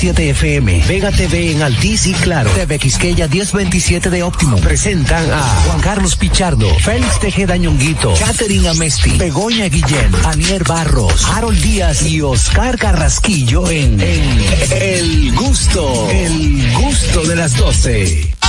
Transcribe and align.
90.7 0.00 0.30
FM, 0.30 0.84
Vega 0.88 1.12
TV 1.12 1.52
en 1.52 1.62
Altiz 1.62 2.06
y 2.06 2.14
Claro, 2.14 2.50
TV 2.52 2.78
Quisqueya 2.78 3.28
1027 3.28 4.08
de 4.08 4.22
Óptimo. 4.22 4.56
Presentan 4.56 5.30
a 5.30 5.42
Juan 5.66 5.80
Carlos 5.80 6.16
Pichardo, 6.16 6.74
Félix 6.78 7.20
Tejeda 7.20 7.58
Ñonguito, 7.58 8.14
Catherine 8.18 8.68
Amesti, 8.68 9.18
Begoña 9.18 9.66
Guillén, 9.68 10.10
Anier 10.24 10.64
Barros, 10.64 11.26
Harold 11.26 11.60
Díaz 11.60 12.02
y 12.06 12.22
Oscar 12.22 12.78
Carrasquillo 12.78 13.68
en, 13.68 14.00
en 14.00 14.44
El 14.80 15.34
Gusto, 15.34 16.08
El 16.10 16.72
Gusto 16.72 17.22
de 17.24 17.36
las 17.36 17.56
12. 17.56 18.39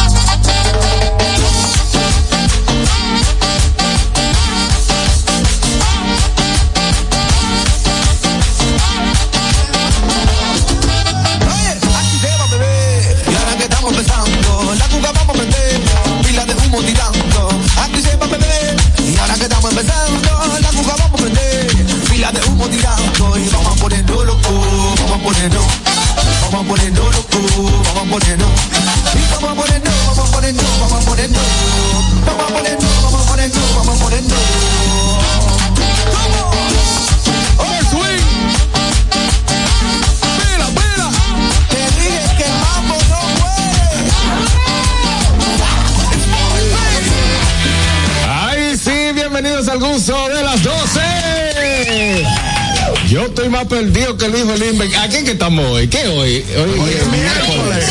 Perdido 53.68 54.18
que 54.18 54.26
el 54.26 54.36
hijo 54.36 54.56
Limber. 54.56 54.96
¿A 54.98 55.08
quién 55.08 55.26
que 55.26 55.32
estamos 55.32 55.66
hoy? 55.66 55.88
¿Qué 55.88 56.08
hoy? 56.08 56.46
Hoy, 56.58 56.80
hoy 56.80 56.92
es 56.92 57.08
miércoles. 57.08 57.86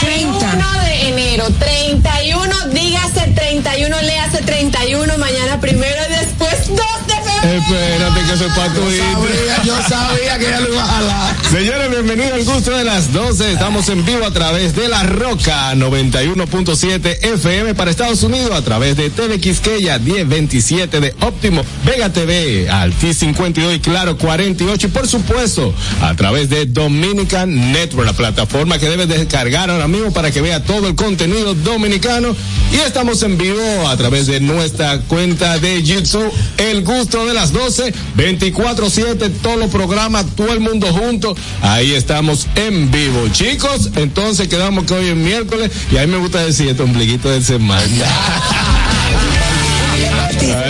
31 0.00 0.82
de 0.82 1.08
enero. 1.08 1.44
31, 1.58 2.68
dígase 2.72 3.32
31, 3.34 4.02
léase 4.02 4.42
31, 4.42 5.18
mañana 5.18 5.60
primero 5.60 5.96
y 6.08 6.14
después 6.18 6.68
2 6.68 6.76
de 6.76 6.78
febrero. 6.78 7.05
Espérate 7.46 8.20
que 8.26 8.32
eso 8.32 8.46
es 8.46 8.52
para 8.54 8.72
tu 8.72 8.80
hijo. 8.90 9.26
Yo 9.64 9.76
sabía 9.88 10.36
que 10.36 10.44
ya 10.46 10.60
lo 10.60 10.72
iba 10.72 10.82
a 10.82 10.86
jalar. 10.86 11.36
Señores, 11.48 11.90
bienvenidos 11.90 12.32
al 12.32 12.44
gusto 12.44 12.70
de 12.72 12.82
las 12.82 13.12
12. 13.12 13.52
Estamos 13.52 13.88
en 13.88 14.04
vivo 14.04 14.24
a 14.24 14.32
través 14.32 14.74
de 14.74 14.88
La 14.88 15.04
Roca 15.04 15.72
91.7 15.74 17.18
FM 17.22 17.74
para 17.76 17.92
Estados 17.92 18.24
Unidos 18.24 18.50
a 18.50 18.62
través 18.62 18.96
de 18.96 19.10
TV 19.10 19.38
Quisqueya 19.38 20.00
1027 20.00 21.00
de 21.00 21.14
Óptimo, 21.20 21.62
Vega 21.84 22.12
TV, 22.12 22.68
Alti 22.68 23.14
52 23.14 23.76
y 23.76 23.78
Claro 23.78 24.18
48 24.18 24.86
y 24.88 24.90
por 24.90 25.06
supuesto 25.06 25.72
a 26.02 26.14
través 26.14 26.50
de 26.50 26.66
Dominican 26.66 27.72
Network, 27.72 28.06
la 28.06 28.12
plataforma 28.12 28.78
que 28.78 28.88
debes 28.88 29.08
descargar 29.08 29.70
ahora 29.70 29.86
mismo 29.86 30.12
para 30.12 30.32
que 30.32 30.40
vea 30.40 30.64
todo 30.64 30.88
el 30.88 30.96
contenido 30.96 31.54
dominicano 31.54 32.34
y 32.76 32.80
estamos 32.80 33.22
en 33.22 33.38
vivo 33.38 33.88
a 33.88 33.96
través 33.96 34.26
de 34.26 34.40
nuestra 34.40 34.98
cuenta 35.00 35.58
de 35.58 35.82
YouTube 35.82 36.30
El 36.58 36.84
Gusto 36.84 37.24
de 37.24 37.32
las 37.32 37.52
12, 37.52 37.94
24/7, 38.16 39.30
todos 39.40 39.58
los 39.58 39.70
programas, 39.70 40.26
todo 40.36 40.52
el 40.52 40.60
mundo 40.60 40.86
junto 40.88 41.34
Ahí 41.62 41.94
estamos 41.94 42.46
en 42.54 42.90
vivo. 42.90 43.28
Chicos, 43.32 43.90
entonces 43.96 44.48
quedamos 44.48 44.84
que 44.84 44.94
hoy 44.94 45.08
es 45.08 45.16
miércoles 45.16 45.70
y 45.90 45.96
a 45.96 46.06
mí 46.06 46.12
me 46.12 46.18
gusta 46.18 46.44
decir 46.44 46.68
este 46.68 46.82
ombliguito 46.82 47.30
de 47.30 47.42
semana. 47.42 47.86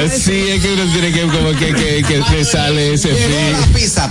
Sí, 0.05 0.49
es 0.49 0.63
que 0.63 0.73
uno 0.73 0.85
tiene 0.93 1.13
que 1.13 1.23
como 1.23 1.51
que, 1.51 1.75
que, 1.75 2.23
que, 2.31 2.45
sale 2.45 2.95
ese 2.95 3.09
pizza 3.75 4.09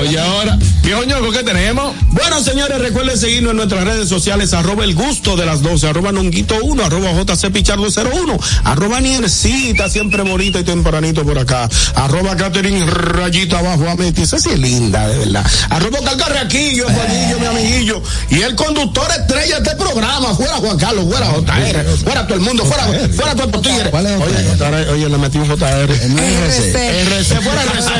Oye, 0.00 0.18
ahora, 0.18 0.58
viejo 0.82 1.04
ñoco, 1.04 1.30
¿qué 1.30 1.42
tenemos? 1.42 1.94
Bueno, 2.08 2.42
señores, 2.42 2.78
recuerden 2.80 3.16
seguirnos 3.16 3.52
en 3.52 3.56
nuestras 3.58 3.84
redes 3.84 4.08
sociales, 4.08 4.54
arroba 4.54 4.84
el 4.84 4.94
gusto 4.94 5.36
de 5.36 5.46
las 5.46 5.62
12, 5.62 5.88
arroba 5.88 6.12
nonguito 6.12 6.56
1, 6.62 6.84
arroba 6.84 7.12
JC 7.12 7.50
Pichardo 7.52 7.86
01, 7.88 8.38
arroba 8.64 9.00
Niercita, 9.00 9.88
siempre 9.88 10.22
bonita 10.22 10.60
y 10.60 10.64
tempranito 10.64 11.24
por 11.24 11.38
acá, 11.38 11.68
arroba 11.94 12.36
Catherine 12.36 12.86
Rayita 12.86 13.58
abajo 13.58 13.88
a 13.88 13.96
Meti, 13.96 14.22
esa 14.22 14.38
sí 14.38 14.50
es 14.50 14.58
linda, 14.58 15.06
de 15.08 15.18
verdad. 15.18 15.44
Arroba 15.68 15.98
Calcarreaquillo, 16.04 16.86
Juanillo, 16.88 17.38
mi 17.38 17.46
amiguillo, 17.46 18.02
y 18.30 18.40
el 18.40 18.54
conductor 18.54 19.06
estrella 19.18 19.60
de 19.60 19.70
este 19.70 19.76
programa, 19.76 20.34
fuera 20.34 20.54
Juan 20.54 20.78
Carlos, 20.78 21.04
fuera 21.08 21.26
JR, 21.26 21.84
fuera 22.04 22.26
todo 22.26 22.34
el 22.34 22.40
mundo, 22.40 22.64
fuera, 22.64 22.84
fuera 23.12 23.34
todo 23.34 23.50
el 23.58 23.60
tigre. 23.60 23.90
Oye, 23.92 24.90
oye, 24.90 25.09
le 25.10 25.18
metí 25.18 25.38
un 25.38 25.46
JR. 25.46 25.90
RC. 25.90 27.00
RC, 27.02 27.40
fuera 27.42 27.62
RC. 27.62 27.90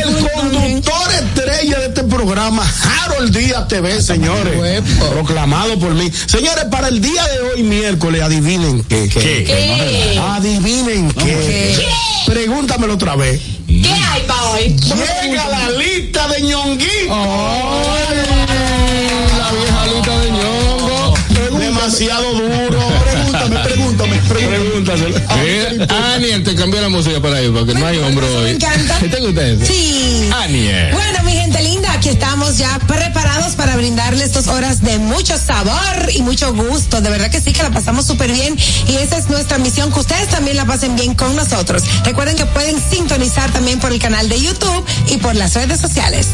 el 0.00 0.28
conductor 0.34 1.12
estrella 1.12 1.78
de 1.80 1.86
este 1.86 2.04
programa, 2.04 2.64
Harold 3.02 3.36
Díaz 3.36 3.68
TV, 3.68 4.00
señores. 4.00 4.82
Proclamado 5.10 5.78
por 5.78 5.94
mí. 5.94 6.10
Señores, 6.26 6.64
para 6.70 6.88
el 6.88 7.00
día 7.00 7.22
de 7.24 7.40
hoy, 7.40 7.62
miércoles, 7.62 8.22
adivinen 8.22 8.84
qué. 8.84 9.08
¿Qué? 9.08 10.20
Adivinen 10.20 11.10
qué. 11.12 11.84
Pregúntamelo 12.26 12.94
otra 12.94 13.16
vez. 13.16 13.40
¿Qué 13.66 13.90
hay 13.92 14.22
para 14.22 14.42
hoy? 14.50 14.76
Llega 14.76 15.48
la 15.48 15.70
lista 15.70 16.28
de 16.28 16.42
ñonguito. 16.42 17.14
la 19.38 19.52
vieja 19.52 19.86
lista 19.86 20.18
de 20.18 20.30
ñongo. 20.30 21.14
Demasiado 21.58 22.32
duro 22.34 22.80
pregúntame, 23.38 24.16
pregúntame, 24.20 24.20
pregúntame. 24.28 25.14
Eh, 25.44 25.86
Aniel, 26.14 26.42
te 26.42 26.54
cambió 26.54 26.80
la 26.80 26.88
música 26.88 27.20
para 27.20 27.36
ahí, 27.36 27.50
porque 27.50 27.74
no 27.74 27.86
hay 27.86 27.98
hombro 27.98 28.26
hoy. 28.38 28.44
Me 28.44 28.50
encanta. 28.52 28.98
¿Te 28.98 29.20
gusta 29.20 29.46
eso? 29.46 29.66
Sí. 29.66 30.30
Aniel. 30.42 30.92
Bueno, 30.92 31.22
mi 31.24 31.32
gente 31.32 31.62
linda, 31.62 31.92
aquí 31.92 32.10
estamos 32.10 32.58
ya 32.58 32.78
preparados 32.86 33.54
para 33.54 33.76
brindarles 33.76 34.32
dos 34.32 34.46
horas 34.48 34.82
de 34.82 34.98
mucho 34.98 35.36
sabor 35.38 36.10
y 36.14 36.22
mucho 36.22 36.52
gusto. 36.54 37.00
De 37.00 37.10
verdad 37.10 37.30
que 37.30 37.40
sí, 37.40 37.52
que 37.52 37.62
la 37.62 37.70
pasamos 37.70 38.06
súper 38.06 38.32
bien 38.32 38.56
y 38.88 38.96
esa 38.96 39.18
es 39.18 39.28
nuestra 39.28 39.58
misión, 39.58 39.92
que 39.92 40.00
ustedes 40.00 40.28
también 40.28 40.56
la 40.56 40.64
pasen 40.64 40.96
bien 40.96 41.14
con 41.14 41.34
nosotros. 41.36 41.82
Recuerden 42.04 42.36
que 42.36 42.46
pueden 42.46 42.76
sintonizar 42.90 43.50
también 43.52 43.78
por 43.78 43.92
el 43.92 43.98
canal 43.98 44.28
de 44.28 44.40
YouTube 44.40 44.84
y 45.08 45.16
por 45.18 45.34
las 45.34 45.54
redes 45.54 45.80
sociales. 45.80 46.28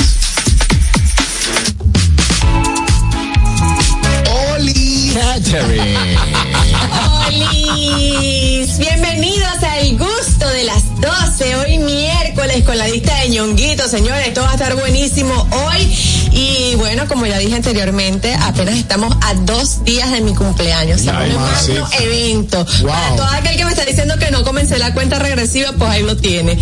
Bienvenidos 8.78 9.64
al 9.64 9.98
gusto 9.98 10.48
de 10.48 10.64
las 10.64 10.84
12. 11.02 11.56
Hoy 11.56 11.80
miércoles 11.80 12.64
con 12.64 12.78
la 12.78 12.88
lista 12.88 13.16
de 13.22 13.30
ñonguitos, 13.30 13.90
señores. 13.90 14.28
Esto 14.28 14.42
va 14.42 14.52
a 14.52 14.54
estar 14.54 14.76
buenísimo 14.76 15.34
hoy. 15.52 15.92
Y 16.32 16.76
bueno, 16.76 17.08
como 17.08 17.26
ya 17.26 17.40
dije 17.40 17.56
anteriormente, 17.56 18.36
apenas 18.36 18.76
estamos 18.76 19.16
a 19.22 19.34
dos 19.34 19.84
días 19.84 20.12
de 20.12 20.22
mi 20.22 20.36
cumpleaños. 20.36 21.02
O 21.08 22.04
evento. 22.04 22.64
Para 22.86 23.16
todo 23.16 23.26
aquel 23.26 23.58
que 23.58 23.66
me 23.66 23.72
está 23.72 23.86
diciendo 23.86 24.18
que 24.20 24.30
no 24.30 24.44
comencé 24.44 24.78
la 24.78 24.94
cuenta 24.94 25.18
regresiva, 25.18 25.72
pues 25.80 25.90
ahí 25.90 26.04
lo 26.04 26.16
tiene. 26.16 26.60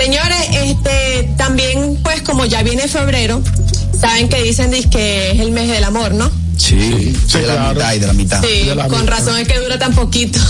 Señores, 0.00 0.46
este, 0.52 1.28
también, 1.36 1.98
pues 2.04 2.22
como 2.22 2.44
ya 2.44 2.62
viene 2.62 2.86
febrero, 2.86 3.42
saben 3.98 4.28
que 4.28 4.42
dicen 4.44 4.70
que 4.90 5.32
es 5.32 5.40
el 5.40 5.50
mes 5.50 5.66
del 5.68 5.82
amor, 5.82 6.14
¿no? 6.14 6.45
Sí, 6.56 7.14
Sí, 7.26 7.38
de 7.38 7.46
la 7.46 7.54
claro. 7.54 7.74
mitad 7.74 7.92
y 7.94 7.98
de 7.98 8.06
la 8.06 8.12
mitad. 8.12 8.40
Sí, 8.42 8.66
de 8.66 8.74
la 8.74 8.88
con 8.88 9.00
mitad. 9.02 9.12
razón 9.18 9.38
es 9.38 9.46
que 9.48 9.58
dura 9.58 9.78
tan 9.78 9.92
poquito. 9.94 10.38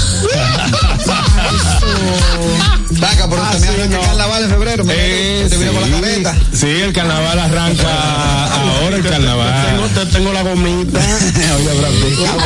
Vaca, 2.98 3.26
pero 3.28 3.42
Ah, 3.42 3.50
también 3.52 3.72
sí, 3.74 3.78
arranca 3.80 3.96
no. 3.96 4.02
el 4.02 4.06
carnaval 4.08 4.42
en 4.44 4.50
febrero. 4.50 4.84
Eh, 4.88 5.46
te 5.50 5.56
vino 5.56 5.72
con 5.72 5.90
la 5.90 6.34
sí. 6.52 6.66
el 6.66 6.92
carnaval 6.92 7.38
arranca 7.38 8.46
ahora 8.54 8.96
el 8.96 9.02
Tengo, 9.02 9.10
carnaval. 9.16 9.90
te 9.94 10.06
tengo 10.06 10.32
la 10.32 10.42
gomita. 10.42 11.00
La 11.36 11.56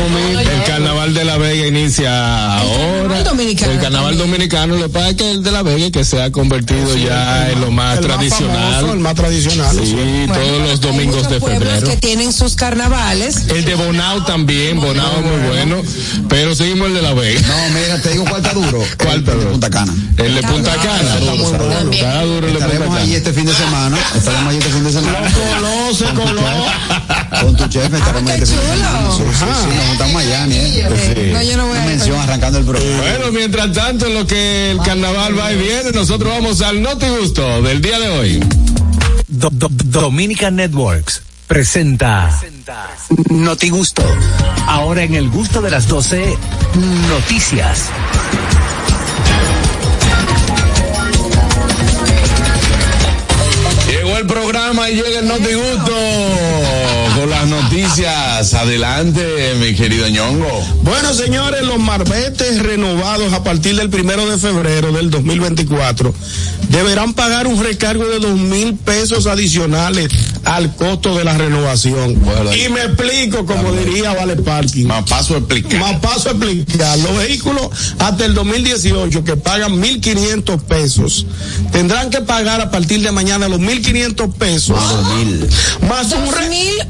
gomita. 0.00 0.52
El 0.52 0.62
carnaval 0.64 1.14
de 1.14 1.24
la 1.24 1.36
Vega 1.36 1.66
inicia 1.66 2.56
ahora. 2.58 3.00
carnaval 3.02 3.24
dominicano 3.24 3.72
El 3.72 3.78
carnaval 3.80 4.08
también. 4.16 4.30
dominicano, 4.30 4.76
lo 4.76 4.82
que 4.86 4.88
pasa 4.88 5.08
es 5.10 5.14
que 5.16 5.30
el 5.30 5.42
de 5.42 5.50
la 5.52 5.62
Vega 5.62 5.90
que 5.90 6.04
se 6.04 6.20
ha 6.22 6.30
convertido 6.32 6.96
ya 6.96 7.50
en 7.50 7.60
lo 7.60 7.70
más 7.70 7.98
El 7.98 8.04
tradicional. 8.06 8.72
famoso, 8.74 8.92
el 8.94 9.00
más 9.00 9.14
tradicional. 9.14 9.76
sí, 9.84 9.94
Bueno, 10.26 10.34
todos 10.34 10.62
los 10.68 10.80
domingos 10.80 11.28
de 11.28 11.40
febrero. 11.40 11.86
que 11.86 11.96
tienen 11.96 12.32
sus 12.32 12.56
carnavales. 12.56 13.46
El 13.50 13.64
de 13.64 13.75
Bonao 13.75 14.25
también, 14.25 14.81
Bonao 14.81 15.19
es 15.19 15.25
muy 15.26 15.49
bueno, 15.49 15.82
pero 16.29 16.55
seguimos 16.55 16.88
el 16.88 16.94
de 16.94 17.02
la 17.02 17.12
Vega. 17.14 17.41
No, 17.49 17.75
mira, 17.75 18.00
te 18.00 18.11
digo 18.11 18.25
cuál 18.25 18.41
está 18.43 18.55
duro. 18.55 18.79
¿Cuál 18.99 19.12
El 19.14 19.19
está 19.20 19.31
de 19.32 19.37
duro? 19.38 19.50
Punta 19.50 19.70
Cana. 19.70 19.94
El 20.19 20.35
de 20.37 20.43
Punta 20.43 20.75
Cana. 20.76 21.00
Está 21.19 21.19
duro, 21.32 21.91
está 21.93 22.23
duro. 22.23 22.47
El 22.47 22.52
de 22.55 22.58
Estaremos 22.61 22.97
allí 22.97 23.14
este 23.17 23.32
fin 23.32 23.47
de 23.47 23.55
semana. 23.55 23.99
Estaremos 24.17 24.49
allí 24.49 24.58
este 24.58 24.70
fin 24.70 24.85
de 24.85 24.93
semana. 24.93 25.19
Coló, 25.32 25.94
se 25.94 26.05
coló. 26.14 26.43
Con 27.41 27.56
tu 27.56 27.64
jefe 27.64 27.97
estaremos 27.97 28.31
Ah, 28.31 28.35
allí 28.35 28.38
qué 28.38 28.44
este 28.44 28.56
fin 28.56 28.70
de 28.70 28.76
semana. 28.76 29.11
Sí, 29.11 29.23
sí, 29.32 29.44
sí, 29.70 29.76
nos 29.76 29.87
juntamos 29.88 30.23
allá, 30.23 30.47
¿eh? 30.47 30.85
Eh, 31.17 31.31
No, 31.32 31.43
yo 31.43 31.56
no 31.56 31.67
voy 31.67 31.79
a 31.79 31.82
mención 31.82 32.20
arrancando 32.20 32.58
el 32.58 32.64
programa. 32.64 32.97
Bueno, 33.02 33.32
mientras 33.32 33.73
tanto, 33.73 34.06
en 34.06 34.14
lo 34.14 34.26
que 34.26 34.70
el 34.70 34.79
carnaval 34.79 35.38
va 35.38 35.52
y 35.52 35.56
viene, 35.56 35.91
nosotros 35.93 36.32
vamos 36.32 36.61
al 36.62 36.81
Noti 36.82 37.06
Gusto 37.20 37.62
del 37.62 37.81
día 37.82 37.99
de 37.99 38.08
hoy. 38.11 38.41
Do- 39.29 39.50
Do- 39.52 39.69
Dominica 39.70 40.50
Networks 40.50 41.23
presenta 41.50 42.31
Noti 43.29 43.70
Gusto. 43.70 44.05
Ahora 44.69 45.02
en 45.02 45.17
el 45.17 45.29
gusto 45.31 45.61
de 45.61 45.69
las 45.69 45.88
12, 45.88 46.38
noticias. 47.08 47.91
Llegó 53.88 54.17
el 54.17 54.26
programa 54.29 54.91
y 54.91 54.94
llega 54.94 55.19
el 55.19 55.26
Noti 55.26 55.55
Gusto 55.55 56.09
noticias. 57.81 58.55
Adelante, 58.55 59.55
mi 59.61 59.75
querido 59.75 60.08
ñongo. 60.08 60.49
Bueno, 60.82 61.14
señores, 61.14 61.62
los 61.62 61.78
marbetes 61.78 62.62
renovados 62.62 63.32
a 63.32 63.44
partir 63.44 63.76
del 63.76 63.90
primero 63.90 64.28
de 64.28 64.38
febrero 64.38 64.93
del 64.93 65.11
2024 65.11 66.12
deberán 66.69 67.14
pagar 67.14 67.46
un 67.46 67.62
recargo 67.62 68.06
de 68.06 68.19
dos 68.20 68.38
mil 68.38 68.75
pesos 68.75 69.26
adicionales 69.26 70.08
al 70.44 70.75
costo 70.75 71.17
de 71.17 71.25
la 71.25 71.37
renovación. 71.37 72.17
Bueno, 72.22 72.55
y 72.55 72.69
me 72.70 72.82
explico, 72.82 73.44
como 73.46 73.73
diría 73.73 74.14
Vale 74.14 74.37
Parking. 74.37 74.87
Más 74.87 75.05
paso 75.08 75.34
a 75.34 75.38
explicar. 75.38 75.81
Más 75.81 76.00
paso 76.00 76.28
a 76.28 76.32
explicar. 76.32 76.99
Los 76.99 77.16
vehículos 77.19 77.69
hasta 77.99 78.25
el 78.25 78.34
2018 78.34 79.25
que 79.25 79.37
pagan 79.37 79.81
1.500 79.81 80.61
pesos 80.62 81.26
tendrán 81.73 82.11
que 82.11 82.20
pagar 82.20 82.61
a 82.61 82.70
partir 82.70 83.02
de 83.02 83.12
mañana 83.12 83.49
los 83.49 83.61
1.500 83.61 84.32
pesos. 84.34 84.78
Más 85.88 86.12
un 86.12 86.32
re- 86.32 86.40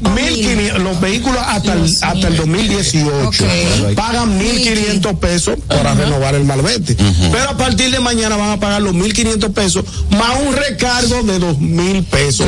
2.000 0.01 0.70
o 0.75 0.77
1.500. 0.77 0.83
Los 0.83 1.01
vehículos 1.01 1.41
hasta 1.45 1.73
el, 1.73 1.83
hasta 1.83 2.27
el 2.27 2.37
2018 2.37 3.27
Ok. 3.27 3.95
pagan 3.95 4.39
1.500 4.39 5.17
pesos 5.19 5.57
para 5.67 5.93
renovar 5.93 6.35
el 6.35 6.43
malvete. 6.45 6.95
Pero 7.31 7.49
a 7.49 7.57
partir 7.57 7.91
de 7.91 7.99
mañana 7.99 8.35
van 8.37 8.51
a 8.51 8.59
pagar 8.59 8.81
los 8.81 8.93
1.500 8.93 9.53
pesos 9.53 9.85
más 10.11 10.31
un 10.45 10.55
recargo 10.55 11.23
de 11.23 11.39
2.000 11.39 12.05
pesos. 12.05 12.47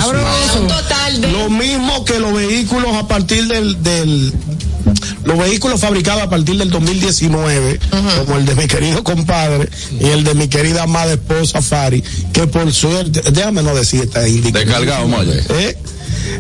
Un 0.60 0.68
total 0.68 1.22
de. 1.22 1.32
Lo 1.32 1.50
mismo 1.50 2.06
que 2.06 2.20
los 2.20 2.34
vehículos 2.34 2.96
a 2.96 3.08
partir 3.08 3.48
del, 3.48 3.82
del 3.84 4.34
los 5.24 5.38
vehículos 5.38 5.80
fabricados 5.80 6.22
a 6.24 6.30
partir 6.30 6.58
del 6.58 6.70
2019, 6.70 7.80
como 8.26 8.38
el 8.38 8.46
de 8.46 8.56
mi 8.56 8.68
querido 8.68 9.04
compadre 9.04 9.70
y 10.00 10.06
el 10.08 10.24
de 10.26 10.34
mi 10.34 10.48
querida 10.50 10.84
amada 10.84 11.14
esposa 11.14 11.62
Fari, 11.62 12.04
que 12.34 12.48
por 12.48 12.72
suerte, 12.74 13.22
déjame 13.32 13.64
no 13.64 13.74
decir 13.74 14.04
esta 14.04 14.28
indicación. 14.28 14.66
Descargado, 14.66 15.08
Molle. 15.08 15.42
¿Eh? 15.50 15.78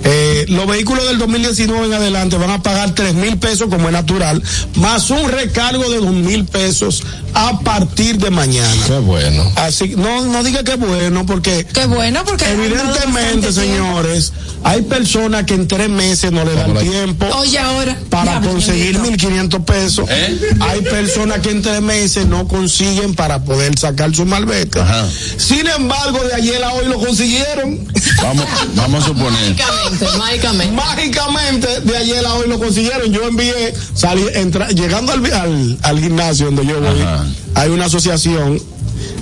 Eh, 0.03 0.45
los 0.50 0.68
vehículos 0.68 1.06
del 1.07 1.18
2019 1.18 1.85
en 1.88 1.94
adelante 1.94 2.38
van 2.38 2.51
a 2.51 2.62
pagar 2.62 2.94
tres 2.95 3.13
mil 3.13 3.38
pesos 3.38 3.68
como 3.69 3.88
es 3.88 3.94
natural, 3.94 4.41
más 4.75 5.09
un 5.09 5.30
recargo 5.30 5.89
de 5.89 5.97
dos 5.97 6.12
mil 6.13 6.45
pesos 6.45 7.03
a 7.33 7.59
partir 7.59 8.18
de 8.18 8.30
mañana. 8.30 8.83
Qué 8.88 8.97
bueno. 9.00 9.51
Así, 9.56 9.95
no, 9.97 10.25
no 10.25 10.44
diga 10.44 10.63
que 10.63 10.75
bueno, 10.75 11.25
porque 11.25 11.65
Qué 11.74 11.85
bueno, 11.85 12.24
porque. 12.25 12.45
Evidentemente, 12.51 13.51
señores, 13.51 14.33
hay 14.63 14.81
personas 14.83 15.45
que 15.45 15.53
en 15.56 15.68
tres 15.68 15.89
meses 15.89 16.31
no 16.31 16.44
le 16.45 16.53
dan 16.53 16.77
tiempo 16.77 16.94
tiempo. 16.94 17.25
Oye, 17.38 17.57
ahora. 17.59 17.97
para 18.09 18.39
Ya, 18.39 18.47
conseguir 18.50 18.97
Ñonguito. 19.00 19.29
1.500 19.29 19.65
pesos. 19.65 20.06
¿Eh? 20.09 20.56
Hay 20.59 20.81
personas 20.81 21.39
que 21.39 21.50
en 21.51 21.62
tres 21.62 21.81
meses 21.81 22.27
no 22.27 22.47
consiguen 22.47 23.15
para 23.15 23.44
poder 23.44 23.77
sacar 23.77 24.13
su 24.15 24.25
malvete. 24.25 24.79
Ajá. 24.79 25.06
Sin 25.38 25.68
embargo, 25.68 26.19
de 26.24 26.36
ayer 26.36 26.63
a 26.63 26.74
hoy 26.74 26.88
lo 26.88 27.00
consiguieron. 27.00 27.79
Vamos, 28.21 28.45
vamos 28.75 29.03
a 29.03 29.07
suponer. 29.07 29.56
Mágicamente, 29.74 30.18
mágicamente. 30.18 30.75
Mágicamente, 30.75 31.81
de 31.81 31.98
ayer 31.98 32.25
a 32.25 32.34
hoy 32.36 32.48
lo 32.48 32.60
consiguieron. 32.60 33.12
Yo 33.12 33.28
envié, 33.28 33.74
salí, 33.94 34.24
entra- 34.34 34.70
llegando 34.70 35.12
al, 35.14 35.25
al, 35.34 35.78
al 35.81 36.00
gimnasio 36.00 36.46
donde 36.48 36.66
yo 36.66 36.80
voy, 36.80 37.02
Ajá. 37.02 37.25
hay 37.56 37.70
una 37.70 37.86
asociación. 37.86 38.62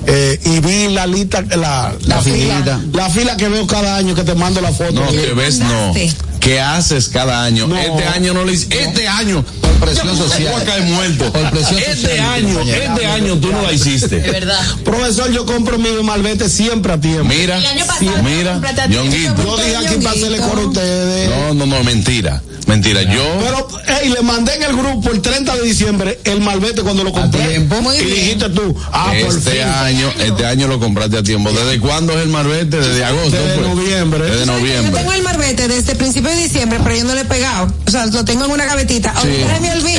eh, 0.08 0.40
y 0.46 0.60
vi 0.60 0.90
la 0.94 1.06
lista, 1.08 1.42
la, 1.42 1.94
la, 2.06 2.22
fila, 2.22 2.80
la 2.94 3.10
fila 3.10 3.38
que 3.38 3.48
veo 3.50 3.66
cada 3.68 3.96
año 3.98 4.16
que 4.16 4.24
te 4.24 4.34
mando 4.36 4.60
la 4.62 4.72
foto. 4.72 4.94
No, 4.94 5.08
que 5.12 5.34
ves, 5.34 5.60
no. 5.60 5.94
¿Qué 6.42 6.60
haces 6.60 7.08
cada 7.08 7.44
año? 7.44 7.68
No. 7.68 7.78
Este 7.78 8.04
año 8.04 8.34
no 8.34 8.44
lo 8.44 8.52
hiciste. 8.52 8.84
Este 8.84 9.08
año. 9.08 9.46
Por 9.62 9.74
presión 9.76 10.18
social. 10.18 10.56
Muerto. 10.88 11.32
Por 11.32 11.52
presión 11.52 11.80
Este 11.80 11.96
social, 11.96 12.30
año, 12.34 12.62
este 12.62 13.06
año 13.06 13.38
tú 13.38 13.52
no 13.52 13.62
la 13.62 13.72
hiciste. 13.72 14.20
De 14.20 14.32
verdad. 14.32 14.60
Profesor, 14.84 15.32
yo 15.32 15.46
compro 15.46 15.78
mi 15.78 15.90
malvete 16.04 16.50
siempre 16.50 16.94
a 16.94 17.00
tiempo. 17.00 17.26
Mira, 17.26 17.60
El 17.60 17.66
año 17.68 17.86
pasado 17.86 18.24
mira, 18.24 18.54
compraste 18.54 18.82
a 18.82 18.88
ti. 18.88 18.94
Ñonguito. 18.94 19.44
Yo 19.44 19.58
dije 19.58 19.78
aquí 19.78 19.96
para 19.98 20.12
hacerle 20.16 20.38
coro 20.40 20.62
a 20.64 20.66
ustedes. 20.66 21.30
No, 21.30 21.54
no, 21.54 21.66
no, 21.68 21.84
mentira. 21.84 22.42
Mentira. 22.72 23.02
Yo. 23.04 23.22
Pero, 23.42 23.68
hey, 23.86 24.14
le 24.16 24.22
mandé 24.22 24.56
en 24.56 24.64
el 24.64 24.76
grupo 24.78 25.12
el 25.12 25.22
30 25.22 25.56
de 25.58 25.62
diciembre 25.64 26.20
el 26.24 26.40
malvete 26.40 26.82
cuando 26.84 27.04
lo 27.04 27.12
compré. 27.12 27.46
tiempo. 27.48 27.82
Muy 27.82 27.98
y 27.98 28.04
bien. 28.06 28.16
dijiste 28.16 28.50
tú, 28.50 28.76
ah, 28.94 29.12
por 29.22 29.38
Este 29.38 29.52
fin. 29.52 29.62
año, 29.64 30.10
este 30.20 30.46
año 30.46 30.68
lo 30.68 30.80
compraste 30.80 31.18
a 31.18 31.24
tiempo. 31.24 31.52
¿Desde 31.52 31.80
cuándo 31.82 32.14
es 32.14 32.24
el 32.24 32.30
marbete? 32.30 32.78
Desde 32.78 33.04
agosto. 33.04 33.32
Desde 33.32 33.56
pues. 33.58 33.68
noviembre. 33.76 34.24
Desde 34.24 34.46
Yo 34.46 34.54
noviembre. 34.54 34.92
tengo 35.00 35.12
el 35.14 35.22
marbete 35.24 35.68
desde 35.68 35.96
principio 35.96 36.30
de 36.32 36.38
diciembre, 36.38 36.80
pero 36.84 36.96
yo 36.96 37.04
no 37.04 37.14
le 37.14 37.22
he 37.22 37.26
pegado. 37.26 37.68
O 37.86 37.92
sea, 37.92 38.06
lo 38.06 38.24
tengo 38.24 38.46
en 38.46 38.52
una 38.52 38.66
gavetita. 38.66 39.14
Sí. 39.22 39.28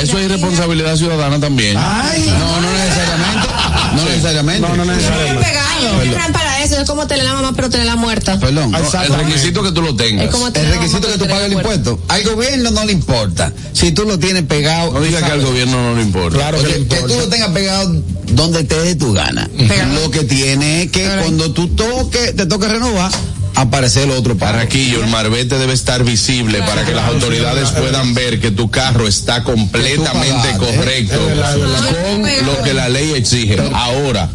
Eso 0.02 0.18
es 0.18 0.24
irresponsabilidad 0.24 0.96
ciudadana 0.96 1.38
también. 1.38 1.76
Ay, 1.78 2.24
No, 2.38 2.60
no 2.60 2.72
necesariamente. 2.72 3.48
No 3.94 4.04
necesariamente. 4.04 4.68
no, 4.68 4.76
no 4.76 4.84
necesariamente. 4.84 5.44
pegado. 5.44 6.32
Para 6.32 6.64
eso, 6.64 6.80
es 6.80 6.88
como 6.88 7.06
tener 7.06 7.24
la 7.24 7.34
mamá, 7.34 7.52
pero 7.54 7.68
tener 7.70 7.86
la 7.86 7.96
muerta. 7.96 8.38
Perdón. 8.38 8.70
No, 8.70 8.78
el 8.78 9.14
requisito 9.14 9.62
que 9.62 9.72
tú 9.72 9.82
lo 9.82 9.94
tengas. 9.94 10.26
Es 10.26 10.30
como 10.30 10.48
El 10.48 10.70
requisito 10.70 11.08
que 11.08 11.18
tú 11.18 11.26
pagues 11.26 11.46
el 11.46 11.52
impuesto. 11.54 11.98
Al 12.08 12.22
gobierno 12.24 12.70
no 12.70 12.84
le 12.84 12.92
importa. 12.92 13.52
Si 13.72 13.92
tú 13.92 14.04
lo 14.04 14.18
tienes 14.18 14.44
pegado. 14.44 14.92
No 14.92 15.00
digas 15.00 15.22
que 15.22 15.32
al 15.32 15.42
gobierno 15.42 15.82
no 15.82 15.96
le 15.96 16.02
importa. 16.02 16.38
Claro 16.38 16.58
que 16.62 16.98
tú 16.98 17.14
lo 17.16 17.28
tengas 17.28 17.50
pegado 17.50 18.02
donde 18.32 18.64
te 18.64 18.78
dé 18.78 18.94
tu 18.94 19.12
gana. 19.12 19.48
Pegado. 19.56 19.94
Lo 19.94 20.10
que 20.10 20.24
tiene 20.24 20.82
es 20.84 20.90
que 20.90 21.08
cuando 21.20 21.52
tú 21.52 21.68
toque, 21.68 22.32
te 22.32 22.46
toque 22.46 22.68
renovar, 22.68 23.10
aparece 23.54 24.04
el 24.04 24.10
otro. 24.10 24.36
Carraquillo, 24.36 25.02
el 25.02 25.10
marbete 25.10 25.58
debe 25.58 25.72
estar 25.72 26.04
visible 26.04 26.58
para 26.60 26.84
que 26.84 26.92
las 26.92 27.06
autoridades 27.08 27.70
puedan 27.70 28.14
ver 28.14 28.40
que 28.40 28.50
tu 28.50 28.70
carro 28.70 29.06
está 29.06 29.44
completamente 29.44 30.52
pagaste, 30.52 30.76
correcto 30.76 31.14
Es 31.14 31.26
verdad, 31.26 31.54
es 31.56 31.60
verdad. 31.60 32.38
con 32.40 32.46
lo 32.46 32.62
que 32.62 32.74
la 32.74 32.88
ley 32.88 33.12
exige. 33.12 33.56
Ahora, 33.72 34.30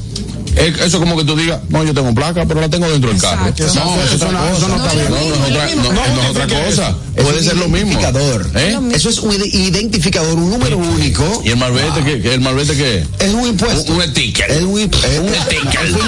eso 0.57 0.99
como 0.99 1.17
que 1.17 1.23
tú 1.23 1.35
digas, 1.35 1.59
no, 1.69 1.83
yo 1.83 1.93
tengo 1.93 2.13
placa, 2.13 2.45
pero 2.45 2.59
la 2.61 2.69
tengo 2.69 2.89
dentro 2.89 3.09
del 3.11 3.21
carro. 3.21 3.45
No, 3.45 3.49
Eso, 3.49 3.65
es 3.65 4.13
otra 4.15 4.31
no- 4.31 4.39
cosa. 4.39 4.57
eso 4.57 4.67
no 4.67 4.75
está 4.77 4.93
bien. 4.93 5.09
No, 5.09 5.15
no 5.17 5.23
es 5.25 5.49
otra, 5.49 5.75
no, 5.75 5.91
no 6.15 6.21
es 6.23 6.29
otra 6.29 6.47
cosa. 6.47 6.95
Puede 7.15 7.43
ser 7.43 7.57
lo 7.57 7.67
mismo. 7.67 7.91
identificador. 7.91 8.49
¿Eh? 8.55 8.77
Eso 8.93 9.09
es 9.09 9.19
un 9.19 9.31
ide- 9.33 9.49
identificador, 9.53 10.37
un 10.37 10.49
número 10.51 10.77
único. 10.77 11.41
¿Y 11.43 11.49
el 11.49 11.57
marbete 11.57 12.03
qué? 12.03 12.21
qué? 12.21 12.33
¿El 12.35 12.41
marbete 12.41 12.75
qué? 12.75 13.05
Es 13.19 13.33
un 13.33 13.47
impuesto. 13.47 13.91
Un, 13.93 14.01
un 14.01 14.07
sticker. 14.07 14.49
Es 14.51 14.61
un, 14.63 14.79
sticker. 14.79 15.09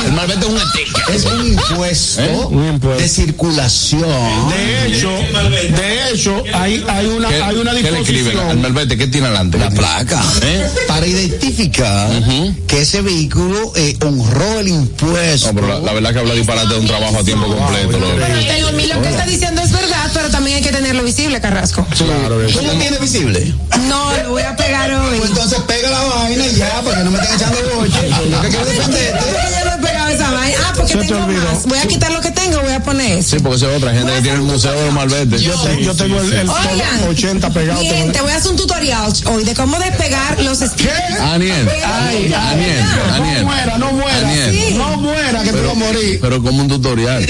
El 0.05 0.13
marbete 0.13 0.45
es 0.45 0.51
un 0.51 0.59
sticker. 0.59 1.15
es 1.15 1.25
un 1.25 1.47
impuesto, 1.47 2.21
¿Eh? 2.21 2.39
Un 2.49 2.67
impuesto. 2.67 3.01
de 3.01 3.07
circulación. 3.09 4.49
De 4.49 4.87
hecho, 4.87 5.09
de 5.09 6.11
hecho, 6.13 6.43
hay, 6.53 6.83
hay 6.87 7.05
una, 7.07 7.29
¿Qué, 7.29 7.41
hay 7.41 7.55
una 7.57 7.71
qué 7.73 7.91
le 7.91 7.99
escriben 7.99 8.25
al 8.27 8.33
disposición. 8.33 8.61
marbete? 8.61 8.97
¿Qué 8.97 9.07
tiene 9.07 9.27
adelante? 9.27 9.57
la 9.57 9.69
placa 9.69 10.23
¿Eh? 10.43 10.67
para 10.87 11.07
identificar 11.07 12.09
que 12.67 12.81
ese 12.81 13.01
vehículo 13.01 13.73
eh, 13.75 13.95
el 14.43 14.67
impuesto. 14.67 15.47
No, 15.47 15.53
pero 15.55 15.67
la, 15.67 15.79
la 15.79 15.93
verdad 15.93 16.13
que 16.13 16.19
habla 16.19 16.33
disparate 16.33 16.73
de 16.73 16.79
un 16.79 16.87
trabajo 16.87 17.19
a 17.19 17.23
tiempo 17.23 17.47
completo. 17.47 17.97
Pero 18.17 18.59
mí 18.79 18.87
lo 18.87 19.01
que 19.01 19.09
está 19.09 19.25
diciendo 19.25 19.61
es 19.61 19.71
verdad, 19.71 20.09
pero 20.13 20.29
también 20.29 20.57
hay 20.57 20.63
que 20.63 20.71
tenerlo 20.71 21.03
visible, 21.03 21.41
Carrasco. 21.41 21.85
Claro. 21.97 22.39
¿Tú 22.47 22.61
lo 22.61 22.71
tienes 22.73 22.99
visible? 23.01 23.53
No, 23.87 24.15
lo 24.23 24.31
voy 24.31 24.43
a 24.43 24.55
pegar 24.55 24.89
hoy. 24.91 25.17
Pues 25.17 25.31
entonces 25.31 25.59
pega 25.67 25.89
la 25.89 26.01
vaina 26.01 26.45
y 26.47 26.55
ya, 26.55 26.81
porque 26.83 27.03
no 27.03 27.11
me 27.11 27.19
están 27.19 27.35
echando 27.35 27.57
boche. 27.75 28.09
Yo 28.31 28.41
que 28.41 28.47
quiero 28.47 28.65
defenderte. 28.65 29.88
No 30.09 30.15
esa 30.15 30.31
vaina. 30.31 30.57
Ah, 30.67 30.73
porque 30.75 30.93
Se 30.93 30.97
te 30.99 31.07
tengo 31.07 31.23
olvidó. 31.25 31.43
más. 31.43 31.65
Voy 31.65 31.77
a 31.77 31.87
quitar 31.87 32.11
lo 32.11 32.21
que 32.21 32.31
tengo, 32.31 32.59
voy 32.61 32.73
a 32.73 32.83
poner 32.83 33.19
eso. 33.19 33.35
Sí, 33.37 33.43
porque 33.43 33.57
esa 33.57 33.69
es 33.71 33.77
otra 33.77 33.93
gente 33.93 34.11
que 34.13 34.21
tiene 34.21 34.37
el 34.37 34.43
museo 34.43 34.71
de 34.73 34.91
los. 34.91 35.41
Yo, 35.41 35.53
yo 35.79 35.95
tengo 35.95 36.19
el, 36.21 36.33
el 36.33 36.49
Oigan, 36.49 37.03
80 37.09 37.49
pegado. 37.51 37.81
Te 37.81 38.21
voy 38.21 38.31
a 38.31 38.35
hacer 38.35 38.51
un 38.51 38.57
tutorial 38.57 39.11
hoy 39.25 39.43
de 39.43 39.53
cómo 39.55 39.77
despegar 39.79 40.41
los 40.41 40.59
stickers. 40.59 41.19
Aniel, 41.21 41.69
Ay, 41.85 42.33
Aniel, 42.33 42.83
No 43.39 43.45
muera, 43.45 43.77
no 43.77 43.91
muera. 43.93 44.19
No 44.77 44.97
muera, 44.97 45.43
que 45.43 45.51
te 45.51 45.61
va 45.61 45.71
a 45.71 45.75
morir. 45.75 46.19
Pero 46.21 46.41
como 46.43 46.61
un 46.61 46.67
tutorial. 46.67 47.25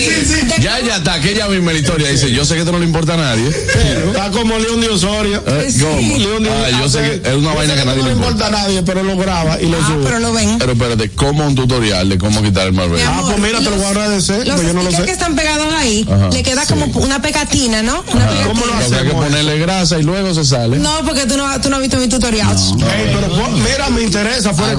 Ya, 0.59 0.79
ya 0.79 0.97
está, 0.97 1.13
aquella 1.15 1.47
misma 1.47 1.71
la 1.73 1.79
historia 1.79 2.09
dice, 2.09 2.31
yo 2.31 2.45
sé 2.45 2.53
que 2.55 2.59
esto 2.61 2.71
no 2.71 2.79
le 2.79 2.85
importa 2.85 3.13
a 3.13 3.17
nadie. 3.17 3.47
Está 3.49 4.31
como 4.31 4.57
León 4.57 4.81
de 4.81 4.89
Osorio. 4.89 5.43
Eh, 5.45 5.73
¿cómo? 5.81 6.17
León 6.17 6.43
de 6.43 6.49
Ah, 6.49 6.69
yo 6.79 6.89
sé 6.89 6.99
que 7.21 7.29
es 7.29 7.35
una 7.35 7.53
vaina 7.53 7.75
que 7.75 7.81
a 7.81 7.85
nadie 7.85 8.01
no 8.01 8.07
le 8.09 8.09
le 8.09 8.15
importa. 8.17 8.45
importa 8.45 8.47
a 8.47 8.61
nadie, 8.63 8.83
pero 8.83 9.03
lo 9.03 9.15
graba 9.17 9.59
y 9.61 9.67
lo 9.67 9.77
Ah, 9.77 9.87
sube. 9.87 10.03
pero 10.03 10.19
lo 10.19 10.33
ven. 10.33 10.57
Pero 10.59 10.71
espérate, 10.73 11.09
como 11.11 11.45
un 11.45 11.55
tutorial 11.55 12.09
de 12.09 12.17
cómo 12.17 12.41
quitar 12.43 12.68
Ah, 13.07 13.21
pues 13.25 13.37
mira, 13.39 13.59
te 13.59 13.65
lo 13.65 13.75
voy 13.77 13.85
a 13.85 13.89
agradecer, 13.89 14.45
Los 14.47 14.55
pues 14.55 14.67
yo 14.67 14.73
no 14.73 14.83
lo 14.83 14.91
sé. 14.91 15.03
que 15.03 15.11
están 15.11 15.35
pegados 15.35 15.73
ahí, 15.73 16.07
Ajá, 16.09 16.29
le 16.29 16.43
queda 16.43 16.65
como 16.65 16.85
una 16.99 17.21
pegatina, 17.21 17.81
¿no? 17.83 18.03
Una 18.13 18.27
pegatina. 18.27 18.47
¿Cómo 18.47 18.65
lo 18.65 18.71
que 18.77 18.83
hay 18.83 18.89
que 18.89 18.95
hacemos? 18.97 19.25
ponerle 19.25 19.59
grasa 19.59 19.99
y 19.99 20.03
luego 20.03 20.33
se 20.33 20.45
sale. 20.45 20.77
No, 20.77 21.03
porque 21.05 21.25
tú 21.25 21.37
no, 21.37 21.59
tú 21.61 21.69
no 21.69 21.75
has 21.77 21.81
visto 21.81 21.97
mi 21.97 22.07
tutorial. 22.07 22.55
Ey, 22.55 23.11
pero 23.13 23.27
po- 23.29 23.49
mira, 23.51 23.89
me 23.89 24.01
interesa, 24.03 24.53
fuera 24.53 24.71
de 24.75 24.77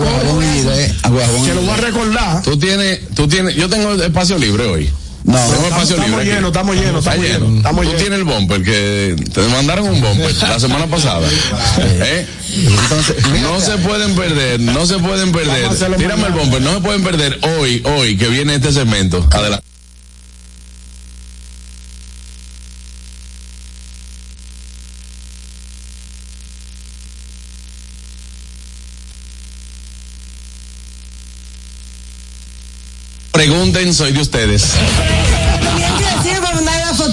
Que 1.45 1.55
lo 1.55 1.61
voy 1.63 1.71
a 1.71 1.77
recordar. 1.77 2.43
Tú 2.43 2.59
tienes, 2.59 3.01
tú 3.15 3.27
tienes, 3.29 3.55
yo 3.55 3.69
tengo 3.69 3.95
espacio 3.95 4.39
libre 4.39 4.67
hoy. 4.67 4.91
No, 5.31 5.39
Estamos, 5.39 6.25
llenos, 6.25 6.49
estamos 6.49 6.75
llenos, 6.77 6.99
Está 6.99 7.11
estamos 7.15 7.25
lleno. 7.25 7.39
llenos. 7.39 7.57
Estamos 7.59 7.81
Tú 7.85 7.91
llenos. 7.91 8.01
tienes 8.03 8.19
el 8.19 8.25
bumper 8.25 8.63
que 8.63 9.17
te 9.33 9.41
mandaron 9.49 9.89
un 9.89 10.01
bumper 10.01 10.35
la 10.43 10.59
semana 10.59 10.87
pasada. 10.89 11.21
¿Eh? 11.79 12.27
Entonces, 12.53 13.17
No 13.41 13.61
se 13.61 13.79
pueden 13.79 14.15
perder, 14.17 14.59
no 14.61 14.87
se 14.87 14.99
pueden 14.99 15.31
perder. 15.31 15.69
Tírame 15.97 16.27
el 16.27 16.33
bumper, 16.33 16.63
no 16.63 16.75
se 16.75 16.81
pueden 16.81 17.05
perder 17.05 17.39
hoy, 17.59 17.83
hoy 17.85 18.17
que 18.17 18.29
viene 18.29 18.57
este 18.57 18.73
segmento. 18.73 19.25
Adelante. 19.31 19.65
Pregunten, 33.41 33.95
soy 33.95 34.13
de 34.13 34.21
ustedes. 34.21 34.73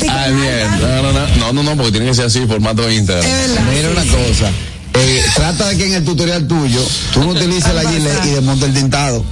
Ah, 0.10 0.28
bien. 0.28 0.82
No, 0.82 1.02
no, 1.02 1.14
no, 1.14 1.28
no, 1.38 1.54
no, 1.54 1.64
no, 1.64 1.78
porque 1.78 1.92
tiene 1.94 2.08
que 2.08 2.16
ser 2.16 2.26
así, 2.26 2.46
formato 2.46 2.82
de 2.82 2.96
Instagram. 2.96 3.26
Mira 3.74 3.90
una 3.92 4.02
cosa. 4.02 4.52
Eh, 4.96 5.24
trata 5.36 5.70
de 5.70 5.78
que 5.78 5.86
en 5.88 5.94
el 5.94 6.04
tutorial 6.04 6.46
tuyo 6.46 6.86
tú 7.14 7.24
no 7.24 7.30
utilices 7.30 7.74
la 7.74 7.90
gilet 7.90 8.26
y 8.26 8.30
desmonte 8.32 8.66
el 8.66 8.74
tintado. 8.74 9.24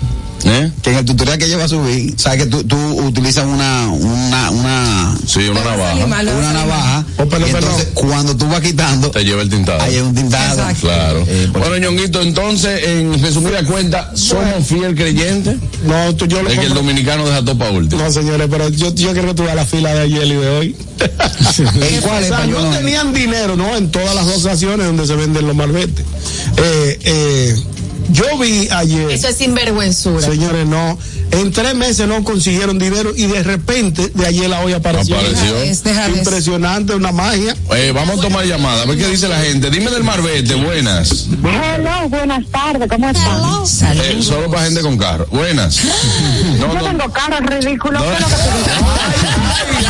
¿Eh? 0.43 0.71
Que 0.83 0.91
en 0.91 0.97
el 0.97 1.05
tutorial 1.05 1.37
que 1.39 1.47
lleva 1.47 1.63
a 1.63 1.67
subir, 1.67 2.13
sabes 2.17 2.43
que 2.43 2.45
tú, 2.49 2.63
tú 2.65 2.77
utilizas 2.77 3.45
una, 3.47 3.87
una, 3.89 4.51
una, 4.51 5.17
Sí, 5.25 5.39
una 5.47 5.63
navaja. 5.63 6.05
mal, 6.05 6.27
una 6.27 6.53
navaja. 6.53 7.05
Oh, 7.17 7.25
pero, 7.25 7.47
y 7.47 7.51
pero- 7.51 7.65
entonces, 7.65 7.87
cuando 7.95 8.37
tú 8.37 8.47
vas 8.47 8.61
quitando, 8.61 9.09
Te 9.09 9.23
lleva 9.25 9.41
el 9.41 9.49
tintado. 9.49 9.81
hay 9.81 9.97
un 9.97 10.13
tintado. 10.13 10.59
Exacto. 10.59 10.81
Claro. 10.81 11.23
Eh, 11.27 11.49
por- 11.51 11.61
bueno, 11.61 11.77
Ñonguito, 11.77 12.21
entonces, 12.21 12.83
en 12.83 13.19
resumida 13.23 13.63
cuenta, 13.63 14.11
¿somos 14.15 14.67
fiel 14.67 14.93
creyentes 14.93 15.55
No, 15.83 16.13
tú, 16.15 16.27
yo 16.27 16.43
lo 16.43 16.49
de 16.49 16.57
que 16.59 16.65
el 16.67 16.73
dominicano 16.75 17.25
deja 17.25 17.39
todo 17.43 17.57
para 17.57 17.71
último? 17.71 18.03
No, 18.03 18.11
señores, 18.11 18.47
pero 18.51 18.69
yo, 18.69 18.93
yo 18.93 19.11
creo 19.13 19.25
que 19.27 19.33
tú 19.33 19.43
vas 19.43 19.53
a 19.53 19.55
la 19.55 19.65
fila 19.65 19.95
de 19.95 20.01
ayer 20.01 20.25
y 20.27 20.33
de 20.35 20.49
hoy. 20.49 20.75
¿En 21.57 22.01
cuáles, 22.01 22.31
O 22.31 22.35
sea, 22.35 22.45
no 22.45 22.69
tenían 22.69 23.13
dinero, 23.13 23.55
¿no? 23.55 23.75
En 23.75 23.89
todas 23.89 24.13
las 24.13 24.27
asociaciones 24.27 24.85
donde 24.85 25.07
se 25.07 25.15
venden 25.15 25.47
los 25.47 25.55
malbetes. 25.55 26.05
Eh, 26.57 26.99
eh, 27.03 27.55
yo 28.11 28.37
vi 28.37 28.67
ayer, 28.71 29.09
Eso 29.11 29.27
es 29.27 29.35
sinvergüenzura. 29.37 30.21
señores, 30.25 30.65
no, 30.67 30.97
en 31.31 31.51
tres 31.51 31.75
meses 31.75 32.07
no 32.07 32.23
consiguieron 32.23 32.77
dinero 32.79 33.11
y 33.15 33.25
de 33.27 33.43
repente, 33.43 34.09
de 34.13 34.25
ayer 34.27 34.53
a 34.53 34.59
hoy 34.61 34.73
apareció. 34.73 35.15
Apareció. 35.17 35.53
Deja 35.53 35.59
de- 35.59 35.75
deja 35.89 36.07
de- 36.09 36.17
Impresionante, 36.19 36.93
una 36.95 37.11
magia. 37.11 37.55
Eh, 37.75 37.91
vamos 37.93 38.19
a 38.19 38.21
tomar 38.21 38.45
llamada, 38.45 38.83
a 38.83 38.85
ver 38.85 38.97
qué 38.97 39.07
dice 39.07 39.27
la 39.27 39.39
gente. 39.39 39.69
Dime 39.69 39.89
del 39.91 40.03
Marbete, 40.03 40.55
buenas. 40.55 41.27
Hello, 41.43 42.09
buenas 42.09 42.45
tardes, 42.51 42.87
¿cómo 42.89 43.09
están? 43.09 43.97
Eh, 43.97 44.17
solo 44.21 44.49
para 44.49 44.63
gente 44.65 44.81
con 44.81 44.97
carro. 44.97 45.27
Buenas. 45.31 45.79
No, 46.59 46.67
Yo 46.73 46.79
no, 46.79 46.83
tengo 46.85 47.11
carro 47.11 47.37
ridículo, 47.47 47.99
No. 47.99 48.05
¿qué 48.05 48.13
es 48.13 48.19
lo 48.21 48.27
que 48.27 48.33
tú 48.33 48.39
dices? 48.57 48.73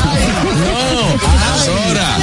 no. 0.56 1.66
Sora. 1.66 2.18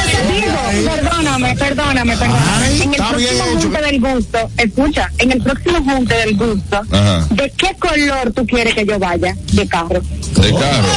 Perdóname, 0.81 1.55
perdóname, 1.57 2.17
perdóname. 2.17 2.43
Ay, 2.65 2.83
en 2.83 2.95
el 2.95 2.97
próximo 2.97 3.45
junte 3.61 3.83
del 3.83 4.01
gusto, 4.01 4.39
escucha, 4.57 5.11
en 5.19 5.33
el 5.33 5.43
próximo 5.43 5.79
junte 5.85 6.15
del 6.15 6.37
gusto, 6.37 6.81
Ajá. 6.91 7.27
¿de 7.31 7.53
qué 7.57 7.77
color 7.79 8.33
tú 8.35 8.47
quieres 8.47 8.75
que 8.75 8.87
yo 8.87 8.99
vaya 8.99 9.37
de 9.53 9.67
carro? 9.69 10.01
De 10.41 10.51
carro. 10.55 10.89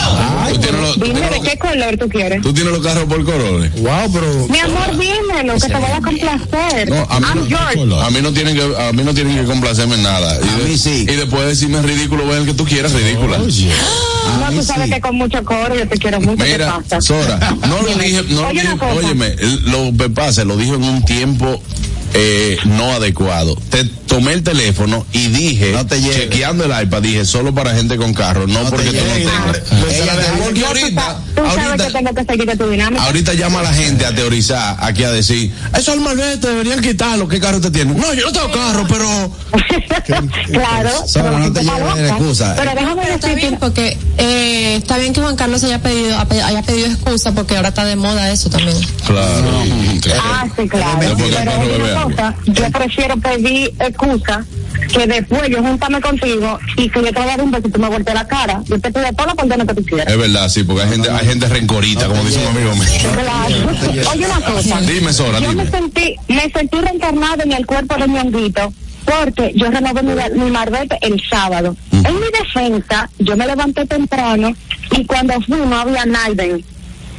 Tú 0.56 0.72
los, 0.72 1.00
Dime 1.00 1.20
de 1.30 1.42
qué 1.42 1.58
color 1.58 1.98
tú 2.00 2.08
quieres. 2.08 2.42
tú 2.42 2.54
tienes 2.54 2.72
los 2.74 2.82
carros 2.82 3.06
por 3.06 3.24
colores. 3.26 3.72
Wow, 3.82 4.12
pero. 4.14 4.48
Mi 4.48 4.60
amor, 4.60 4.92
dímelo, 4.98 5.54
que 5.56 5.68
te 5.68 5.76
voy 5.76 5.92
a 5.92 6.02
complacer. 6.02 6.90
No, 6.90 7.08
a 7.10 7.20
mí 7.20 7.26
I'm 7.28 7.40
no, 7.40 7.46
yours. 7.48 8.04
a 8.06 8.10
mí 8.12 8.20
no 8.22 8.32
tienen 8.32 8.56
que, 8.56 8.62
a 8.64 8.92
mí 8.94 9.04
no 9.04 9.14
tienen 9.14 9.36
que 9.38 9.44
complacerme 9.46 9.96
en 9.96 10.04
nada. 10.04 10.40
Y, 10.42 10.48
A 10.48 10.58
de- 10.58 10.70
mí 10.70 10.78
sí. 10.78 11.02
y 11.10 11.16
después 11.16 11.46
decirme 11.48 11.82
ridículo, 11.82 12.26
ve 12.28 12.38
el 12.38 12.46
que 12.46 12.54
tú 12.54 12.66
quieras, 12.66 12.94
ridícula. 12.94 13.38
No, 13.40 14.52
tú 14.52 14.64
sabes 14.64 14.90
que 14.92 15.00
con 15.02 15.16
mucho 15.16 15.44
coro 15.44 15.76
yo 15.76 15.88
te 15.88 15.98
quiero 15.98 16.20
mucho. 16.20 16.44
¿Qué 16.44 16.54
Mira, 16.54 16.78
pasa? 16.78 17.00
Sora, 17.02 17.38
no 17.68 17.82
lo 17.82 17.88
dije, 17.96 18.24
no 18.30 18.42
lo 18.42 18.48
Oye, 18.48 18.62
dije, 18.62 18.74
una 18.74 18.78
cosa. 18.80 18.94
óyeme, 18.96 19.36
lo 19.66 19.92
que 19.98 20.10
pasa, 20.10 20.46
lo 20.46 20.58
dijo 20.58 20.76
en 20.76 20.84
un 20.84 21.04
tiempo 21.04 21.62
eh, 22.18 22.58
no 22.66 22.94
adecuado. 22.94 23.58
Te 23.70 23.84
tomé 23.84 24.34
el 24.34 24.44
teléfono 24.44 25.06
y 25.12 25.28
dije, 25.28 25.72
No 25.74 25.86
te 25.86 26.00
lleves. 26.00 26.16
chequeando 26.16 26.64
el 26.64 26.84
iPad, 26.84 27.02
dije 27.02 27.26
solo 27.26 27.54
para 27.54 27.74
gente 27.76 27.98
con 27.98 28.14
carro, 28.14 28.48
no, 28.48 28.64
No 28.64 28.70
te 28.70 28.76
porque 28.78 28.92
tú 28.92 28.98
no 28.98 29.14
tengas. 29.14 29.58
Ahorita, 33.00 33.34
llama 33.34 33.60
a 33.60 33.64
la 33.64 33.74
gente 33.74 34.06
a 34.06 34.16
teorizar, 34.16 34.78
aquí 34.80 35.04
a 35.04 35.12
decir, 35.12 35.52
eso 35.78 35.92
al 35.92 36.00
malvete 36.00 36.48
deberían 36.48 36.82
quitarlo, 36.82 37.28
¿qué 37.28 37.40
carro 37.40 37.60
te 37.60 37.72
tiene? 37.72 37.94
No, 37.94 38.14
yo 38.14 38.28
no 38.28 38.32
tengo 38.32 38.52
carro, 38.52 38.86
pero 38.88 39.32
claro. 40.52 40.90
Pero 41.14 41.40
no 41.40 41.52
te 41.52 41.62
lleves 41.64 42.12
excusa. 42.12 42.56
Pero 42.56 42.72
déjame 42.76 43.02
Pero 43.04 43.16
está 43.16 43.34
bien 43.34 43.58
porque 43.60 43.98
eh, 44.18 44.76
está 44.78 44.98
bien 44.98 45.14
que 45.14 45.22
Juan 45.22 45.36
Carlos 45.36 45.64
haya 45.64 45.80
pedido 45.82 46.18
haya 46.18 46.62
pedido 46.64 46.88
excusa 46.88 47.34
porque 47.34 47.58
ahora 47.58 47.70
está 47.70 47.84
de 47.84 47.96
moda 47.96 48.32
eso 48.32 48.50
también. 48.50 48.78
claro. 49.06 49.64
Ah, 50.24 50.48
sí, 50.56 50.68
claro. 50.70 52.05
Yo 52.46 52.72
prefiero 52.72 53.18
pedir 53.18 53.74
excusa 53.80 54.46
que 54.94 55.08
después 55.08 55.50
yo 55.50 55.62
juntarme 55.62 56.02
contigo 56.02 56.60
y 56.78 56.90
que 56.90 57.02
yo 57.02 57.12
te 57.12 57.20
a 57.20 57.26
dar 57.26 57.42
un 57.42 57.52
beso 57.52 57.68
y 57.68 57.72
tú 57.72 57.80
me 57.80 57.90
voltees 57.90 58.16
la 58.16 58.28
cara. 58.28 58.62
Yo 58.66 58.80
te 58.80 58.92
pido 58.92 59.06
todas 59.12 59.28
las 59.28 59.36
condones 59.36 59.68
que 59.68 59.74
tú 59.74 59.84
quieras. 59.84 60.08
Es 60.08 60.18
verdad, 60.18 60.50
sí, 60.50 60.64
porque 60.64 60.84
hay 60.84 60.90
gente, 60.90 61.10
hay 61.10 61.26
gente 61.26 61.48
rencorita, 61.48 62.08
como 62.08 62.24
dice 62.24 62.40
un 62.40 62.56
amigo 62.56 62.76
mío. 62.76 64.10
Oye 64.14 64.26
una 64.26 64.42
cosa. 64.42 64.82
Dime, 64.82 65.14
Sora, 65.14 65.40
Yo 65.40 65.50
dime. 65.50 65.64
me 65.64 65.72
sentí, 65.72 66.16
me 66.28 66.50
sentí 66.52 66.78
reencarnada 66.78 67.44
en 67.44 67.52
el 67.54 67.66
cuerpo 67.66 67.96
de 67.96 68.08
mi 68.08 68.20
honguito 68.20 68.74
porque 69.06 69.52
yo 69.56 69.70
renové 69.70 70.02
mi, 70.04 70.14
mi 70.40 70.52
marbete 70.52 70.98
el 71.02 71.22
sábado. 71.30 71.76
Mm. 71.92 72.06
En 72.06 72.16
mi 72.16 72.28
defensa, 72.40 73.10
yo 73.20 73.38
me 73.38 73.46
levanté 73.46 73.86
temprano 73.86 74.52
y 74.92 75.06
cuando 75.06 75.40
fui 75.42 75.58
no 75.58 75.78
había 75.78 76.06
nadie. 76.06 76.64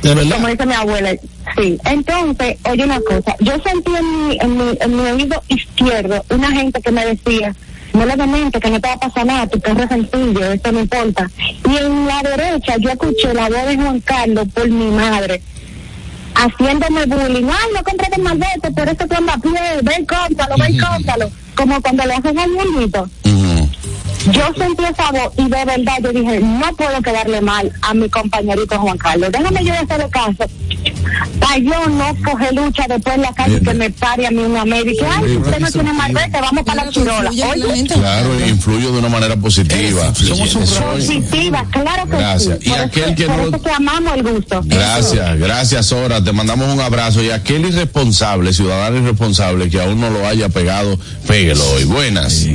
De 0.03 0.15
verdad. 0.15 0.37
Como 0.37 0.49
dice 0.49 0.67
mi 0.67 0.75
abuela, 0.75 1.11
sí. 1.57 1.79
Entonces, 1.85 2.57
oye 2.71 2.85
una 2.85 3.01
cosa, 3.01 3.35
yo 3.41 3.53
sentí 3.65 3.93
en 3.95 4.29
mi, 4.29 4.39
en 4.41 4.57
mi, 4.57 4.79
en 4.81 4.97
mi 4.97 5.03
oído 5.03 5.43
izquierdo 5.49 6.25
una 6.31 6.53
gente 6.53 6.81
que 6.81 6.93
me 6.93 7.05
decía, 7.07 7.55
no 7.93 8.05
le 8.05 8.15
demente, 8.17 8.61
que 8.61 8.71
no 8.71 8.81
te 8.81 8.89
va 8.89 8.95
a 8.95 9.01
pasar 9.01 9.27
nada, 9.27 9.47
tu 9.47 9.59
perro 9.59 9.83
es 9.83 9.89
sencillo, 9.89 10.53
esto 10.53 10.73
no 10.73 10.81
importa. 10.81 11.31
Y 11.69 11.77
en 11.77 12.07
la 12.07 12.23
derecha 12.23 12.77
yo 12.79 12.91
escuché 12.91 13.33
la 13.33 13.49
voz 13.49 13.67
de 13.67 13.77
Juan 13.77 14.01
Carlos 14.01 14.47
por 14.55 14.69
mi 14.69 14.91
madre, 14.91 15.43
haciéndome 16.35 17.07
bullying, 17.07 17.49
ay, 17.49 17.69
no 17.75 17.83
compré 17.83 18.09
el 18.15 18.23
malvete, 18.23 18.71
por 18.71 18.89
eso 18.89 19.07
tú 19.09 19.17
andas 19.17 19.37
a 19.37 19.41
pie, 19.41 19.53
ven, 19.83 20.07
cómpralo, 20.07 20.57
ven, 20.59 20.79
cómpralo. 20.79 21.31
Como 21.55 21.81
cuando 21.81 22.05
le 22.05 22.15
hacen 22.15 22.39
al. 22.39 22.51
Ujú. 22.51 23.46
Yo 24.33 24.43
sentí 24.59 24.85
esa 24.85 25.11
voz 25.13 25.33
y 25.37 25.43
de 25.49 25.65
verdad 25.65 25.95
yo 26.03 26.13
dije, 26.13 26.41
no 26.41 26.75
puedo 26.77 27.01
quedarle 27.03 27.41
mal 27.41 27.73
a 27.83 27.95
mi 27.95 28.09
compañerito 28.09 28.79
Juan 28.79 28.99
Carlos. 28.99 29.31
Déjame 29.31 29.65
yo 29.65 29.73
hacerle 29.75 30.09
caso. 30.11 30.51
Para 31.41 31.59
yo 31.59 31.87
no 31.89 32.07
coger 32.25 32.55
lucha 32.55 32.87
después 32.89 33.15
en 33.17 33.23
la 33.23 33.33
calle 33.33 33.61
que 33.61 33.75
me 33.75 33.91
pare 33.91 34.27
a 34.27 34.31
mí 34.31 34.39
una 34.43 34.65
médica. 34.65 35.07
Ay, 35.17 35.37
usted 35.37 35.59
no 35.61 35.71
tiene 35.71 35.93
malvete, 35.93 36.41
vamos 36.41 36.65
para 36.65 36.85
la 36.85 36.91
chirola. 36.91 37.31
Oye. 37.31 37.85
Claro, 37.87 38.47
influyo 38.49 38.93
de 38.93 38.99
una 38.99 39.09
manera 39.09 39.37
positiva. 39.37 40.13
positiva, 40.13 41.65
claro 41.71 42.05
que 42.11 42.17
Gracias. 42.17 42.59
sí. 42.61 42.69
Y 42.69 42.71
Por 42.71 42.81
aquel 42.81 43.05
eso, 43.05 43.15
que 43.15 43.27
por 43.27 43.37
no 43.37 43.43
lo- 43.45 43.49
eso 43.57 43.63
que 43.63 43.71
amamos 43.71 44.15
el 44.17 44.23
gusto. 44.25 44.61
Gracias, 44.65 45.39
gracias 45.39 45.87
Sora, 45.87 46.23
te 46.23 46.33
mandamos 46.33 46.69
un 46.73 46.81
abrazo 46.81 47.23
y 47.23 47.31
aquel 47.31 47.67
irresponsable, 47.67 48.53
ciudadano 48.53 48.97
irresponsable 48.99 49.69
que 49.71 49.81
aún 49.81 50.01
no 50.01 50.11
lo 50.11 50.27
haya 50.27 50.49
pegado, 50.49 50.99
péguelo 51.29 51.65
hoy. 51.73 51.85
Buenas. 51.85 52.47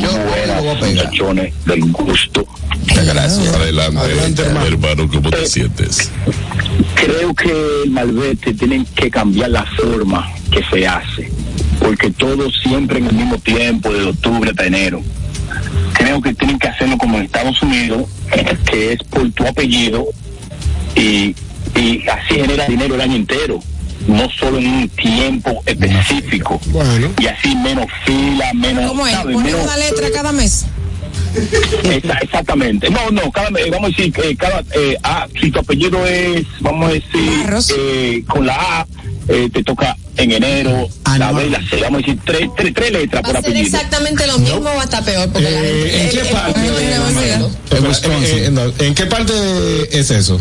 lo 0.00 0.09
muchachones 0.18 1.54
del 1.64 1.80
gusto. 1.92 2.46
Muchas 2.80 3.06
gracias. 3.06 3.54
Adelante, 3.54 3.98
Adelante, 3.98 4.42
hermano. 4.42 4.66
hermano, 4.66 5.08
¿cómo 5.08 5.30
te 5.30 5.46
sientes? 5.46 6.10
Creo 6.94 7.34
que 7.34 7.50
el 7.84 7.90
malvete 7.90 8.54
tienen 8.54 8.84
que 8.94 9.10
cambiar 9.10 9.50
la 9.50 9.64
forma 9.64 10.30
que 10.50 10.62
se 10.70 10.86
hace, 10.86 11.30
porque 11.78 12.10
todo 12.10 12.50
siempre 12.50 12.98
en 12.98 13.06
el 13.06 13.14
mismo 13.14 13.38
tiempo, 13.38 13.92
de 13.92 14.04
octubre 14.04 14.50
hasta 14.50 14.66
enero. 14.66 15.02
creo 15.94 16.20
que 16.20 16.34
tienen 16.34 16.58
que 16.58 16.68
hacerlo 16.68 16.96
como 16.98 17.18
en 17.18 17.24
Estados 17.24 17.60
Unidos, 17.62 18.04
que 18.70 18.92
es 18.92 19.02
por 19.04 19.30
tu 19.32 19.46
apellido 19.46 20.06
y, 20.94 21.34
y 21.76 22.08
así 22.08 22.34
genera 22.34 22.66
dinero 22.66 22.94
el 22.94 23.00
año 23.00 23.16
entero, 23.16 23.60
no 24.06 24.28
solo 24.30 24.58
en 24.58 24.66
un 24.66 24.88
tiempo 24.90 25.62
específico. 25.66 26.60
Bueno. 26.66 27.10
Y 27.20 27.26
así 27.26 27.54
menos 27.56 27.86
fila, 28.04 28.52
menos... 28.54 28.88
¿Cómo 28.88 29.06
es? 29.06 29.12
¿sabes? 29.14 29.34
¿Ponen 29.34 29.52
Menos- 29.52 29.64
una 29.64 29.76
letra 29.76 30.08
cada 30.12 30.32
mes? 30.32 30.64
Exa- 31.84 32.18
exactamente. 32.22 32.90
No, 32.90 33.10
no, 33.10 33.30
cada, 33.30 33.48
eh, 33.60 33.70
vamos 33.70 33.92
a 33.92 33.96
decir, 33.96 34.12
eh, 34.24 34.36
cada, 34.36 34.64
eh, 34.74 34.96
ah, 35.02 35.26
si 35.40 35.50
tu 35.50 35.60
apellido 35.60 36.04
es, 36.06 36.44
vamos 36.60 36.90
a 36.90 36.92
decir, 36.94 37.46
eh, 37.78 38.24
con 38.26 38.46
la 38.46 38.54
A, 38.80 38.86
eh, 39.28 39.48
te 39.52 39.62
toca 39.62 39.96
en 40.16 40.32
enero, 40.32 40.88
Ah, 41.04 41.18
la 41.18 41.30
no. 41.30 41.38
B 41.38 41.46
y 41.46 41.50
la 41.50 41.58
C, 41.68 41.76
vamos 41.82 42.02
a 42.02 42.06
decir, 42.06 42.18
tres, 42.24 42.48
tres, 42.56 42.74
tres 42.74 42.92
letras 42.92 43.22
¿Va 43.22 43.28
por 43.28 43.36
apellido. 43.38 43.62
exactamente 43.64 44.26
lo 44.26 44.38
mismo 44.38 44.70
o 44.70 44.80
hasta 44.80 45.02
peor? 45.04 45.28
Porque 45.30 45.50
la 45.50 45.58
gente. 45.60 45.96
Eh, 45.96 46.02
¿En 46.04 46.10
qué 46.10 46.24
parte? 46.32 46.60
¿en 48.86 48.94
qué 48.94 49.06
parte 49.06 49.32
es 49.98 50.10
eso? 50.10 50.40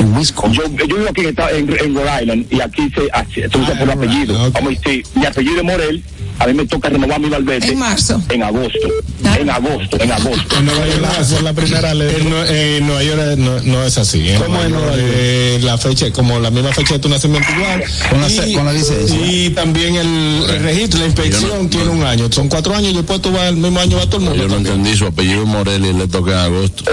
En 0.00 0.16
Wisconsin. 0.16 0.62
Yo, 0.76 0.86
yo 0.86 0.96
vivo 0.96 1.08
aquí 1.10 1.20
en, 1.20 1.68
en, 1.78 1.94
Rhode 1.94 2.22
Island 2.22 2.46
y 2.50 2.60
aquí 2.60 2.90
se, 2.90 3.02
se 3.50 3.58
usa 3.58 3.74
Ah, 3.74 3.78
por 3.78 3.88
Rhode 3.88 3.92
apellido. 3.92 4.32
Island, 4.34 4.46
ok. 4.48 4.54
Vamos 4.54 4.72
a 4.72 4.80
decir, 4.80 5.06
mi 5.14 5.26
apellido 5.26 5.56
es 5.58 5.64
Morel, 5.64 6.04
a 6.40 6.46
mí 6.46 6.54
me 6.54 6.66
toca 6.66 6.88
renovar 6.88 7.20
mi 7.20 7.28
malvete. 7.28 7.68
En 7.68 7.78
marzo. 7.78 8.20
En 8.30 8.42
agosto. 8.42 8.88
Ah. 9.24 9.36
En 9.38 9.50
agosto, 9.50 10.00
en 10.00 10.10
agosto. 10.12 10.56
En 10.58 10.64
Nueva 10.66 10.86
York 10.86 11.06
es 11.20 11.42
la 11.42 11.52
primera 11.52 11.94
ley. 11.94 12.14
En, 12.18 12.30
Nue- 12.30 12.50
en 12.50 12.86
Nueva 12.86 13.02
York 13.04 13.20
eh, 13.22 13.34
no, 13.38 13.60
no 13.60 13.84
es 13.84 13.98
así. 13.98 14.28
En 14.30 14.38
¿Cómo 14.40 14.48
Nueva 14.54 14.64
en 14.66 14.72
Nueva 14.72 14.96
York, 14.96 15.02
eh, 15.14 15.60
la 15.62 15.78
fecha, 15.78 16.10
como 16.12 16.38
la 16.40 16.50
misma 16.50 16.72
fecha 16.72 16.94
de 16.94 16.98
tu 17.00 17.08
nacimiento 17.08 17.48
igual. 17.56 17.84
Con 18.08 18.20
la 18.22 18.54
con 18.56 18.64
la 18.64 18.72
licencia. 18.72 19.16
Y 19.16 19.50
también 19.50 19.94
el, 19.96 20.06
el 20.50 20.62
registro, 20.62 21.00
la 21.00 21.06
inspección 21.06 21.64
no- 21.64 21.68
tiene 21.68 21.88
un 21.90 22.02
año. 22.02 22.28
Son 22.32 22.48
cuatro 22.48 22.74
años 22.74 22.92
y 22.92 22.96
después 22.96 23.20
tú 23.20 23.30
vas 23.32 23.44
el 23.48 23.56
mismo 23.56 23.78
año 23.80 23.98
va 23.98 24.06
todo 24.06 24.16
el 24.16 24.22
mundo. 24.24 24.36
Yo 24.36 24.48
no 24.48 24.54
también. 24.54 24.76
entendí 24.76 24.96
su 24.98 25.06
apellido 25.06 25.42
es 25.42 25.48
Morel 25.48 25.84
y 25.84 25.92
le 25.92 26.08
toca 26.08 26.30
en 26.32 26.38
agosto. 26.54 26.84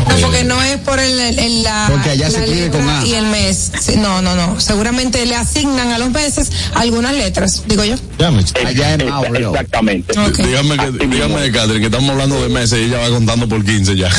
No, 0.00 0.16
porque 0.26 0.44
no 0.44 0.60
es 0.62 0.78
por 0.78 0.98
el, 0.98 1.18
el- 1.20 1.38
el- 1.38 1.62
la, 1.62 1.86
Porque 1.90 2.10
allá 2.10 2.30
se 2.30 2.38
la 2.38 2.44
escribe 2.46 2.70
con 2.70 2.88
A. 2.88 3.04
y 3.06 3.14
el 3.14 3.26
mes. 3.26 3.70
Sí, 3.80 3.96
No, 3.96 4.20
no, 4.22 4.34
no. 4.34 4.58
Seguramente 4.58 5.24
le 5.26 5.34
asignan 5.36 5.92
a 5.92 5.98
los 5.98 6.10
meses 6.10 6.50
algunas 6.74 7.14
letras, 7.14 7.62
digo 7.66 7.84
yo. 7.84 7.96
Llame. 8.18 8.44
Allá 8.64 8.79
Mauro. 9.08 9.36
Exactamente. 9.50 10.18
Ok. 10.18 10.36
Dígame, 10.38 10.76
que, 10.76 11.06
dígame, 11.06 11.50
Catherine, 11.50 11.80
que 11.80 11.86
estamos 11.86 12.10
hablando 12.10 12.42
de 12.42 12.48
meses 12.48 12.78
y 12.80 12.84
ella 12.84 12.98
va 12.98 13.08
contando 13.10 13.48
por 13.48 13.64
15 13.64 13.96
ya. 13.96 14.08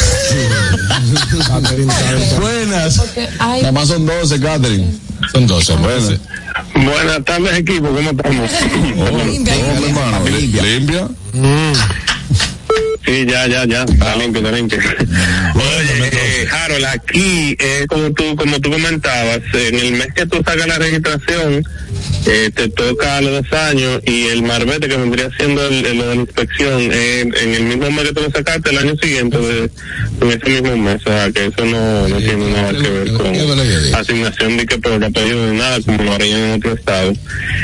Buenas. 2.39 3.01
Nada 3.39 3.71
más 3.71 3.87
son 3.87 4.05
12, 4.05 4.39
Catherine. 4.39 4.87
Son 5.31 5.47
12 5.47 5.73
Buenas. 5.75 6.19
Buenas 6.73 7.23
tardes, 7.25 7.57
equipo, 7.59 7.87
¿cómo 7.89 8.11
estamos? 8.11 8.51
Oh, 8.97 9.23
Limpia, 9.25 9.53
oh, 9.55 9.67
limpia. 9.79 9.87
hermano, 9.87 10.25
Limpia. 10.29 10.63
¿Limpia? 10.63 11.07
Sí, 13.05 13.25
ya, 13.27 13.47
ya, 13.47 13.65
ya, 13.65 13.83
está 13.83 14.15
limpio, 14.15 14.41
está 14.41 14.55
limpio. 14.55 14.77
Oye, 14.79 16.09
eh, 16.13 16.47
Harold, 16.51 16.85
aquí, 16.85 17.55
eh, 17.59 17.85
como 17.89 18.11
tú 18.13 18.35
como 18.35 18.59
tú 18.59 18.69
comentabas, 18.71 19.39
en 19.53 19.75
el 19.79 19.91
mes 19.93 20.07
que 20.15 20.25
tú 20.27 20.37
sacas 20.45 20.67
la 20.67 20.77
registración, 20.77 21.63
eh, 22.25 22.49
te 22.53 22.69
toca 22.69 23.17
a 23.17 23.21
los 23.21 23.43
dos 23.43 23.53
años 23.59 24.01
y 24.05 24.27
el 24.27 24.43
marbete 24.43 24.87
que 24.87 24.97
vendría 24.97 25.29
siendo 25.37 25.65
el, 25.67 25.85
el- 25.85 25.97
lo 25.97 26.07
de 26.09 26.15
la 26.15 26.21
inspección, 26.21 26.89
eh, 26.91 27.21
en 27.21 27.53
el 27.55 27.63
mismo 27.63 27.91
mes 27.91 28.05
que 28.07 28.13
tú 28.13 28.21
lo 28.21 28.31
sacaste, 28.31 28.69
el 28.69 28.77
año 28.77 28.95
siguiente, 29.01 29.37
de, 29.37 29.69
en 30.21 30.31
ese 30.31 30.49
mismo 30.61 30.77
mes, 30.77 31.01
o 31.05 31.09
sea, 31.09 31.31
que 31.31 31.45
eso 31.47 31.65
no, 31.65 32.07
no 32.07 32.17
tiene 32.17 32.51
nada 32.51 32.71
que 32.73 32.89
ver 32.89 33.11
con 33.13 33.27
que 33.33 33.95
asignación 33.95 34.57
de 34.57 34.65
que 34.65 34.77
por 34.77 34.91
el 34.93 35.03
apellido 35.03 35.51
ni 35.51 35.57
nada, 35.57 35.79
como 35.81 36.03
lo 36.03 36.13
harían 36.13 36.39
en 36.39 36.51
otro 36.53 36.73
estado. 36.73 37.13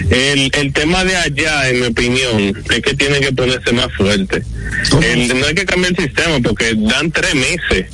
El, 0.09 0.51
el 0.53 0.73
tema 0.73 1.03
de 1.03 1.15
allá, 1.15 1.69
en 1.69 1.79
mi 1.81 1.85
opinión, 1.87 2.63
es 2.69 2.81
que 2.81 2.93
tiene 2.95 3.19
que 3.19 3.31
ponerse 3.31 3.71
más 3.73 3.91
fuerte. 3.93 4.43
El- 5.01 5.39
no 5.39 5.45
hay 5.45 5.55
que 5.55 5.65
cambiar 5.65 5.93
el 5.97 6.03
sistema 6.05 6.39
porque 6.43 6.73
dan 6.75 7.11
tres 7.11 7.33
meses. 7.35 7.85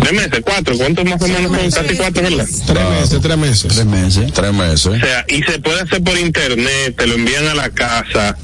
Tres 0.00 0.12
meses, 0.12 0.40
cuatro, 0.44 0.76
¿cuántos 0.76 1.04
más 1.04 1.20
o 1.22 1.28
menos 1.28 1.52
son? 1.52 1.70
Casi 1.70 1.96
cuatro, 1.96 2.22
¿verdad? 2.22 2.46
Tres 2.66 2.88
meses, 2.90 3.20
tres 3.20 3.36
meses. 3.36 3.72
Tres 3.74 3.86
meses. 3.86 4.32
Tres 4.32 4.52
meses. 4.52 4.86
O 4.86 4.98
sea, 4.98 5.24
y 5.28 5.42
se 5.42 5.58
puede 5.58 5.80
hacer 5.80 6.02
por 6.02 6.18
internet, 6.18 6.94
te 6.96 7.06
lo 7.06 7.14
envían 7.14 7.46
a 7.48 7.54
la 7.54 7.70
casa, 7.70 8.36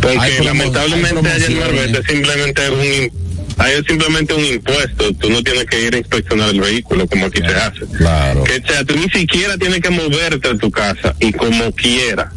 porque 0.00 0.40
lamentablemente 0.44 1.28
hay 1.28 1.36
allá 1.36 1.46
en 1.46 1.52
promociones. 1.54 1.90
Marbete 1.90 2.12
simplemente 2.12 2.64
es 2.64 2.70
un 2.70 3.31
ahí 3.58 3.74
es 3.74 3.84
simplemente 3.86 4.34
un 4.34 4.44
impuesto, 4.44 5.12
tú 5.14 5.30
no 5.30 5.42
tienes 5.42 5.64
que 5.66 5.80
ir 5.80 5.94
a 5.94 5.98
inspeccionar 5.98 6.50
el 6.50 6.60
vehículo 6.60 7.06
como 7.06 7.26
aquí 7.26 7.40
se 7.40 7.54
hace. 7.54 7.86
Claro. 7.96 8.44
Que, 8.44 8.56
o 8.56 8.66
sea, 8.66 8.84
tú 8.84 8.94
ni 8.96 9.08
siquiera 9.08 9.56
tienes 9.58 9.80
que 9.80 9.90
moverte 9.90 10.48
a 10.48 10.56
tu 10.56 10.70
casa 10.70 11.14
y 11.20 11.32
como 11.32 11.72
quiera. 11.72 12.30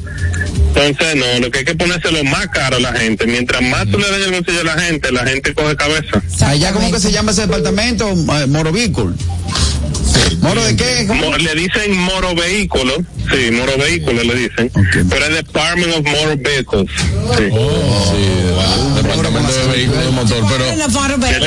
Entonces, 0.75 1.15
no, 1.15 1.39
lo 1.39 1.51
que 1.51 1.59
hay 1.59 1.65
que 1.65 1.75
ponerse 1.75 2.11
lo 2.11 2.23
más 2.25 2.47
caro 2.47 2.77
a 2.77 2.79
la 2.79 2.93
gente. 2.93 3.25
Mientras 3.25 3.61
más 3.61 3.85
tú 3.89 3.97
le 3.97 4.11
des 4.11 4.27
el 4.27 4.33
bolsillo 4.33 4.61
a 4.61 4.63
la 4.75 4.79
gente, 4.79 5.11
la 5.11 5.25
gente 5.25 5.53
coge 5.53 5.75
cabeza. 5.75 6.21
Allá, 6.41 6.73
¿cómo 6.73 6.91
que 6.91 6.99
se 6.99 7.11
llama 7.11 7.31
ese 7.31 7.41
departamento? 7.41 8.09
Eh, 8.09 8.47
Moro 10.45 10.61
Vehículo. 10.61 10.61
¿Moro 10.61 10.63
de 10.65 10.75
qué? 10.75 11.07
¿Cómo? 11.07 11.29
Mo- 11.31 11.37
le 11.37 11.55
dicen 11.55 11.97
moro 11.97 12.35
vehículo, 12.35 12.93
sí, 13.31 13.51
moro 13.51 13.77
vehículo 13.77 14.23
le 14.23 14.35
dicen, 14.35 14.71
pero 15.09 15.25
es 15.25 15.33
Department 15.35 15.93
of 15.95 16.05
Motor 16.05 16.37
Vehicles, 16.37 16.89
sí. 17.37 17.43
Sí, 17.49 18.95
departamento 18.95 19.51
de 19.51 19.67
vehículos 19.67 20.05
de 20.05 20.11
motor, 20.11 20.43
pero 20.49 20.65
el. 20.65 20.79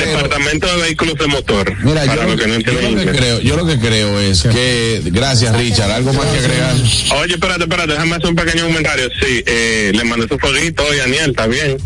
Departamento 0.05 0.67
de 0.67 0.81
Vehículos 0.81 1.15
de 1.15 1.27
Motor, 1.27 1.75
Mira, 1.83 2.05
para 2.05 2.15
yo- 2.23 2.27
los 2.29 2.39
que 2.41 2.47
no 2.47 2.53
yo 2.53 2.55
entienden 2.59 2.95
lo 2.95 3.11
que 3.11 3.17
creo, 3.17 3.39
yo 3.41 3.55
lo 3.57 3.65
que 3.65 3.79
creo 3.79 4.19
es 4.19 4.43
que, 4.43 5.01
gracias 5.05 5.55
Richard, 5.55 5.91
algo 5.91 6.13
más 6.13 6.25
que 6.27 6.37
agregar. 6.39 6.75
Oye, 7.21 7.33
espérate, 7.33 7.63
espérate, 7.63 7.93
déjame 7.93 8.15
hacer 8.15 8.29
un 8.29 8.35
pequeño 8.35 8.65
comentario. 8.67 9.09
Sí, 9.21 9.43
eh, 9.45 9.91
le 9.93 10.03
mandé 10.03 10.27
su 10.27 10.37
fueguito 10.37 10.83
hoy 10.89 10.99
a 10.99 11.03
Aniel, 11.05 11.29
¿está 11.31 11.47
bien? 11.47 11.77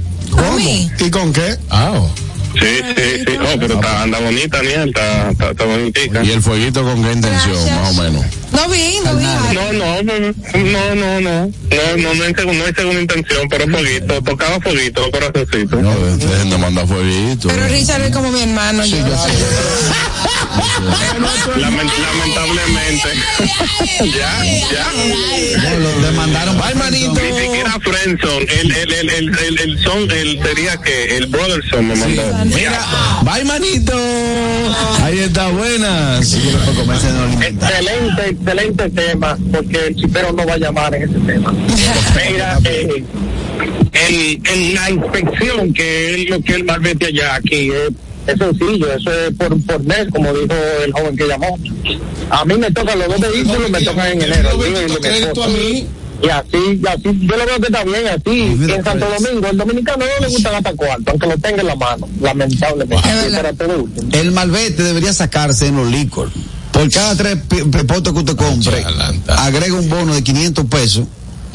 Mí. 0.57 0.89
¿Y 0.99 1.09
con 1.09 1.31
qué? 1.31 1.55
Ah, 1.69 2.01
Sí, 2.53 2.81
sí, 2.95 3.23
sí. 3.25 3.37
Oh, 3.39 3.59
pero 3.59 3.75
está, 3.75 4.03
anda 4.03 4.19
bonita, 4.19 4.61
Niel, 4.61 4.89
está, 4.89 5.31
está, 5.31 5.65
bonitica. 5.65 6.23
¿Y 6.23 6.31
el 6.31 6.41
fueguito 6.41 6.83
con 6.83 7.03
qué 7.03 7.11
intención, 7.13 7.75
más 7.75 7.97
o 7.97 8.01
menos? 8.01 8.25
No 8.51 8.69
vi, 8.69 8.99
no 9.03 9.15
vi. 9.15 9.25
No, 9.25 9.73
no, 9.73 10.03
no, 10.03 10.03
no, 10.03 10.19
no, 10.19 10.95
no, 10.95 11.21
no, 11.21 11.21
no, 11.21 12.23
hay, 12.25 12.35
segunda, 12.35 12.53
no 12.53 12.65
hay 12.65 12.73
segunda 12.73 13.01
intención, 13.01 13.49
pero 13.49 13.67
fueguito, 13.67 14.21
tocaba 14.21 14.59
fueguito, 14.59 15.11
corazoncito. 15.11 15.77
No, 15.77 15.99
dejen 16.17 16.49
no 16.49 16.57
mandar 16.59 16.87
fueguito. 16.87 17.47
Pero 17.47 17.67
Richard 17.67 18.01
es 18.03 18.11
como 18.15 18.31
mi 18.31 18.41
hermano. 18.41 18.83
Sí, 18.83 18.97
yo. 18.97 19.05
Lament- 21.57 21.91
lamentablemente. 21.99 23.09
ya, 24.15 24.43
ya. 24.71 24.87
No, 25.63 25.79
lo 25.79 26.01
demandaron. 26.01 26.57
Ay, 26.63 26.75
manito. 26.75 27.13
Ni 27.21 27.39
siquiera 27.39 27.79
Friendson, 27.81 28.43
el, 28.59 28.71
el, 28.71 28.93
el, 28.93 29.09
el, 29.09 29.39
el, 29.39 29.59
el 29.59 29.79
son, 29.83 30.09
el 30.11 30.39
sería 30.43 30.77
que 30.77 31.17
el 31.17 31.27
Brotherson 31.27 31.87
me 31.87 31.95
mandó. 31.95 32.23
Mira, 32.45 32.79
bye 33.23 33.43
manito. 33.45 33.93
Ahí 35.03 35.19
está, 35.19 35.47
buenas. 35.49 36.33
Excelente, 36.33 38.29
excelente 38.29 38.89
tema, 38.91 39.37
porque 39.51 39.87
el 39.87 39.95
chipero 39.95 40.31
no 40.33 40.45
va 40.45 40.53
a 40.53 40.57
llamar 40.57 40.93
en 40.95 41.03
ese 41.03 41.19
tema. 41.19 41.51
Mira, 42.31 42.59
eh, 42.65 43.03
el, 43.93 44.41
el- 44.51 44.73
la 44.75 44.89
inspección, 44.91 45.73
que 45.73 46.15
es 46.23 46.29
lo 46.29 46.41
que 46.41 46.53
el 46.55 46.63
malvete 46.63 47.07
allá 47.07 47.35
aquí, 47.35 47.69
es, 47.71 47.89
es 48.27 48.37
sencillo, 48.37 48.93
eso 48.93 49.11
es 49.11 49.33
por, 49.35 49.59
por 49.63 49.83
mes, 49.83 50.07
como 50.11 50.33
dijo 50.33 50.53
el 50.85 50.93
joven 50.93 51.17
que 51.17 51.27
llamó. 51.27 51.57
A 52.29 52.45
mí 52.45 52.55
me 52.55 52.71
tocan 52.71 52.99
los 52.99 53.07
dos 53.07 53.19
vehículos, 53.19 53.69
me 53.69 53.81
tocan 53.81 54.07
en 54.07 54.21
enero. 54.21 54.49
y 54.65 55.41
a 55.41 55.47
mí. 55.47 55.87
Así, 56.31 56.79
y 56.81 56.87
así, 56.87 57.03
yo 57.03 57.35
lo 57.35 57.45
veo 57.45 57.59
que 57.59 57.65
está 57.65 57.83
bien 57.83 58.07
así. 58.07 58.71
En 58.71 58.83
Santo 58.83 59.05
Domingo, 59.19 59.45
el 59.47 59.57
dominicano 59.57 60.05
no 60.05 60.25
le 60.25 60.31
gusta 60.31 60.51
gastar 60.51 60.75
cuarto, 60.75 61.11
aunque 61.11 61.27
lo 61.27 61.37
tenga 61.37 61.61
en 61.61 61.67
la 61.67 61.75
mano, 61.75 62.07
lamentablemente. 62.21 63.09
Último. 63.77 64.09
El 64.13 64.31
malvete 64.31 64.83
debería 64.83 65.11
sacarse 65.11 65.67
en 65.67 65.75
los 65.75 65.91
licor. 65.91 66.29
Por 66.71 66.89
cada 66.89 67.15
tres 67.15 67.37
potes 67.87 68.13
que 68.13 68.19
usted 68.19 68.35
compre, 68.35 68.85
agrega 69.27 69.75
un 69.75 69.89
bono 69.89 70.15
de 70.15 70.23
500 70.23 70.65
pesos 70.65 71.07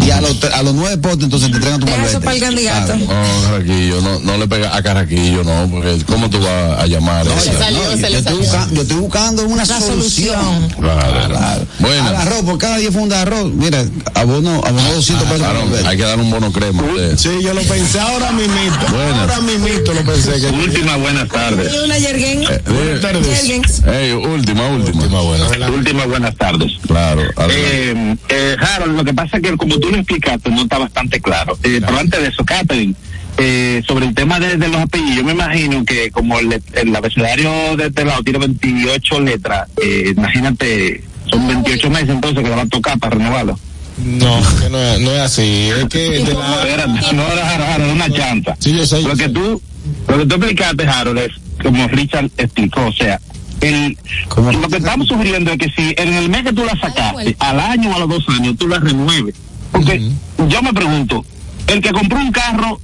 y 0.08 0.10
a 0.10 0.20
los, 0.22 0.42
a 0.44 0.62
los 0.62 0.74
nueve 0.74 0.96
potes 0.98 1.24
entonces 1.24 1.50
te 1.50 1.56
entregan 1.56 1.80
tu 1.80 1.86
Deja 1.86 1.98
malvete. 1.98 2.16
eso 2.16 2.24
para 2.24 2.34
el 2.36 2.42
candidato. 2.42 2.86
Claro. 2.86 3.04
No, 3.06 3.42
Carraquillo, 3.50 4.00
no, 4.00 4.20
no 4.20 4.38
le 4.38 4.48
pega 4.48 4.76
a 4.76 4.82
Carraquillo, 4.82 5.44
no, 5.44 5.68
porque 5.70 5.98
¿cómo 6.06 6.30
tú 6.30 6.38
vas 6.40 6.80
a 6.80 6.86
llamar 6.86 7.28
a 7.28 7.40
Se 7.40 7.52
salió, 7.52 7.78
No, 7.78 7.90
se 7.96 8.00
yo, 8.00 8.06
estoy 8.18 8.22
salió. 8.22 8.38
buscando, 8.38 8.74
yo 8.74 8.82
estoy 8.82 8.96
buscando 8.96 9.42
una 9.44 9.64
La 9.64 9.80
solución. 9.80 10.34
solución. 10.34 10.68
Claro, 10.80 11.28
Claro. 11.28 11.66
Bueno. 11.78 12.08
Al 12.08 12.16
arroz, 12.16 12.42
por 12.44 12.58
cada 12.58 12.76
10 12.78 12.92
fundas 12.92 13.18
de 13.18 13.22
arroz, 13.22 13.52
mira, 13.52 13.84
abono, 14.14 14.62
abono 14.64 14.92
200 14.94 15.26
pesos. 15.28 15.38
Claro, 15.46 15.64
hay 15.86 15.96
que 15.96 16.02
dar 16.02 16.18
un 16.18 16.30
bono 16.30 16.50
crema. 16.52 16.82
usted. 16.82 17.16
Sí, 17.18 17.28
yo 17.42 17.52
lo 17.54 17.62
pensé 17.62 18.00
ahora 18.00 18.32
mismito. 18.32 18.78
Buenas. 18.90 19.18
Ahora 19.20 19.40
mismito 19.40 19.92
lo 19.94 20.02
pensé. 20.04 20.40
Que... 20.40 20.46
Última 20.48 20.96
buenas 20.96 21.28
tardes. 21.28 21.72
Una 21.84 21.98
Yergen. 21.98 22.44
Buenas 22.66 23.00
tardes. 23.02 23.26
Yergens. 23.42 23.82
Ey, 23.86 24.12
última, 24.12 24.68
última. 24.68 25.02
Última 25.02 25.20
buena. 25.20 25.68
Últimas 25.68 26.06
buenas 26.08 26.34
tardes. 26.36 26.72
Claro. 26.86 27.22
Eh, 27.50 28.16
eh, 28.28 28.56
Harold, 28.60 28.96
lo 28.96 29.04
que 29.04 29.12
pasa 29.14 29.36
es 29.36 29.42
que 29.42 29.56
como 29.56 29.78
tú 29.78 29.90
lo 29.90 29.97
explicaste, 30.00 30.50
no 30.50 30.62
está 30.62 30.78
bastante 30.78 31.20
claro. 31.20 31.58
Eh, 31.62 31.80
pero 31.84 31.98
antes 31.98 32.20
de 32.20 32.28
eso, 32.28 32.44
Catherine, 32.44 32.94
eh, 33.38 33.82
sobre 33.86 34.06
el 34.06 34.14
tema 34.14 34.40
de, 34.40 34.56
de 34.56 34.68
los 34.68 34.80
apellidos, 34.82 35.16
yo 35.16 35.24
me 35.24 35.32
imagino 35.32 35.84
que 35.84 36.10
como 36.10 36.38
el, 36.38 36.60
el 36.72 36.96
abecedario 36.96 37.76
de 37.76 37.86
este 37.86 38.04
lado 38.04 38.22
tiene 38.22 38.38
28 38.40 39.20
letras, 39.20 39.68
eh, 39.82 40.12
imagínate, 40.16 41.04
son 41.30 41.46
28 41.46 41.90
meses 41.90 42.08
entonces 42.10 42.42
que 42.42 42.48
le 42.48 42.56
va 42.56 42.62
a 42.62 42.66
tocar 42.66 42.98
para 42.98 43.16
renovarlo. 43.16 43.58
No, 44.04 44.40
que 44.60 44.70
no, 44.70 44.78
es- 44.78 45.00
no 45.00 45.10
es 45.12 45.20
así. 45.20 45.70
Es 45.76 45.84
que 45.88 45.98
de 45.98 46.32
la. 46.34 46.54
Espérate, 46.62 47.12
no 47.16 47.22
era 47.32 47.74
Harold, 47.74 47.92
una 47.92 48.08
chanta. 48.10 48.56
Sí, 48.60 48.72
yo 48.76 48.86
sé. 48.86 49.02
yo 49.02 49.08
Lo 49.08 49.16
que 49.16 49.24
sé. 49.24 49.28
tú, 49.30 49.60
lo 50.08 50.18
que 50.18 50.26
tú 50.26 50.34
explicaste, 50.36 50.86
Harold, 50.86 51.18
es 51.18 51.32
como 51.62 51.88
Richard 51.88 52.30
explicó, 52.36 52.86
o 52.86 52.92
sea, 52.92 53.20
el, 53.60 53.98
lo 54.36 54.68
que 54.68 54.76
estamos 54.76 55.08
sufriendo 55.08 55.50
es 55.50 55.58
que 55.58 55.68
si 55.70 55.94
en 55.96 56.14
el 56.14 56.28
mes 56.28 56.44
que 56.44 56.52
tú 56.52 56.64
la 56.64 56.78
sacaste, 56.78 57.34
al 57.40 57.58
año 57.58 57.90
o 57.90 57.94
a 57.96 57.98
los 57.98 58.08
dos 58.08 58.24
años, 58.28 58.54
tú 58.56 58.68
la 58.68 58.78
renueves. 58.78 59.34
Porque 59.72 60.10
yo 60.48 60.62
me 60.62 60.72
pregunto, 60.72 61.24
el 61.66 61.80
que 61.80 61.92
compró 61.92 62.18
un 62.18 62.32
carro 62.32 62.80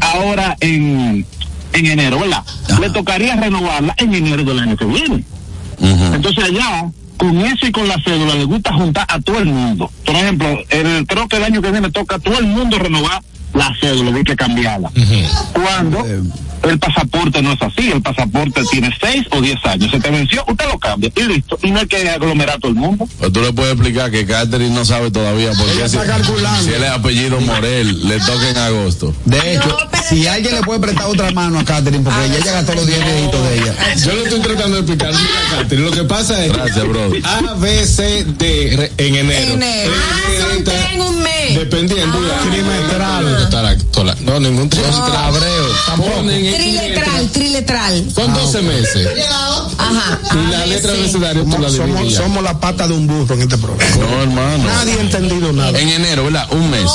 ahora 0.00 0.56
en, 0.60 1.26
en 1.72 1.86
enero, 1.86 2.20
¿verdad? 2.20 2.44
Le 2.80 2.90
tocaría 2.90 3.36
renovarla 3.36 3.94
en 3.98 4.14
enero 4.14 4.44
del 4.44 4.58
año 4.58 4.76
que 4.76 4.84
viene. 4.84 5.24
Entonces 5.80 6.44
allá, 6.44 6.90
con 7.16 7.36
eso 7.40 7.66
y 7.66 7.72
con 7.72 7.86
la 7.88 7.96
cédula, 8.02 8.34
le 8.34 8.44
gusta 8.44 8.72
juntar 8.72 9.06
a 9.08 9.20
todo 9.20 9.38
el 9.38 9.46
mundo. 9.46 9.90
Por 10.04 10.14
ejemplo, 10.16 10.48
el, 10.70 11.06
creo 11.06 11.28
que 11.28 11.36
el 11.36 11.44
año 11.44 11.62
que 11.62 11.70
viene 11.70 11.90
toca 11.90 12.16
a 12.16 12.18
todo 12.18 12.38
el 12.38 12.46
mundo 12.46 12.78
renovar 12.78 13.22
la 13.54 13.74
cédula, 13.80 14.16
hay 14.16 14.24
que 14.24 14.36
cambiarla. 14.36 14.90
Cuando 15.52 16.04
El 16.62 16.78
pasaporte 16.78 17.42
no 17.42 17.52
es 17.52 17.62
así, 17.62 17.90
el 17.90 18.02
pasaporte 18.02 18.62
tiene 18.70 18.90
seis 19.00 19.26
o 19.30 19.40
diez 19.40 19.58
años, 19.64 19.90
se 19.90 20.00
te 20.00 20.10
venció, 20.10 20.44
usted 20.46 20.66
lo 20.66 20.78
cambia 20.78 21.10
y 21.14 21.22
listo. 21.22 21.58
Y 21.62 21.70
no 21.70 21.80
hay 21.80 21.86
que 21.86 22.08
aglomerar 22.08 22.56
a 22.56 22.58
todo 22.58 22.72
el 22.72 22.78
mundo. 22.78 23.08
Pues 23.18 23.32
tú 23.32 23.40
le 23.40 23.52
puedes 23.52 23.72
explicar 23.72 24.10
que 24.10 24.26
Catherine 24.26 24.74
no 24.74 24.84
sabe 24.84 25.10
todavía 25.10 25.52
por 25.52 25.66
qué 25.66 25.88
si, 25.88 25.96
está 25.96 26.06
calculando. 26.06 26.62
si 26.62 26.74
él 26.74 26.82
es 26.82 26.90
apellido 26.90 27.40
Morel, 27.40 28.08
le 28.08 28.18
toca 28.20 28.50
en 28.50 28.58
agosto. 28.58 29.14
De 29.24 29.54
hecho, 29.54 29.68
No, 29.68 29.76
pero 29.90 30.02
si 30.08 30.26
alguien 30.26 30.54
le 30.54 30.62
puede 30.62 30.80
prestar 30.80 31.06
otra 31.06 31.30
mano 31.30 31.58
a 31.58 31.64
Catherine, 31.64 32.02
porque 32.02 32.24
ella 32.26 32.44
ya 32.44 32.52
gastó 32.52 32.74
los 32.74 32.86
10 32.86 33.04
viejitos 33.04 33.48
de 33.48 33.58
ella. 33.58 33.74
Yo 33.96 34.14
lo 34.14 34.22
estoy 34.24 34.40
tratando 34.40 34.76
de 34.76 34.80
explicar. 34.80 35.08
Mira, 35.12 35.62
Catherine, 35.62 35.88
Lo 35.88 35.92
que 35.92 36.04
pasa 36.04 36.44
es 36.44 36.52
Gracias, 36.52 36.88
bro. 36.88 37.12
A, 37.24 37.54
B, 37.54 37.86
C, 37.86 38.24
D 38.24 38.92
en 38.98 39.14
enero. 39.14 39.52
Enero. 39.54 39.92
Ah, 39.94 40.40
son 40.40 40.74
en 40.92 41.00
un 41.00 41.22
mes. 41.22 41.37
Dependiendo. 41.54 42.18
Ah, 42.18 42.40
trimestral. 42.50 44.16
No, 44.24 44.40
ningún 44.40 44.68
trimestral. 44.68 45.34
En 46.28 46.54
Triletral, 46.54 47.28
triletral. 47.30 48.10
Son 48.14 48.32
12 48.32 48.62
meses. 48.62 49.08
Ajá. 49.78 50.18
Y 50.32 50.50
la 50.50 50.66
letra 50.66 50.92
abecedario 50.92 51.44
tú 51.44 51.58
la 51.58 51.70
Somos, 51.70 52.12
somos, 52.14 52.42
la 52.42 52.58
pata 52.60 52.86
de 52.88 52.94
un 52.94 53.06
burro 53.06 53.34
en 53.34 53.42
este 53.42 53.58
programa. 53.58 53.96
No, 53.96 54.22
hermano. 54.22 54.64
Nadie 54.64 54.94
ha 54.94 55.00
entendido 55.00 55.52
nada. 55.52 55.78
En 55.78 55.88
enero, 55.88 56.24
¿verdad? 56.24 56.46
Un 56.52 56.70
mes. 56.70 56.90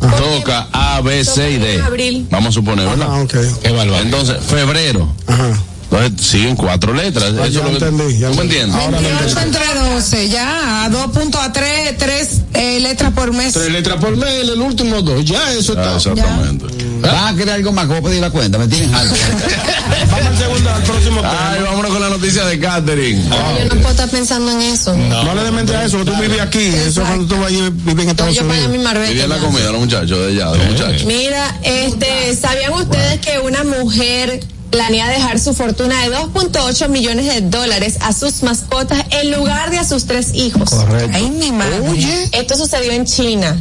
Toca 0.00 0.68
A, 0.72 1.00
B, 1.00 1.24
C 1.24 1.52
y 1.52 1.56
D. 1.58 1.80
abril. 1.82 2.26
Vamos 2.30 2.50
a 2.50 2.52
suponer, 2.52 2.86
Ah, 2.88 2.90
¿verdad? 2.94 3.22
ok. 3.22 3.34
Qué 3.62 3.70
bárbaro. 3.72 4.02
Entonces, 4.02 4.36
febrero. 4.46 5.08
Ajá. 5.26 5.58
Entonces 6.04 6.26
siguen 6.26 6.56
cuatro 6.56 6.92
letras. 6.92 7.32
Ah, 7.38 7.46
Eso 7.46 7.46
ya 7.46 7.46
es 7.46 7.54
lo 7.72 7.78
que- 7.78 7.84
entendí, 7.86 8.18
ya 8.18 8.28
¿Tú 8.30 8.34
me 8.36 8.42
entiendes? 8.42 8.74
Ahora 8.76 9.00
lo 9.00 9.08
28 9.08 9.38
entendí. 9.40 9.58
entre 9.58 9.90
12, 9.94 10.28
ya, 10.28 10.84
a 10.84 10.88
2 10.90 11.06
puntos 11.10 11.40
a 11.40 11.52
3, 11.52 11.96
3 11.98 12.28
eh, 12.54 12.80
letras 12.80 13.12
por 13.12 13.32
mes. 13.32 13.52
Tres 13.52 13.70
letras 13.70 13.96
por 14.00 14.16
mes, 14.16 14.28
el 14.48 14.60
último 14.60 15.02
dos. 15.02 15.24
Ya, 15.24 15.52
eso 15.52 15.74
Ah, 15.76 15.96
está. 15.96 15.96
exactamente. 15.96 16.66
¿Vas 17.00 17.32
a 17.32 17.36
querer 17.36 17.54
algo 17.54 17.72
más? 17.72 17.86
¿Cómo 17.86 18.02
pedir 18.02 18.20
la 18.20 18.30
cuenta? 18.30 18.58
Me 18.58 18.66
tienen 18.68 18.92
algo. 18.94 19.14
Vamos 20.10 20.26
al 20.26 20.38
segundo, 20.38 20.70
al 20.70 20.82
próximo 20.82 21.20
tema. 21.20 21.50
Ay, 21.52 21.62
vámonos 21.62 21.90
con 21.92 22.00
la 22.00 22.08
noticia 22.08 22.44
de 22.46 22.58
Catherine. 22.58 23.22
Yo 23.28 23.64
no 23.74 23.80
puedo 23.80 23.90
estar 23.90 24.08
pensando 24.08 24.50
en 24.52 24.62
eso. 24.62 24.96
No 24.96 25.34
le 25.34 25.42
des 25.42 25.52
mente 25.52 25.76
a 25.76 25.84
eso, 25.84 25.98
que 25.98 26.04
tú 26.04 26.12
vives 26.20 26.40
aquí. 26.40 26.58
Eso 26.64 27.02
es 27.02 27.06
cuando 27.08 27.26
tú 27.26 27.40
vas 27.40 27.52
a 27.52 27.70
vivir 27.70 28.00
en 28.00 28.08
Estados 28.10 28.34
Yo 28.34 28.42
pago 28.42 28.54
mi 28.60 28.66
Unidos. 28.66 28.84
marbete. 28.84 29.26
La 29.28 29.36
ya. 29.36 29.42
comida 29.42 29.70
los 29.72 29.80
muchachos 29.80 30.18
de 30.18 30.26
allá, 30.28 30.50
de 30.52 30.58
los 30.58 30.66
muchachos. 30.68 31.04
Mira, 31.04 31.56
este, 31.62 32.36
¿sabían 32.40 32.72
ustedes 32.72 33.20
que 33.20 33.38
una 33.40 33.62
mujer 33.64 34.40
planea 34.76 35.08
dejar 35.08 35.40
su 35.40 35.54
fortuna 35.54 36.02
de 36.02 36.14
2.8 36.14 36.88
millones 36.90 37.24
de 37.24 37.40
dólares 37.40 37.96
a 38.02 38.12
sus 38.12 38.42
mascotas 38.42 39.06
en 39.10 39.30
lugar 39.30 39.70
de 39.70 39.78
a 39.78 39.84
sus 39.84 40.04
tres 40.04 40.34
hijos? 40.34 40.70
Ay, 41.14 41.30
mi 41.30 41.50
madre. 41.50 42.28
Esto 42.32 42.58
sucedió 42.58 42.92
en 42.92 43.06
China. 43.06 43.58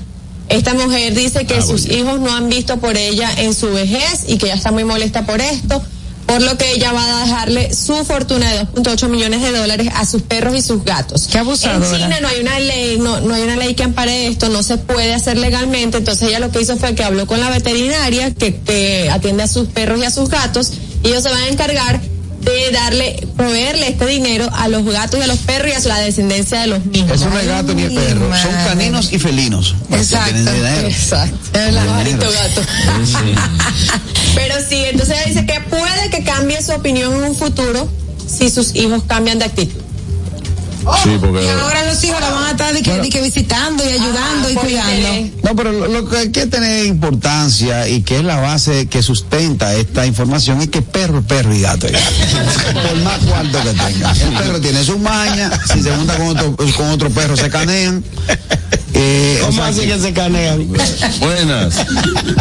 Esta 0.49 0.73
mujer 0.73 1.13
dice 1.13 1.45
que 1.45 1.61
sus 1.61 1.85
hijos 1.85 2.19
no 2.19 2.35
han 2.35 2.49
visto 2.49 2.77
por 2.77 2.97
ella 2.97 3.31
en 3.37 3.53
su 3.53 3.71
vejez 3.71 4.25
y 4.27 4.37
que 4.37 4.47
ella 4.47 4.55
está 4.55 4.73
muy 4.73 4.83
molesta 4.83 5.25
por 5.25 5.39
esto, 5.39 5.81
por 6.25 6.41
lo 6.41 6.57
que 6.57 6.73
ella 6.73 6.91
va 6.91 7.03
a 7.03 7.25
dejarle 7.25 7.73
su 7.73 8.03
fortuna 8.05 8.51
de 8.51 8.61
2.8 8.67 9.07
millones 9.09 9.41
de 9.41 9.51
dólares 9.51 9.89
a 9.93 10.05
sus 10.05 10.23
perros 10.23 10.55
y 10.55 10.61
sus 10.61 10.83
gatos. 10.83 11.27
Qué 11.31 11.37
abusadora. 11.37 11.85
En 11.85 12.01
China 12.01 12.19
no 12.21 12.27
hay 12.27 12.41
una 12.41 12.59
ley, 12.59 12.97
no, 12.99 13.21
no 13.21 13.33
hay 13.33 13.43
una 13.43 13.55
ley 13.55 13.75
que 13.75 13.83
ampare 13.83 14.27
esto, 14.27 14.49
no 14.49 14.63
se 14.63 14.77
puede 14.77 15.13
hacer 15.13 15.37
legalmente, 15.37 15.97
entonces 15.97 16.27
ella 16.27 16.39
lo 16.39 16.51
que 16.51 16.61
hizo 16.61 16.77
fue 16.77 16.95
que 16.95 17.03
habló 17.03 17.27
con 17.27 17.39
la 17.39 17.49
veterinaria 17.49 18.33
que, 18.33 18.55
que 18.55 19.09
atiende 19.11 19.43
a 19.43 19.47
sus 19.47 19.67
perros 19.67 19.99
y 19.99 20.05
a 20.05 20.11
sus 20.11 20.29
gatos 20.29 20.71
y 21.03 21.09
ellos 21.09 21.23
se 21.23 21.29
van 21.29 21.43
a 21.43 21.47
encargar 21.47 22.01
de 22.51 22.71
darle, 22.71 23.27
proveerle 23.35 23.89
este 23.89 24.05
dinero 24.05 24.47
a 24.53 24.67
los 24.67 24.85
gatos 24.85 25.19
y 25.19 25.23
a 25.23 25.27
los 25.27 25.39
perros 25.39 25.71
y 25.71 25.89
a 25.89 25.93
la 25.93 25.99
descendencia 25.99 26.61
de 26.61 26.67
los 26.67 26.85
mismos. 26.85 27.13
Eso 27.13 27.29
no 27.29 27.39
es 27.39 27.47
gato 27.47 27.73
ni 27.73 27.83
es 27.83 27.93
perro. 27.93 28.29
Son 28.41 28.51
caninos 28.65 29.11
y 29.11 29.19
felinos. 29.19 29.75
Exacto. 29.91 30.33
tienen 30.33 30.53
dinero. 30.53 30.87
Exacto. 30.87 31.59
El 31.59 31.75
gato. 31.75 32.61
Pero 34.35 34.55
sí, 34.67 34.83
entonces 34.85 35.17
ella 35.17 35.27
dice 35.27 35.45
que 35.45 35.61
puede 35.61 36.09
que 36.09 36.23
cambie 36.23 36.61
su 36.61 36.71
opinión 36.73 37.13
en 37.13 37.23
un 37.23 37.35
futuro 37.35 37.89
si 38.27 38.49
sus 38.49 38.75
hijos 38.75 39.03
cambian 39.07 39.39
de 39.39 39.45
actitud. 39.45 39.81
Sí, 41.03 41.17
porque. 41.19 41.43
Y 41.43 41.47
ahora 41.49 41.83
los 41.85 42.03
hijos 42.03 42.19
la 42.21 42.29
van 42.29 42.43
a 42.45 42.51
estar 42.51 42.73
de 42.73 42.81
que, 42.81 42.91
de 42.99 43.09
que 43.09 43.21
visitando 43.21 43.83
y 43.83 43.93
ayudando 43.93 44.47
Ah, 44.47 44.51
y 44.51 44.53
por 44.53 44.63
cuidando. 44.63 44.93
interés. 44.95 45.31
No, 45.43 45.55
pero 45.55 45.71
lo, 45.71 45.87
lo 45.87 46.09
que 46.09 46.17
hay 46.17 46.31
que 46.31 46.45
tener 46.47 46.85
importancia 46.85 47.87
y 47.87 48.01
que 48.01 48.17
es 48.17 48.23
la 48.23 48.37
base 48.37 48.87
que 48.87 49.01
sustenta 49.03 49.73
esta 49.75 50.05
información 50.05 50.61
es 50.61 50.69
que 50.69 50.81
perro 50.81 51.19
es 51.19 51.25
perro 51.25 51.53
y 51.55 51.61
gato 51.61 51.87
es 51.87 51.93
gato. 51.93 52.79
Por 52.87 52.95
más 53.03 53.19
cuarto 53.19 53.57
que 53.63 53.69
tenga. 53.73 54.11
El 54.11 54.33
perro 54.33 54.61
tiene 54.61 54.83
su 54.83 54.99
maña, 54.99 55.49
si 55.71 55.81
se 55.81 55.91
junta 55.95 56.17
con 56.17 56.27
otro, 56.27 56.55
con 56.77 56.89
otro 56.91 57.09
perro 57.09 57.35
se 57.35 57.49
canean. 57.49 58.03
Eh, 58.97 59.39
o 59.41 59.45
¿Cómo 59.47 59.57
sea 59.57 59.67
así 59.67 59.81
que- 59.87 59.99
se 59.99 60.13
canean? 60.13 60.67
Buenas. 61.19 61.85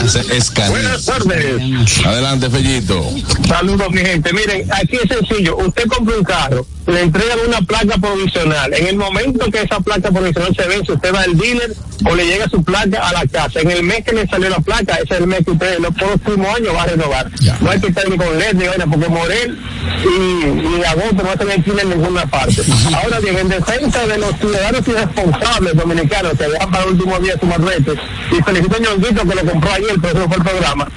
Se 0.08 0.36
escanea. 0.36 0.70
Buenas 0.70 1.04
tardes. 1.04 1.60
Adelante, 2.04 2.48
Fellito. 2.50 3.10
Saludos, 3.48 3.90
mi 3.90 3.98
gente. 4.02 4.32
Miren, 4.32 4.70
aquí 4.72 4.96
es 5.02 5.08
sencillo. 5.08 5.56
Usted 5.56 5.84
compra 5.88 6.16
un 6.16 6.24
carro, 6.24 6.64
le 6.86 7.00
entregan 7.02 7.38
una 7.48 7.60
placa 7.62 7.98
provisional. 7.98 8.72
En 8.72 8.86
el 8.86 8.96
momento 8.96 9.50
que 9.50 9.62
esa 9.62 9.80
placa 9.80 10.10
provisional 10.12 10.54
se 10.54 10.66
vence, 10.68 10.92
usted 10.92 11.12
va 11.12 11.22
al 11.22 11.36
dealer 11.36 11.74
o 12.04 12.14
le 12.14 12.24
llega 12.26 12.48
su 12.48 12.62
placa 12.62 13.08
a 13.08 13.12
la 13.12 13.26
casa. 13.26 13.60
En 13.60 13.70
el 13.72 13.82
mes 13.82 14.04
que 14.04 14.12
le 14.12 14.26
salió 14.28 14.48
la 14.50 14.60
placa, 14.60 14.94
ese 14.96 15.14
es 15.14 15.20
el 15.20 15.26
mes 15.26 15.40
que 15.44 15.50
usted 15.52 15.78
los 15.80 15.94
próximos 15.94 16.46
años 16.56 16.74
va 16.74 16.82
a 16.82 16.86
renovar. 16.86 17.30
No 17.60 17.70
hay 17.70 17.80
que 17.80 17.88
estar 17.88 18.08
ni 18.08 18.16
con 18.16 18.38
LED 18.38 18.54
ni 18.54 18.66
vaina, 18.68 18.86
porque 18.86 19.08
Morel 19.08 19.58
y, 20.04 20.78
y 20.80 20.84
agosto 20.84 21.22
no 21.22 21.30
hacen 21.30 21.50
aquí 21.50 21.70
en 21.80 21.88
ninguna 21.90 22.26
parte. 22.26 22.62
Ahora 23.02 23.18
bien, 23.20 23.38
en 23.38 23.48
defensa 23.48 24.06
de 24.06 24.18
los 24.18 24.36
ciudadanos 24.38 24.86
irresponsables 24.86 25.74
dominicanos 25.76 26.32
que 26.46 26.52
dejan 26.52 26.70
para 26.70 26.84
el 26.84 26.90
último 26.90 27.18
día 27.18 27.34
su 27.38 27.46
marbete, 27.46 27.92
y 28.30 28.42
felicito 28.42 28.76
a 28.76 28.78
Ñonguito 28.78 29.28
que 29.28 29.34
lo 29.34 29.50
compró 29.50 29.72
ayer, 29.72 29.94
pero 30.00 30.18
eso 30.18 30.28
fue 30.28 30.36
el 30.36 30.42
programa. 30.42 30.88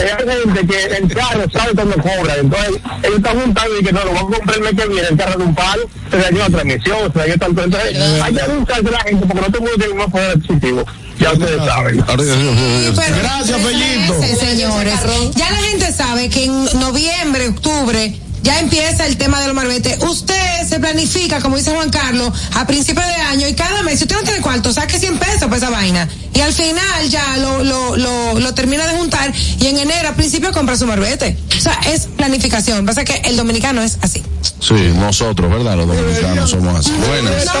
Eh, 0.00 0.10
hay 0.18 0.40
gente 0.40 0.66
que 0.66 0.96
el 0.96 1.14
carro 1.14 1.44
sabe 1.50 1.74
cuando 1.74 1.96
cobra, 1.96 2.36
entonces 2.36 2.80
ellos 3.02 3.16
están 3.16 3.40
juntando 3.40 3.78
y 3.80 3.84
que 3.84 3.92
no 3.92 4.04
lo 4.04 4.12
van 4.12 4.26
a 4.26 4.36
comprar 4.36 4.56
el 4.56 4.62
mes 4.62 4.74
que 4.74 4.88
viene, 4.88 5.08
el 5.08 5.16
carro 5.16 5.38
de 5.38 5.44
un 5.44 5.54
palo, 5.54 5.88
se 6.10 6.16
dañó 6.18 6.38
la 6.38 6.50
transmisión, 6.50 7.12
se 7.12 7.18
dañó 7.18 7.38
tanto. 7.38 7.64
Entonces 7.64 7.96
hay 8.22 8.34
que 8.34 8.42
buscarse 8.52 8.90
la 8.90 9.00
gente 9.00 9.26
porque 9.26 9.40
no 9.40 9.46
todo 9.46 9.58
el 9.58 9.62
mundo 9.62 9.84
tiene 9.84 10.04
un 10.04 10.10
poder 10.10 10.30
adquisitivo. 10.30 10.84
Ya 11.18 11.32
ustedes 11.32 11.64
saben. 11.64 12.04
Pero 12.06 12.22
Gracias, 12.22 13.60
Fellito. 13.60 14.14
Señores. 14.38 14.94
Ya 15.34 15.50
la 15.50 15.56
gente 15.58 15.92
sabe 15.92 16.28
que 16.28 16.44
en 16.44 16.64
noviembre, 16.78 17.48
octubre, 17.48 18.14
ya 18.46 18.60
empieza 18.60 19.06
el 19.06 19.16
tema 19.16 19.40
de 19.40 19.48
los 19.48 19.56
marbetes. 19.56 19.98
Usted 20.04 20.68
se 20.68 20.78
planifica, 20.78 21.40
como 21.40 21.56
dice 21.56 21.72
Juan 21.72 21.90
Carlos, 21.90 22.32
a 22.54 22.64
principio 22.64 23.02
de 23.04 23.12
año 23.12 23.48
y 23.48 23.54
cada 23.54 23.82
mes, 23.82 23.98
si 23.98 24.04
usted 24.04 24.14
no 24.14 24.22
tiene 24.22 24.40
cuarto, 24.40 24.72
saque 24.72 25.00
100 25.00 25.18
pesos 25.18 25.42
para 25.46 25.56
esa 25.56 25.70
vaina. 25.70 26.08
Y 26.32 26.40
al 26.40 26.52
final 26.52 27.08
ya 27.08 27.38
lo, 27.38 27.64
lo, 27.64 27.96
lo, 27.96 28.38
lo 28.38 28.54
termina 28.54 28.86
de 28.86 28.96
juntar 28.96 29.32
y 29.58 29.66
en 29.66 29.78
enero, 29.78 30.10
a 30.10 30.14
principio, 30.14 30.52
compra 30.52 30.76
su 30.76 30.86
marbete. 30.86 31.36
O 31.56 31.60
sea, 31.60 31.76
es 31.92 32.06
planificación. 32.06 32.86
Pasa 32.86 33.04
que 33.04 33.14
el 33.24 33.36
dominicano 33.36 33.82
es 33.82 33.98
así. 34.02 34.22
Sí, 34.60 34.74
nosotros, 34.94 35.50
¿verdad? 35.50 35.76
Los 35.76 35.88
dominicanos 35.88 36.48
somos 36.50 36.78
así. 36.78 36.92
Buenas. 36.92 37.46
No. 37.46 37.52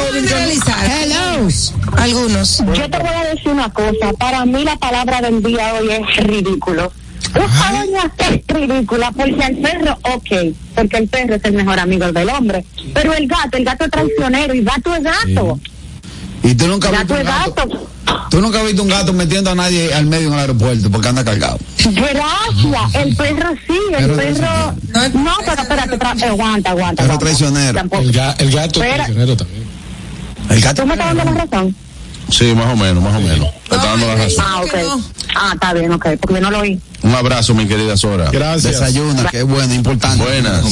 Hello. 0.86 1.48
Algunos. 1.96 2.58
Yo 2.58 2.88
te 2.88 2.98
voy 2.98 3.08
a 3.08 3.24
decir 3.34 3.48
una 3.48 3.72
cosa. 3.72 4.12
Para 4.20 4.44
mí 4.44 4.62
la 4.62 4.76
palabra 4.76 5.20
del 5.20 5.42
día 5.42 5.74
hoy 5.74 5.90
es 5.90 6.16
ridículo. 6.24 6.92
Esta 7.26 7.72
doña 7.72 8.12
es 8.18 8.46
ridícula 8.46 9.12
porque 9.12 9.44
el 9.46 9.56
perro, 9.58 9.98
ok, 10.02 10.54
porque 10.74 10.96
el 10.98 11.08
perro 11.08 11.34
es 11.34 11.44
el 11.44 11.52
mejor 11.54 11.78
amigo 11.78 12.10
del 12.12 12.28
hombre. 12.30 12.64
Pero 12.94 13.12
el 13.14 13.26
gato, 13.28 13.56
el 13.56 13.64
gato 13.64 13.84
es 13.84 13.90
traicionero 13.90 14.54
y 14.54 14.62
gato 14.62 14.94
es 14.94 15.02
gato. 15.02 15.60
y 16.42 16.54
tú 16.54 16.66
nunca 16.68 16.88
has 16.88 16.98
visto 17.00 17.14
un 17.14 17.24
gato. 17.24 17.54
gato. 17.54 17.88
Tú 18.30 18.40
nunca 18.40 18.60
has 18.60 18.66
visto 18.66 18.82
un 18.82 18.88
gato 18.88 19.12
metiendo 19.12 19.50
a 19.50 19.54
nadie 19.54 19.92
al 19.92 20.06
medio 20.06 20.28
en 20.28 20.34
el 20.34 20.38
aeropuerto 20.40 20.90
porque 20.90 21.08
anda 21.08 21.24
cargado. 21.24 21.58
Gracias. 21.78 22.94
El 22.94 23.16
perro 23.16 23.50
sí, 23.66 23.78
el 23.90 24.06
Perro 24.06 24.16
perro. 24.16 24.74
No, 25.14 25.30
pero 25.44 25.62
espérate, 25.62 25.98
tra- 25.98 26.22
eh, 26.22 26.26
aguanta, 26.26 26.70
aguanta. 26.70 27.02
Perro 27.02 27.14
aguanta. 27.14 27.18
traicionero. 27.18 27.80
El, 27.80 28.12
ga- 28.12 28.34
el 28.38 28.50
gato 28.50 28.80
Espera. 28.82 29.04
traicionero 29.04 29.36
también. 29.36 29.64
El 30.50 30.60
gato. 30.60 30.82
¿Tú 30.82 30.88
me 30.88 30.94
estás 30.94 31.14
dando 31.14 31.32
la 31.32 31.44
razón? 31.44 31.76
Sí, 32.30 32.54
más 32.54 32.72
o 32.72 32.76
menos, 32.76 33.02
más 33.02 33.16
o 33.16 33.20
menos. 33.20 33.48
Te 33.68 33.76
está 33.76 33.86
dando 33.86 34.06
la 34.06 34.14
razón. 34.16 34.44
Ah, 34.46 34.60
ok. 34.62 34.74
no. 34.82 35.04
Ah, 35.34 35.50
está 35.54 35.72
bien, 35.74 35.92
ok, 35.92 36.06
porque 36.20 36.34
yo 36.34 36.40
no 36.40 36.50
lo 36.50 36.60
oí. 36.60 36.80
Un 37.02 37.14
abrazo, 37.14 37.54
mi 37.54 37.66
querida 37.66 37.96
Sora. 37.96 38.30
Gracias. 38.30 38.80
Desayuna, 38.80 39.24
que 39.30 39.38
es 39.38 39.44
bueno, 39.44 39.72
importante. 39.74 40.22
Buenas. 40.24 40.64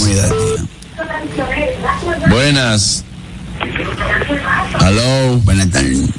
Buenas. 2.28 3.04
Hello. 4.80 5.38
Buenas 5.44 5.70
tardes. 5.70 6.10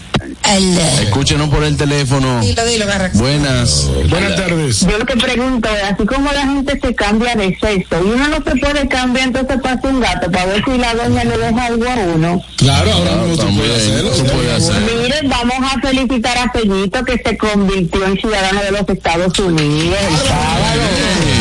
Escúchenos 0.48 1.50
por 1.50 1.64
el 1.64 1.76
teléfono. 1.76 2.40
Dilo, 2.40 2.66
dilo, 2.66 2.86
Garra. 2.86 3.10
Buenas. 3.16 3.88
Buenas 4.10 4.36
tardes. 4.36 4.82
Yo 4.82 4.98
lo 5.00 5.06
que 5.06 5.16
pregunto 5.18 5.68
es, 5.70 5.84
así 5.84 6.06
como 6.06 6.32
la 6.32 6.42
gente 6.42 6.80
se 6.80 6.94
cambia 6.94 7.36
de 7.36 7.58
sexo 7.60 7.96
y 8.06 8.10
uno 8.12 8.28
no 8.28 8.36
se 8.38 8.56
puede 8.60 8.88
cambiar, 8.88 9.28
entonces 9.28 9.58
pasa 9.62 9.80
un 9.88 10.00
gato 10.00 10.30
para 10.32 10.46
ver 10.46 10.64
si 10.64 10.78
la 10.78 10.94
doña 10.94 11.24
le 11.24 11.38
deja 11.38 11.66
algo 11.66 11.86
a 11.90 11.96
uno. 12.16 12.42
Claro, 12.58 12.92
ahora 12.92 13.12
Claro, 13.12 13.52
puedes 13.56 13.76
hacerlo. 13.84 14.12
tú 14.12 14.24
puedes 14.26 14.52
hacerlo. 14.54 15.02
Miren, 15.02 15.30
vamos 15.30 15.56
a 15.74 15.80
felicitar 15.82 16.38
a 16.38 16.52
Fellito 16.52 17.04
que 17.04 17.22
se 17.26 17.38
convirtió 17.38 18.06
en 18.06 18.18
ciudadano 18.18 18.62
de 18.62 18.72
los 18.72 18.88
Estados 18.88 19.40
Unidos 19.40 19.98
el 20.10 20.28
sábado. 20.28 20.82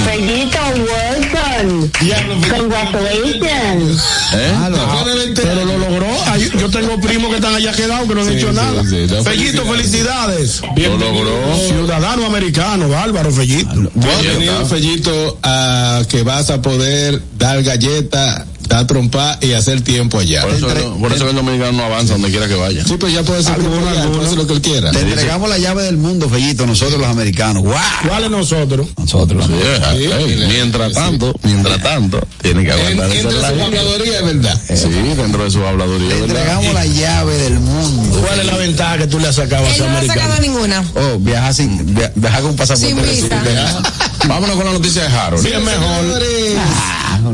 Fellito, 0.07 0.59
welcome. 0.77 1.91
Congratulations. 2.57 4.03
¿Eh? 4.35 4.53
Pero 5.37 5.65
lo 5.65 5.79
logró. 5.79 6.07
Yo 6.59 6.71
tengo 6.71 7.01
primos 7.01 7.31
que 7.31 7.37
están 7.37 7.55
allá 7.55 7.73
quedados 7.73 8.09
que 8.09 8.15
no 8.15 8.21
han 8.23 8.29
Sí, 8.29 8.35
hecho 8.37 8.51
sí, 8.51 8.57
nada. 8.57 8.83
sí, 8.85 8.94
Fellito, 9.25 9.65
felicidades. 9.67 10.63
Lo 10.77 10.97
logró. 10.97 11.57
Ciudadano 11.67 12.27
americano, 12.27 12.89
bárbaro, 12.89 13.33
Fellito. 13.33 13.91
Bienvenido, 13.95 14.67
Fellito, 14.67 15.39
a 15.43 16.03
que 16.09 16.23
vas 16.23 16.51
a 16.51 16.63
poder 16.63 17.21
dar 17.37 17.61
galleta, 17.63 18.47
dar 18.69 18.87
trompa 18.87 19.39
y 19.41 19.53
hacer 19.53 19.81
tiempo 19.83 20.19
allá. 20.19 20.43
Por 20.43 20.53
eso, 20.55 20.97
por 21.01 21.13
eso 21.13 21.29
el 21.31 21.37
dominicano 21.37 21.73
no 21.73 21.85
avanza 21.85 22.15
donde 22.15 22.31
quiera 22.31 22.49
que 22.49 22.55
vaya. 22.55 22.85
Sí, 22.85 22.97
pues 22.99 23.13
ya 23.13 23.23
puede 23.23 23.43
ser 23.43 23.55
Alguno, 23.55 23.89
alguno. 23.89 24.35
lo 24.35 24.47
que 24.47 24.53
él 24.55 24.61
quiera. 24.61 24.91
Te 24.91 25.01
entregamos 25.01 25.49
la 25.49 25.59
llave 25.59 25.83
del 25.85 25.97
mundo, 25.97 26.29
Fellito, 26.29 26.67
nosotros 26.67 27.01
los 27.01 27.09
americanos. 27.09 27.63
¡Guau! 27.63 27.79
¿Cuáles 28.09 28.31
nosotros? 28.31 28.87
Nosotros. 28.99 29.47
Sí, 29.47 30.05
ey, 30.05 30.45
mientras 30.49 30.93
tanto, 30.93 31.35
mientras 31.43 31.83
tanto, 31.83 32.21
tiene 32.43 32.65
que 32.65 32.71
En- 32.71 32.79
aguantar 32.79 33.07
ese 33.11 33.21
entre 33.21 33.37
su 33.37 33.41
like. 33.43 33.63
habladuría 33.63 34.19
es 34.19 34.25
verdad. 34.25 34.61
Sí, 34.75 34.89
dentro 35.17 35.45
de 35.45 35.51
su 35.51 35.65
habladuría, 35.65 36.09
Te 36.09 36.21
¿verdad? 36.23 36.37
entregamos 36.37 36.75
la 36.75 36.87
llave 36.87 37.37
del 37.39 37.61
mundo. 37.61 38.21
¿Cuál 38.27 38.41
es 38.41 38.47
la 38.47 38.57
ventaja 38.57 38.99
que 38.99 39.07
tú 39.07 39.19
le 39.19 39.29
has 39.29 39.35
sacado 39.37 39.65
a 39.67 39.71
ese 39.71 39.81
no 39.81 39.97
ha 39.97 40.03
sacado 40.03 40.33
americano? 40.33 40.41
ninguna. 40.41 40.85
Oh, 40.95 41.19
viajar 41.19 41.55
sin, 41.55 41.95
via- 41.95 42.13
viajar 42.15 42.41
con 42.43 42.51
un 42.51 42.57
pasaporte. 42.57 42.87
Sin 42.87 43.03
visa. 43.29 43.43
Vámonos 44.29 44.57
con 44.57 44.65
la 44.65 44.73
noticia 44.73 45.03
de 45.03 45.17
Harold. 45.17 45.45
Bien 45.45 45.65
mejor. 45.65 46.01
Señores, 46.01 46.57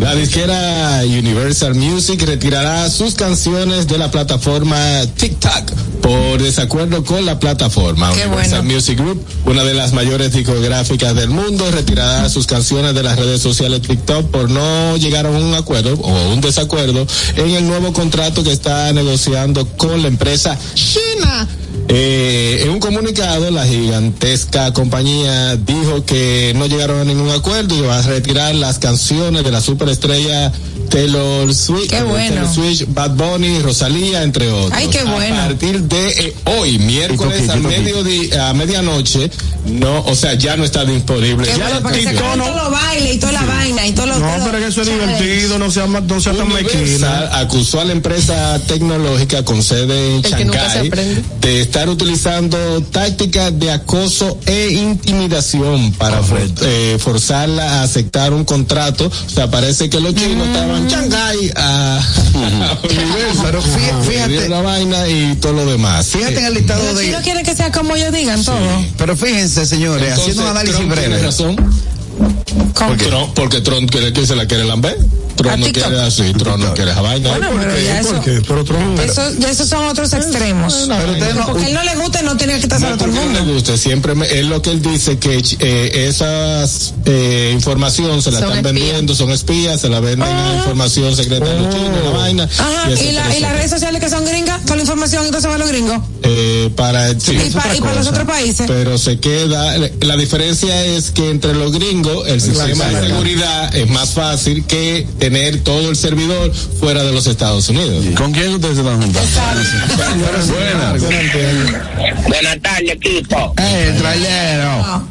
La 0.01 0.15
disquera 0.15 1.01
Universal 1.05 1.75
Music 1.75 2.23
retirará 2.23 2.89
sus 2.91 3.15
canciones 3.15 3.87
de 3.87 3.99
la 3.99 4.11
plataforma 4.11 4.77
TikTok 5.17 5.73
por 6.01 6.43
desacuerdo 6.43 7.05
con 7.05 7.25
la 7.27 7.39
plataforma. 7.39 8.13
Qué 8.13 8.27
Universal 8.27 8.63
bueno. 8.63 8.75
Music 8.75 8.99
Group, 8.99 9.25
una 9.45 9.63
de 9.65 9.75
las 9.75 9.93
mayores 9.93 10.33
discográficas 10.33 11.15
del 11.15 11.31
mundo, 11.31 11.71
retirará 11.71 12.29
sus 12.29 12.47
canciones 12.47 12.95
de 12.95 13.03
las 13.03 13.19
redes 13.19 13.41
sociales 13.41 13.83
TikTok 13.83 14.31
por 14.31 14.51
no 14.51 14.97
llegar 14.97 15.27
a 15.27 15.31
un 15.31 15.55
acuerdo 15.55 15.95
o 15.95 16.33
un 16.33 16.41
desacuerdo 16.41 17.07
en 17.37 17.51
el 17.51 17.67
nuevo 17.67 17.93
contrato 17.93 18.43
que 18.43 18.53
está 18.53 18.93
negociando 18.93 19.67
con 19.77 20.03
la 20.03 20.09
empresa 20.09 20.59
China. 20.75 21.47
Eh, 21.89 22.61
en 22.63 22.71
un 22.71 22.79
comunicado, 22.79 23.51
la 23.51 23.67
gigantesca 23.67 24.73
compañía 24.73 25.57
dijo 25.57 26.05
que 26.05 26.53
no 26.57 26.67
llegaron 26.67 27.01
a 27.01 27.05
ningún 27.05 27.31
acuerdo 27.31 27.75
y 27.77 27.81
va 27.81 27.99
a 27.99 28.03
retirar 28.03 28.55
las 28.55 28.79
canciones 28.79 29.43
de 29.43 29.51
la 29.51 29.61
superestrella 29.61 30.53
Taylor 30.89 31.53
Swift, 31.55 31.89
Qué 31.91 32.03
bueno. 32.03 32.35
Taylor 32.35 32.55
Swift, 32.55 32.83
Bad 32.89 33.11
Bunny, 33.13 33.59
Rosalía, 33.61 34.23
entre 34.23 34.51
otros. 34.51 34.73
Ay, 34.75 34.89
qué 34.89 35.03
bueno. 35.05 35.37
A 35.41 35.47
partir 35.47 35.81
de 35.83 36.09
eh, 36.11 36.35
hoy, 36.59 36.79
miércoles 36.81 37.49
a 37.49 37.55
Tito. 37.55 37.69
mediodía, 37.69 38.49
a 38.49 38.55
medianoche, 38.55 39.31
no, 39.67 40.05
o 40.05 40.15
sea, 40.17 40.35
ya 40.35 40.57
no 40.57 40.65
está 40.65 40.85
disponible. 40.85 41.47
Qué 41.47 41.53
Ya 41.59 41.65
bueno, 41.65 41.75
la 41.77 41.81
para 41.83 41.97
que 41.97 42.03
se 42.05 42.13
todos 42.15 42.37
los 42.39 42.71
bailes 42.73 43.15
y 43.15 43.19
toda 43.19 43.33
la 43.33 43.43
vaina 43.45 43.87
y 43.87 43.93
todo 43.93 44.07
lo 44.07 44.19
No, 44.19 44.35
todo- 44.37 44.45
pero 44.47 44.59
que 44.59 44.67
eso 44.67 44.83
es 44.83 44.89
divertido, 44.89 45.59
no 45.59 45.71
sea, 45.71 45.87
no 45.87 46.21
sea 46.21 46.33
tan 46.35 46.49
mequina. 46.49 47.39
acusó 47.39 47.81
a 47.81 47.85
la 47.85 47.93
empresa 47.93 48.61
tecnológica 48.67 49.45
con 49.45 49.63
sede 49.63 50.17
en 50.17 50.25
El 50.25 50.35
que 50.37 50.45
nunca 50.45 50.61
se 50.71 50.79
Shanghái 50.79 50.89
aprende. 50.89 51.23
de 51.41 51.61
estar 51.71 51.89
utilizando 51.89 52.83
tácticas 52.91 53.57
de 53.57 53.71
acoso 53.71 54.37
e 54.45 54.71
intimidación 54.73 55.93
para 55.93 56.21
for- 56.21 56.41
eh, 56.63 56.99
forzarla 56.99 57.63
a 57.81 57.83
aceptar 57.85 58.33
un 58.33 58.45
contrato. 58.45 59.07
O 59.07 59.31
sea, 59.31 59.49
parece 59.53 59.89
que 59.89 60.01
los 60.01 60.13
chinos 60.17 60.49
estaban 60.49 60.83
en 60.83 60.89
Shanghái 60.89 61.53
a, 61.55 61.97
a 62.01 62.79
Universal. 62.83 63.45
Pero 63.45 63.63
fíjate- 63.63 64.49
la 64.49 64.63
vaina 64.63 65.07
y 65.09 65.37
todo 65.37 65.53
lo 65.53 65.71
demás. 65.71 66.07
Fíjate 66.09 66.39
en 66.41 66.47
el 66.47 66.55
listado 66.55 66.83
Los 66.85 66.97
de. 66.99 67.05
chinos 67.05 67.23
quieren 67.23 67.45
que 67.45 67.55
sea 67.55 67.71
como 67.71 67.95
ellos 67.95 68.13
digan 68.13 68.43
todo. 68.45 68.59
Pero 68.99 69.17
fíjense, 69.17 69.65
señores, 69.65 70.03
Entonces, 70.09 70.23
haciendo 70.23 70.43
un 70.43 70.49
análisis 70.49 70.77
Trump 70.77 70.93
tiene 70.93 71.09
breve. 71.09 71.23
razón. 71.23 71.57
¿Cómo? 72.75 72.89
Porque 72.91 73.05
Trump, 73.07 73.31
porque 73.35 73.61
Trump 73.61 73.91
quiere 73.91 74.13
que 74.13 74.27
se 74.27 74.35
la 74.35 74.47
quiere 74.47 74.65
lamber. 74.65 74.99
Trump 75.43 75.59
no 75.59 75.73
quiere 75.73 76.01
así, 76.01 76.33
Trump 76.35 76.59
no 76.65 76.75
quiere 76.75 76.91
esa 76.93 77.01
vaina. 77.01 77.29
Bueno, 77.31 77.51
pero 77.61 77.79
ya 77.81 78.01
¿Por 78.03 78.17
eso? 78.17 78.43
Pero 78.47 78.65
Trump. 78.65 79.01
eso, 79.01 79.23
ya 79.39 79.51
esos 79.51 79.69
son 79.69 79.85
otros 79.87 80.13
extremos. 80.13 80.89
Pero 80.89 81.47
Porque 81.47 81.65
a 81.65 81.69
él 81.69 81.75
no 81.75 81.83
le 81.85 81.95
gusta 81.97 82.21
y 82.21 82.25
no 82.25 82.37
tiene 82.37 82.59
que 82.61 82.67
No 82.69 82.77
a 82.77 82.97
todo 82.97 83.05
el 83.07 83.13
mundo. 83.13 83.41
le 83.45 83.53
guste, 83.53 83.77
siempre 83.79 84.15
me- 84.15 84.27
es 84.27 84.45
lo 84.47 84.61
que 84.63 84.71
él 84.71 84.83
dice 84.83 85.19
que 85.19 85.43
eh, 85.61 86.07
esas 86.09 86.95
eh, 87.07 87.51
información 87.55 88.23
se 88.23 88.31
la 88.31 88.39
Son 88.41 88.49
están 88.49 88.67
espías. 88.67 88.75
vendiendo, 88.87 89.15
son 89.15 89.31
espías, 89.31 89.81
se 89.81 89.89
la 89.89 90.01
venden 90.01 90.29
a 90.29 90.55
información 90.57 91.15
secreta 91.17 91.45
de 91.47 91.61
los 91.61 91.75
chinos, 91.75 92.05
la 92.05 92.11
vaina. 92.11 92.45
Ajá, 92.59 92.91
eso 92.91 93.03
y, 93.03 93.13
la- 93.13 93.37
y 93.37 93.41
las 93.41 93.53
redes 93.53 93.71
sociales 93.71 94.01
que 94.03 94.09
son 94.11 94.25
gringas, 94.25 94.63
toda 94.63 94.77
la 94.77 94.83
información 94.83 95.25
entonces 95.27 95.51
va 95.51 95.55
a 95.55 95.59
los 95.59 95.69
gringos. 95.69 95.99
eh, 96.23 96.71
para 96.77 97.11
sí, 97.19 97.33
y, 97.33 97.51
pa- 97.51 97.75
y 97.75 97.81
para 97.81 97.95
los 97.95 98.07
otros 98.07 98.27
países. 98.27 98.67
Pero 98.67 98.99
se 98.99 99.19
queda, 99.19 99.77
la 100.01 100.17
diferencia 100.17 100.85
es 100.85 101.11
que 101.11 101.31
entre 101.31 101.55
los 101.55 101.73
gringos 101.73 102.27
el 102.29 102.41
sistema 102.41 102.85
de 102.87 103.09
seguridad 103.09 103.75
es 103.75 103.89
más 103.89 104.11
fácil 104.11 104.65
que 104.65 105.07
tener 105.31 105.61
todo 105.63 105.91
el 105.91 105.97
servidor 105.97 106.53
fuera 106.53 107.05
de 107.05 107.13
los 107.13 107.27
Estados 107.29 107.69
Unidos. 107.69 108.05
¿Con 108.17 108.33
quién 108.33 108.49
ustedes 108.55 108.75
se 108.77 108.81
están 108.83 109.01
juntando? 109.01 109.31
Buenas. 110.53 111.03
Buenas 112.27 112.61
tardes, 112.61 112.91
equipo. 112.93 113.55
¡Eh, 113.59 113.95
trailero! 113.97 114.65
No. 114.65 115.09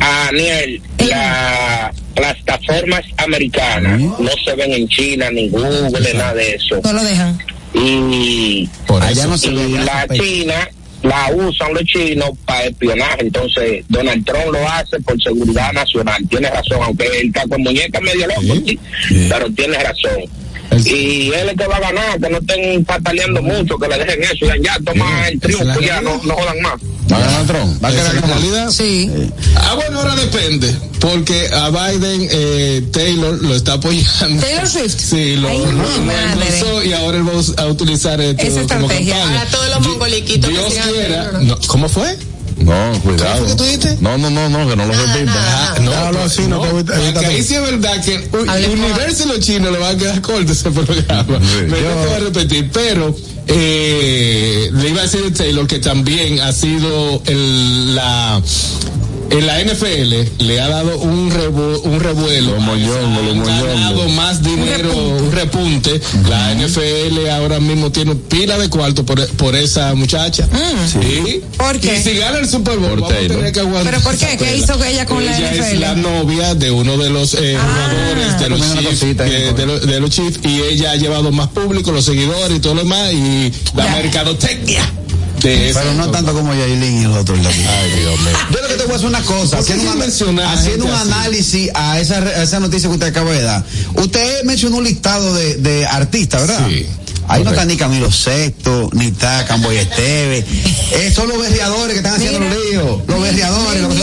Ah, 0.00 0.28
Aniel, 0.30 0.82
las 0.98 1.92
plataformas 2.14 3.02
americanas 3.18 4.00
no 4.00 4.30
se 4.44 4.54
ven 4.56 4.72
en 4.72 4.88
China, 4.88 5.30
ni 5.30 5.48
Google, 5.50 6.14
nada 6.14 6.34
de 6.34 6.54
eso. 6.54 6.80
No 6.82 6.92
lo 6.92 7.02
dejan. 7.04 7.38
Y, 7.74 8.68
Por 8.86 9.02
Allá 9.02 9.20
eso. 9.22 9.28
no 9.30 9.38
se 9.38 9.48
y 9.48 9.54
ve. 9.54 9.68
la 9.84 10.06
China 10.08 10.68
la 11.02 11.30
usan 11.32 11.74
los 11.74 11.84
chinos 11.84 12.30
para 12.44 12.64
espionaje. 12.64 13.20
Entonces, 13.20 13.84
Donald 13.88 14.24
Trump 14.24 14.52
lo 14.52 14.68
hace 14.68 15.00
por 15.00 15.20
seguridad 15.22 15.72
nacional. 15.72 16.22
Tiene 16.28 16.50
razón, 16.50 16.78
aunque 16.82 17.06
el 17.20 17.32
caco 17.32 17.56
de 17.56 17.58
muñeca 17.58 18.00
medio 18.00 18.26
loco, 18.26 18.40
sí, 18.66 18.78
pero 19.28 19.50
tiene 19.52 19.78
razón. 19.78 20.24
Y 20.84 21.28
él 21.28 21.34
es 21.34 21.48
el 21.52 21.56
que 21.56 21.66
va 21.66 21.76
a 21.76 21.80
ganar, 21.80 22.20
que 22.20 22.28
no 22.30 22.38
estén 22.38 22.84
pataleando 22.84 23.42
mucho, 23.42 23.76
que 23.78 23.88
le 23.88 23.98
dejen 23.98 24.22
eso, 24.24 24.46
ya, 24.46 24.54
ya 24.62 24.78
toma 24.84 25.28
el 25.28 25.40
triunfo, 25.40 25.80
ya 25.80 26.00
no, 26.00 26.20
no 26.24 26.34
jodan 26.34 26.60
más. 26.60 26.74
¿Va 27.10 27.16
a 27.16 27.20
ganar 27.20 27.46
Trump? 27.46 27.82
Va 27.84 27.88
a 27.88 27.92
es 27.92 28.04
la 28.14 28.20
como- 28.20 28.34
realidad. 28.34 28.70
Sí. 28.70 29.10
Ah, 29.56 29.74
bueno, 29.74 29.98
ahora 30.00 30.14
depende, 30.16 30.74
porque 31.00 31.48
a 31.52 31.70
Biden 31.70 32.28
eh, 32.30 32.82
Taylor 32.92 33.42
lo 33.42 33.54
está 33.54 33.74
apoyando. 33.74 34.42
Taylor 34.42 34.68
Swift. 34.68 34.94
Sí, 34.98 35.36
lo, 35.36 35.48
Ay, 35.48 35.58
lo- 35.58 36.84
y 36.84 36.92
ahora 36.92 37.16
él 37.18 37.24
va 37.28 37.62
a 37.62 37.66
utilizar 37.66 38.20
esto 38.20 38.42
Esa 38.42 38.60
como 38.62 38.82
estrategia. 38.90 39.14
campaña. 39.18 39.38
Ahora 39.40 39.50
todos 39.50 39.68
los 39.70 39.86
mongoliquitos 39.88 40.50
que 40.50 40.56
Dios 40.56 40.72
quiera. 40.74 41.24
Taylor. 41.30 41.42
No, 41.42 41.58
¿Cómo 41.66 41.88
fue? 41.88 42.16
No, 42.56 42.92
¿Qué 42.92 42.98
cuidado. 43.00 43.46
que 43.46 43.54
tú 43.54 43.64
dijiste? 43.64 43.96
No, 44.00 44.18
no, 44.18 44.30
no, 44.30 44.48
no, 44.48 44.68
que 44.68 44.76
no 44.76 44.86
lo 44.86 44.92
repitas. 44.92 45.36
Ah, 45.36 45.74
no, 45.80 45.90
Déjalo 45.90 46.22
así, 46.22 46.42
no 46.42 46.60
te 46.84 47.26
ahí 47.26 47.42
sí 47.42 47.54
es 47.54 47.62
verdad 47.62 48.02
que 48.04 48.28
Hable 48.48 48.68
Universo 48.68 49.24
y 49.24 49.28
los 49.28 49.40
chinos 49.40 49.72
le 49.72 49.78
van 49.78 49.94
a 49.96 49.98
quedar 49.98 50.20
corto 50.20 50.52
ese 50.52 50.70
programa. 50.70 51.38
Sí. 51.40 51.62
Me 51.68 51.80
Yo- 51.80 51.94
voy 52.04 52.14
a 52.14 52.18
repetir, 52.20 52.70
pero 52.72 53.14
eh, 53.46 54.70
le 54.72 54.88
iba 54.88 55.00
a 55.00 55.02
decir 55.04 55.20
a 55.28 55.32
Taylor 55.36 55.66
que 55.66 55.78
también 55.78 56.40
ha 56.40 56.52
sido 56.52 57.22
el, 57.26 57.94
la 57.94 58.42
en 59.30 59.46
la 59.46 59.60
NFL 59.62 60.44
le 60.44 60.60
ha 60.60 60.68
dado 60.68 60.98
un 60.98 61.30
revu- 61.30 61.80
un 61.84 62.00
revuelo 62.00 62.52
Los 62.54 62.62
moñongos, 62.62 63.24
los 63.36 63.48
Han 63.48 63.66
ganado 63.66 64.08
más 64.10 64.42
dinero 64.42 64.96
un 64.96 65.32
repunte 65.32 66.00
la 66.28 66.54
NFL 66.54 67.28
ahora 67.30 67.60
mismo 67.60 67.90
tiene 67.92 68.14
pila 68.14 68.56
de 68.58 68.68
cuarto 68.70 69.04
por, 69.04 69.26
por 69.36 69.54
esa 69.54 69.94
muchacha 69.94 70.48
sí. 70.90 71.42
¿Por 71.56 71.78
qué? 71.78 71.98
y 71.98 72.02
si 72.02 72.14
gana 72.16 72.38
el 72.38 72.48
Super 72.48 72.78
Bowl 72.78 72.90
Por 72.90 73.00
vamos 73.00 73.12
a 73.12 73.16
Taylor. 73.16 73.36
tener 73.38 73.52
que 73.52 73.60
aguantar 73.60 73.92
¿Pero 73.92 74.02
por 74.04 74.16
qué? 74.16 74.36
¿Qué 74.36 74.56
hizo 74.56 74.82
ella 74.84 75.04
con 75.06 75.24
la 75.24 75.36
ella 75.36 75.52
es 75.52 75.58
NFL? 75.72 75.80
la 75.80 75.94
novia 75.94 76.54
de 76.54 76.70
uno 76.70 76.96
de 76.96 77.10
los 77.10 77.34
eh, 77.34 77.56
Ah. 77.58 77.90
jugadores 77.90 78.40
de 78.40 78.48
los 78.48 78.60
Chiefs 78.60 78.86
cosita 79.00 79.24
de, 79.24 79.66
los- 79.66 79.86
de 79.86 80.00
los 80.00 80.10
Chiefs 80.10 80.40
y 80.44 80.60
ella 80.62 80.92
ha 80.92 80.96
llevado 80.96 81.30
más 81.32 81.48
público 81.48 81.92
los 81.92 82.04
seguidores 82.04 82.56
y 82.56 82.60
todo 82.60 82.74
lo 82.74 82.82
demás 82.82 83.12
y 83.12 83.52
la 83.76 83.84
Ya. 83.84 83.92
mercadotecnia 83.96 84.90
de 85.40 85.70
eso 85.70 85.80
Pero 85.80 85.94
no 85.94 86.10
tanto 86.10 86.32
como 86.32 86.54
Yailin 86.54 87.02
y 87.02 87.04
los 87.04 87.16
otros. 87.18 87.38
Ay, 87.38 88.00
Dios 88.00 88.20
mío. 88.20 88.32
Yo 88.50 88.62
lo 88.62 88.68
que 88.68 88.74
te 88.74 88.84
voy 88.84 88.92
a 88.92 88.96
hacer 88.96 89.08
una 89.08 89.22
cosa, 89.22 89.56
¿Por 89.56 89.66
qué 89.66 89.72
haciendo, 89.74 90.30
un, 90.30 90.40
haciendo 90.40 90.94
análisis 90.94 91.70
a 91.74 91.98
esa, 92.00 92.18
a 92.18 92.42
esa 92.42 92.60
noticia 92.60 92.88
que 92.88 92.94
usted 92.94 93.06
acaba 93.08 93.32
de 93.32 93.42
dar. 93.42 93.64
Usted 93.94 94.44
mencionó 94.44 94.76
un 94.76 94.84
listado 94.84 95.34
de, 95.34 95.56
de 95.56 95.86
artistas, 95.86 96.46
¿verdad? 96.46 96.68
Sí. 96.68 96.86
Ahí 97.28 97.44
no 97.44 97.50
está 97.50 97.64
ni 97.64 97.76
Camilo 97.76 98.10
Sexto, 98.10 98.88
ni 98.94 99.06
está 99.08 99.44
Camboy 99.44 99.76
Esteve. 99.76 100.44
Eh, 100.92 101.12
son 101.14 101.28
los 101.28 101.38
berriadores 101.38 101.92
que 101.92 101.98
están 101.98 102.14
haciendo 102.14 102.40
Mira. 102.40 102.54
los 102.54 102.64
líos. 102.64 103.00
Los 103.06 103.22
berriadores. 103.22 103.82
Los... 103.82 103.94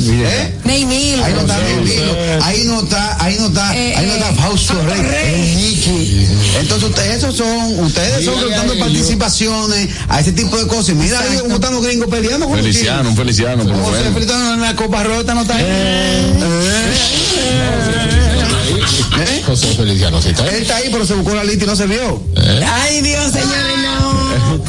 ¿Eh? 0.00 0.54
Neymil. 0.64 1.22
Ahí 1.22 1.34
no 1.34 1.40
está 1.40 1.58
Neymil, 1.58 2.02
ahí 2.42 2.64
no 2.64 2.80
está, 2.82 3.22
ahí 3.24 3.36
no 3.38 3.46
está, 3.48 3.76
Eh, 3.76 3.94
ahí 3.96 4.06
no 4.06 4.12
está 4.14 4.30
eh, 4.30 4.34
Fausto 4.36 4.74
Rey, 4.86 5.54
Nicky. 5.56 6.26
Entonces 6.60 6.88
ustedes 6.88 7.16
esos 7.18 7.36
son, 7.36 7.80
ustedes 7.80 8.24
son 8.24 8.38
ellos. 8.38 8.76
participaciones 8.78 9.88
a 10.08 10.20
ese 10.20 10.32
tipo 10.32 10.56
de 10.56 10.66
cosas. 10.66 10.90
Y 10.90 10.94
Mira 10.94 11.20
ahí 11.20 11.38
cómo 11.38 11.56
están 11.56 11.74
los 11.74 11.82
gringos 11.84 12.08
peleando 12.08 12.46
con 12.48 12.56
Feliciano, 12.56 13.10
un 13.10 13.16
feliciano, 13.16 13.64
por 13.64 13.76
lo 13.76 13.84
José 13.84 13.98
menos. 13.98 14.14
Feliciano 14.14 14.54
en 14.54 14.60
la 14.60 14.76
Copa 14.76 15.02
Rota 15.02 15.34
no 15.34 15.42
está 15.42 15.56
ahí. 15.56 15.64
¿Eh? 19.20 19.42
José 19.44 19.66
Feliciano, 19.74 20.20
¿sí 20.22 20.30
está? 20.30 20.46
Él 20.48 20.62
está 20.62 20.76
ahí, 20.76 20.88
pero 20.90 21.06
se 21.06 21.14
buscó 21.14 21.34
la 21.34 21.44
lista 21.44 21.64
y 21.64 21.66
no 21.66 21.76
se 21.76 21.86
vio. 21.86 22.22
Ay, 22.66 23.00
Dios, 23.02 23.32
señores, 23.32 23.76
no. 23.82 24.62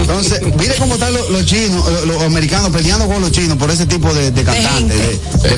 Entonces, 0.00 0.40
mire 0.58 0.74
cómo 0.78 0.94
están 0.94 1.12
los, 1.12 1.30
los 1.30 1.44
chinos, 1.44 1.90
los, 1.90 2.06
los 2.06 2.22
americanos 2.22 2.70
peleando 2.70 3.06
con 3.06 3.20
los 3.20 3.30
chinos 3.32 3.56
por 3.58 3.70
ese 3.70 3.86
tipo 3.86 4.12
de, 4.14 4.30
de 4.30 4.44
cantantes, 4.44 4.98
de, 4.98 5.48
de. 5.48 5.56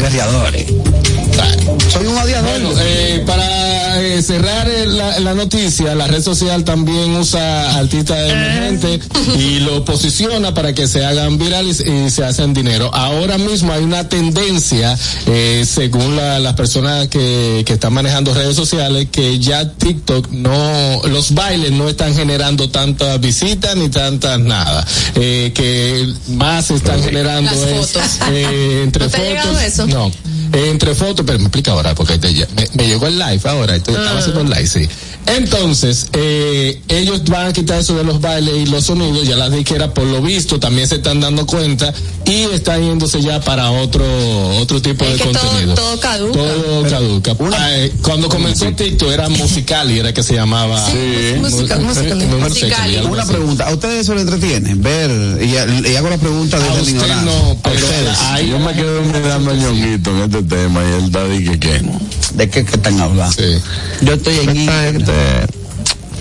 Soy 1.93 2.07
un 2.07 2.17
odiador. 2.17 2.51
Bueno, 2.51 2.71
eh, 2.81 3.23
para 3.27 4.03
eh, 4.03 4.23
cerrar 4.23 4.69
eh, 4.69 4.87
la, 4.87 5.19
la 5.21 5.35
noticia, 5.35 5.95
la 5.95 6.07
red 6.07 6.23
social 6.23 6.65
también 6.65 7.15
usa 7.17 7.77
artistas 7.79 8.31
emergentes 8.31 9.01
y 9.39 9.61
lo 9.61 9.85
posiciona 9.85 10.53
para 10.53 10.75
que 10.75 10.87
se 10.89 11.05
hagan 11.05 11.39
virales 11.39 11.81
y 11.87 12.11
se 12.11 12.25
hacen 12.25 12.53
dinero. 12.55 12.91
Ahora 12.95 13.39
mismo 13.39 13.73
hay 13.73 13.85
una 13.85 14.09
tendencia, 14.09 14.99
eh, 15.27 15.65
según 15.67 16.17
la- 16.17 16.39
las 16.39 16.55
personas 16.55 17.09
que, 17.09 17.63
que 17.67 17.75
están 17.75 17.93
manejando 17.95 18.35
redes 18.35 18.57
sociales, 18.57 19.09
que 19.11 19.39
ya 19.39 19.71
TikTok 19.73 20.29
no, 20.31 21.03
los 21.07 21.33
bailes 21.35 21.73
no 21.73 21.89
están 21.89 22.15
generando 22.15 22.69
tantas 22.71 23.21
visitas 23.21 23.77
ni 23.77 23.89
tantas 23.89 24.39
nada. 24.41 24.87
Eh, 25.15 25.53
que 25.55 26.07
más 26.35 26.71
están 26.71 27.03
generando 27.03 27.51
Las 27.51 27.61
es, 27.61 27.77
fotos. 27.93 28.03
eh, 28.31 28.81
entre 28.85 29.05
¿No 29.05 29.11
te 29.11 29.17
ha 29.17 29.21
fotos. 29.21 29.29
llegado 29.29 29.61
eso? 29.61 29.87
No. 29.87 30.13
Entre 30.53 30.95
fotos, 30.95 31.25
pero 31.27 31.39
me 31.39 31.45
explica 31.47 31.73
ahora, 31.73 31.95
porque 31.95 32.19
te- 32.19 32.33
me, 32.33 32.69
me 32.75 32.87
llegó 32.87 33.07
el 33.07 33.19
live 33.19 33.41
ahora, 33.45 33.75
Ah. 33.75 33.77
estaba 34.01 34.19
haciendo 34.19 34.41
el 34.43 34.49
live, 34.51 34.67
sí. 34.67 34.89
Entonces, 35.27 36.07
eh, 36.13 36.81
ellos 36.89 37.25
van 37.25 37.49
a 37.49 37.53
quitar 37.53 37.81
eso 37.81 37.97
de 37.97 38.05
los 38.05 38.21
bailes 38.21 38.55
y 38.57 38.67
los 38.67 38.85
sonidos, 38.85 39.27
ya 39.27 39.37
las 39.37 39.51
disqueras 39.53 39.91
por 39.91 40.05
lo 40.05 40.23
visto 40.23 40.61
también 40.61 40.87
se 40.89 40.97
están 40.97 41.21
dando 41.21 41.47
cuenta 41.47 41.93
y 42.25 42.43
están 42.55 42.83
yéndose 42.83 43.21
ya 43.21 43.41
para 43.41 43.71
otro 43.73 44.05
otro 44.59 44.81
tipo 44.81 45.05
Es 45.05 45.13
de 45.13 45.17
que 45.19 45.25
todo- 45.33 45.43
contenido. 45.49 45.75
todo 45.75 46.01
caduca. 46.01 46.33
Todo 46.39 46.83
caduca. 46.89 47.37
Ah, 47.59 47.69
eh, 47.77 47.93
cuando 48.03 48.29
comenzó 48.29 48.67
TikTok 48.73 49.11
era 49.11 49.29
Musicali, 49.29 49.99
era 49.99 50.15
que 50.15 50.23
se 50.23 50.35
llamaba. 50.35 50.85
Sí, 50.91 51.35
música- 51.41 51.77
Mu- 51.79 51.87
Musicali. 52.39 52.95
eh, 52.95 52.99
algo 53.01 53.13
Una 53.13 53.27
pregunta, 53.27 53.67
¿a 53.69 53.75
ustedes 53.75 54.03
eso 54.03 54.15
les 54.15 54.23
entretiene? 54.23 54.75
Ver, 54.75 55.43
y, 55.43 55.89
y 55.91 55.97
hago 55.97 56.09
la 56.09 56.19
pregunta 56.19 56.59
la 56.59 56.73
usted 56.75 56.93
ignorancia. 56.93 57.25
no, 57.33 57.59
pero 57.63 57.87
ahí- 58.31 58.49
Yo 58.51 58.59
me 58.61 58.73
quedo 58.75 59.03
mirando 59.03 59.51
a 59.51 59.55
Ñonguito 59.55 60.11
en 60.11 60.19
este 60.23 60.43
tema 60.45 60.83
y 60.85 60.93
él 60.95 61.05
está 61.07 61.25
diciendo 61.29 61.59
que 61.61 62.07
¿De 62.37 62.51
qué, 62.51 62.65
qué 62.67 62.73
están 62.77 63.01
hablando? 63.01 63.33
Sí. 63.35 63.59
Yo 64.03 64.13
estoy 64.15 64.39
en 64.41 64.51
Esta 64.51 65.16
eh, 65.17 65.47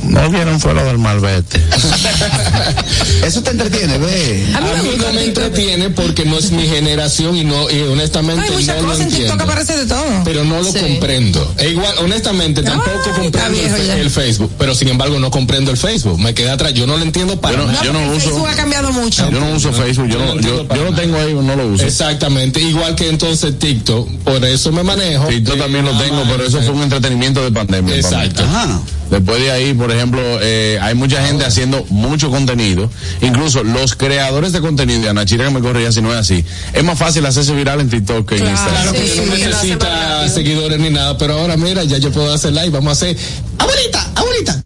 no 0.05 0.29
vieron 0.29 0.59
fue 0.59 0.73
lo 0.73 0.83
del 0.85 0.97
malvete. 0.97 1.59
Eso 3.25 3.41
te 3.41 3.51
entretiene, 3.51 3.97
ve. 3.97 4.45
A 4.55 4.61
mí 4.61 4.67
A 4.69 4.97
no 4.97 5.13
me 5.13 5.23
entretiene 5.25 5.89
porque 5.89 6.25
no 6.25 6.37
es 6.37 6.51
mi 6.51 6.67
generación 6.67 7.35
y 7.35 7.43
no 7.43 7.69
y 7.69 7.81
honestamente 7.81 8.43
Hay 8.43 8.51
muchas 8.51 8.75
no 8.77 8.81
lo 8.83 8.87
cosas 8.89 9.01
en 9.05 9.09
TikTok 9.09 9.41
aparece 9.41 9.77
de 9.77 9.85
todo. 9.85 10.03
Pero 10.23 10.43
no 10.43 10.61
lo 10.61 10.71
Sí. 10.71 10.79
comprendo. 10.79 11.53
E 11.57 11.69
igual, 11.69 11.93
honestamente, 11.99 12.61
tampoco 12.63 12.91
Ay, 13.05 13.21
comprendo 13.21 13.75
el, 13.93 14.09
Facebook. 14.11 14.51
Pero 14.57 14.75
sin 14.75 14.89
embargo, 14.89 15.19
no 15.19 15.31
comprendo 15.31 15.71
el 15.71 15.77
Facebook. 15.77 16.19
Me 16.19 16.33
quedé 16.33 16.49
atrás. 16.51 16.73
Yo 16.73 16.85
no 16.87 16.97
lo 16.97 17.03
entiendo 17.03 17.39
para 17.39 17.55
Yo 17.57 17.65
no- 17.65 17.71
nada. 17.71 17.83
yo 17.83 17.93
no 17.93 17.99
uso- 18.11 18.19
Facebook 18.19 18.47
ha 18.47 18.55
cambiado 18.55 18.91
mucho. 18.91 19.29
Yo 19.31 19.39
no 19.39 19.51
uso 19.53 19.73
Facebook, 19.73 20.07
yo, 20.07 20.19
no, 20.19 20.39
yo, 20.39 20.67
yo 20.67 20.83
lo 20.83 20.93
tengo 20.93 21.17
ahí, 21.17 21.33
no 21.33 21.55
lo 21.55 21.67
uso. 21.67 21.83
Exactamente. 21.85 22.61
Igual 22.61 22.95
que 22.95 23.09
entonces 23.09 23.57
TikTok. 23.57 24.07
Por 24.23 24.43
eso 24.45 24.71
me 24.71 24.83
manejo. 24.83 25.25
TikTok 25.27 25.57
también 25.57 25.85
lo 25.85 25.91
nada 25.93 26.03
tengo, 26.05 26.23
pero 26.29 26.45
eso 26.45 26.61
fue 26.61 26.71
un 26.71 26.83
entretenimiento 26.83 27.43
de 27.43 27.51
pandemia. 27.51 28.01
para 28.01 28.17
mí. 28.19 28.25
Exacto. 28.25 28.43
Ajá. 28.43 28.79
Después 29.15 29.41
de 29.41 29.49
ahí, 29.49 29.73
por 29.73 29.89
ejemplo, 29.91 30.21
eh, 30.41 30.77
hay 30.81 30.93
mucha 30.93 31.25
gente 31.25 31.45
haciendo 31.45 31.85
mucho 31.89 32.29
contenido. 32.29 32.91
Incluso 33.21 33.63
los 33.63 33.95
creadores 33.95 34.51
de 34.51 34.59
contenido, 34.59 35.03
y 35.03 35.07
Ana 35.07 35.25
Chira 35.25 35.45
que 35.45 35.51
me 35.51 35.61
corría 35.61 35.89
si 35.93 36.01
no 36.01 36.11
es 36.11 36.19
así. 36.19 36.43
Es 36.73 36.83
más 36.83 36.99
fácil 36.99 37.25
hacerse 37.25 37.53
viral 37.53 37.79
en 37.79 37.89
TikTok 37.89 38.27
que 38.27 38.35
en. 38.35 38.49
Instagram. 38.49 38.81
Claro 38.81 38.91
que 38.91 39.07
Sí, 39.07 39.21
no 39.25 39.37
necesita 39.37 40.27
seguidores 40.27 40.79
ni 40.79 40.89
nada, 40.89 41.17
pero 41.17 41.39
ahora 41.39 41.55
mira, 41.55 41.85
ya 41.85 41.97
yo 41.97 42.11
puedo 42.11 42.33
hacer 42.33 42.51
live, 42.51 42.71
vamos 42.71 42.89
a 42.89 42.91
hacer 42.91 43.15
abuelita, 43.57 44.11
abuelita. 44.15 44.64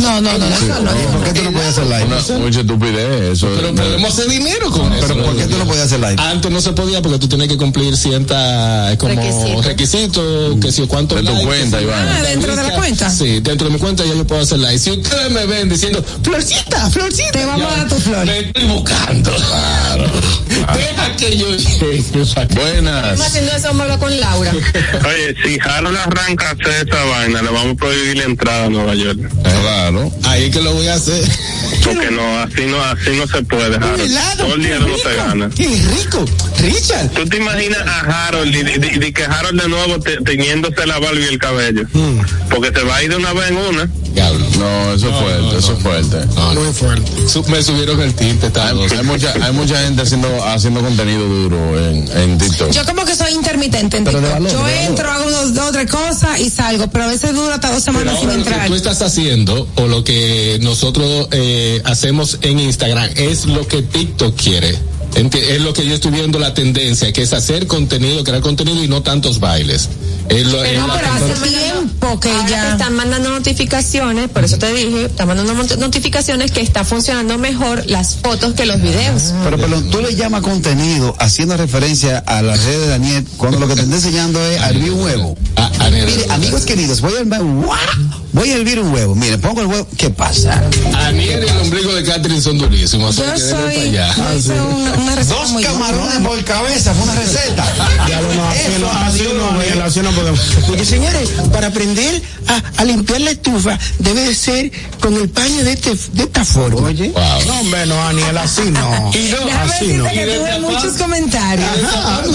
No, 0.00 0.20
no, 0.20 0.38
no, 0.38 0.46
eso 0.46 0.80
no. 0.82 0.90
¿Y 0.92 1.04
por 1.12 1.24
qué 1.24 1.32
tú 1.32 1.42
no 1.44 1.52
puedes 1.52 1.68
hacer 1.70 1.84
live? 1.84 2.04
Una, 2.04 2.38
mucha 2.44 2.60
estupidez, 2.60 3.20
eso. 3.32 3.48
Pero 3.56 3.74
podemos 3.74 4.12
hacer 4.12 4.28
dinero 4.28 4.70
con 4.70 4.92
eso. 4.92 5.06
Pero 5.06 5.24
¿por 5.24 5.36
qué 5.36 5.44
tú 5.46 5.58
no 5.58 5.64
puedes 5.66 5.84
hacer 5.84 6.00
live? 6.00 6.16
Antes 6.18 6.50
no 6.50 6.60
se 6.60 6.72
podía 6.72 7.02
porque 7.02 7.18
tú 7.18 7.28
tienes 7.28 7.48
que 7.48 7.56
cumplir 7.56 7.96
cierta 7.96 8.94
como 8.98 9.14
Requisito. 9.14 9.62
requisitos, 9.62 10.56
que 10.60 10.72
si 10.72 10.82
cuánto 10.86 11.14
De 11.16 11.22
tu 11.22 11.42
cuenta, 11.44 11.80
Iván. 11.80 12.08
Ah, 12.08 12.22
dentro 12.22 12.56
de 12.56 12.62
la 12.62 12.74
cuenta. 12.74 13.10
Sí, 13.10 13.40
dentro 13.40 13.68
de 13.68 13.74
mi 13.74 13.78
cuenta 13.80 14.04
ya 14.04 14.14
yo 14.14 14.26
puedo 14.26 14.42
hacer 14.42 14.58
live. 14.58 14.78
Si 14.78 14.90
ustedes 14.90 15.30
me 15.30 15.46
ven 15.46 15.68
diciendo, 15.68 16.02
Florcita, 16.22 16.90
Florcita. 16.90 17.32
Te 17.32 17.46
vamos 17.46 17.72
a 17.72 17.76
dar 17.76 17.88
tu 17.88 17.94
flor. 17.96 18.26
Me 18.26 18.38
estoy 18.40 18.64
buscando. 18.64 19.30
Deja 20.74 21.16
que 21.16 21.36
yo 21.36 21.54
llegue. 21.54 21.98
Estamos 22.20 22.54
Buenas. 22.54 23.20
haciendo 23.20 23.52
eso, 23.52 23.68
hablar 23.68 23.98
con 23.98 24.18
Laura. 24.20 24.52
Oye, 24.52 25.34
si 25.44 25.58
Harold 25.60 25.96
arranca 25.96 26.48
a 26.48 26.52
hacer 26.52 26.88
esa 26.88 27.04
vaina, 27.04 27.42
le 27.42 27.50
vamos 27.50 27.72
a 27.72 27.76
prohibir 27.76 28.16
la 28.18 28.24
entrada 28.24 28.64
a 28.66 28.68
Nueva 28.70 28.94
York. 28.94 29.18
Claro. 29.42 29.89
Ahí 30.24 30.44
es 30.44 30.50
que 30.56 30.60
lo 30.62 30.72
voy 30.74 30.86
a 30.88 30.94
hacer. 30.94 31.22
Porque 31.84 32.10
no, 32.10 32.38
así 32.40 32.66
no, 32.66 32.80
así 32.82 33.10
no 33.16 33.26
se 33.26 33.42
puede, 33.44 33.76
Harold. 33.76 34.00
helado, 34.00 34.44
Todo 34.44 34.54
el 34.54 34.62
dinero 34.62 34.86
no 34.88 34.96
se 34.98 35.16
gana. 35.16 35.50
¡Qué 35.56 35.66
rico! 35.68 36.24
Richard. 36.58 37.08
¿Tú 37.10 37.24
te 37.26 37.38
imaginas 37.38 37.80
a 37.86 38.26
Harold 38.28 38.54
y, 38.54 38.58
y- 38.58 39.06
y 39.08 39.12
que 39.12 39.24
Harold 39.24 39.60
de 39.62 39.68
nuevo 39.68 39.98
te- 40.00 40.18
teñiéndose 40.18 40.86
la 40.86 40.98
barba 40.98 41.18
y 41.18 41.24
el 41.24 41.38
cabello? 41.38 41.82
Porque 42.50 42.70
se 42.78 42.84
va 42.84 42.96
a 42.96 43.02
ir 43.02 43.10
de 43.10 43.16
una 43.16 43.32
vez 43.32 43.50
en 43.50 43.56
una. 43.56 43.90
No, 44.58 44.92
eso 44.92 45.08
es 45.08 45.16
fuerte, 45.16 45.58
eso 45.58 45.72
es 45.72 45.82
fuerte. 45.82 46.16
No, 46.34 46.52
Muy 46.54 46.72
fuerte. 46.74 47.10
Su- 47.28 47.42
me 47.44 47.62
subieron 47.62 48.00
el 48.02 48.12
tinte, 48.14 48.46
Hay, 48.46 48.52
tal. 48.52 48.78
hay 48.82 49.04
mucha, 49.04 49.32
hay 49.40 49.52
mucha 49.52 49.80
gente 49.82 50.02
haciendo, 50.02 50.44
haciendo 50.44 50.80
contenido 50.82 51.26
duro 51.26 51.78
en, 51.88 52.06
en 52.18 52.36
TikTok. 52.38 52.70
Yo 52.72 52.84
como 52.84 53.04
que 53.06 53.14
soy 53.16 53.32
intermitente 53.32 53.96
en 53.96 54.04
Pero 54.04 54.20
de 54.20 54.26
TikTok. 54.28 54.44
valor, 54.44 54.68
Yo 54.68 54.68
entro, 54.88 55.10
hago 55.10 55.30
dos, 55.30 55.54
dos, 55.54 55.72
tres 55.72 55.90
cosas 55.90 56.38
y 56.40 56.50
salgo, 56.50 56.88
pero 56.90 57.04
a 57.04 57.08
veces 57.08 57.32
dura 57.34 57.54
hasta 57.54 57.70
dos 57.72 57.82
Pero 57.84 57.98
semanas 57.98 58.20
sin 58.20 58.28
ahora 58.28 58.38
lo 58.38 58.44
que 58.44 58.50
entrar. 58.50 58.68
tú 58.68 58.74
estás 58.74 59.00
haciendo 59.00 59.68
o 59.80 59.88
lo 59.88 60.04
que 60.04 60.58
nosotros 60.60 61.28
eh, 61.32 61.80
hacemos 61.84 62.38
en 62.42 62.58
Instagram 62.60 63.10
es 63.16 63.46
lo 63.46 63.66
que 63.66 63.82
TikTok 63.82 64.36
quiere. 64.36 64.78
Enti- 65.14 65.38
Es 65.40 65.60
lo 65.60 65.72
que 65.72 65.84
yo 65.86 65.94
estoy 65.94 66.12
viendo 66.12 66.38
la 66.38 66.54
tendencia, 66.54 67.12
que 67.12 67.22
es 67.22 67.32
hacer 67.32 67.66
contenido, 67.66 68.22
crear 68.24 68.40
contenido 68.40 68.82
y 68.82 68.88
no 68.88 69.02
tantos 69.02 69.40
bailes. 69.40 69.88
Es 70.28 70.46
lo- 70.46 70.62
es 70.62 70.70
Pero, 70.70 70.86
pero 70.94 71.12
hace 71.12 71.48
tiempo 71.48 72.20
que 72.20 72.30
Ahora 72.30 72.44
te 72.44 72.50
ya. 72.52 72.72
están 72.72 72.94
mandando 72.94 73.30
notificaciones, 73.30 74.28
por 74.30 74.44
eso 74.44 74.58
te 74.58 74.72
dije, 74.72 75.06
están 75.06 75.26
mandando 75.26 75.52
notificaciones 75.78 76.52
que 76.52 76.60
está 76.60 76.84
funcionando 76.84 77.36
mejor 77.38 77.84
las 77.88 78.14
fotos 78.16 78.54
que 78.54 78.64
los 78.66 78.80
videos. 78.80 79.32
Pero, 79.42 79.56
pero 79.58 79.82
tú 79.82 80.00
le 80.00 80.14
llamas 80.14 80.42
contenido 80.42 81.16
haciendo 81.18 81.56
referencia 81.56 82.18
a 82.18 82.42
la 82.42 82.54
red 82.56 82.80
de 82.80 82.86
Daniel 82.88 83.26
cuando 83.36 83.58
lo 83.58 83.66
que 83.66 83.74
te 83.74 83.82
está 83.82 83.94
enseñando 83.96 84.40
es 84.44 84.60
a 84.60 84.70
hervir 84.70 84.92
un 84.92 85.02
huevo. 85.02 85.36
Ah, 85.56 85.70
ah, 85.80 85.90
Mire, 85.90 86.26
amigos 86.30 86.62
queridos, 86.64 87.00
voy 87.00 87.14
a 87.14 87.18
hervir, 87.20 87.40
voy 88.32 88.50
a 88.50 88.56
hervir 88.56 88.78
un 88.78 88.92
huevo. 88.94 89.14
Mire, 89.16 89.38
pongo 89.38 89.60
el 89.62 89.66
huevo. 89.66 89.88
¿Qué 89.96 90.10
pasa? 90.10 90.62
Aniel 90.94 91.44
y 91.44 91.50
el 91.50 91.56
ombligo 91.58 91.92
de 91.94 92.04
Catherine 92.04 92.40
son 92.40 92.56
durísimos. 92.58 93.16
Yo 93.16 93.24
soy. 93.36 93.76
allá. 93.88 94.14
yo 94.46 94.52
una, 94.68 94.92
una 95.02 95.14
receta 95.16 95.40
Dos 95.40 95.50
muy 95.50 95.62
camarones 95.62 96.18
por 96.26 96.44
cabeza, 96.44 96.92
fue 96.94 97.04
una 97.04 97.14
receta. 97.14 97.64
Ya 98.08 98.20
lo 98.20 98.34
no, 98.34 98.44
así 98.48 98.60
Eso, 98.60 98.78
no, 98.80 98.90
así 98.90 99.20
adiós, 99.20 99.34
no, 99.34 99.58
ve. 99.58 99.82
así 99.82 100.00
no 100.00 100.10
podemos. 100.12 100.40
Porque 100.66 100.84
señores, 100.84 101.28
para 101.52 101.68
aprender 101.68 102.22
a, 102.48 102.62
a 102.80 102.84
limpiar 102.84 103.20
la 103.20 103.30
estufa 103.32 103.78
debe 103.98 104.22
de 104.22 104.34
ser 104.34 104.70
con 105.00 105.14
el 105.14 105.28
paño 105.28 105.64
de, 105.64 105.72
este, 105.72 105.94
de 106.12 106.22
esta 106.24 106.44
forma. 106.44 106.88
Oye, 106.88 107.10
Wow. 107.10 107.64
No, 107.70 107.86
no, 107.86 108.02
Aniel, 108.02 108.38
así 108.38 108.62
no. 108.70 109.10
Déjame 109.12 109.52
Así 109.52 109.86
no. 109.94 110.04
que 110.10 110.26
tuve 110.26 110.60
muchos 110.60 110.92
comentarios. 110.94 111.68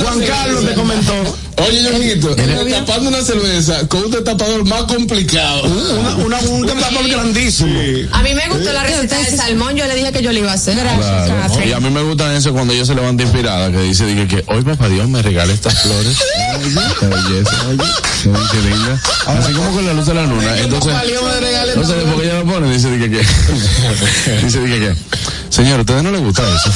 Juan 0.03 0.21
Carlos 0.21 0.65
te 0.65 0.73
comentó. 0.73 1.37
Oye, 1.57 2.71
tapando 2.71 3.09
una 3.09 3.21
cerveza 3.21 3.87
con 3.87 4.03
un 4.03 4.11
destapador 4.11 4.65
más 4.65 4.83
complicado. 4.83 5.63
Una, 5.63 6.15
una, 6.15 6.39
un 6.39 6.67
tapador 6.67 7.07
grandísimo. 7.07 7.79
A 8.11 8.21
mí 8.21 8.33
me 8.33 8.47
gustó 8.49 8.73
la 8.73 8.83
receta 8.83 9.17
del 9.19 9.35
salmón, 9.35 9.75
yo 9.75 9.85
le 9.87 9.95
dije 9.95 10.11
que 10.11 10.21
yo 10.21 10.31
le 10.31 10.39
iba 10.39 10.51
a 10.51 10.55
hacer. 10.55 10.77
Claro. 10.77 11.65
Y 11.65 11.71
a 11.71 11.79
mí 11.79 11.89
me 11.89 12.01
gusta 12.01 12.35
eso 12.35 12.53
cuando 12.53 12.73
ella 12.73 12.85
se 12.85 12.93
levanta 12.93 13.23
inspirada, 13.23 13.71
que 13.71 13.79
dice, 13.81 14.05
dije 14.05 14.27
que 14.27 14.43
hoy 14.47 14.63
papá 14.63 14.89
Dios 14.89 15.07
me 15.07 15.21
regala 15.21 15.53
estas 15.53 15.81
flores. 15.81 16.17
Qué 16.99 17.05
belleza, 17.07 17.67
oye. 17.69 17.83
Qué 18.51 18.61
linda. 18.61 19.01
Así 19.27 19.53
como 19.53 19.71
con 19.71 19.85
la 19.85 19.93
luz 19.93 20.05
de 20.05 20.13
la 20.13 20.25
luna. 20.25 20.57
Entonces, 20.57 20.93
no 21.75 21.85
sé 21.85 21.93
por 21.93 22.21
qué 22.21 22.27
ella 22.27 22.39
lo 22.39 22.45
pone, 22.45 22.73
dice, 22.73 22.89
dije 22.91 23.09
que, 23.09 23.17
dice, 24.45 24.59
dije 24.61 24.79
que, 24.79 24.95
señor, 25.55 25.79
¿a 25.79 25.81
ustedes 25.81 26.03
no 26.03 26.11
les 26.11 26.21
gusta 26.21 26.43
eso? 26.43 26.69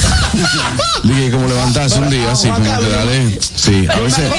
Dije, 1.04 1.30
como 1.30 1.48
levantarse 1.48 1.98
un 1.98 2.08
día 2.08 2.32
así, 2.32 2.48
como 2.48 2.64
que 2.64 2.88
dale, 2.88 3.38
sí, 3.40 3.86
a 3.88 4.00
veces. 4.00 4.30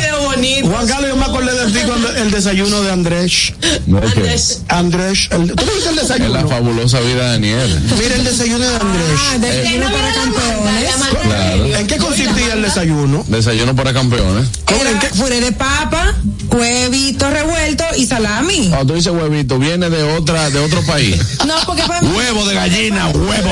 Juan 0.63 0.87
Carlos, 0.87 1.09
yo 1.09 1.15
me 1.15 1.25
acordé 1.25 1.53
de 1.53 1.71
ti 1.71 1.85
cuando 1.85 2.09
el 2.15 2.31
desayuno 2.31 2.81
de 2.81 2.91
Andrés. 2.91 3.53
no 3.85 3.99
es 3.99 4.13
que, 4.13 4.19
Andrés. 4.19 4.61
Andrés, 4.69 5.27
el, 5.31 5.53
¿tú 5.53 5.63
viste 5.65 5.89
el 5.89 5.99
es 5.99 6.09
la 6.09 6.17
desayuno? 6.17 6.49
fabulosa 6.49 6.99
vida 7.01 7.23
de 7.23 7.31
Daniel. 7.31 7.81
Mira 7.99 8.15
el 8.15 8.23
desayuno 8.23 8.59
de 8.59 8.75
Andrés. 8.75 9.19
Ah, 9.31 9.37
desayuno 9.37 9.91
para 9.91 10.13
campeones. 10.13 10.95
Claro. 11.23 11.65
¿En 11.65 11.87
qué 11.87 11.97
consiste 11.97 12.41
desayuno? 12.61 13.23
Desayuno 13.27 13.75
para 13.75 13.93
campeones. 13.93 14.47
Era 14.67 14.99
puré 15.17 15.41
de 15.41 15.51
papa, 15.51 16.15
huevito 16.49 17.29
revuelto 17.29 17.83
y 17.97 18.05
salami. 18.05 18.69
Cuando 18.69 18.87
tú 18.87 18.93
dices 18.93 19.11
huevito, 19.11 19.59
viene 19.59 19.89
de 19.89 20.03
otra, 20.03 20.49
de 20.49 20.59
otro 20.59 20.81
país. 20.83 21.17
No, 21.45 21.55
porque 21.65 21.83
para 21.83 22.05
Huevo 22.07 22.45
de 22.47 22.55
gallina, 22.55 23.09
huevo. 23.09 23.51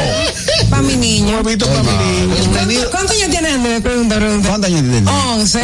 Para 0.70 0.82
mi 0.82 0.96
niño. 0.96 1.38
Huevito 1.44 1.66
para 1.68 1.84
mi 1.84 1.92
niño. 1.92 2.36
¿Cuánto- 2.52 2.92
¿Cuántos 2.92 3.16
años 3.18 3.30
tiene 3.30 3.50
Andrés? 3.50 3.82
Pregunta, 3.82 4.16
pregunta. 4.16 4.50
¿Cuántos 4.50 4.70
años 4.72 4.82
tiene? 4.92 5.12
Once. 5.12 5.60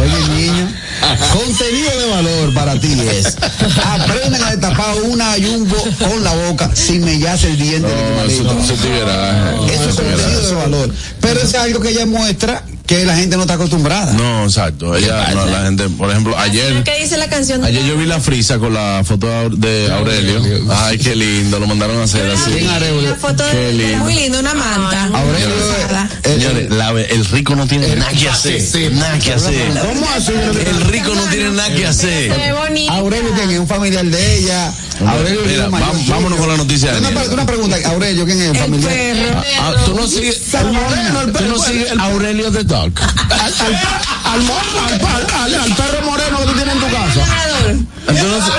Oye, 0.00 0.28
niño, 0.36 0.72
contenido 1.32 1.90
de 2.00 2.06
valor 2.10 2.54
para 2.54 2.78
ti 2.80 2.96
es 3.10 3.36
aprendan 3.84 4.42
a 4.42 4.50
destapar 4.50 4.94
una 5.04 5.36
yumbo 5.38 5.76
con 5.98 6.22
la 6.24 6.34
boca 6.34 6.70
sin 6.74 7.04
mellarse 7.04 7.48
el 7.48 7.58
diente 7.58 7.88
de 7.88 7.94
tu 7.94 8.00
eso, 8.32 8.44
marido. 8.44 8.60
eso. 8.60 8.74
Eso 9.72 9.88
es 9.90 9.94
contenido 9.96 10.40
de 10.48 10.54
valor. 10.54 10.94
Pero 11.20 11.40
es 11.40 11.54
algo 11.54 11.80
que 11.80 11.90
ella 11.90 12.06
muestra 12.06 12.62
que 12.90 13.04
la 13.04 13.14
gente 13.16 13.36
no 13.36 13.42
está 13.42 13.54
acostumbrada. 13.54 14.12
No, 14.14 14.42
exacto. 14.42 14.96
Ella, 14.96 15.30
no, 15.32 15.46
la 15.46 15.62
gente, 15.62 15.88
por 15.90 16.10
ejemplo, 16.10 16.36
ayer, 16.36 16.82
¿Qué 16.82 16.98
dice 17.00 17.16
la 17.18 17.28
canción? 17.28 17.64
ayer 17.64 17.84
yo 17.84 17.96
vi 17.96 18.04
la 18.04 18.18
frisa 18.18 18.58
con 18.58 18.74
la 18.74 19.02
foto 19.04 19.28
de 19.28 19.32
Aure- 19.32 19.56
de 19.58 19.92
Aurelio. 19.92 20.42
Ay, 20.74 20.98
qué 20.98 21.14
lindo, 21.14 21.60
lo 21.60 21.68
mandaron 21.68 22.00
a 22.00 22.04
hacer 22.04 22.28
así. 22.32 22.50
La 22.60 23.14
foto 23.14 23.44
Qué 23.48 23.56
de 23.56 23.72
lindo. 23.74 23.98
Muy 23.98 24.14
lindo, 24.14 24.40
una 24.40 24.54
manta. 24.54 25.04
Aurelio, 25.04 25.48
Rosada. 25.50 26.10
eh, 26.24 26.28
Señores, 26.34 27.10
el 27.10 27.24
rico 27.26 27.54
no 27.54 27.68
tiene 27.68 27.94
nada 27.94 28.10
que 28.10 28.28
hacer. 28.28 28.92
Nada 28.92 29.18
que 29.20 29.34
hacer. 29.34 29.68
¿Cómo 29.80 30.06
así? 30.16 30.32
El 30.66 30.80
rico 30.88 31.14
no 31.14 31.22
tiene 31.26 31.50
nada 31.50 31.72
que 31.72 31.86
hacer. 31.86 32.32
Qué 32.34 32.52
bonita. 32.52 32.92
Aurelio 32.94 33.30
tiene 33.34 33.60
un 33.60 33.68
familiar 33.68 34.04
de 34.04 34.36
ella. 34.38 34.72
Aurelio 35.06 35.40
Mira, 35.46 35.68
vámonos 35.68 36.38
con 36.38 36.48
la 36.48 36.56
noticia 36.56 36.92
de 36.92 36.98
Una, 37.32 37.46
pregunta, 37.46 37.76
Aurelio, 37.86 38.24
¿quién 38.26 38.38
es 38.40 38.48
el 38.50 38.56
El 38.56 38.62
familiar? 38.62 38.92
perro. 38.92 39.42
Ah, 39.60 39.74
tú 39.86 39.94
no 39.94 40.06
sigues, 40.06 40.42
tú 40.50 41.44
no 41.48 41.58
sigues 41.58 41.92
Aurelio 41.98 42.50
the 42.50 42.64
Dog. 42.64 42.79
Al, 42.84 42.92
al, 42.92 44.42
al, 44.84 45.26
al- 45.34 45.54
al 45.54 45.74
perro 45.74 46.02
moreno 46.10 46.38
que 46.40 46.44
tú 46.46 46.52
tienes 46.54 46.74
en 46.74 46.80
tu 46.80 46.86
casa. 46.86 47.20
Entonces, 48.08 48.52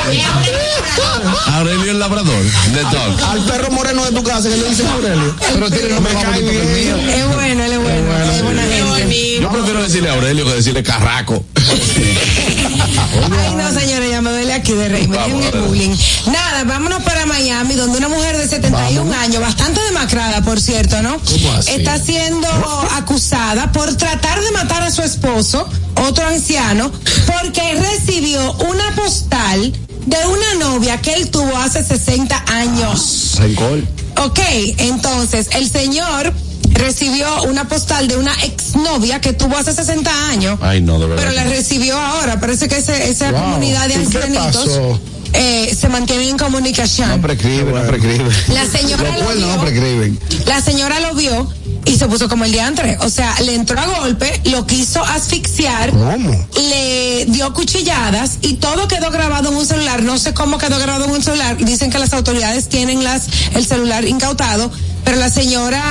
Aurelio 1.54 1.92
el 1.92 2.00
labrador, 2.00 2.44
Dog. 2.92 3.30
Al 3.30 3.40
perro 3.46 3.72
moreno 3.72 4.06
de 4.06 4.12
tu 4.12 4.24
casa 4.24 4.50
que 4.50 4.58
le 4.58 4.70
dicen 4.70 4.88
Aurelio. 4.88 5.36
Pero 5.54 5.70
tiene 5.72 5.90
nombre 5.90 6.14
más 6.14 6.26
bonito 6.26 6.52
que 6.52 6.62
el 6.62 6.68
mío. 6.86 6.96
Es 6.98 7.36
bueno, 7.36 7.64
él 7.64 7.72
es 7.72 7.80
bueno. 7.80 8.32
Es 8.32 8.44
buena 8.44 8.62
gente. 8.64 9.40
Yo 9.42 9.50
prefiero 9.50 9.82
decirle 9.84 10.10
Aurelio 10.12 10.46
que 10.46 10.54
decirle 10.54 10.84
Carraco. 10.84 11.44
Ay, 11.58 13.56
no, 13.56 13.72
señora, 13.80 14.06
duele 14.52 14.54
aquí 14.54 14.74
de 14.74 14.90
rey. 14.90 15.08
Me 15.08 15.18
Vamos, 15.18 15.44
dejen 15.44 15.62
el 15.62 15.68
bullying. 15.68 15.96
Nada, 16.28 16.64
vámonos 16.66 17.04
para 17.04 17.26
Miami, 17.26 17.76
donde 17.76 17.98
una 17.98 18.10
mujer 18.10 18.38
de 18.38 18.48
71 18.48 19.14
años, 19.14 19.42
bastante 19.42 19.82
demacrada, 19.82 20.42
por 20.42 20.60
cierto, 20.60 21.02
¿no? 21.02 21.18
así? 21.58 21.72
Está 21.72 22.00
siendo 22.00 22.48
acusada 22.96 23.72
por 23.72 23.96
tratar 23.96 24.42
de 24.42 24.52
matar 24.52 24.84
a 24.84 24.92
su 24.92 25.02
esposo, 25.02 25.68
otro 26.08 26.28
anciano, 26.28 26.92
porque 27.28 27.76
recibió 27.76 28.54
una 28.54 28.96
postal 28.96 29.74
de 30.06 30.18
una 30.26 30.66
novia 30.66 31.00
que 31.02 31.14
él 31.14 31.30
tuvo 31.30 31.56
hace 31.58 31.84
60 31.84 32.44
años. 32.48 33.36
Rencor. 33.38 33.84
Ok, 34.18 34.40
entonces 34.78 35.48
el 35.54 35.70
señor 35.70 36.34
recibió 36.74 37.44
una 37.44 37.68
postal 37.68 38.08
de 38.08 38.18
una 38.18 38.34
exnovia 38.44 39.22
que 39.22 39.34
tuvo 39.34 39.58
hace 39.58 39.74
60 39.74 40.28
años. 40.30 40.60
Ay, 40.62 40.82
no, 40.82 41.00
de 41.00 41.08
verdad. 41.08 41.24
Pero 41.24 41.36
la 41.36 41.44
recibió 41.46 41.98
ahora. 42.00 42.40
Parece 42.40 42.68
que 42.68 42.78
ese- 42.78 43.10
esa 43.10 43.32
Wow. 43.32 43.42
comunidad 43.42 43.88
de 43.88 43.94
¿Y 43.96 43.98
qué 44.08 44.18
ancianitos 44.18 45.00
eh, 45.34 45.76
se 45.80 45.88
mantiene 45.88 46.28
en 46.30 46.38
comunicación. 46.38 47.08
No 47.10 47.22
prescribe, 47.22 47.72
no 47.72 47.82
prescribe. 47.88 48.30
La 48.54 48.66
señora 48.66 49.04
Los 49.04 49.20
lo 49.20 49.26
cuernos 49.26 49.48
no 49.48 49.54
vio. 49.54 49.62
prescriben. 49.62 50.20
La 50.46 50.62
señora 50.62 51.00
lo 51.00 51.14
vio 51.16 51.48
y 51.86 51.96
se 51.96 52.06
puso 52.08 52.28
como 52.28 52.44
el 52.44 52.52
diantre. 52.52 52.98
O 53.00 53.10
sea, 53.10 53.34
le 53.40 53.56
entró 53.56 53.80
a 53.80 53.86
golpe, 54.00 54.42
lo 54.52 54.68
quiso 54.68 55.02
asfixiar, 55.04 55.92
¿Cómo? 55.92 56.48
le 56.70 57.26
dio 57.30 57.54
cuchilladas 57.54 58.40
y 58.42 58.56
todo 58.56 58.90
quedó 58.90 59.10
grabado 59.10 59.50
en 59.52 59.56
un 59.56 59.66
celular. 59.66 60.04
No 60.04 60.18
sé 60.18 60.34
cómo 60.34 60.58
quedó 60.58 60.78
grabado 60.80 61.06
en 61.06 61.12
un 61.12 61.24
celular. 61.24 61.56
Dicen 61.58 61.90
que 61.92 61.98
las 62.00 62.12
autoridades 62.14 62.68
tienen 62.68 63.02
las 63.06 63.24
el 63.56 63.66
celular 63.66 64.04
incautado, 64.06 64.70
pero 65.04 65.18
la 65.18 65.30
señora 65.30 65.82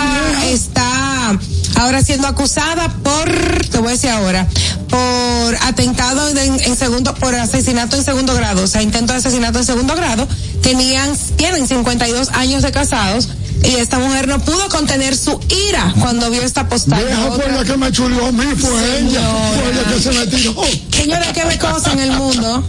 está 0.47 1.39
ahora 1.77 2.03
siendo 2.03 2.27
acusada 2.27 2.89
por, 3.03 3.31
te 3.67 3.79
voy 3.79 3.89
a 3.89 3.91
decir 3.93 4.11
ahora, 4.11 4.47
por 4.91 5.57
atentado 5.63 6.29
en, 6.31 6.61
en 6.61 6.77
segundo, 6.77 7.15
por 7.15 7.35
asesinato 7.35 7.97
en 7.97 8.05
segundo 8.05 8.35
grado, 8.35 8.65
o 8.65 8.67
sea, 8.67 8.83
intento 8.83 9.13
de 9.13 9.19
asesinato 9.21 9.59
en 9.59 9.65
segundo 9.65 9.95
grado. 9.95 10.27
Tenían, 10.63 11.17
tienen 11.37 11.67
52 11.67 12.29
años 12.31 12.63
de 12.63 12.71
casados. 12.73 13.29
Y 13.63 13.75
esta 13.75 13.99
mujer 13.99 14.27
no 14.27 14.43
pudo 14.43 14.71
contener 14.71 15.15
su 15.15 15.39
ira 15.69 15.93
cuando 16.01 16.31
vio 16.31 16.41
esta 16.41 16.67
postal. 16.71 16.99
de 17.01 17.05
Vieja 17.09 17.27
otra. 17.27 17.45
por 17.45 17.53
la 17.53 17.65
que 17.65 17.77
me 17.77 17.93
chulió 17.93 18.25
a 18.27 18.33
mí 18.33 18.45
fue 18.57 18.99
ella. 19.01 19.21
Fue 19.55 19.71
ella 19.71 19.85
que 19.95 20.01
se 20.01 20.13
me 20.13 20.27
tiró. 20.29 20.55
Señora, 20.91 21.33
que 21.35 21.45
ve 21.45 21.59
cosas 21.59 21.93
en 21.93 21.99
el 22.01 22.13
mundo. 22.13 22.67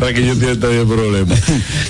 Para 0.00 0.12
que 0.12 0.26
yo 0.26 0.36
tiene 0.36 0.56
todavía 0.56 0.84
problemas. 0.84 1.38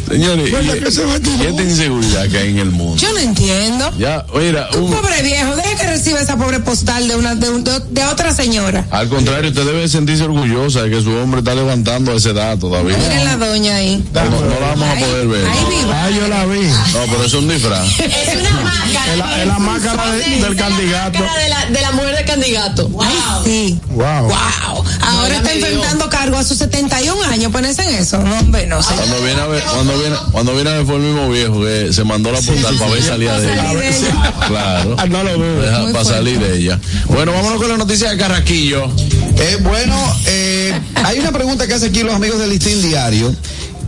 Señores, 0.07 0.53
me 0.53 1.21
tiró. 1.21 1.49
esta 1.49 1.63
inseguridad 1.63 2.29
que 2.29 2.37
hay 2.39 2.51
en 2.51 2.59
el 2.59 2.71
mundo. 2.73 2.97
Yo 3.01 3.11
no 3.13 3.19
entiendo. 3.21 3.91
Ya, 3.99 4.27
mira, 4.35 4.69
Un 4.75 4.83
un- 4.85 4.91
pobre 4.93 5.23
viejo, 5.23 5.57
deje 5.57 5.75
que 5.77 5.87
reciba 5.87 6.21
esa 6.21 6.37
pobre 6.37 6.61
postal 6.61 7.09
de 7.09 7.17
una 7.17 7.35
de, 7.37 7.49
un- 7.49 7.65
de- 7.65 7.81
de 7.91 8.05
otra 8.05 8.35
señora. 8.35 8.85
al 8.91 9.09
contrario, 9.09 9.51
usted 9.59 9.73
debe 9.73 9.89
sentirse 9.89 10.23
orgullosa 10.25 10.83
de 10.83 10.91
que 10.91 11.01
su 11.01 11.11
hombre 11.17 11.39
está 11.39 11.55
levantando 11.55 12.13
ese 12.15 12.35
dato 12.35 12.69
todavía. 12.69 12.95
Miren 12.99 13.25
la 13.25 13.37
doña 13.39 13.77
ahí. 13.77 14.05
No, 14.13 14.25
no 14.29 14.61
la 14.61 14.69
vamos 14.69 14.89
a 14.89 14.95
poder 14.99 15.29
ver. 15.29 15.47
ahí 15.47 15.59
viva. 15.71 16.05
Ah, 16.05 16.11
yo 16.11 16.29
la 16.29 16.45
vi. 16.45 16.61
No, 16.61 16.99
pero 17.11 17.25
es 17.25 17.33
un 17.33 17.49
disfraz. 17.49 17.87
Es 18.01 18.37
una 18.41 18.51
máscara. 18.61 19.41
Es 19.41 19.47
la- 19.47 19.59
máscara 19.59 20.11
de- 20.13 20.21
Esa 20.21 20.29
del 20.29 20.35
es 20.37 20.43
la 20.51 20.57
candidato. 20.57 21.19
máscara 21.21 21.43
De 21.43 21.49
la, 21.49 21.67
de 21.71 21.81
la 21.81 21.93
mujer 21.93 22.17
del 22.17 22.25
candidato. 22.27 22.91
Ay, 23.01 23.17
sí. 23.45 23.81
Wow. 23.91 24.29
Wow. 24.29 24.85
Ahora 25.01 25.37
está 25.37 25.53
enfrentando 25.55 26.09
cargo 26.11 26.37
a 26.37 26.45
sus 26.45 26.59
71 26.59 27.23
años. 27.25 27.51
Ponerse 27.51 27.83
en 27.83 27.95
eso. 27.95 28.19
No, 28.19 28.39
hombre, 28.41 28.67
no 28.67 28.83
sé. 28.83 28.95
Cuando 28.95 29.21
viene 29.23 29.41
a 29.41 29.47
ver, 29.47 29.63
cuando 29.73 29.99
viene, 29.99 30.17
cuando 30.33 30.55
viene 30.55 30.71
a 30.71 30.75
ver 30.75 30.87
fue 30.87 30.97
el 30.97 31.03
mismo 31.03 31.31
viejo 31.31 31.61
que 31.63 31.93
se 31.95 32.05
mandó 32.05 32.31
la 32.31 32.41
postal 32.43 32.77
para 32.77 32.91
ver 32.91 33.03
salida 33.03 33.41
de 33.41 33.57
Salir 33.57 33.79
de 33.79 33.89
ella. 33.89 34.33
Claro. 34.49 34.97
Ah, 34.99 35.07
no 35.07 35.23
lo 35.23 35.39
veo. 35.39 35.63
Para 35.63 35.91
fuerte. 35.93 36.05
salir 36.11 36.39
de 36.41 36.59
ella. 36.59 36.79
Bueno, 37.07 37.33
vámonos 37.33 37.59
con 37.59 37.69
la 37.71 37.77
noticia 37.79 38.11
de 38.11 38.17
Carraquillo. 38.19 38.91
Eh, 39.39 39.59
bueno, 39.63 39.95
eh, 40.27 40.73
hay 41.05 41.19
una 41.19 41.31
pregunta 41.33 41.67
que 41.67 41.75
hace 41.75 41.87
aquí 41.87 42.03
los 42.03 42.15
amigos 42.15 42.39
del 42.39 42.51
Listín 42.51 42.81
Diario 42.83 43.35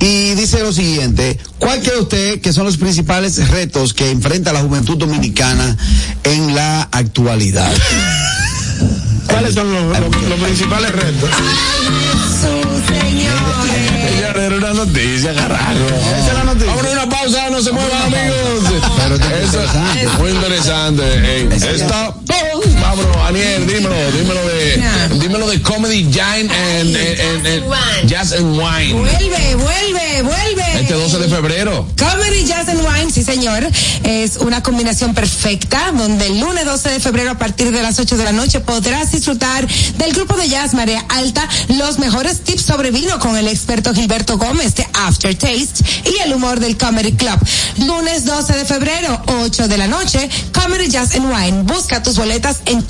y 0.01 0.35
dice 0.35 0.61
lo 0.63 0.73
siguiente, 0.73 1.39
¿cuál 1.59 1.81
cree 1.81 1.99
usted 1.99 2.41
que 2.41 2.53
son 2.53 2.65
los 2.67 2.77
principales 2.77 3.49
retos 3.49 3.95
que 3.95 4.11
enfrenta 4.11 4.53
la 4.53 4.61
juventud 4.61 4.97
dominicana 4.97 5.77
en 6.25 6.55
la 6.55 6.83
actualidad? 6.93 7.73
¿Cuáles 9.27 9.55
son 9.55 9.73
los, 9.73 9.99
los- 9.99 10.23
los 10.29 10.41
principales 10.41 10.93
retos? 10.93 11.31
Era 14.41 14.57
una 14.57 14.73
noticia, 14.73 15.35
carajo. 15.35 15.73
Esa 16.17 16.29
es 16.29 16.35
la 16.35 16.45
noticia. 16.45 16.69
Vámonos 16.69 16.91
a 16.93 17.03
una 17.03 17.09
pausa, 17.09 17.51
no 17.51 17.61
se 17.61 17.73
muevan 17.73 18.03
amigos. 18.03 18.83
Pero 18.97 20.19
muy 20.21 20.31
interesante. 20.31 21.49
Está, 21.83 22.15
vámonos, 22.99 23.29
Aniel, 23.29 23.67
dímelo, 23.67 23.95
dímelo 24.13 24.41
de, 24.49 25.19
dímelo 25.21 25.49
de 25.49 25.63
Comedy 25.63 26.05
Giant 26.11 26.51
and, 26.51 26.97
and- 26.97 27.21
and- 27.21 27.47
and 27.47 28.09
Jazz 28.09 28.33
and 28.33 28.57
Wine. 28.59 28.93
Vuelve, 28.95 29.55
vuelve, 29.55 30.23
vuelve. 30.23 30.81
Este 30.81 30.95
12 30.95 31.19
de 31.19 31.29
febrero. 31.29 31.89
Comedy 31.99 32.45
Jazz 32.45 32.69
and 32.69 32.81
Wine, 32.81 33.13
sí 33.13 33.23
señor, 33.23 33.67
es 34.05 34.37
una 34.39 34.63
combinación 34.63 35.15
perfecta 35.15 35.93
donde 35.97 36.27
el 36.27 36.41
lunes 36.41 36.65
12 36.65 36.91
de 36.91 37.01
febrero 37.01 37.33
a 37.33 37.39
partir 37.39 37.71
de 37.71 37.83
las 37.83 37.99
8 37.99 38.17
de 38.17 38.25
la 38.25 38.33
noche 38.33 38.61
podrás 38.61 39.13
disfrutar 39.13 39.67
del 39.67 40.13
grupo 40.13 40.37
de 40.37 40.49
jazz 40.49 40.75
Marea 40.75 41.05
Alta, 41.09 41.49
los 41.77 41.99
mejores 41.99 42.41
tips 42.41 42.63
sobre 42.63 42.91
vino 42.91 43.19
con 43.19 43.37
el 43.37 43.49
experto 43.49 43.95
Gilberto 43.95 44.39
Gómez 44.39 44.75
de 44.75 44.87
Aftertaste 44.95 45.85
y 46.11 46.21
el 46.25 46.33
humor 46.35 46.61
del 46.61 46.77
Comedy 46.77 47.13
Club. 47.13 47.39
Lunes 47.87 48.25
12 48.25 48.53
de 48.55 48.65
febrero, 48.65 49.21
8 49.43 49.69
de 49.69 49.79
la 49.79 49.87
noche, 49.87 50.29
Comedy 50.53 50.89
Jazz 50.89 51.15
and 51.15 51.33
Wine. 51.33 51.63
Busca 51.65 52.03
tus 52.03 52.17
boletas 52.17 52.59
en 52.67 52.83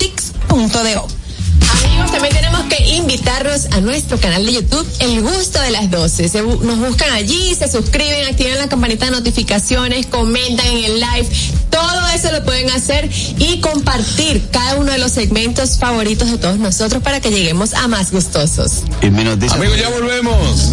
Amigos, 1.83 2.11
también 2.11 2.33
tenemos 2.33 2.61
que 2.63 2.83
invitarlos 2.95 3.67
a 3.71 3.79
nuestro 3.81 4.17
canal 4.19 4.45
de 4.45 4.53
YouTube, 4.53 4.87
El 4.99 5.21
Gusto 5.21 5.61
de 5.61 5.71
las 5.71 5.91
12. 5.91 6.27
Se 6.29 6.43
bu- 6.43 6.59
nos 6.61 6.79
buscan 6.79 7.11
allí, 7.13 7.53
se 7.55 7.69
suscriben, 7.71 8.25
activan 8.27 8.57
la 8.57 8.67
campanita 8.67 9.05
de 9.05 9.11
notificaciones, 9.11 10.07
comentan 10.07 10.65
en 10.67 10.83
el 10.85 10.99
live. 10.99 11.27
Todo 11.69 12.07
eso 12.15 12.31
lo 12.31 12.43
pueden 12.43 12.69
hacer 12.71 13.09
y 13.37 13.59
compartir 13.61 14.49
cada 14.51 14.75
uno 14.77 14.91
de 14.91 14.97
los 14.97 15.11
segmentos 15.11 15.77
favoritos 15.77 16.31
de 16.31 16.37
todos 16.37 16.57
nosotros 16.57 17.03
para 17.03 17.19
que 17.21 17.29
lleguemos 17.29 17.73
a 17.73 17.87
más 17.87 18.11
gustosos. 18.11 18.83
Y 19.01 19.09
mi 19.11 19.23
noticia. 19.23 19.55
Amigos, 19.57 19.77
ya 19.77 19.89
volvemos. 19.89 20.71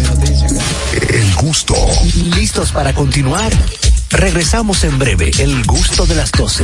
El 1.09 1.35
gusto. 1.35 1.75
¿Listos 2.35 2.71
para 2.71 2.93
continuar? 2.93 3.51
Regresamos 4.09 4.83
en 4.83 4.97
breve. 4.97 5.31
El 5.37 5.63
gusto 5.65 6.05
de 6.05 6.15
las 6.15 6.31
12. 6.31 6.63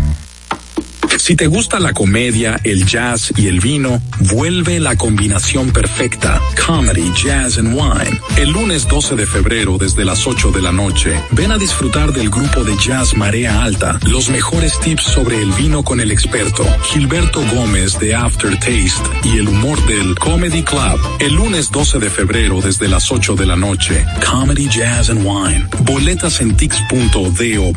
Si 1.31 1.37
te 1.37 1.47
gusta 1.47 1.79
la 1.79 1.93
comedia, 1.93 2.59
el 2.65 2.85
jazz 2.85 3.31
y 3.37 3.47
el 3.47 3.61
vino, 3.61 4.01
vuelve 4.33 4.81
la 4.81 4.97
combinación 4.97 5.71
perfecta. 5.71 6.41
Comedy, 6.67 7.09
Jazz 7.15 7.57
and 7.57 7.73
Wine. 7.73 8.19
El 8.35 8.51
lunes 8.51 8.85
12 8.85 9.15
de 9.15 9.25
febrero 9.25 9.77
desde 9.77 10.03
las 10.03 10.27
8 10.27 10.51
de 10.51 10.61
la 10.61 10.73
noche, 10.73 11.17
ven 11.31 11.53
a 11.53 11.57
disfrutar 11.57 12.11
del 12.11 12.29
grupo 12.29 12.65
de 12.65 12.75
jazz 12.75 13.15
Marea 13.15 13.63
Alta. 13.63 13.97
Los 14.07 14.27
mejores 14.27 14.77
tips 14.81 15.03
sobre 15.03 15.41
el 15.41 15.53
vino 15.53 15.83
con 15.83 16.01
el 16.01 16.11
experto, 16.11 16.65
Gilberto 16.91 17.41
Gómez 17.55 17.97
de 17.97 18.13
Aftertaste 18.13 19.09
y 19.23 19.37
el 19.37 19.47
humor 19.47 19.81
del 19.85 20.19
Comedy 20.19 20.63
Club. 20.63 20.99
El 21.19 21.35
lunes 21.35 21.71
12 21.71 21.99
de 21.99 22.09
febrero 22.09 22.59
desde 22.59 22.89
las 22.89 23.09
8 23.09 23.35
de 23.35 23.45
la 23.45 23.55
noche, 23.55 24.05
Comedy, 24.29 24.67
Jazz 24.67 25.09
and 25.09 25.25
Wine. 25.25 25.65
Boletas 25.85 26.41
en 26.41 26.57
tix.do. 26.57 27.71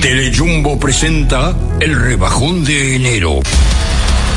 Telejumbo 0.00 0.78
presenta 0.78 1.56
el 1.80 1.98
rebajón 2.00 2.64
de 2.64 2.94
enero. 2.94 3.40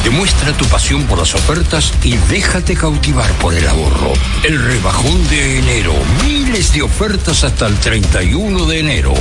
Demuestra 0.03 0.53
tu 0.53 0.66
pasión 0.66 1.03
por 1.03 1.20
las 1.20 1.36
ofertas 1.36 1.93
y 2.03 2.18
déjate 2.30 2.74
cautivar 2.74 3.30
por 3.34 3.53
el 3.53 3.68
ahorro. 3.68 4.14
El 4.43 4.59
rebajón 4.59 5.30
de 5.30 5.59
enero. 5.59 5.93
Miles 6.26 6.74
de 6.74 6.82
ofertas 6.82 7.43
hasta 7.43 7.68
el 7.68 7.76
31 7.76 8.66
de 8.66 8.80
enero. 8.80 9.14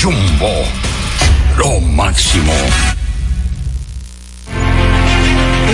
Jumbo. 0.00 0.62
Lo 1.58 1.80
máximo. 1.80 2.52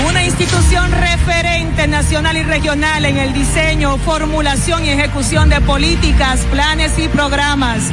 Una 0.09 0.25
institución 0.25 0.91
referente 0.91 1.87
nacional 1.87 2.39
y 2.39 2.45
regional 2.45 3.05
en 3.05 3.19
el 3.19 3.35
diseño, 3.35 3.99
formulación 3.99 4.87
y 4.87 4.89
ejecución 4.89 5.51
de 5.51 5.61
políticas, 5.61 6.41
planes 6.51 6.99
y 6.99 7.09
programas 7.09 7.93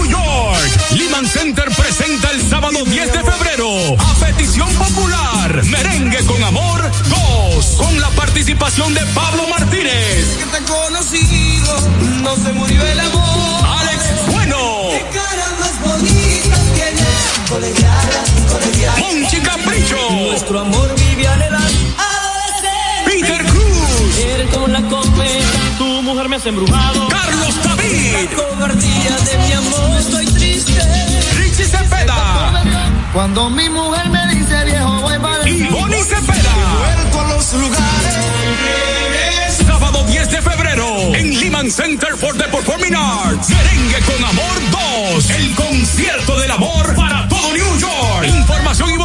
Liman 1.21 1.27
Center 1.27 1.69
presenta 1.75 2.31
el 2.31 2.49
sábado 2.49 2.83
10 2.83 3.13
de 3.13 3.23
febrero 3.23 3.67
a 3.99 4.13
petición 4.25 4.73
popular 4.73 5.63
Merengue 5.65 6.25
con 6.25 6.41
amor 6.43 6.91
2 7.09 7.65
con 7.77 7.99
la 8.01 8.09
participación 8.11 8.91
de 8.93 9.01
Pablo 9.07 9.47
Martínez. 9.47 10.37
Que 10.37 10.45
te 10.45 10.63
conocido, 10.63 11.89
no 12.23 12.35
se 12.35 12.53
murió 12.53 12.83
el 12.83 12.99
amor. 12.99 13.65
Alex 13.79 14.31
Bueno. 14.31 14.57
Qué 14.89 15.05
cara 15.13 15.45
más 15.59 15.81
bonita 15.81 16.57
tienes, 16.73 17.49
colegiala, 17.49 18.23
colegiala. 18.49 18.99
Monchi 18.99 19.41
Capricho. 19.41 20.09
Nuestro 20.11 20.59
amor 20.59 20.95
vive 20.95 21.27
a 21.27 21.37
la 21.37 21.47
edad 21.47 21.61
Peter 21.61 22.10
Como 24.53 24.67
la 24.67 24.81
cometa, 24.81 25.59
tu 25.77 25.85
mujer 26.03 26.27
me 26.27 26.35
has 26.35 26.45
embrujado. 26.45 27.07
Carlos 27.07 27.55
David. 27.63 28.13
La 28.13 28.35
cobardía 28.35 29.17
de 29.17 29.37
mi 29.37 29.53
amor, 29.53 29.97
estoy 29.97 30.25
triste. 30.25 30.81
Richie 31.37 31.65
Cepeda. 31.65 32.63
Cuando 33.13 33.49
mi 33.49 33.69
mujer 33.69 34.09
me 34.09 34.35
dice 34.35 34.65
viejo, 34.65 35.01
voy 35.01 35.17
para 35.19 35.47
Y 35.49 35.63
Bonnie 35.63 36.03
Cepeda. 36.03 36.53
Vuelco 36.79 37.21
a 37.21 37.27
los 37.33 37.53
lugares. 37.53 38.31
Sábado 39.65 40.03
10 40.05 40.31
de 40.31 40.41
febrero 40.41 41.15
en 41.15 41.39
Lehman 41.39 41.71
Center 41.71 42.17
for 42.17 42.37
the 42.37 42.43
Performing 42.45 42.95
Arts. 42.95 43.49
Merengue 43.49 43.99
con 44.01 44.23
Amor 44.25 44.61
2. 45.13 45.29
El 45.29 45.55
concierto 45.55 46.39
del 46.39 46.51
amor 46.51 46.95
para 46.95 47.27
todo 47.29 47.53
New 47.53 47.77
York. 47.79 48.25
Información 48.27 48.89
y 48.91 48.97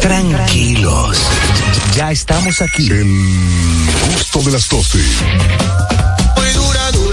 Tranquilos. 0.00 1.16
Ya 1.96 2.10
estamos 2.10 2.60
aquí. 2.60 2.88
El 2.90 3.06
gusto 4.12 4.42
de 4.42 4.50
las 4.52 4.68
12. 4.68 4.98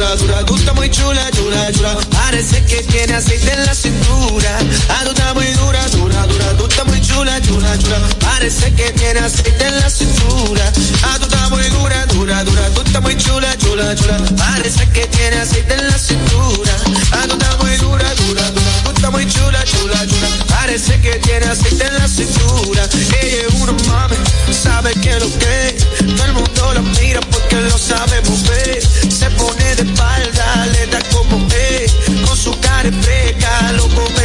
Dura, 0.02 0.16
dura, 0.16 0.46
tú 0.46 0.56
estás 0.56 0.74
muy 0.74 0.90
chula, 0.90 1.30
chula, 1.30 1.72
chula. 1.74 1.96
Parece 2.10 2.66
que 2.66 2.82
tiene 2.90 3.14
aceite 3.14 3.54
en 3.54 3.66
la 3.68 3.76
cintura. 3.76 4.58
Ah, 4.90 5.02
tú 5.04 5.12
estás 5.12 5.36
muy 5.36 5.46
dura, 5.46 5.88
dura, 5.90 6.26
dura, 6.26 6.58
tú 6.58 6.66
estás 6.66 6.88
muy 6.88 7.02
chula, 7.02 7.40
chula, 7.42 7.78
chula. 7.78 8.00
Parece 8.20 8.74
que 8.74 8.92
tiene 8.94 9.20
aceite 9.20 9.64
en 9.64 9.80
la 9.80 9.90
cintura. 9.92 10.74
Ah, 11.04 11.18
tú 11.20 11.26
estás 11.26 11.52
muy 11.52 11.64
dura, 11.70 12.06
dura, 12.08 12.44
dura, 12.44 12.70
tú 12.74 12.82
estás 12.82 13.02
muy 13.04 13.16
chula, 13.16 13.56
chula, 13.60 13.96
chula. 13.96 14.18
Parece 14.38 14.90
que 14.90 15.06
tiene 15.06 15.36
aceite 15.36 15.72
en 15.76 15.88
la 15.88 16.00
cintura. 16.00 16.74
Ah, 17.12 17.26
tú 17.28 17.34
estás 17.34 17.60
muy 17.60 17.78
dura, 17.78 18.16
dura, 18.16 18.50
dura, 18.50 18.61
tú 19.02 19.08
estás 19.08 19.12
muy 19.12 19.26
chula, 19.26 19.64
chula, 19.64 20.08
chula. 20.08 20.46
Parece 20.48 21.00
que 21.02 21.16
tiene 21.20 21.46
aceite 21.48 21.86
en 21.86 21.98
la 21.98 22.08
cintura. 22.08 22.88
Ella 23.22 23.48
es 23.48 23.54
una 23.56 23.74
mami, 23.88 24.16
sabe 24.54 24.94
que 24.94 25.20
lo 25.20 25.28
que 25.40 25.76
todo 26.16 26.26
el 26.26 26.34
mundo 26.34 26.74
la 26.74 26.82
mira 26.82 27.20
porque 27.32 27.56
lo 27.62 27.78
sabe 27.78 28.22
mover. 28.22 28.82
Se 28.82 29.30
pone 29.32 29.76
de 29.76 29.84
espalda, 29.84 30.66
le 30.68 30.88
da 30.88 31.00
como 31.12 31.46
ve, 31.48 31.86
con 32.26 32.38
su 32.38 32.58
cara 32.60 32.92
fresca, 33.02 33.72
lo 33.74 33.88
come. 33.90 34.21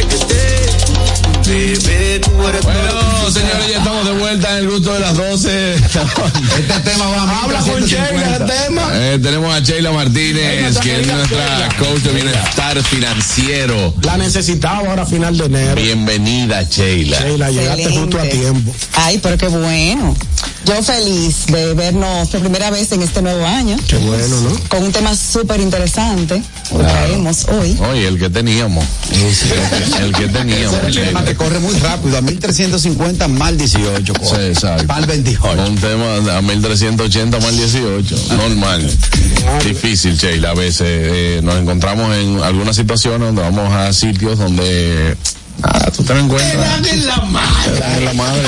Bebé, 1.46 2.18
tú 2.20 2.30
eres 2.48 2.62
Bueno, 2.62 3.30
señores, 3.30 3.70
ya 3.70 3.78
estamos 3.78 4.04
de 4.04 4.12
vuelta 4.18 4.50
en 4.52 4.64
el 4.64 4.70
gusto 4.70 4.92
de 4.92 5.00
las 5.00 5.16
12. 5.16 5.74
Este 5.74 6.80
tema 6.84 7.06
va 7.06 7.22
a 7.22 7.42
Habla 7.44 7.60
con 7.60 7.84
Sheila, 7.84 8.36
el 8.36 8.46
tema. 8.46 8.90
Eh, 8.92 9.18
tenemos 9.22 9.54
a 9.54 9.60
Sheila 9.60 9.92
Martínez, 9.92 10.78
que 10.78 11.00
es 11.00 11.06
nuestra 11.06 11.68
coach 11.78 12.02
de 12.02 12.12
bienestar 12.12 12.82
financiero. 12.82 13.94
La 14.02 14.16
necesitaba 14.16 14.78
ahora 14.78 15.02
a 15.02 15.06
final 15.06 15.36
de 15.38 15.44
enero. 15.44 15.80
Bienvenida, 15.80 16.62
Sheila. 16.64 17.18
Sheila, 17.20 17.50
llegaste 17.50 17.82
Excelente. 17.82 18.16
justo 18.16 18.20
a 18.20 18.30
tiempo. 18.30 18.74
Ay, 18.94 19.18
pero 19.22 19.38
qué 19.38 19.48
bueno. 19.48 20.16
Yo 20.66 20.82
feliz 20.82 21.46
de 21.46 21.74
vernos 21.74 22.28
por 22.28 22.40
primera 22.40 22.70
vez 22.70 22.90
en 22.90 23.00
este 23.00 23.22
nuevo 23.22 23.46
año. 23.46 23.76
Qué 23.86 23.96
bueno, 23.98 24.40
¿no? 24.40 24.50
Con 24.68 24.82
un 24.82 24.90
tema 24.90 25.14
súper 25.14 25.60
interesante 25.60 26.42
que 26.68 26.76
traemos 26.76 27.46
hoy. 27.48 27.78
Oye, 27.88 28.08
el 28.08 28.18
que 28.18 28.28
teníamos. 28.28 28.84
El, 29.12 30.04
el 30.06 30.12
que 30.12 30.26
teníamos. 30.26 30.74
Es 30.88 30.96
un 30.96 31.04
tema 31.04 31.24
que 31.24 31.36
corre 31.36 31.60
muy 31.60 31.72
rápido, 31.78 32.18
a 32.18 32.20
1350 32.20 33.28
mal 33.28 33.56
18. 33.56 34.12
Sí, 34.20 34.34
exacto. 34.40 34.86
Mal 34.88 35.06
28. 35.06 35.70
Un 35.70 35.76
tema 35.76 36.36
a 36.36 36.42
1380 36.42 37.38
más 37.38 37.56
18. 37.56 38.16
Normal. 38.36 38.90
Difícil, 39.64 40.16
Sheila. 40.16 40.50
A 40.50 40.54
veces 40.54 40.82
eh, 40.88 41.40
nos 41.44 41.54
encontramos 41.60 42.12
en 42.16 42.42
algunas 42.42 42.74
situaciones 42.74 43.20
donde 43.20 43.42
vamos 43.42 43.72
a 43.72 43.92
sitios 43.92 44.36
donde. 44.36 45.16
Ah, 45.62 45.90
tú 45.94 46.04
ten 46.04 46.18
en 46.18 46.28
cuenta. 46.28 46.78
en 46.92 47.06
la 47.06 47.16
madre. 47.22 47.96
En 47.98 48.04
la 48.04 48.12
madre. 48.12 48.42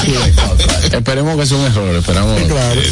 Esperemos 0.93 1.37
que 1.39 1.47
sea 1.47 1.57
un 1.57 1.65
error, 1.67 1.95
esperamos. 1.97 2.41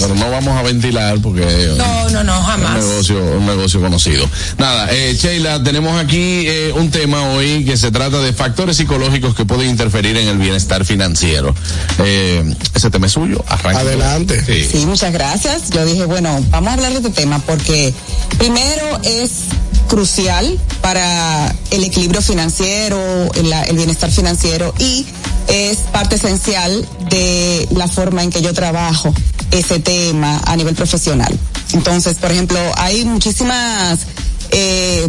Pero 0.00 0.14
no 0.14 0.30
vamos 0.30 0.56
a 0.58 0.62
ventilar 0.62 1.18
porque. 1.22 1.74
No, 1.76 2.08
no, 2.10 2.24
no, 2.24 2.38
Un 2.38 2.44
jamás. 2.44 2.84
negocio, 2.84 3.16
un 3.18 3.46
negocio 3.46 3.80
conocido. 3.80 4.28
Nada, 4.58 4.88
eh, 4.90 5.16
Sheila, 5.20 5.62
tenemos 5.62 5.98
aquí 6.02 6.44
eh, 6.46 6.72
un 6.74 6.90
tema 6.90 7.22
hoy 7.30 7.64
que 7.64 7.76
se 7.76 7.90
trata 7.90 8.18
de 8.20 8.32
factores 8.32 8.76
psicológicos 8.76 9.34
que 9.34 9.44
pueden 9.44 9.68
interferir 9.68 10.16
en 10.16 10.28
el 10.28 10.38
bienestar 10.38 10.84
financiero. 10.84 11.54
Eh, 11.98 12.54
ese 12.74 12.90
tema 12.90 13.06
es 13.06 13.12
suyo, 13.12 13.44
arranca. 13.48 13.80
Adelante. 13.80 14.42
Sí. 14.44 14.78
Sí, 14.78 14.86
muchas 14.86 15.12
gracias. 15.12 15.70
Yo 15.70 15.84
dije, 15.84 16.04
bueno, 16.06 16.42
vamos 16.50 16.70
a 16.70 16.74
hablar 16.74 16.90
de 16.92 16.98
este 16.98 17.10
tema 17.10 17.38
porque 17.40 17.92
primero 18.38 19.00
es 19.04 19.30
crucial 19.86 20.58
para 20.80 21.54
el 21.70 21.84
equilibrio 21.84 22.22
financiero, 22.22 22.98
el, 23.34 23.76
bienestar 23.76 24.10
financiero 24.10 24.74
y 24.78 25.06
es 25.48 25.78
parte 25.92 26.16
esencial 26.16 26.86
de 27.10 27.68
la 27.72 27.88
forma 27.88 28.22
en 28.22 28.30
que 28.30 28.42
yo 28.42 28.52
trabajo 28.52 29.12
ese 29.50 29.78
tema 29.80 30.40
a 30.44 30.56
nivel 30.56 30.74
profesional. 30.74 31.36
Entonces, 31.72 32.16
por 32.16 32.30
ejemplo, 32.30 32.58
hay 32.76 33.04
muchísimas 33.04 34.00
eh, 34.50 35.08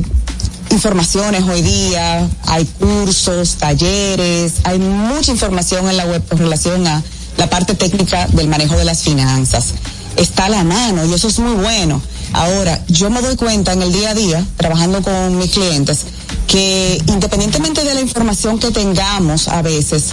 informaciones 0.71 1.43
hoy 1.43 1.61
día, 1.61 2.27
hay 2.45 2.65
cursos, 2.65 3.55
talleres, 3.55 4.53
hay 4.63 4.79
mucha 4.79 5.31
información 5.31 5.89
en 5.89 5.97
la 5.97 6.05
web 6.05 6.23
con 6.27 6.37
relación 6.37 6.85
a 6.87 7.03
la 7.37 7.49
parte 7.49 7.75
técnica 7.75 8.27
del 8.27 8.47
manejo 8.47 8.77
de 8.77 8.85
las 8.85 9.03
finanzas. 9.03 9.73
Está 10.15 10.45
a 10.45 10.49
la 10.49 10.63
mano 10.63 11.05
y 11.05 11.13
eso 11.13 11.27
es 11.27 11.39
muy 11.39 11.53
bueno. 11.53 12.01
Ahora, 12.33 12.83
yo 12.87 13.09
me 13.09 13.21
doy 13.21 13.35
cuenta 13.35 13.73
en 13.73 13.81
el 13.81 13.91
día 13.91 14.11
a 14.11 14.13
día, 14.13 14.45
trabajando 14.57 15.01
con 15.01 15.37
mis 15.37 15.51
clientes, 15.51 16.05
que 16.47 17.01
independientemente 17.07 17.83
de 17.83 17.93
la 17.93 18.01
información 18.01 18.59
que 18.59 18.71
tengamos 18.71 19.47
a 19.47 19.61
veces, 19.61 20.05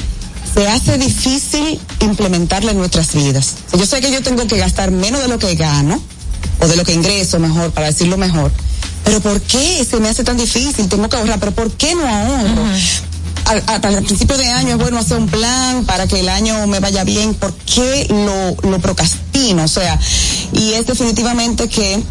se 0.55 0.69
hace 0.69 0.99
difícil 0.99 1.81
implementarla 2.01 2.71
en 2.71 2.79
nuestras 2.79 3.13
vidas. 3.15 3.55
Yo 3.77 3.85
sé 3.87 4.01
que 4.01 4.13
yo 4.13 4.23
tengo 4.23 4.47
que 4.47 4.57
gastar 4.57 4.91
menos 4.91 5.21
de 5.21 5.29
lo 5.29 5.39
que 5.39 5.55
gano, 5.57 6.01
o 6.61 6.69
de 6.69 6.77
lo 6.77 6.85
que 6.85 6.93
ingreso 6.93 7.39
mejor, 7.39 7.73
para 7.73 7.89
decirlo 7.89 8.17
mejor. 8.17 8.53
Pero 9.05 9.21
¿por 9.21 9.41
qué 9.41 9.85
se 9.89 10.01
me 10.01 10.09
hace 10.09 10.25
tan 10.25 10.37
difícil? 10.37 10.89
Tengo 10.89 11.09
que 11.09 11.17
ahorrar, 11.17 11.39
pero 11.39 11.53
¿por 11.53 11.71
qué 11.73 11.95
no 11.95 12.07
ahorro? 12.07 12.65
Al, 13.47 13.63
al- 13.67 13.85
al 13.97 14.05
principio 14.05 14.37
de 14.37 14.49
año 14.49 14.71
es 14.71 14.79
bueno 14.79 14.99
hacer 14.99 15.19
un 15.19 15.29
plan 15.29 15.85
para 15.85 16.07
que 16.07 16.21
el 16.21 16.29
año 16.29 16.67
me 16.67 16.81
vaya 16.81 17.05
bien. 17.05 17.35
¿Por 17.35 17.53
qué 17.55 18.07
lo, 18.11 18.71
lo 18.71 18.79
procrastino? 18.79 19.65
O 19.65 19.69
sea, 19.69 19.99
y 20.53 20.73
es 20.73 20.87
definitivamente 20.87 21.69
que 21.69 22.03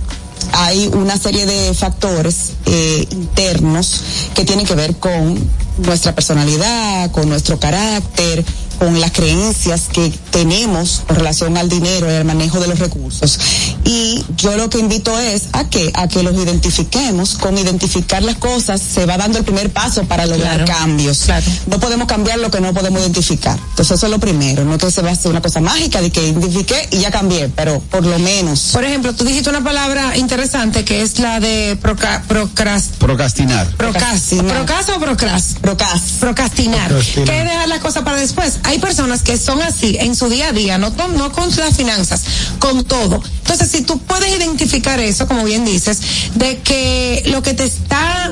hay 0.51 0.87
una 0.93 1.17
serie 1.17 1.45
de 1.45 1.73
factores 1.73 2.51
eh, 2.65 3.07
internos 3.11 4.01
que 4.35 4.43
tienen 4.45 4.65
que 4.65 4.75
ver 4.75 4.95
con 4.97 5.39
nuestra 5.79 6.13
personalidad, 6.13 7.09
con 7.11 7.27
nuestro 7.29 7.59
carácter, 7.59 8.45
con 8.83 8.99
las 8.99 9.11
creencias 9.11 9.83
que 9.93 10.11
tenemos 10.29 11.03
con 11.07 11.15
relación 11.15 11.55
al 11.57 11.69
dinero 11.69 12.11
y 12.11 12.15
al 12.15 12.25
manejo 12.25 12.59
de 12.59 12.67
los 12.67 12.79
recursos. 12.79 13.39
Y 13.85 14.21
yo 14.35 14.57
lo 14.57 14.69
que 14.69 14.77
invito 14.77 15.17
es 15.19 15.43
a 15.53 15.69
que 15.69 15.89
a 15.93 16.09
que 16.09 16.21
los 16.21 16.33
identifiquemos, 16.35 17.35
con 17.35 17.57
identificar 17.57 18.21
las 18.23 18.35
cosas 18.35 18.81
se 18.81 19.05
va 19.05 19.17
dando 19.17 19.37
el 19.37 19.45
primer 19.45 19.71
paso 19.71 20.03
para 20.03 20.25
lograr 20.25 20.65
cambios. 20.65 21.25
No 21.67 21.79
podemos 21.79 22.07
cambiar 22.09 22.39
lo 22.39 22.51
que 22.51 22.59
no 22.59 22.73
podemos 22.73 22.99
identificar. 22.99 23.57
Entonces 23.69 23.95
eso 23.97 24.07
es 24.07 24.11
lo 24.11 24.19
primero, 24.19 24.65
no 24.65 24.77
que 24.77 24.91
se 24.91 25.01
va 25.01 25.11
a 25.11 25.13
hacer 25.13 25.31
una 25.31 25.41
cosa 25.41 25.61
mágica 25.61 26.01
de 26.01 26.11
que 26.11 26.27
identifiqué 26.27 26.89
y 26.91 26.97
ya 26.97 27.09
cambié, 27.09 27.47
pero 27.55 27.79
por 27.89 28.05
lo 28.05 28.19
menos. 28.19 28.71
Por 28.73 28.83
ejemplo, 28.83 29.13
tú 29.13 29.23
dijiste 29.23 29.49
una 29.49 29.63
palabra 29.63 30.17
interesante 30.17 30.83
que 30.83 31.03
es 31.03 31.19
la 31.19 31.39
de 31.39 31.77
proca, 31.81 32.21
procras, 32.27 32.89
Procrastinar. 32.99 33.67
procrastinar. 33.77 34.57
¿Procasa 34.57 34.97
o 34.97 34.99
procras? 34.99 35.55
Procas. 35.61 36.01
Procrastinar. 36.19 36.89
Procrastinar. 36.89 37.29
¿Qué 37.29 37.37
es 37.39 37.45
dejar 37.45 37.67
las 37.69 37.79
cosas 37.79 38.03
para 38.03 38.17
después? 38.17 38.59
Hay 38.63 38.72
personas 38.79 39.21
que 39.23 39.37
son 39.37 39.61
así 39.61 39.97
en 39.99 40.15
su 40.15 40.29
día 40.29 40.49
a 40.49 40.51
día, 40.51 40.77
no, 40.77 40.93
con- 40.95 41.15
no 41.17 41.31
con 41.31 41.49
las 41.55 41.75
finanzas, 41.75 42.21
con 42.59 42.83
todo. 42.83 43.21
Entonces, 43.39 43.69
si 43.71 43.81
tú 43.81 43.99
puedes 43.99 44.29
identificar 44.37 44.99
eso, 44.99 45.27
como 45.27 45.43
bien 45.43 45.65
dices, 45.65 45.99
de 46.35 46.57
que 46.59 47.23
lo 47.27 47.41
que 47.43 47.53
te 47.53 47.65
está, 47.65 48.31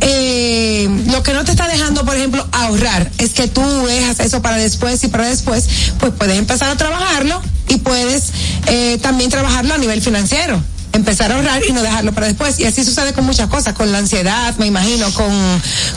eh, 0.00 0.88
lo 1.06 1.22
que 1.22 1.32
no 1.32 1.44
te 1.44 1.52
está 1.52 1.68
dejando, 1.68 2.04
por 2.04 2.16
ejemplo, 2.16 2.46
ahorrar, 2.52 3.10
es 3.18 3.30
que 3.30 3.48
tú 3.48 3.62
dejas 3.86 4.20
eso 4.20 4.42
para 4.42 4.56
después 4.56 5.02
y 5.04 5.08
para 5.08 5.28
después, 5.28 5.66
pues 5.98 6.12
puedes 6.18 6.38
empezar 6.38 6.70
a 6.70 6.76
trabajarlo 6.76 7.40
y 7.68 7.76
puedes 7.78 8.24
eh, 8.66 8.98
también 9.02 9.30
trabajarlo 9.30 9.74
a 9.74 9.78
nivel 9.78 10.02
financiero 10.02 10.62
empezar 10.92 11.30
a 11.32 11.36
ahorrar 11.36 11.62
y 11.68 11.72
no 11.72 11.82
dejarlo 11.82 12.12
para 12.12 12.26
después. 12.26 12.58
Y 12.60 12.64
así 12.64 12.84
sucede 12.84 13.12
con 13.12 13.24
muchas 13.24 13.48
cosas, 13.48 13.74
con 13.74 13.90
la 13.92 13.98
ansiedad, 13.98 14.54
me 14.58 14.66
imagino, 14.66 15.12
con, 15.14 15.32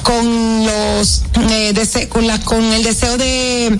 con 0.03 0.65
los, 0.65 1.23
eh, 1.51 1.73
dese- 1.73 2.07
con 2.09 2.27
la, 2.27 2.39
con 2.41 2.63
el 2.63 2.83
deseo 2.83 3.17
de, 3.17 3.79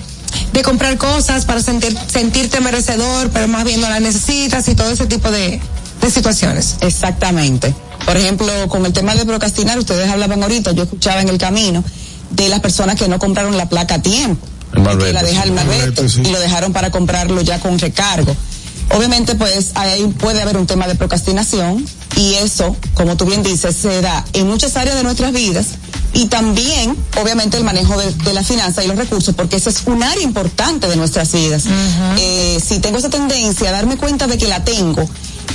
de 0.52 0.62
comprar 0.62 0.96
cosas 0.98 1.44
para 1.44 1.60
sentir, 1.62 1.96
sentirte 2.08 2.60
merecedor, 2.60 3.30
pero 3.30 3.48
más 3.48 3.64
bien 3.64 3.80
no 3.80 3.88
las 3.88 4.00
necesitas 4.00 4.66
y 4.68 4.74
todo 4.74 4.90
ese 4.90 5.06
tipo 5.06 5.30
de, 5.30 5.60
de 6.00 6.10
situaciones. 6.10 6.76
Exactamente. 6.80 7.74
Por 8.04 8.16
ejemplo, 8.16 8.52
con 8.68 8.84
el 8.84 8.92
tema 8.92 9.14
de 9.14 9.24
procrastinar, 9.24 9.78
ustedes 9.78 10.10
hablaban 10.10 10.42
ahorita, 10.42 10.72
yo 10.72 10.82
escuchaba 10.82 11.20
en 11.22 11.28
el 11.28 11.38
camino 11.38 11.82
de 12.30 12.48
las 12.48 12.60
personas 12.60 12.96
que 12.96 13.08
no 13.08 13.18
compraron 13.18 13.56
la 13.56 13.68
placa 13.68 13.94
a 13.96 14.02
tiempo. 14.02 14.46
El 14.74 14.82
malvete, 14.82 15.06
que 15.06 15.12
la 15.12 15.22
deja 15.22 15.42
el 15.44 15.52
malvete 15.52 15.78
Malvete, 16.02 16.08
sí. 16.08 16.20
y 16.24 16.30
lo 16.32 16.40
dejaron 16.40 16.72
para 16.72 16.90
comprarlo 16.90 17.40
ya 17.42 17.60
con 17.60 17.78
recargo. 17.78 18.36
Obviamente, 18.90 19.34
pues 19.34 19.72
ahí 19.74 20.06
puede 20.18 20.42
haber 20.42 20.56
un 20.56 20.66
tema 20.66 20.86
de 20.86 20.94
procrastinación 20.94 21.84
y 22.16 22.34
eso, 22.34 22.76
como 22.94 23.16
tú 23.16 23.24
bien 23.26 23.42
dices, 23.42 23.74
se 23.76 24.00
da 24.00 24.24
en 24.32 24.46
muchas 24.46 24.76
áreas 24.76 24.96
de 24.96 25.02
nuestras 25.02 25.32
vidas 25.32 25.66
y 26.12 26.26
también, 26.26 26.96
obviamente, 27.20 27.56
el 27.56 27.64
manejo 27.64 27.98
de, 27.98 28.12
de 28.12 28.32
la 28.32 28.44
finanza 28.44 28.84
y 28.84 28.86
los 28.86 28.96
recursos, 28.96 29.34
porque 29.34 29.56
ese 29.56 29.70
es 29.70 29.82
un 29.86 30.02
área 30.02 30.22
importante 30.22 30.86
de 30.86 30.96
nuestras 30.96 31.32
vidas. 31.32 31.64
Eh, 32.18 32.60
si 32.64 32.78
tengo 32.78 32.98
esa 32.98 33.10
tendencia 33.10 33.68
a 33.68 33.72
darme 33.72 33.96
cuenta 33.96 34.28
de 34.28 34.38
que 34.38 34.46
la 34.46 34.62
tengo, 34.64 35.08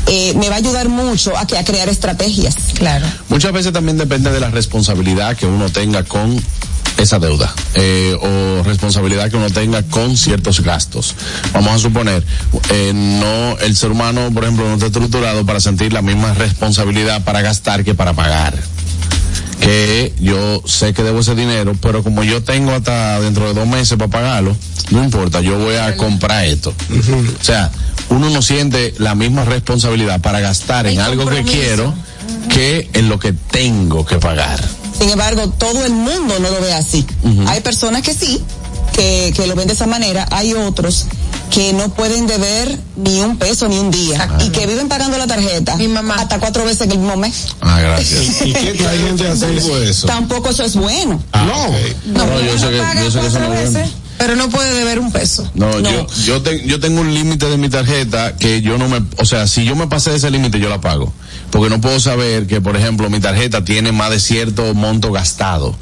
eh, 0.07 0.33
me 0.35 0.49
va 0.49 0.55
a 0.55 0.57
ayudar 0.57 0.89
mucho 0.89 1.37
a, 1.37 1.47
que, 1.47 1.57
a 1.57 1.63
crear 1.63 1.87
estrategias. 1.87 2.55
Claro. 2.73 3.05
Muchas 3.29 3.53
veces 3.53 3.71
también 3.71 3.97
depende 3.97 4.31
de 4.31 4.39
la 4.39 4.49
responsabilidad 4.49 5.37
que 5.37 5.45
uno 5.45 5.69
tenga 5.69 6.03
con 6.03 6.35
esa 6.99 7.17
deuda 7.17 7.53
eh, 7.75 8.15
o 8.21 8.63
responsabilidad 8.63 9.29
que 9.29 9.37
uno 9.37 9.49
tenga 9.49 9.83
con 9.83 10.17
ciertos 10.17 10.61
gastos. 10.61 11.15
Vamos 11.53 11.73
a 11.73 11.79
suponer, 11.79 12.23
eh, 12.71 12.91
no 12.93 13.57
el 13.59 13.75
ser 13.75 13.91
humano, 13.91 14.29
por 14.33 14.43
ejemplo, 14.43 14.67
no 14.67 14.73
está 14.73 14.87
estructurado 14.87 15.45
para 15.45 15.59
sentir 15.59 15.93
la 15.93 16.01
misma 16.01 16.33
responsabilidad 16.33 17.23
para 17.23 17.41
gastar 17.41 17.83
que 17.83 17.95
para 17.95 18.13
pagar. 18.13 18.53
Que 19.61 20.13
yo 20.19 20.61
sé 20.65 20.93
que 20.93 21.03
debo 21.03 21.19
ese 21.19 21.35
dinero, 21.35 21.73
pero 21.81 22.03
como 22.03 22.23
yo 22.23 22.43
tengo 22.43 22.71
hasta 22.71 23.19
dentro 23.19 23.47
de 23.47 23.53
dos 23.53 23.67
meses 23.67 23.97
para 23.97 24.09
pagarlo, 24.09 24.55
no 24.91 25.03
importa, 25.03 25.41
yo 25.41 25.57
voy 25.57 25.75
a 25.75 25.95
comprar 25.95 26.45
esto. 26.45 26.73
O 27.39 27.43
sea, 27.43 27.69
uno 28.09 28.29
no 28.29 28.41
siente 28.41 28.93
la 28.97 29.15
misma 29.15 29.45
responsabilidad 29.45 30.21
para 30.21 30.39
gastar 30.39 30.87
en 30.87 30.99
algo 30.99 31.25
que 31.27 31.43
quiero 31.43 31.93
que 32.49 32.89
en 32.93 33.09
lo 33.09 33.19
que 33.19 33.33
tengo 33.33 34.05
que 34.05 34.17
pagar. 34.17 34.59
Sin 34.99 35.09
embargo, 35.09 35.49
todo 35.57 35.85
el 35.85 35.93
mundo 35.93 36.39
no 36.39 36.49
lo 36.49 36.61
ve 36.61 36.73
así. 36.73 37.05
Hay 37.47 37.61
personas 37.61 38.01
que 38.01 38.13
sí, 38.13 38.43
que, 38.93 39.33
que 39.35 39.47
lo 39.47 39.55
ven 39.55 39.67
de 39.67 39.73
esa 39.73 39.87
manera, 39.87 40.27
hay 40.31 40.53
otros 40.53 41.05
que 41.49 41.73
no 41.73 41.89
pueden 41.89 42.27
deber 42.27 42.77
ni 42.95 43.21
un 43.21 43.37
peso 43.37 43.67
ni 43.67 43.77
un 43.79 43.89
día 43.91 44.29
y 44.45 44.49
que 44.49 44.67
viven 44.67 44.87
pagando 44.87 45.17
la 45.17 45.25
tarjeta 45.25 45.77
hasta 46.15 46.39
cuatro 46.39 46.63
veces 46.63 46.81
en 46.81 46.91
el 46.91 46.99
mismo 46.99 47.17
mes. 47.17 47.47
Ah, 47.61 47.79
gracias. 47.79 48.41
¿Y 48.45 48.53
qué 48.53 48.87
hay 48.87 48.99
gente 48.99 49.27
así? 49.27 49.45
eso? 49.87 50.07
Tampoco 50.07 50.49
eso 50.49 50.63
es 50.63 50.75
bueno. 50.75 51.21
no. 51.33 51.69
No, 52.05 52.41
yo 52.41 52.57
sé 52.57 52.69
que, 52.69 52.77
yo 53.03 53.11
sé 53.11 53.19
que 53.19 53.27
eso 53.27 53.39
no 53.39 53.53
es 53.53 53.71
bueno. 53.73 53.89
Pero 54.19 54.35
no 54.35 54.49
puede 54.49 54.73
deber 54.75 54.99
un 54.99 55.11
peso. 55.11 55.49
No, 55.55 55.79
yo 55.79 56.05
yo, 56.25 56.41
te- 56.43 56.63
yo 56.67 56.79
tengo 56.79 57.01
un 57.01 57.13
límite 57.13 57.47
de 57.47 57.57
mi 57.57 57.69
tarjeta 57.69 58.35
que 58.37 58.61
yo 58.61 58.77
no 58.77 58.87
me, 58.87 59.01
o 59.17 59.25
sea, 59.25 59.47
si 59.47 59.63
yo 59.65 59.75
me 59.75 59.87
pasé 59.87 60.11
de 60.11 60.17
ese 60.17 60.29
límite 60.29 60.59
yo 60.59 60.69
la 60.69 60.79
pago, 60.81 61.11
porque 61.49 61.69
no 61.69 61.79
puedo 61.81 61.99
saber 61.99 62.45
que 62.45 62.59
por 62.61 62.75
ejemplo 62.77 63.09
mi 63.09 63.19
tarjeta 63.19 63.63
tiene 63.65 63.91
más 63.91 64.11
de 64.11 64.19
cierto 64.19 64.73
monto 64.75 65.11
gastado. 65.11 65.75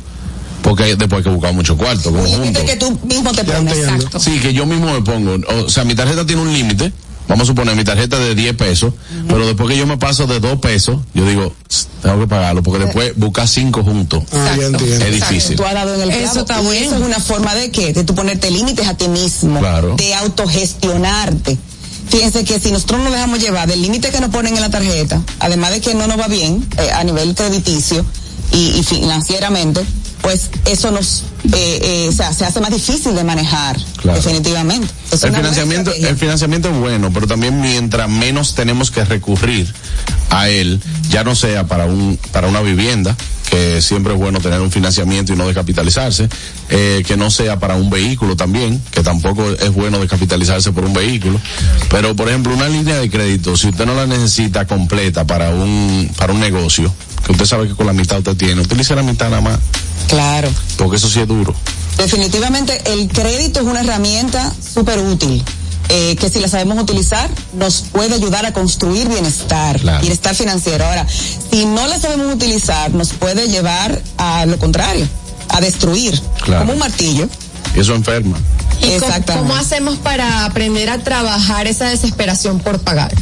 Porque 0.61 0.83
después 0.95 1.13
hay 1.19 1.23
que 1.23 1.29
buscar 1.29 1.53
mucho 1.53 1.77
cuarto, 1.77 2.09
Un 2.09 2.15
conjunto. 2.17 2.41
límite 2.43 2.65
que 2.65 2.75
tú 2.75 2.99
mismo 3.07 3.31
te 3.31 3.43
pones. 3.43 3.77
Exacto. 3.77 4.19
Sí, 4.19 4.39
que 4.39 4.53
yo 4.53 4.65
mismo 4.65 4.91
me 4.93 5.01
pongo. 5.01 5.37
O 5.65 5.69
sea, 5.69 5.83
mi 5.85 5.95
tarjeta 5.95 6.25
tiene 6.25 6.41
un 6.41 6.51
límite. 6.51 6.91
Vamos 7.27 7.43
a 7.43 7.45
suponer 7.47 7.75
mi 7.75 7.83
tarjeta 7.83 8.17
de 8.19 8.35
10 8.35 8.55
pesos, 8.55 8.93
pero 9.27 9.45
después 9.45 9.69
que 9.69 9.77
yo 9.77 9.85
me 9.85 9.97
paso 9.97 10.27
de 10.27 10.39
2 10.39 10.59
pesos, 10.59 10.97
yo 11.13 11.25
digo, 11.27 11.53
"Tss, 11.67 11.87
tengo 12.01 12.19
que 12.19 12.27
pagarlo, 12.27 12.63
porque 12.63 12.85
después 12.85 13.13
buscar 13.17 13.47
5 13.47 13.83
juntos 13.83 14.23
es 14.31 15.11
difícil. 15.11 15.55
Tú 15.57 15.65
has 15.65 15.73
dado 15.73 15.93
en 15.95 16.01
el 16.01 16.11
Eso 16.11 16.39
está 16.41 16.59
bueno. 16.61 16.85
Eso 16.85 16.95
es 16.95 17.01
una 17.01 17.19
forma 17.19 17.53
de 17.53 17.69
qué? 17.71 17.91
De 17.93 18.03
tú 18.05 18.15
ponerte 18.15 18.49
límites 18.49 18.87
a 18.87 18.95
ti 18.95 19.07
mismo. 19.09 19.59
Claro. 19.59 19.95
De 19.97 20.13
autogestionarte. 20.15 21.57
Fíjense 22.09 22.45
que 22.45 22.59
si 22.59 22.71
nosotros 22.71 23.01
nos 23.01 23.11
dejamos 23.11 23.39
llevar 23.39 23.67
del 23.67 23.81
límite 23.81 24.09
que 24.11 24.21
nos 24.21 24.29
ponen 24.29 24.55
en 24.55 24.61
la 24.61 24.69
tarjeta, 24.69 25.21
además 25.39 25.71
de 25.71 25.81
que 25.81 25.93
no 25.93 26.07
nos 26.07 26.17
va 26.17 26.27
bien 26.27 26.65
eh, 26.77 26.89
a 26.93 27.03
nivel 27.03 27.35
crediticio 27.35 28.05
y, 28.53 28.79
y 28.79 28.83
financieramente, 28.83 29.81
pues 30.21 30.49
eso 30.65 30.91
nos, 30.91 31.23
eh, 31.53 31.79
eh, 31.81 32.07
o 32.09 32.11
sea, 32.11 32.33
se 32.33 32.45
hace 32.45 32.59
más 32.59 32.71
difícil 32.71 33.15
de 33.15 33.23
manejar, 33.23 33.77
Claro. 34.01 34.17
definitivamente. 34.21 34.87
Es 35.11 35.23
El 35.23 35.33
financiamiento, 35.35 35.91
el 35.93 36.17
financiamiento 36.17 36.69
es 36.69 36.75
bueno, 36.77 37.11
pero 37.13 37.27
también 37.27 37.61
mientras 37.61 38.09
menos 38.09 38.55
tenemos 38.55 38.91
que 38.91 39.05
recurrir 39.05 39.73
a 40.29 40.49
él, 40.49 40.81
ya 41.09 41.23
no 41.23 41.35
sea 41.35 41.65
para 41.67 41.85
un, 41.85 42.19
para 42.31 42.47
una 42.47 42.61
vivienda, 42.61 43.15
que 43.49 43.81
siempre 43.81 44.13
es 44.13 44.19
bueno 44.19 44.39
tener 44.39 44.59
un 44.59 44.71
financiamiento 44.71 45.33
y 45.33 45.35
no 45.35 45.45
descapitalizarse, 45.45 46.29
eh, 46.69 47.03
que 47.05 47.17
no 47.17 47.31
sea 47.31 47.59
para 47.59 47.75
un 47.75 47.89
vehículo 47.89 48.35
también, 48.35 48.81
que 48.91 49.03
tampoco 49.03 49.49
es 49.49 49.73
bueno 49.73 49.99
descapitalizarse 49.99 50.71
por 50.71 50.85
un 50.85 50.93
vehículo, 50.93 51.39
pero 51.89 52.15
por 52.15 52.29
ejemplo 52.29 52.53
una 52.53 52.67
línea 52.67 52.97
de 52.97 53.09
crédito, 53.09 53.55
si 53.55 53.69
usted 53.69 53.85
no 53.85 53.95
la 53.95 54.05
necesita 54.05 54.65
completa 54.65 55.25
para 55.25 55.49
un, 55.51 56.11
para 56.17 56.33
un 56.33 56.39
negocio, 56.39 56.93
que 57.25 57.31
usted 57.31 57.45
sabe 57.45 57.67
que 57.67 57.75
con 57.75 57.85
la 57.85 57.93
mitad 57.93 58.19
usted 58.19 58.35
tiene, 58.35 58.61
utilice 58.61 58.95
la 58.95 59.03
mitad 59.03 59.29
nada 59.29 59.41
más. 59.41 59.59
Claro. 60.07 60.49
Porque 60.77 60.97
eso 60.97 61.09
sí 61.09 61.19
es 61.19 61.27
duro. 61.27 61.53
Definitivamente 61.97 62.81
el 62.93 63.07
crédito 63.09 63.61
es 63.61 63.65
una 63.65 63.81
herramienta 63.81 64.53
súper 64.73 64.99
útil. 64.99 65.43
Eh, 65.89 66.15
que 66.19 66.29
si 66.29 66.39
la 66.39 66.47
sabemos 66.47 66.77
utilizar 66.81 67.29
nos 67.53 67.81
puede 67.91 68.15
ayudar 68.15 68.45
a 68.45 68.53
construir 68.53 69.07
bienestar, 69.07 69.79
bienestar 70.01 70.35
financiero. 70.35 70.85
Ahora, 70.85 71.05
si 71.51 71.65
no 71.65 71.87
la 71.87 71.99
sabemos 71.99 72.33
utilizar 72.33 72.93
nos 72.93 73.13
puede 73.13 73.47
llevar 73.47 74.01
a 74.17 74.45
lo 74.45 74.57
contrario, 74.59 75.07
a 75.49 75.61
destruir, 75.61 76.19
Claro. 76.43 76.61
como 76.61 76.73
un 76.73 76.79
martillo. 76.79 77.27
Y 77.75 77.79
eso 77.79 77.93
enferma. 77.95 78.37
¿Y 78.79 78.83
cómo, 78.83 78.93
Exactamente. 78.95 79.33
cómo 79.47 79.55
hacemos 79.55 79.97
para 79.97 80.45
aprender 80.45 80.89
a 80.89 80.97
trabajar 80.99 81.67
esa 81.67 81.89
desesperación 81.89 82.59
por 82.59 82.79
pagar? 82.79 83.13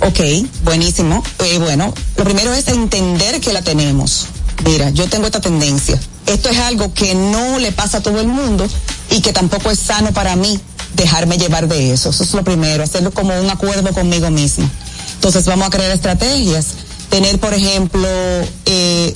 Ok, 0.00 0.20
buenísimo. 0.62 1.22
Eh, 1.44 1.58
bueno, 1.58 1.92
lo 2.16 2.24
primero 2.24 2.52
es 2.52 2.68
entender 2.68 3.40
que 3.40 3.52
la 3.52 3.62
tenemos. 3.62 4.26
Mira, 4.64 4.90
yo 4.90 5.08
tengo 5.08 5.26
esta 5.26 5.40
tendencia. 5.40 5.98
Esto 6.26 6.48
es 6.50 6.58
algo 6.58 6.92
que 6.92 7.14
no 7.14 7.58
le 7.58 7.72
pasa 7.72 7.98
a 7.98 8.02
todo 8.02 8.20
el 8.20 8.28
mundo 8.28 8.66
y 9.10 9.20
que 9.20 9.32
tampoco 9.32 9.70
es 9.70 9.78
sano 9.78 10.12
para 10.12 10.36
mí 10.36 10.60
dejarme 10.94 11.38
llevar 11.38 11.68
de 11.68 11.92
eso. 11.92 12.10
Eso 12.10 12.24
es 12.24 12.32
lo 12.34 12.44
primero, 12.44 12.84
hacerlo 12.84 13.10
como 13.10 13.38
un 13.40 13.50
acuerdo 13.50 13.92
conmigo 13.92 14.30
mismo. 14.30 14.68
Entonces 15.14 15.44
vamos 15.46 15.68
a 15.68 15.70
crear 15.70 15.90
estrategias. 15.90 16.66
Tener, 17.10 17.38
por 17.38 17.54
ejemplo, 17.54 18.08
eh, 18.66 19.12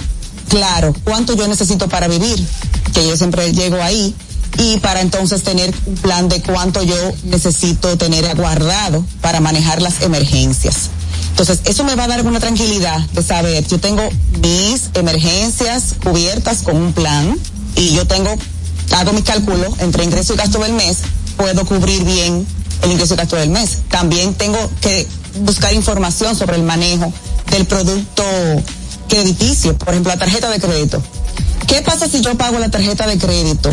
claro, 0.48 0.94
cuánto 1.04 1.34
yo 1.34 1.46
necesito 1.48 1.88
para 1.88 2.08
vivir, 2.08 2.44
que 2.92 3.06
yo 3.06 3.16
siempre 3.16 3.52
llego 3.52 3.82
ahí, 3.82 4.14
y 4.58 4.78
para 4.78 5.00
entonces 5.00 5.42
tener 5.42 5.74
un 5.86 5.94
plan 5.94 6.28
de 6.28 6.42
cuánto 6.42 6.82
yo 6.82 6.96
necesito 7.24 7.96
tener 7.96 8.34
guardado 8.36 9.04
para 9.20 9.40
manejar 9.40 9.80
las 9.80 10.02
emergencias. 10.02 10.90
Entonces, 11.30 11.60
eso 11.64 11.84
me 11.84 11.94
va 11.94 12.04
a 12.04 12.08
dar 12.08 12.26
una 12.26 12.40
tranquilidad 12.40 12.98
de 13.12 13.22
saber, 13.22 13.66
yo 13.66 13.78
tengo 13.78 14.02
mis 14.42 14.90
emergencias 14.94 15.94
cubiertas 16.02 16.62
con 16.62 16.76
un 16.76 16.92
plan 16.92 17.34
y 17.76 17.94
yo 17.94 18.06
tengo, 18.06 18.34
hago 18.92 19.12
mi 19.12 19.22
cálculo 19.22 19.74
entre 19.78 20.04
ingreso 20.04 20.34
y 20.34 20.36
gasto 20.36 20.58
del 20.58 20.72
mes, 20.72 20.98
puedo 21.36 21.64
cubrir 21.64 22.04
bien 22.04 22.46
el 22.82 22.90
ingreso 22.90 23.14
y 23.14 23.16
gasto 23.16 23.36
del 23.36 23.50
mes. 23.50 23.78
También 23.88 24.34
tengo 24.34 24.58
que 24.80 25.06
buscar 25.40 25.72
información 25.74 26.36
sobre 26.36 26.56
el 26.56 26.62
manejo 26.62 27.12
del 27.50 27.66
producto 27.66 28.24
crediticio, 29.08 29.76
por 29.76 29.90
ejemplo, 29.90 30.12
la 30.12 30.18
tarjeta 30.18 30.48
de 30.50 30.60
crédito. 30.60 31.02
¿Qué 31.66 31.82
pasa 31.82 32.08
si 32.08 32.20
yo 32.20 32.36
pago 32.36 32.58
la 32.58 32.70
tarjeta 32.70 33.06
de 33.06 33.18
crédito 33.18 33.70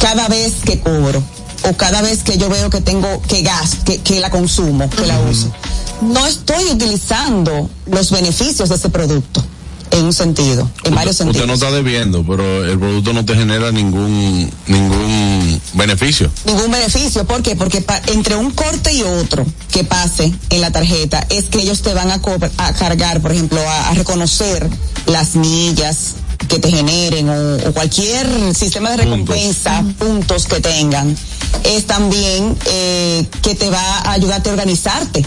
cada 0.00 0.28
vez 0.28 0.54
que 0.64 0.80
cobro 0.80 1.22
o 1.68 1.76
cada 1.76 2.02
vez 2.02 2.22
que 2.22 2.38
yo 2.38 2.48
veo 2.48 2.70
que 2.70 2.80
tengo 2.80 3.20
que 3.22 3.42
gas, 3.42 3.78
que, 3.84 3.98
que 3.98 4.20
la 4.20 4.30
consumo, 4.30 4.88
que 4.90 5.06
la 5.06 5.18
uso? 5.20 5.52
No 6.00 6.26
estoy 6.26 6.64
utilizando 6.66 7.68
los 7.86 8.10
beneficios 8.10 8.68
de 8.68 8.76
ese 8.76 8.88
producto 8.88 9.44
en 9.90 10.04
un 10.04 10.12
sentido, 10.12 10.70
en 10.84 10.94
varios 10.94 11.14
Usted 11.14 11.24
sentidos. 11.26 11.46
no 11.48 11.54
está 11.54 11.70
debiendo, 11.70 12.24
pero 12.24 12.64
el 12.64 12.78
producto 12.78 13.12
no 13.12 13.24
te 13.24 13.34
genera 13.34 13.70
ningún 13.72 14.50
ningún 14.66 15.60
beneficio. 15.74 16.30
ningún 16.44 16.70
beneficio. 16.70 17.24
¿Por 17.24 17.42
qué? 17.42 17.56
Porque 17.56 17.80
pa- 17.80 18.00
entre 18.08 18.36
un 18.36 18.50
corte 18.50 18.92
y 18.92 19.02
otro 19.02 19.44
que 19.72 19.84
pase 19.84 20.32
en 20.50 20.60
la 20.60 20.70
tarjeta 20.70 21.26
es 21.30 21.44
que 21.46 21.58
ellos 21.60 21.82
te 21.82 21.94
van 21.94 22.10
a, 22.10 22.20
co- 22.20 22.36
a 22.58 22.72
cargar, 22.74 23.20
por 23.20 23.32
ejemplo, 23.32 23.60
a, 23.60 23.88
a 23.90 23.94
reconocer 23.94 24.68
las 25.06 25.34
millas 25.36 26.14
que 26.48 26.58
te 26.58 26.70
generen 26.70 27.28
o, 27.28 27.56
o 27.68 27.72
cualquier 27.72 28.26
sistema 28.54 28.90
de 28.92 28.98
recompensa, 28.98 29.84
puntos, 29.98 30.46
que 30.46 30.60
tengan. 30.60 31.16
Es 31.64 31.86
también 31.86 32.56
eh, 32.66 33.26
que 33.42 33.54
te 33.54 33.68
va 33.70 33.98
a 34.00 34.12
ayudarte 34.12 34.48
a 34.50 34.52
organizarte. 34.52 35.24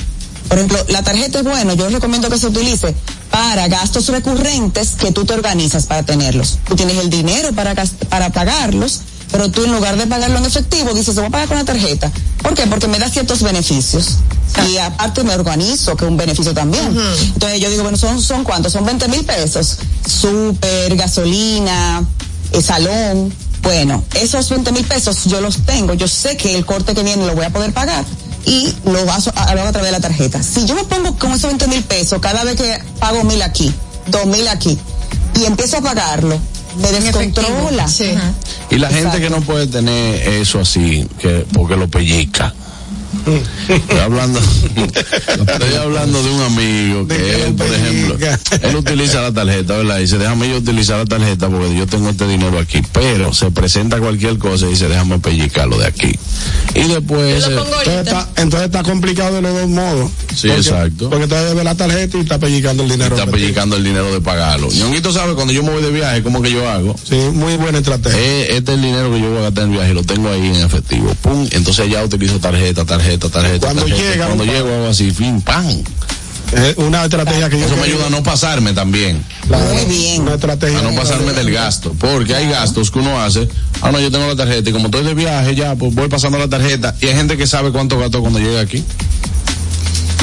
Por 0.48 0.58
ejemplo, 0.58 0.80
la 0.90 1.04
tarjeta 1.04 1.40
es 1.40 1.44
bueno, 1.46 1.74
yo 1.76 1.90
recomiendo 1.90 2.30
que 2.30 2.38
se 2.38 2.48
utilice 2.48 2.94
para 3.32 3.68
gastos 3.70 4.08
recurrentes 4.10 4.92
que 4.92 5.12
tú 5.12 5.26
te 5.26 5.34
organizas 5.34 5.88
para 5.88 6.04
tenerlos. 6.04 6.60
Tú 6.68 6.76
tienes 6.76 6.98
el 6.98 7.10
dinero 7.10 7.54
para, 7.54 7.74
para 8.10 8.30
pagarlos, 8.32 9.02
pero 9.32 9.50
tú 9.50 9.64
en 9.64 9.72
lugar 9.72 9.98
de 9.98 10.06
pagarlo 10.06 10.38
en 10.38 10.46
efectivo 10.46 10.94
dices, 10.94 11.16
voy 11.16 11.26
a 11.26 11.30
pagar 11.30 11.48
con 11.48 11.58
la 11.58 11.64
tarjeta. 11.64 12.12
¿Por 12.44 12.54
qué? 12.54 12.68
Porque 12.68 12.88
me 12.88 13.00
da 13.00 13.10
ciertos 13.10 13.42
beneficios. 13.42 14.18
Y 14.70 14.78
aparte 14.78 15.24
me 15.24 15.34
organizo, 15.34 15.96
que 15.96 16.04
es 16.04 16.12
un 16.12 16.18
beneficio 16.18 16.54
también. 16.54 16.96
Entonces 17.34 17.62
yo 17.62 17.70
digo, 17.70 17.84
bueno, 17.84 17.98
¿son, 17.98 18.22
son 18.22 18.44
cuántos? 18.44 18.74
Son 18.74 18.86
20 18.86 19.08
mil 19.08 19.24
pesos. 19.24 19.78
Súper, 20.06 20.96
gasolina, 20.98 22.04
eh, 22.52 22.62
salón. 22.62 23.34
Bueno, 23.62 24.04
esos 24.16 24.50
20 24.50 24.74
mil 24.74 24.84
pesos 24.84 25.24
yo 25.26 25.40
los 25.40 25.60
tengo. 25.60 25.94
Yo 25.94 26.08
sé 26.10 26.36
que 26.36 26.56
el 26.56 26.66
corte 26.66 26.94
que 26.94 27.04
viene 27.04 27.26
lo 27.26 27.34
voy 27.34 27.46
a 27.46 27.50
poder 27.50 27.72
pagar 27.72 28.04
y 28.46 28.74
lo 28.86 29.06
paso 29.06 29.32
a, 29.36 29.54
lo 29.56 29.62
a 29.62 29.72
través 29.72 29.88
de 29.88 29.92
la 29.92 30.00
tarjeta. 30.00 30.42
Si 30.42 30.66
yo 30.66 30.76
me 30.76 30.84
pongo 30.84 31.18
con 31.18 31.32
esos 31.32 31.44
20 31.50 31.68
mil 31.68 31.84
pesos 31.84 32.20
cada 32.20 32.44
vez 32.44 32.56
que 32.56 32.80
pago 33.00 33.24
mil 33.24 33.42
aquí, 33.42 33.74
dos 34.08 34.26
mil 34.26 34.48
aquí 34.48 34.78
y 35.40 35.46
empiezo 35.46 35.78
a 35.78 35.82
pagarlo, 35.82 36.40
me 36.78 36.92
descontrola. 36.92 37.86
Y 38.70 38.78
la 38.78 38.90
gente 38.90 39.20
que 39.20 39.30
no 39.30 39.42
puede 39.42 39.68
tener 39.68 40.28
eso 40.28 40.60
así, 40.60 41.08
que 41.20 41.46
porque 41.54 41.76
lo 41.76 41.88
pellica. 41.88 42.54
Estoy 43.68 44.00
hablando, 44.00 44.40
estoy 44.40 45.76
hablando 45.76 46.24
de 46.24 46.30
un 46.32 46.42
amigo 46.42 47.08
que 47.08 47.44
él, 47.46 47.54
por 47.56 47.68
ejemplo, 47.68 48.18
él 48.62 48.76
utiliza 48.76 49.22
la 49.22 49.32
tarjeta, 49.34 49.78
¿verdad? 49.78 49.98
Y 50.00 50.02
dice, 50.02 50.18
déjame 50.18 50.50
yo 50.50 50.58
utilizar 50.58 50.98
la 50.98 51.06
tarjeta 51.06 51.50
porque 51.50 51.76
yo 51.76 51.86
tengo 51.88 52.10
este 52.10 52.28
dinero 52.28 52.58
aquí. 52.60 52.82
Pero 52.94 53.34
se 53.34 53.52
presenta 53.52 54.00
cualquier 54.00 54.38
cosa 54.38 54.66
y 54.68 54.72
dice, 54.72 54.88
déjame 54.88 55.20
pellicarlo 55.20 55.78
de 55.78 55.86
aquí. 55.88 56.12
Y 56.76 56.88
después... 56.88 57.46
Entonces 57.48 58.08
está, 58.08 58.30
entonces 58.38 58.66
está 58.68 58.84
complicado 58.84 59.36
de 59.36 59.42
los 59.42 59.54
dos 59.54 59.70
modos. 59.70 60.12
Sí, 60.36 60.48
Porque- 60.48 60.62
exacto. 60.62 61.10
Porque 61.10 61.28
te 61.28 61.36
debe 61.36 61.64
la 61.64 61.76
tarjeta 61.76 62.18
y 62.18 62.22
está 62.22 62.40
pellicando 62.40 62.84
el 62.84 62.90
dinero. 62.90 63.16
está 63.16 63.30
pellicando 63.30 63.76
el 63.76 63.84
dinero 63.84 64.12
de 64.14 64.22
pagarlo. 64.22 64.70
Ñonguito 64.72 65.12
sabe 65.12 65.34
cuando 65.36 65.54
yo 65.54 65.64
me 65.64 65.72
voy 65.72 65.84
de 65.84 65.92
viaje, 65.92 66.24
¿cómo 66.24 66.42
que 66.42 66.52
yo 66.52 66.68
hago? 66.70 66.96
Sí, 67.08 67.16
muy 67.34 67.58
buena 67.58 67.80
estrategia. 67.80 68.18
Eh, 68.20 68.56
este 68.58 68.72
es 68.72 68.78
el 68.78 68.82
dinero 68.84 69.12
que 69.12 69.20
yo 69.20 69.30
voy 69.30 69.40
a 69.40 69.42
gastar 69.44 69.66
en 69.66 69.72
el 69.72 69.78
viaje, 69.78 69.94
lo 69.94 70.04
tengo 70.04 70.30
ahí 70.30 70.48
en 70.48 70.56
efectivo. 70.56 71.14
Pum, 71.22 71.48
entonces 71.52 71.90
ya 71.90 72.04
utilizo 72.04 72.40
tarjeta, 72.40 72.86
tarjeta, 72.86 73.01
tarjeta. 73.02 73.68
Cuando 73.68 73.84
tarjeta. 73.84 74.12
llega, 74.12 74.26
Cuando 74.26 74.46
llego 74.46 74.70
hago 74.70 74.88
así, 74.88 75.12
fin, 75.12 75.42
pam. 75.42 75.84
Es 76.52 76.76
una 76.78 77.06
estrategia 77.06 77.50
que 77.50 77.58
yo 77.58 77.66
Eso 77.66 77.78
me 77.78 77.84
ayuda 77.84 78.08
a 78.08 78.10
no 78.10 78.24
pasarme 78.24 78.74
también. 78.74 79.24
Muy 79.48 79.86
bien. 79.86 80.24
Una 80.24 80.34
estrategia. 80.34 80.80
A 80.80 80.82
no 80.82 80.94
pasarme 80.94 81.32
del 81.32 81.50
gasto. 81.50 81.96
Porque 81.98 82.36
hay 82.36 82.50
gastos 82.50 82.92
que 82.92 83.00
uno 83.00 83.22
hace. 83.22 83.48
Ah, 83.82 83.92
no, 83.92 84.00
yo 84.02 84.12
tengo 84.12 84.28
la 84.28 84.36
tarjeta 84.36 84.70
y 84.70 84.74
como 84.74 84.88
estoy 84.88 85.04
de 85.04 85.14
viaje 85.14 85.56
ya, 85.56 85.76
pues 85.76 85.96
voy 85.96 86.10
pasando 86.10 86.38
la 86.38 86.50
tarjeta. 86.50 86.94
Y 87.00 87.08
hay 87.08 87.16
gente 87.16 87.38
que 87.38 87.48
sabe 87.48 87.72
cuánto 87.72 87.98
gastó 87.98 88.20
cuando 88.22 88.40
llega 88.40 88.60
aquí. 88.60 88.84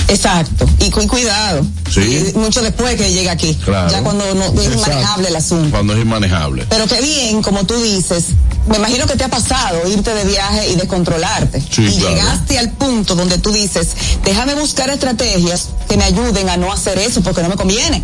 Exacto. 0.08 0.66
Y 0.80 0.90
cu- 0.90 1.06
cuidado. 1.06 1.64
Sí. 1.92 2.30
Y 2.34 2.38
mucho 2.38 2.62
después 2.62 2.96
que 2.96 3.12
llegue 3.12 3.30
aquí. 3.30 3.54
Claro. 3.64 3.90
Ya 3.90 4.02
cuando 4.02 4.24
no 4.34 4.44
es 4.44 4.66
Exacto. 4.66 4.80
manejable 4.90 5.28
el 5.28 5.36
asunto. 5.36 5.70
Cuando 5.70 5.92
es 5.94 6.00
inmanejable. 6.02 6.66
Pero 6.68 6.86
qué 6.86 7.00
bien, 7.00 7.42
como 7.42 7.64
tú 7.64 7.80
dices, 7.82 8.26
me 8.68 8.76
imagino 8.78 9.06
que 9.06 9.16
te 9.16 9.24
ha 9.24 9.28
pasado 9.28 9.86
irte 9.88 10.12
de 10.14 10.24
viaje 10.24 10.68
y 10.70 10.76
descontrolarte. 10.76 11.60
Sí, 11.60 11.84
y 11.86 11.98
claro. 11.98 12.08
llegaste 12.14 12.58
al 12.58 12.70
punto 12.72 13.14
donde 13.14 13.38
tú 13.38 13.52
dices, 13.52 13.88
déjame 14.24 14.54
buscar 14.54 14.88
estrategias 14.90 15.68
que 15.88 15.96
me 15.96 16.04
ayuden 16.04 16.48
a 16.48 16.56
no 16.56 16.72
hacer 16.72 16.98
eso 16.98 17.20
porque 17.22 17.42
no 17.42 17.48
me 17.50 17.56
conviene. 17.56 18.02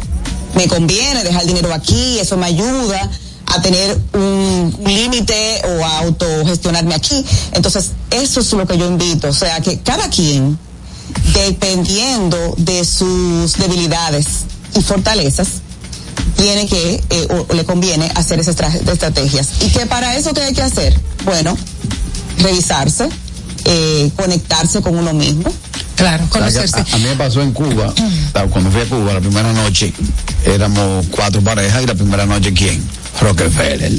Me 0.55 0.69
conviene 0.69 1.25
dejar 1.25 1.43
el 1.43 1.49
dinero 1.49 1.73
aquí, 1.75 2.19
eso 2.21 2.37
me 2.37 2.47
ayuda 2.47 3.11
a 3.47 3.61
tener 3.63 3.99
un 4.15 4.75
límite 4.87 5.63
o 5.65 5.85
a 5.85 5.99
autogestionarme 6.01 6.95
aquí. 6.95 7.25
Entonces, 7.53 7.91
eso 8.11 8.41
es 8.41 8.53
lo 8.53 8.67
que 8.67 8.77
yo 8.79 8.87
invito. 8.87 9.29
O 9.29 9.33
sea, 9.33 9.61
que 9.61 9.81
cada 9.81 10.09
quien, 10.11 10.59
dependiendo 11.33 12.55
de 12.59 12.85
sus 12.85 13.55
debilidades 13.57 14.27
y 14.77 14.81
fortalezas, 14.83 15.49
tiene 16.37 16.67
que, 16.67 17.03
eh, 17.11 17.29
o, 17.31 17.47
o 17.49 17.55
le 17.55 17.65
conviene 17.65 18.11
hacer 18.15 18.39
esas 18.41 18.57
estra- 18.57 18.75
estrategias. 18.93 19.49
¿Y 19.63 19.69
que 19.71 19.87
para 19.87 20.17
eso 20.17 20.33
qué 20.33 20.43
hay 20.43 20.53
que 20.55 20.63
hacer? 20.63 20.99
Bueno, 21.25 21.57
revisarse, 22.39 23.09
eh, 23.65 24.11
conectarse 24.17 24.81
con 24.83 24.97
uno 24.99 25.13
mismo. 25.13 25.53
Claro, 25.97 26.25
O 26.29 26.51
sea, 26.51 26.65
que 26.65 26.81
a, 26.91 26.95
a 26.95 26.99
mí 26.99 27.05
me 27.05 27.15
pasó 27.15 27.41
en 27.41 27.53
Cuba, 27.53 27.95
sea, 28.33 28.47
cuando 28.47 28.71
fui 28.71 28.81
a 28.81 28.85
Cuba 28.89 29.13
la 29.15 29.21
primera 29.21 29.53
noche, 29.53 29.93
éramos 30.45 31.07
cuatro 31.11 31.41
parejas 31.41 31.85
y 31.85 31.87
la 31.87 31.95
primera 31.95 32.27
noche, 32.27 32.53
¿quién? 32.53 32.83
Rockefeller. 33.21 33.93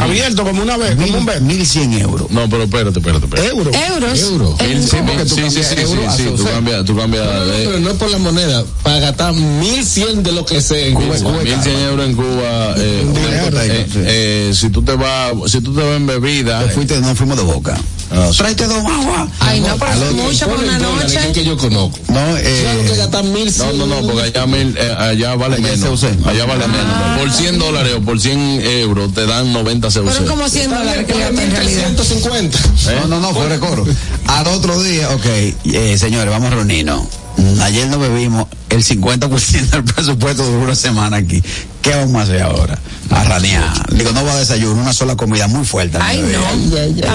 Abierto 0.00 0.44
como 0.44 0.62
una 0.62 0.76
vez, 0.76 0.94
como 0.96 1.18
un 1.18 1.26
vez. 1.26 1.40
Mil 1.40 1.64
cien 1.66 1.92
euros. 1.94 2.30
No, 2.30 2.48
pero 2.48 2.64
espérate, 2.64 2.98
espérate, 2.98 3.24
espérate. 3.26 3.48
Euros. 3.48 3.74
Euros. 3.90 4.20
Euro. 4.20 4.56
En 4.60 4.82
Sí, 4.82 4.90
Cuba. 4.96 5.02
porque 5.06 5.24
tú 5.24 5.34
sí, 5.36 5.42
sí, 5.50 5.50
sí, 5.62 5.74
sí, 5.74 5.80
euro 5.82 6.08
a 6.08 6.16
sí, 6.16 6.22
tú 6.24 6.36
Saucet. 6.36 6.54
cambias, 6.54 6.84
tú 6.84 6.96
cambias 6.96 7.24
No, 7.24 7.32
no, 7.32 7.38
no, 7.40 7.46
de- 7.46 7.64
pero 7.66 7.80
no 7.80 7.90
es 7.90 7.96
por 7.96 8.10
la 8.10 8.18
moneda, 8.18 8.64
para 8.82 8.98
gastar 9.00 9.32
1100 9.34 10.22
de 10.22 10.32
lo 10.32 10.44
que 10.44 10.60
sea 10.60 10.86
en 10.86 10.94
Cuba. 10.94 11.16
Cuba, 11.16 11.42
1100 11.42 11.80
euros 11.80 12.06
en 12.06 12.14
Cuba. 12.14 12.74
Eh, 12.76 13.06
eh, 13.16 13.86
eh, 13.96 14.50
si 14.54 14.70
tú 14.70 14.82
te 14.82 14.94
vas, 14.94 15.32
si 15.46 15.60
tú 15.60 15.74
te 15.74 15.82
vas 15.82 15.96
en 15.96 16.06
bebida. 16.06 16.62
Te 16.66 16.68
fuiste, 16.70 17.00
no 17.00 17.14
fuimos 17.14 17.36
de 17.36 17.42
boca. 17.42 17.78
Ah. 18.12 18.30
Tráete 18.36 18.66
dos 18.66 18.76
agua. 18.84 19.26
Ay, 19.40 19.60
no, 19.60 19.76
pero 19.76 19.92
es 19.92 20.12
mucho 20.12 20.46
por 20.46 20.58
una 20.62 20.78
noche. 20.78 21.16
Es 21.18 21.26
que 21.32 21.44
yo 21.44 21.56
conozco. 21.56 21.98
No, 22.08 22.14
Claro 22.14 22.36
que 22.36 22.92
eh, 22.92 22.96
gastar 22.96 23.24
1100. 23.24 23.78
No, 23.78 23.86
no, 23.86 24.00
no, 24.02 24.06
porque 24.06 24.22
allá, 24.28 24.46
mil- 24.46 24.76
eh, 24.78 24.94
allá 24.96 25.34
vale 25.34 25.58
menos. 25.58 26.04
Allá 26.04 26.44
vale 26.44 26.68
menos. 26.68 27.18
Por 27.18 27.32
100 27.32 27.58
dólares 27.58 27.94
o 27.96 28.02
por 28.02 28.20
100 28.24 28.60
euros 28.80 29.12
te 29.12 29.26
dan 29.26 29.52
90 29.52 29.88
CUC. 29.88 30.02
Fueron 30.02 30.26
como 30.26 30.48
100 30.48 30.70
dólares 30.70 31.04
que 31.04 31.12
en 31.12 31.50
realidad. 31.50 31.88
150. 31.88 32.58
no, 33.02 33.08
no, 33.08 33.20
no, 33.20 33.34
fue 33.34 33.50
recoro. 33.50 33.84
Al 34.26 34.46
otro 34.46 34.82
día, 34.82 35.10
ok, 35.10 35.26
eh, 35.26 35.98
señores, 35.98 36.30
vamos 36.30 36.50
a 36.50 36.54
reunirnos. 36.54 37.02
Mm, 37.36 37.60
Ayer 37.60 37.86
nos 37.88 38.00
bebimos 38.00 38.46
el 38.70 38.82
50% 38.82 39.68
del 39.68 39.84
presupuesto 39.84 40.42
de 40.42 40.56
una 40.56 40.74
semana 40.74 41.18
aquí. 41.18 41.42
¿Qué 41.82 41.90
vamos 41.90 42.16
a 42.16 42.22
hacer 42.22 42.40
ahora? 42.40 42.78
A 43.10 43.24
ranear. 43.24 43.94
Digo, 43.94 44.12
no 44.12 44.24
va 44.24 44.32
a 44.32 44.36
desayuno, 44.38 44.80
una 44.80 44.94
sola 44.94 45.16
comida 45.16 45.46
muy 45.46 45.66
fuerte. 45.66 45.98
Ay, 46.00 46.22
no. 46.22 46.40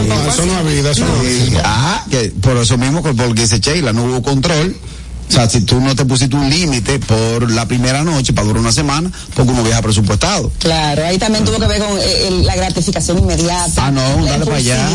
No, 0.04 0.30
eso 0.30 0.46
no 0.46 0.60
es 0.60 0.76
vida, 0.76 0.92
eso 0.92 1.06
no. 1.06 1.60
Ajá, 1.62 2.06
que 2.12 2.32
por 2.40 2.56
eso 2.58 2.78
mismo, 2.78 3.02
que 3.02 3.14
porque 3.16 3.42
dice 3.42 3.60
Sheila, 3.60 3.94
no 3.94 4.04
hubo 4.04 4.22
control. 4.22 4.76
O 5.30 5.32
sea, 5.32 5.48
si 5.48 5.62
tú 5.62 5.80
no 5.80 5.96
te 5.96 6.06
pusiste 6.06 6.36
un 6.36 6.50
límite 6.50 6.98
por 7.00 7.52
la 7.52 7.68
primera 7.68 8.04
noche 8.04 8.34
para 8.34 8.48
durar 8.48 8.62
una 8.62 8.72
semana, 8.72 9.12
porque 9.36 9.52
uno 9.52 9.64
viaja 9.64 9.82
presupuestado. 9.84 10.52
Claro, 10.58 11.06
ahí 11.06 11.20
también 11.20 11.46
tuvo 11.46 11.60
que 11.60 11.68
ver 11.68 11.80
con 11.80 11.98
eh, 12.00 12.28
el- 12.28 12.46
la 12.46 12.56
gratificación 12.56 13.20
inmediata. 13.20 13.86
Ah, 13.88 13.92
no, 13.92 14.22
la 14.22 14.32
dale 14.32 14.46
para 14.46 14.58
allá. 14.58 14.90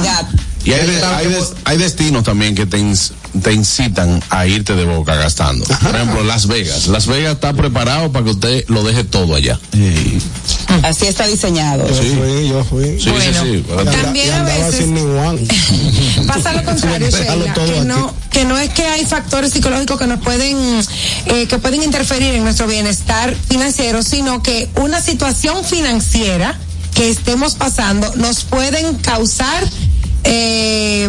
Y 0.65 0.73
hay, 0.73 0.87
de- 0.87 1.05
hay, 1.05 1.27
des- 1.29 1.53
hay 1.65 1.77
destinos 1.77 2.25
también 2.25 2.55
que 2.55 2.65
te, 2.67 2.79
ins- 2.79 3.13
te 3.43 3.53
incitan 3.53 4.23
a 4.31 4.47
irte 4.47 4.75
de 4.75 4.85
boca 4.85 5.15
gastando. 5.15 5.65
Por 5.65 5.95
ejemplo, 5.95 6.25
Las 6.25 6.47
Vegas. 6.47 6.87
Las 6.87 7.07
Vegas 7.07 7.35
está 7.35 7.53
preparado 7.53 8.11
para 8.13 8.25
que 8.25 8.31
usted 8.31 8.65
lo 8.69 8.83
deje 8.83 9.05
todo 9.05 9.35
allá. 9.35 9.59
Así 10.83 11.07
está 11.07 11.27
diseñado. 11.27 11.87
Yo 11.89 11.95
fui, 11.95 12.49
yo 12.49 12.65
fui. 12.65 13.01
Sí, 13.01 13.11
Bueno, 13.11 13.43
sí, 13.45 13.65
sí. 13.67 13.75
También 14.03 14.33
a 14.33 14.43
veces-. 14.45 14.87
Pasa 16.27 16.53
lo 16.53 16.65
contrario, 16.65 17.09
Sheila, 17.11 17.53
que 17.55 17.81
no, 17.85 18.15
que 18.31 18.45
no 18.45 18.59
es 18.59 18.71
que 18.71 18.85
hay 18.87 19.05
factores 19.05 19.53
psicológicos 19.53 19.99
que 19.99 20.07
nos 20.07 20.21
pueden, 20.21 20.57
eh, 21.27 21.47
que 21.47 21.59
pueden 21.59 21.83
interferir 21.83 22.35
en 22.35 22.45
nuestro 22.45 22.67
bienestar 22.67 23.35
financiero, 23.49 24.03
sino 24.03 24.43
que 24.43 24.69
una 24.77 25.01
situación 25.03 25.65
financiera 25.65 26.59
que 26.95 27.11
estemos 27.11 27.55
pasando 27.57 28.13
nos 28.17 28.45
pueden 28.45 28.95
causar 28.97 29.65
eh, 30.25 31.09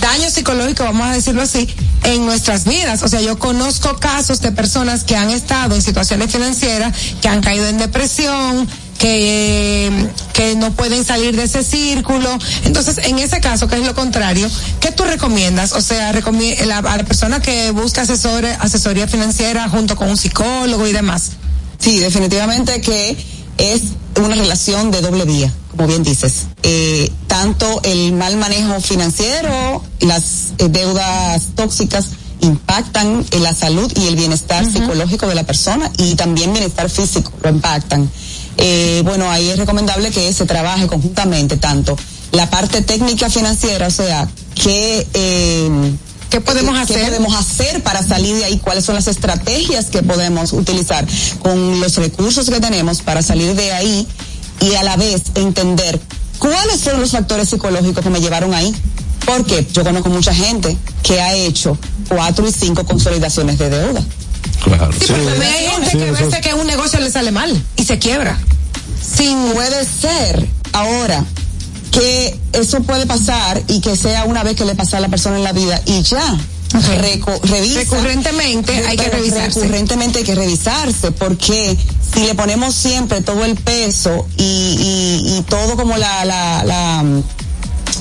daño 0.00 0.30
psicológico, 0.30 0.84
vamos 0.84 1.06
a 1.08 1.12
decirlo 1.12 1.42
así, 1.42 1.68
en 2.04 2.24
nuestras 2.24 2.64
vidas. 2.64 3.02
O 3.02 3.08
sea, 3.08 3.20
yo 3.20 3.38
conozco 3.38 3.96
casos 3.98 4.40
de 4.40 4.52
personas 4.52 5.04
que 5.04 5.16
han 5.16 5.30
estado 5.30 5.74
en 5.74 5.82
situaciones 5.82 6.32
financieras, 6.32 6.96
que 7.20 7.28
han 7.28 7.40
caído 7.42 7.66
en 7.66 7.78
depresión, 7.78 8.68
que, 8.98 9.86
eh, 9.86 10.08
que 10.34 10.56
no 10.56 10.72
pueden 10.72 11.04
salir 11.04 11.34
de 11.36 11.44
ese 11.44 11.62
círculo. 11.64 12.38
Entonces, 12.64 12.98
en 12.98 13.18
ese 13.18 13.40
caso, 13.40 13.66
que 13.68 13.76
es 13.76 13.86
lo 13.86 13.94
contrario, 13.94 14.48
¿qué 14.80 14.90
tú 14.92 15.04
recomiendas? 15.04 15.72
O 15.72 15.80
sea, 15.80 16.12
recomi- 16.12 16.58
la, 16.64 16.78
a 16.78 16.96
la 16.98 17.04
persona 17.04 17.40
que 17.40 17.70
busca 17.70 18.02
asesore, 18.02 18.52
asesoría 18.60 19.06
financiera 19.08 19.68
junto 19.68 19.96
con 19.96 20.08
un 20.10 20.16
psicólogo 20.16 20.86
y 20.86 20.92
demás. 20.92 21.30
Sí, 21.78 21.98
definitivamente 21.98 22.82
que 22.82 23.16
es 23.56 23.82
una 24.22 24.34
relación 24.34 24.90
de 24.90 25.00
doble 25.00 25.24
vía, 25.24 25.50
como 25.70 25.86
bien 25.86 26.02
dices. 26.02 26.46
Eh, 26.62 27.10
tanto 27.26 27.80
el 27.84 28.12
mal 28.12 28.36
manejo 28.36 28.80
financiero, 28.80 29.82
las 30.00 30.52
eh, 30.58 30.68
deudas 30.68 31.48
tóxicas 31.54 32.06
impactan 32.40 33.24
en 33.30 33.42
la 33.42 33.54
salud 33.54 33.92
y 33.96 34.06
el 34.06 34.16
bienestar 34.16 34.64
psicológico 34.64 35.26
de 35.26 35.34
la 35.34 35.44
persona 35.44 35.90
y 35.98 36.14
también 36.14 36.52
bienestar 36.52 36.88
físico 36.88 37.32
lo 37.42 37.50
impactan. 37.50 38.10
Eh, 38.56 39.02
bueno, 39.04 39.30
ahí 39.30 39.48
es 39.48 39.58
recomendable 39.58 40.10
que 40.10 40.32
se 40.32 40.46
trabaje 40.46 40.86
conjuntamente 40.86 41.56
tanto 41.56 41.96
la 42.32 42.48
parte 42.48 42.82
técnica 42.82 43.28
financiera, 43.28 43.88
o 43.88 43.90
sea, 43.90 44.28
que 44.54 45.06
eh, 45.14 45.92
¿Qué 46.30 46.40
podemos 46.40 46.76
¿Qué 46.76 46.94
hacer? 46.94 47.06
podemos 47.06 47.34
hacer 47.34 47.82
para 47.82 48.04
salir 48.04 48.36
de 48.36 48.44
ahí? 48.44 48.58
¿Cuáles 48.58 48.84
son 48.84 48.94
las 48.94 49.08
estrategias 49.08 49.86
que 49.86 50.04
podemos 50.04 50.52
utilizar 50.52 51.04
con 51.40 51.80
los 51.80 51.96
recursos 51.96 52.48
que 52.48 52.60
tenemos 52.60 53.02
para 53.02 53.20
salir 53.20 53.56
de 53.56 53.72
ahí 53.72 54.06
y 54.60 54.74
a 54.74 54.82
la 54.82 54.96
vez 54.96 55.22
entender 55.34 56.00
cuáles 56.38 56.80
fueron 56.82 57.00
los 57.00 57.10
factores 57.10 57.48
psicológicos 57.48 58.02
que 58.02 58.10
me 58.10 58.20
llevaron 58.20 58.54
ahí? 58.54 58.74
Porque 59.26 59.66
yo 59.72 59.84
conozco 59.84 60.08
mucha 60.08 60.34
gente 60.34 60.76
que 61.02 61.20
ha 61.20 61.34
hecho 61.34 61.78
cuatro 62.08 62.46
y 62.46 62.52
cinco 62.52 62.84
consolidaciones 62.84 63.58
de 63.58 63.70
deuda. 63.70 64.02
Claro. 64.64 64.92
Sí, 64.92 65.06
pero 65.08 65.24
también 65.26 65.52
hay 65.52 65.68
gente 65.68 65.98
que 65.98 66.08
a 66.08 66.12
veces 66.12 66.40
que 66.40 66.54
un 66.54 66.66
negocio 66.66 67.00
le 67.00 67.10
sale 67.10 67.30
mal 67.30 67.64
y 67.76 67.84
se 67.84 67.98
quiebra. 67.98 68.38
Sin 69.00 69.52
puede 69.52 69.84
ser 69.84 70.46
ahora 70.72 71.24
que 71.90 72.38
eso 72.52 72.82
puede 72.82 73.06
pasar 73.06 73.62
y 73.68 73.80
que 73.80 73.96
sea 73.96 74.24
una 74.24 74.42
vez 74.42 74.56
que 74.56 74.64
le 74.64 74.74
pasa 74.74 74.98
a 74.98 75.00
la 75.00 75.08
persona 75.08 75.36
en 75.36 75.44
la 75.44 75.52
vida 75.52 75.80
y 75.86 76.02
ya. 76.02 76.38
Reco- 76.72 77.40
revisa. 77.42 77.80
Recurrentemente 77.80 78.72
hay 78.86 78.96
que 78.96 79.08
revisarse. 79.10 79.60
Recurrentemente 79.60 80.18
hay 80.20 80.24
que 80.24 80.34
revisarse 80.34 81.10
porque 81.12 81.76
si 82.14 82.20
le 82.24 82.34
ponemos 82.34 82.74
siempre 82.74 83.20
todo 83.22 83.44
el 83.44 83.56
peso 83.56 84.26
y, 84.36 84.42
y, 84.44 85.38
y 85.38 85.42
todo 85.48 85.76
como 85.76 85.96
la, 85.96 86.24
la, 86.24 86.62
la, 86.64 87.02
mm, 87.02 87.22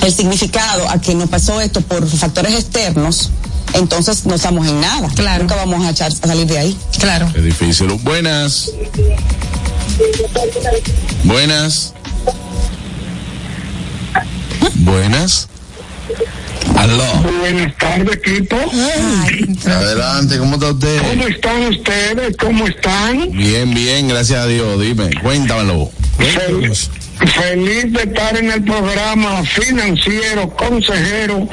el 0.05 0.13
significado 0.13 0.87
a 0.89 0.99
que 1.01 1.15
nos 1.15 1.29
pasó 1.29 1.59
esto 1.61 1.81
por 1.81 2.07
factores 2.07 2.53
externos, 2.53 3.31
entonces 3.73 4.25
no 4.25 4.35
estamos 4.35 4.67
en 4.67 4.79
nada. 4.81 5.09
Claro. 5.15 5.43
Nunca 5.43 5.55
vamos 5.55 5.83
a, 5.85 5.89
echar, 5.89 6.11
a 6.11 6.27
salir 6.27 6.45
de 6.47 6.57
ahí. 6.59 6.77
Claro. 6.99 7.27
Es 7.35 7.43
difícil. 7.43 7.87
Buenas. 8.03 8.71
Buenas. 11.23 11.93
Buenas. 14.75 15.47
Aló. 16.79 17.03
Buenas 17.41 17.75
tardes, 17.77 18.15
equipo. 18.15 18.55
Adelante, 19.69 20.37
¿cómo 20.37 20.55
está 20.55 20.71
usted? 20.71 21.01
¿Cómo 21.09 21.27
están 21.27 21.61
ustedes? 21.67 22.37
¿Cómo 22.37 22.67
están? 22.67 23.31
Bien, 23.31 23.73
bien, 23.73 24.07
gracias 24.07 24.39
a 24.39 24.47
Dios. 24.47 24.79
Dime, 24.79 25.09
cuéntamelo. 25.21 25.91
Fel- 26.17 26.73
feliz 27.33 27.91
de 27.91 28.03
estar 28.03 28.37
en 28.37 28.49
el 28.51 28.63
programa 28.63 29.43
financiero, 29.43 30.49
consejero, 30.55 31.49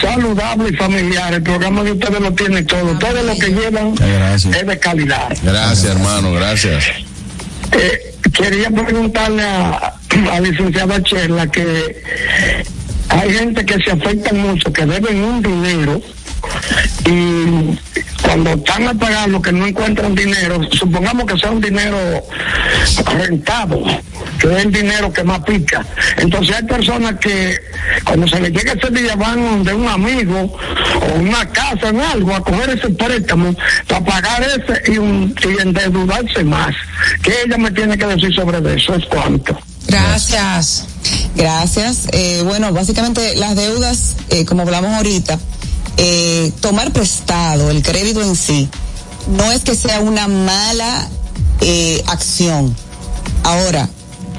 saludable 0.00 0.70
y 0.70 0.76
familiar. 0.76 1.34
El 1.34 1.42
programa 1.42 1.82
de 1.84 1.92
ustedes 1.92 2.20
lo 2.20 2.32
tiene 2.32 2.62
todo. 2.62 2.98
Todo 2.98 3.22
lo 3.22 3.34
que 3.38 3.48
llevan 3.48 3.94
Gracias. 3.94 4.56
es 4.56 4.66
de 4.66 4.78
calidad. 4.78 5.36
Gracias, 5.42 5.84
hermano, 5.84 6.32
gracias. 6.32 6.84
Eh, 7.72 8.14
quería 8.32 8.70
preguntarle 8.70 9.42
a, 9.42 9.94
a 10.32 10.40
licenciada 10.40 11.02
Cherla 11.02 11.46
que 11.50 12.64
hay 13.08 13.32
gente 13.32 13.64
que 13.64 13.82
se 13.82 13.90
afectan 13.90 14.40
mucho, 14.40 14.72
que 14.72 14.86
deben 14.86 15.22
un 15.22 15.42
dinero 15.42 16.00
y 17.04 17.78
cuando 18.22 18.50
están 18.52 18.88
a 18.88 18.94
pagar 18.94 19.28
lo 19.28 19.42
que 19.42 19.52
no 19.52 19.66
encuentran 19.66 20.14
dinero, 20.14 20.60
supongamos 20.72 21.26
que 21.26 21.38
sea 21.38 21.50
un 21.50 21.60
dinero 21.60 21.98
rentado, 23.18 23.82
que 24.38 24.46
es 24.46 24.64
el 24.64 24.72
dinero 24.72 25.12
que 25.12 25.22
más 25.22 25.40
pica. 25.40 25.84
Entonces 26.16 26.56
hay 26.56 26.62
personas 26.62 27.14
que 27.20 27.56
cuando 28.04 28.26
se 28.28 28.40
les 28.40 28.52
llega 28.52 28.72
ese 28.72 28.90
día 28.90 29.16
van 29.16 29.64
de 29.64 29.74
un 29.74 29.88
amigo 29.88 30.58
o 31.00 31.20
una 31.20 31.48
casa 31.50 31.88
en 31.88 32.00
algo 32.00 32.34
a 32.34 32.42
coger 32.42 32.70
ese 32.70 32.90
préstamo 32.90 33.54
para 33.86 34.04
pagar 34.04 34.42
ese 34.42 34.92
y, 34.92 34.98
un, 34.98 35.34
y 35.42 35.60
endeudarse 35.60 36.44
más. 36.44 36.74
¿Qué 37.22 37.32
ella 37.44 37.58
me 37.58 37.70
tiene 37.70 37.98
que 37.98 38.06
decir 38.06 38.34
sobre 38.34 38.58
eso? 38.74 38.94
¿Es 38.94 39.04
cuánto? 39.06 39.58
Gracias. 39.88 40.91
Gracias. 41.34 42.08
Eh, 42.12 42.42
bueno, 42.44 42.72
básicamente 42.72 43.34
las 43.36 43.56
deudas, 43.56 44.14
eh, 44.28 44.44
como 44.44 44.62
hablamos 44.62 44.92
ahorita, 44.92 45.38
eh, 45.96 46.52
tomar 46.60 46.92
prestado, 46.92 47.70
el 47.70 47.82
crédito 47.82 48.22
en 48.22 48.36
sí, 48.36 48.68
no 49.28 49.50
es 49.50 49.62
que 49.62 49.74
sea 49.74 50.00
una 50.00 50.28
mala 50.28 51.08
eh, 51.60 52.02
acción. 52.06 52.74
Ahora, 53.44 53.88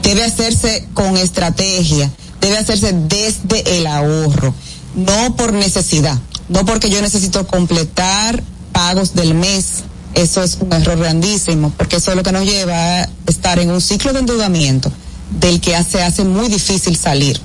debe 0.02 0.24
hacerse 0.24 0.88
con 0.94 1.18
estrategia, 1.18 2.12
debe 2.42 2.58
hacerse 2.58 2.94
desde 2.94 3.78
el 3.78 3.88
ahorro, 3.88 4.54
no 4.96 5.36
por 5.36 5.54
necesidad, 5.54 6.18
no 6.50 6.66
porque 6.66 6.90
yo 6.90 7.02
necesito 7.02 7.46
completar 7.48 8.44
pagos 8.72 9.14
del 9.14 9.34
mes 9.34 9.84
eso 10.14 10.44
es 10.44 10.58
un 10.60 10.72
error 10.72 11.00
grandísimo, 11.00 11.74
porque 11.76 11.96
eso 11.96 12.12
es 12.12 12.18
lo 12.18 12.24
que 12.24 12.32
nos 12.32 12.46
lleva 12.46 13.02
a 13.02 13.10
estar 13.28 13.58
en 13.60 13.72
un 13.72 13.82
ciclo 13.82 14.14
de 14.14 14.20
endeudamiento 14.20 14.92
del 15.40 15.60
que 15.60 15.76
se 15.84 16.02
hace 16.04 16.24
muy 16.24 16.48
difícil 16.48 16.96
salir. 16.98 17.40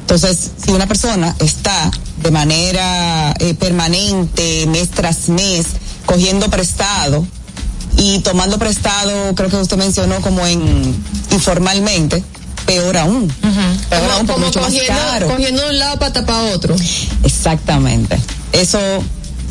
Entonces, 0.00 0.52
si 0.64 0.72
una 0.72 0.86
persona 0.86 1.34
está 1.38 1.90
de 2.22 2.30
manera 2.30 3.34
eh, 3.38 3.54
permanente, 3.54 4.66
mes 4.66 4.90
tras 4.90 5.28
mes, 5.28 5.66
cogiendo 6.06 6.48
prestado 6.48 7.26
y 7.96 8.20
tomando 8.20 8.58
prestado, 8.58 9.34
creo 9.34 9.50
que 9.50 9.56
usted 9.56 9.76
mencionó 9.76 10.20
como 10.22 10.46
en 10.46 10.94
informalmente, 11.30 12.24
peor 12.66 12.96
aún. 12.96 13.28
Peor 13.28 14.02
Como, 14.02 14.12
aún, 14.12 14.26
como 14.26 14.46
mucho 14.46 14.60
más 14.60 14.70
cogiendo, 14.72 14.92
caro. 15.10 15.28
cogiendo 15.28 15.62
de 15.62 15.68
un 15.70 15.78
lado 15.78 15.98
para 15.98 16.12
tapar 16.12 16.54
otro. 16.54 16.74
Exactamente. 17.24 18.18
Eso 18.52 18.78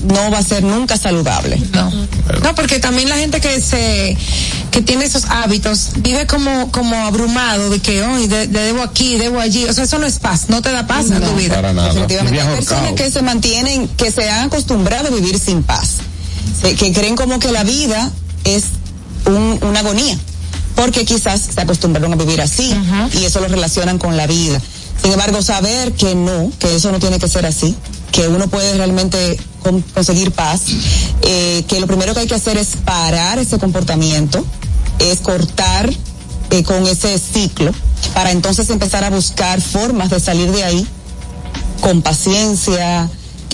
no 0.04 0.32
va 0.32 0.38
a 0.40 0.44
ser 0.44 0.64
nunca 0.64 0.98
saludable. 0.98 1.62
No. 1.74 1.92
No, 2.44 2.56
porque 2.56 2.80
también 2.80 3.10
la 3.10 3.18
gente 3.18 3.40
que 3.42 3.60
se 3.62 4.16
que 4.72 4.82
tiene 4.82 5.06
esos 5.06 5.26
hábitos 5.26 5.90
vive 5.98 6.28
como 6.28 6.72
como 6.72 6.96
abrumado 6.96 7.70
de 7.70 7.80
que 7.80 8.04
hoy 8.04 8.28
debo 8.28 8.84
aquí, 8.84 9.18
debo 9.18 9.40
allí, 9.40 9.66
o 9.66 9.74
sea, 9.74 9.86
eso 9.86 9.98
no 9.98 10.06
es 10.06 10.20
paz, 10.20 10.50
no 10.50 10.62
te 10.62 10.72
da 10.72 10.86
paz 10.86 11.06
en 11.10 11.22
tu 11.22 11.32
vida. 11.36 11.56
Definitivamente. 11.94 12.40
Hay 12.42 12.56
personas 12.66 12.94
que 12.94 13.12
se 13.12 13.22
mantienen, 13.24 13.88
que 13.90 14.12
se 14.12 14.30
han 14.30 14.48
acostumbrado 14.48 15.08
a 15.08 15.12
vivir 15.12 15.40
sin 15.40 15.64
paz, 15.64 15.96
Se- 16.62 16.76
que 16.76 16.92
creen 16.94 17.16
como 17.16 17.40
que 17.40 17.52
la 17.52 17.64
vida 17.64 18.12
es 18.44 18.66
un- 19.26 19.60
una 19.64 19.80
agonía, 19.80 20.18
porque 20.76 21.06
quizás 21.06 21.42
se 21.54 21.60
acostumbraron 21.62 22.14
a 22.14 22.16
vivir 22.16 22.42
así 22.42 22.74
y 23.14 23.26
eso 23.26 23.40
lo 23.40 23.48
relacionan 23.48 23.98
con 23.98 24.16
la 24.16 24.28
vida. 24.28 24.62
Sin 25.02 25.12
embargo, 25.12 25.42
saber 25.42 25.94
que 25.94 26.14
no, 26.16 26.52
que 26.60 26.76
eso 26.76 26.92
no 26.92 27.00
tiene 27.00 27.18
que 27.20 27.28
ser 27.28 27.46
así, 27.46 27.76
que 28.12 28.28
uno 28.28 28.48
puede 28.48 28.74
realmente 28.78 29.40
con- 29.62 29.82
conseguir 29.82 30.32
paz, 30.32 30.62
eh, 31.22 31.64
que 31.68 31.80
lo 31.80 31.88
primero 31.88 32.14
que 32.14 32.22
hay 32.22 32.28
que 32.28 32.36
hacer 32.36 32.58
es 32.58 32.70
parar 32.86 33.38
ese 33.40 33.58
comportamiento, 33.60 34.44
es 35.00 35.20
cortar 35.20 35.90
eh, 36.50 36.64
con 36.64 36.88
ese 36.88 37.20
ciclo, 37.20 37.72
para 38.14 38.32
entonces 38.32 38.70
empezar 38.70 39.04
a 39.04 39.10
buscar 39.10 39.62
formas 39.62 40.10
de 40.10 40.20
salir 40.20 40.52
de 40.52 40.64
ahí 40.64 40.88
con 41.82 42.02
paciencia, 42.02 43.10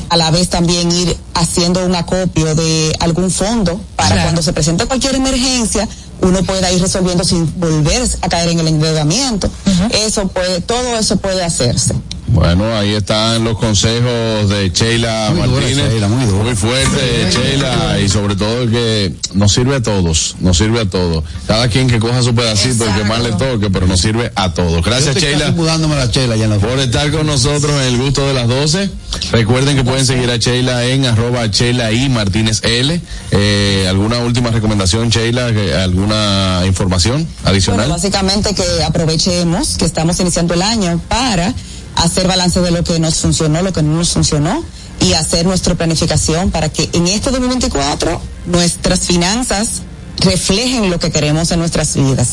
a 0.10 0.18
la 0.18 0.30
vez 0.32 0.50
también 0.50 0.92
ir 0.92 1.18
haciendo 1.34 1.84
un 1.86 1.96
acopio 1.96 2.54
de 2.56 2.96
algún 3.00 3.32
fondo 3.32 3.80
para 3.96 4.10
cuando 4.24 4.42
se 4.44 4.54
presente 4.54 4.86
cualquier 4.86 5.16
emergencia 5.16 5.88
uno 6.22 6.44
pueda 6.44 6.72
ir 6.72 6.82
resolviendo 6.82 7.24
sin 7.24 7.52
volver 7.60 8.08
a 8.22 8.30
caer 8.30 8.50
en 8.50 8.60
el 8.60 8.68
endeudamiento. 8.68 9.50
Eso 9.92 10.28
puede, 10.28 10.62
todo 10.62 10.98
eso 10.98 11.18
puede 11.18 11.44
hacerse. 11.44 11.96
Bueno, 12.34 12.76
ahí 12.76 12.94
están 12.96 13.44
los 13.44 13.58
consejos 13.60 14.50
de 14.50 14.72
Sheila 14.74 15.30
Muy 15.36 15.48
dura, 15.48 15.62
Martínez. 15.62 15.90
Sheila, 15.92 16.08
muy 16.08 16.26
dura. 16.26 16.56
fuerte, 16.56 17.30
Sheila, 17.32 18.00
y 18.04 18.10
sobre 18.10 18.36
todo 18.36 18.66
que 18.72 19.14
nos 19.36 19.54
sirve 19.54 19.76
a 19.76 19.82
todos, 19.84 20.36
nos 20.40 20.58
sirve 20.58 20.82
a 20.82 20.90
todos. 20.90 21.24
Cada 21.46 21.68
quien 21.68 21.88
que 21.88 22.00
coja 22.00 22.24
su 22.24 22.34
pedacito, 22.34 22.86
el 22.88 22.96
que 22.96 23.04
más 23.04 23.22
le 23.22 23.34
toque, 23.34 23.70
pero 23.70 23.86
nos 23.86 24.02
sirve 24.02 24.32
a 24.36 24.52
todos. 24.52 24.84
Gracias, 24.84 25.16
Sheila. 25.16 25.52
la 25.52 26.06
Sheila 26.08 26.36
ya 26.36 26.46
en 26.46 26.50
la 26.50 26.58
por 26.58 26.80
estar 26.80 27.12
con 27.12 27.28
nosotros 27.28 27.72
en 27.72 27.94
el 27.94 27.98
gusto 27.98 28.26
de 28.28 28.34
las 28.34 28.48
12. 28.48 28.90
Recuerden 29.32 29.76
que 29.76 29.84
pueden 29.84 30.06
seguir 30.06 30.30
a 30.32 30.38
Sheila 30.38 30.86
en 30.86 31.06
arroba 31.06 31.46
Sheila 31.46 31.92
y 31.92 32.10
Martínez 32.10 32.62
L. 32.64 33.00
Eh, 33.30 33.86
¿Alguna 33.88 34.18
última 34.20 34.50
recomendación, 34.50 35.10
Sheila? 35.10 35.52
Que- 35.54 35.74
¿Alguna 35.76 36.64
información 36.66 37.28
adicional? 37.46 37.82
Bueno, 37.82 37.94
básicamente 37.94 38.56
que 38.56 38.84
aprovechemos 38.84 39.78
que 39.78 39.86
estamos 39.86 40.20
iniciando 40.20 40.56
el 40.56 40.64
año 40.64 41.00
para 41.08 41.54
hacer 41.96 42.28
balance 42.28 42.60
de 42.62 42.72
lo 42.72 42.84
que 42.84 43.00
nos 43.00 43.16
funcionó, 43.16 43.62
lo 43.62 43.74
que 43.74 43.84
no 43.84 43.96
nos 43.96 44.12
funcionó 44.12 44.64
y 45.00 45.14
hacer 45.14 45.46
nuestra 45.46 45.76
planificación 45.76 46.52
para 46.52 46.70
que 46.70 46.90
en 46.94 47.08
este 47.08 47.32
2024 47.32 48.22
nuestras 48.46 49.02
finanzas 49.02 49.82
reflejen 50.20 50.90
lo 50.90 51.00
que 51.00 51.12
queremos 51.12 51.52
en 51.52 51.60
nuestras 51.60 51.96
vidas. 51.96 52.30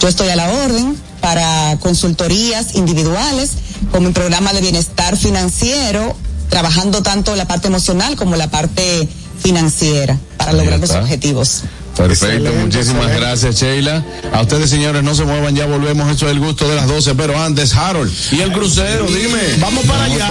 Yo 0.00 0.08
estoy 0.08 0.28
a 0.28 0.36
la 0.36 0.50
orden 0.50 0.96
para 1.20 1.76
consultorías 1.80 2.74
individuales 2.74 3.50
con 3.90 4.04
mi 4.04 4.12
programa 4.12 4.52
de 4.52 4.60
bienestar 4.60 5.16
financiero, 5.16 6.16
trabajando 6.48 7.02
tanto 7.02 7.36
la 7.36 7.46
parte 7.46 7.68
emocional 7.68 8.16
como 8.16 8.36
la 8.36 8.50
parte 8.50 9.08
financiera 9.42 10.18
para 10.36 10.52
lograr 10.52 10.80
los 10.80 10.90
objetivos. 10.90 11.62
Perfecto, 12.00 12.50
muchísimas 12.54 13.14
gracias 13.14 13.60
Sheila. 13.60 14.02
A 14.32 14.40
ustedes 14.40 14.70
señores, 14.70 15.02
no 15.02 15.14
se 15.14 15.24
muevan, 15.24 15.54
ya 15.54 15.66
volvemos, 15.66 16.10
eso 16.10 16.24
es 16.26 16.32
el 16.32 16.40
gusto 16.40 16.66
de 16.66 16.74
las 16.74 16.88
12, 16.88 17.14
pero 17.14 17.38
antes 17.38 17.74
Harold. 17.74 18.10
Y 18.32 18.40
el 18.40 18.52
crucero, 18.52 19.04
dime. 19.06 19.38
Vamos 19.60 19.84
para 19.84 20.04
allá. 20.04 20.30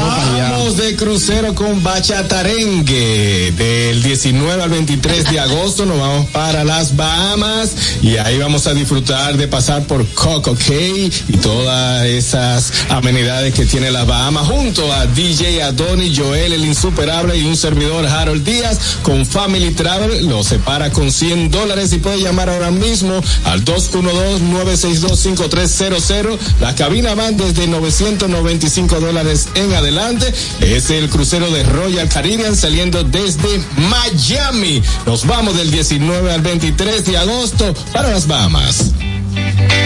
Vamos 0.50 0.78
de 0.78 0.96
crucero 0.96 1.54
con 1.54 1.84
Bachatarengue. 1.84 3.54
Del 3.56 4.02
19 4.02 4.64
al 4.64 4.70
23 4.72 5.30
de 5.30 5.40
agosto 5.40 5.86
nos 5.86 6.00
vamos 6.00 6.26
para 6.32 6.64
las 6.64 6.96
Bahamas 6.96 7.76
y 8.02 8.18
ahí 8.18 8.40
vamos 8.40 8.66
a 8.66 8.74
disfrutar 8.74 9.38
de 9.38 9.48
pasar 9.48 9.84
por 9.84 10.08
Coco 10.08 10.56
Cay 10.56 11.12
y 11.28 11.38
todas 11.38 12.04
esas 12.06 12.74
amenidades 12.90 13.54
que 13.54 13.66
tiene 13.66 13.92
las 13.92 14.08
Bahamas 14.08 14.48
junto 14.48 14.92
a 14.92 15.06
DJ 15.06 15.62
Adoni, 15.62 16.16
Joel, 16.16 16.54
el 16.54 16.66
insuperable 16.66 17.38
y 17.38 17.46
un 17.46 17.56
servidor 17.56 18.08
Harold 18.08 18.44
Díaz 18.44 18.80
con 19.04 19.24
Family 19.24 19.72
Travel. 19.72 20.26
Lo 20.28 20.44
separa 20.44 20.90
con 20.90 21.12
100 21.12 21.52
dólares 21.52 21.59
y 21.60 21.98
puede 21.98 22.22
llamar 22.22 22.50
ahora 22.50 22.72
mismo 22.72 23.22
al 23.44 23.66
212-962-5300. 23.66 26.38
Las 26.62 26.76
cabinas 26.76 27.18
van 27.18 27.36
desde 27.36 27.68
995 27.68 29.02
dólares 29.02 29.50
en 29.56 29.74
adelante. 29.74 30.34
Es 30.62 30.90
el 30.90 31.10
crucero 31.10 31.52
de 31.52 31.64
Royal 31.64 32.08
Caribbean 32.08 32.56
saliendo 32.56 33.04
desde 33.04 33.60
Miami. 33.76 34.82
Nos 35.06 35.28
vamos 35.28 35.58
del 35.58 35.70
19 35.70 36.32
al 36.32 36.42
23 36.42 37.06
de 37.06 37.18
agosto 37.18 37.74
para 37.92 38.10
las 38.10 38.26
Bahamas. 38.26 38.94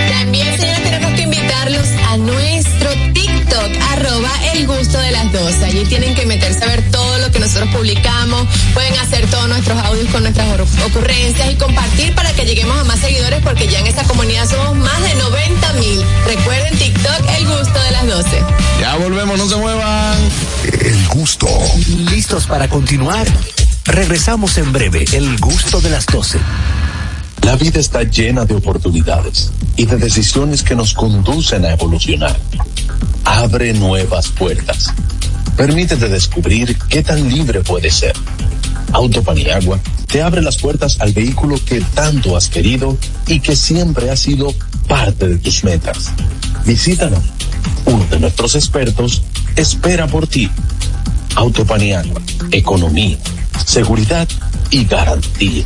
También, 0.09 0.55
señores, 0.55 0.83
tenemos 0.83 1.13
que 1.13 1.21
invitarlos 1.23 1.87
a 2.09 2.17
nuestro 2.17 2.89
TikTok, 3.13 3.71
arroba 3.91 4.31
el 4.53 4.67
gusto 4.67 4.99
de 4.99 5.11
las 5.11 5.31
12. 5.31 5.65
Allí 5.65 5.85
tienen 5.85 6.13
que 6.15 6.25
meterse 6.25 6.63
a 6.63 6.67
ver 6.67 6.91
todo 6.91 7.19
lo 7.19 7.31
que 7.31 7.39
nosotros 7.39 7.69
publicamos. 7.73 8.47
Pueden 8.73 8.93
hacer 8.99 9.29
todos 9.29 9.47
nuestros 9.49 9.77
audios 9.83 10.09
con 10.09 10.23
nuestras 10.23 10.47
ocurrencias 10.85 11.51
y 11.53 11.55
compartir 11.55 12.15
para 12.15 12.33
que 12.33 12.45
lleguemos 12.45 12.77
a 12.79 12.83
más 12.83 12.99
seguidores 12.99 13.41
porque 13.43 13.67
ya 13.67 13.79
en 13.79 13.87
esa 13.87 14.03
comunidad 14.03 14.49
somos 14.49 14.75
más 14.75 15.01
de 15.03 15.15
90 15.15 15.73
mil. 15.73 16.03
Recuerden 16.25 16.77
TikTok, 16.77 17.29
el 17.37 17.47
gusto 17.47 17.79
de 17.79 17.91
las 17.91 18.07
12. 18.07 18.29
Ya 18.81 18.95
volvemos, 18.97 19.37
no 19.37 19.47
se 19.47 19.55
muevan. 19.55 20.17
El 20.63 21.07
gusto. 21.07 21.47
¿Listos 22.09 22.45
para 22.47 22.67
continuar? 22.67 23.27
Regresamos 23.85 24.57
en 24.57 24.71
breve, 24.73 25.05
el 25.13 25.37
gusto 25.37 25.79
de 25.81 25.89
las 25.89 26.05
12. 26.07 26.39
La 27.43 27.55
vida 27.55 27.79
está 27.79 28.03
llena 28.03 28.45
de 28.45 28.55
oportunidades 28.55 29.51
y 29.75 29.85
de 29.85 29.97
decisiones 29.97 30.63
que 30.63 30.75
nos 30.75 30.93
conducen 30.93 31.65
a 31.65 31.71
evolucionar. 31.71 32.39
Abre 33.25 33.73
nuevas 33.73 34.29
puertas. 34.29 34.93
Permítete 35.57 36.07
descubrir 36.07 36.77
qué 36.89 37.03
tan 37.03 37.29
libre 37.29 37.61
puedes 37.61 37.93
ser. 37.95 38.13
Autopaniagua 38.93 39.79
te 40.07 40.21
abre 40.21 40.41
las 40.41 40.57
puertas 40.57 41.01
al 41.01 41.11
vehículo 41.13 41.59
que 41.65 41.81
tanto 41.81 42.37
has 42.37 42.47
querido 42.47 42.97
y 43.27 43.39
que 43.39 43.55
siempre 43.55 44.11
ha 44.11 44.15
sido 44.15 44.53
parte 44.87 45.27
de 45.27 45.37
tus 45.37 45.63
metas. 45.63 46.11
Visítanos. 46.65 47.23
Uno 47.85 48.05
de 48.05 48.19
nuestros 48.19 48.55
expertos 48.55 49.23
espera 49.55 50.07
por 50.07 50.27
ti. 50.27 50.49
Autopaniagua, 51.35 52.21
economía, 52.51 53.17
seguridad 53.65 54.27
y 54.69 54.85
garantía. 54.85 55.65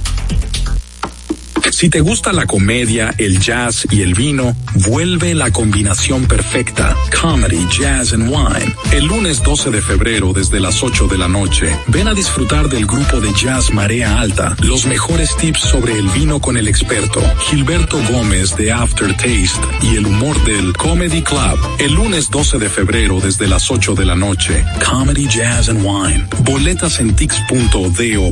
Si 1.71 1.89
te 1.89 2.01
gusta 2.01 2.33
la 2.33 2.45
comedia, 2.45 3.13
el 3.17 3.39
jazz 3.39 3.87
y 3.91 4.01
el 4.01 4.13
vino, 4.13 4.55
vuelve 4.87 5.35
la 5.35 5.51
combinación 5.51 6.25
perfecta. 6.25 6.95
Comedy, 7.21 7.67
Jazz 7.69 8.13
and 8.13 8.29
Wine. 8.29 8.75
El 8.91 9.05
lunes 9.05 9.43
12 9.43 9.71
de 9.71 9.81
febrero 9.81 10.33
desde 10.33 10.59
las 10.59 10.81
8 10.81 11.07
de 11.07 11.17
la 11.17 11.27
noche, 11.27 11.69
ven 11.87 12.07
a 12.07 12.13
disfrutar 12.13 12.69
del 12.69 12.85
grupo 12.85 13.19
de 13.19 13.31
jazz 13.33 13.71
Marea 13.71 14.19
Alta. 14.19 14.55
Los 14.61 14.85
mejores 14.85 15.35
tips 15.37 15.61
sobre 15.61 15.97
el 15.97 16.07
vino 16.09 16.39
con 16.39 16.57
el 16.57 16.67
experto, 16.67 17.21
Gilberto 17.49 17.99
Gómez 18.11 18.55
de 18.55 18.71
Aftertaste 18.71 19.61
y 19.81 19.97
el 19.97 20.05
humor 20.07 20.43
del 20.45 20.73
Comedy 20.73 21.21
Club. 21.21 21.59
El 21.79 21.93
lunes 21.93 22.29
12 22.29 22.57
de 22.59 22.69
febrero 22.69 23.19
desde 23.19 23.47
las 23.47 23.69
8 23.69 23.93
de 23.93 24.05
la 24.05 24.15
noche, 24.15 24.63
Comedy, 24.89 25.27
Jazz 25.27 25.69
and 25.69 25.83
Wine. 25.85 26.27
Boletas 26.43 26.99
en 26.99 27.15
tix.do. 27.15 28.31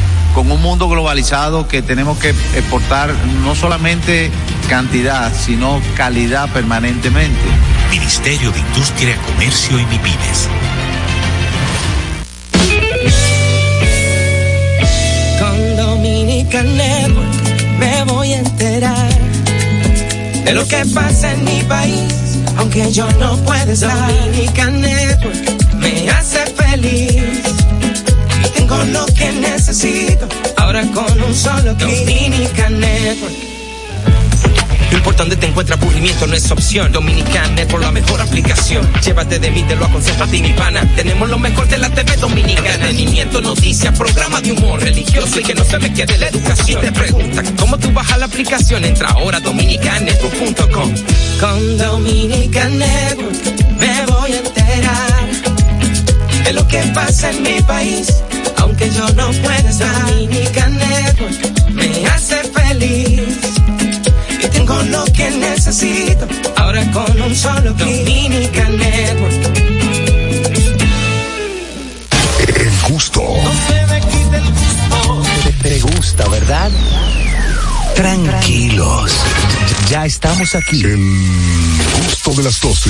con 0.33 0.51
un 0.51 0.61
mundo 0.61 0.87
globalizado 0.87 1.67
que 1.67 1.81
tenemos 1.81 2.17
que 2.17 2.29
exportar 2.29 3.13
no 3.43 3.55
solamente 3.55 4.31
cantidad, 4.69 5.33
sino 5.33 5.81
calidad 5.95 6.49
permanentemente. 6.49 7.39
Ministerio 7.89 8.51
de 8.51 8.59
Industria, 8.59 9.17
Comercio 9.27 9.79
y 9.79 9.85
MIPIMES. 9.85 10.49
Con 15.39 15.75
Dominican 15.77 16.77
Network 16.77 17.79
me 17.79 18.03
voy 18.05 18.33
a 18.33 18.39
enterar 18.39 19.09
de 20.45 20.53
lo 20.53 20.65
que 20.67 20.85
pasa 20.93 21.33
en 21.33 21.43
mi 21.43 21.63
país, 21.63 22.39
aunque 22.57 22.91
yo 22.91 23.09
no 23.19 23.35
pueda 23.37 23.71
estar. 23.71 24.13
Dominican 24.13 24.81
Network 24.81 25.75
me 25.75 26.09
hace 26.09 26.45
feliz 26.47 27.30
tengo 28.71 28.83
lo 28.85 29.05
que 29.07 29.31
necesito 29.33 30.27
ahora 30.57 30.83
con 30.93 31.21
un 31.21 31.35
solo 31.35 31.75
clic. 31.75 32.05
Dominican 32.05 32.79
Network. 32.79 33.35
Lo 34.91 34.97
importante 34.97 35.37
te 35.37 35.47
encuentra 35.47 35.75
aburrimiento, 35.75 36.27
no 36.27 36.35
es 36.35 36.51
opción. 36.51 36.91
Dominican 36.91 37.55
por 37.69 37.81
la 37.81 37.91
mejor 37.91 38.19
aplicación. 38.19 38.87
Llévate 39.01 39.39
de 39.39 39.49
mí, 39.49 39.63
te 39.63 39.75
lo 39.75 39.85
aconsejo 39.85 40.23
a 40.23 40.27
ti, 40.27 40.41
mi 40.41 40.51
pana. 40.53 40.85
Tenemos 40.95 41.29
lo 41.29 41.39
mejor 41.39 41.67
de 41.67 41.77
la 41.77 41.89
TV 41.89 42.17
dominicana. 42.17 42.73
Entretenimiento, 42.73 43.41
noticias, 43.41 43.97
programa 43.97 44.41
de 44.41 44.51
humor 44.51 44.81
religioso 44.81 45.39
y 45.39 45.43
que 45.43 45.55
no 45.55 45.63
se 45.63 45.79
me 45.79 45.93
quede 45.93 46.17
la 46.17 46.27
educación. 46.27 46.81
Te 46.81 46.91
preguntan, 46.91 47.55
¿cómo 47.55 47.77
tú 47.77 47.91
bajas 47.91 48.19
la 48.19 48.25
aplicación? 48.25 48.83
Entra 48.83 49.09
ahora 49.09 49.37
a 49.37 49.41
dominicanetwork.com. 49.41 50.93
Con 51.39 51.77
Dominican 51.77 52.77
Network 52.77 53.35
me 53.79 54.05
voy 54.07 54.31
a 54.33 54.37
enterar 54.37 55.60
de 56.43 56.53
lo 56.53 56.67
que 56.67 56.79
pasa 56.93 57.29
en 57.29 57.43
mi 57.43 57.61
país, 57.61 58.07
aunque 58.57 58.89
yo 58.89 59.07
no 59.09 59.31
pueda 59.31 59.69
estar. 59.69 60.05
Dominican 60.11 60.77
Network 60.77 61.71
me 61.71 62.05
hace 62.07 62.43
feliz 62.43 63.37
y 64.43 64.47
tengo 64.47 64.81
lo 64.83 65.03
que 65.05 65.29
necesito 65.31 66.27
ahora 66.57 66.83
con 66.91 67.21
un 67.21 67.35
solo 67.35 67.73
clic. 67.75 68.05
Dominican 68.05 68.77
Network. 68.77 69.57
El 72.47 72.91
gusto. 72.91 73.21
No 73.21 73.51
se 73.67 73.85
me 73.87 73.99
quite 74.01 74.37
el 74.37 74.51
gusto. 74.51 75.23
Te, 75.43 75.69
te 75.69 75.79
gusta, 75.79 76.27
¿verdad? 76.29 76.71
Tranquilos. 77.95 79.11
Ya 79.89 80.05
estamos 80.05 80.55
aquí. 80.55 80.81
El 80.83 80.97
gusto 82.05 82.33
de 82.33 82.43
las 82.43 82.59
12. 82.59 82.89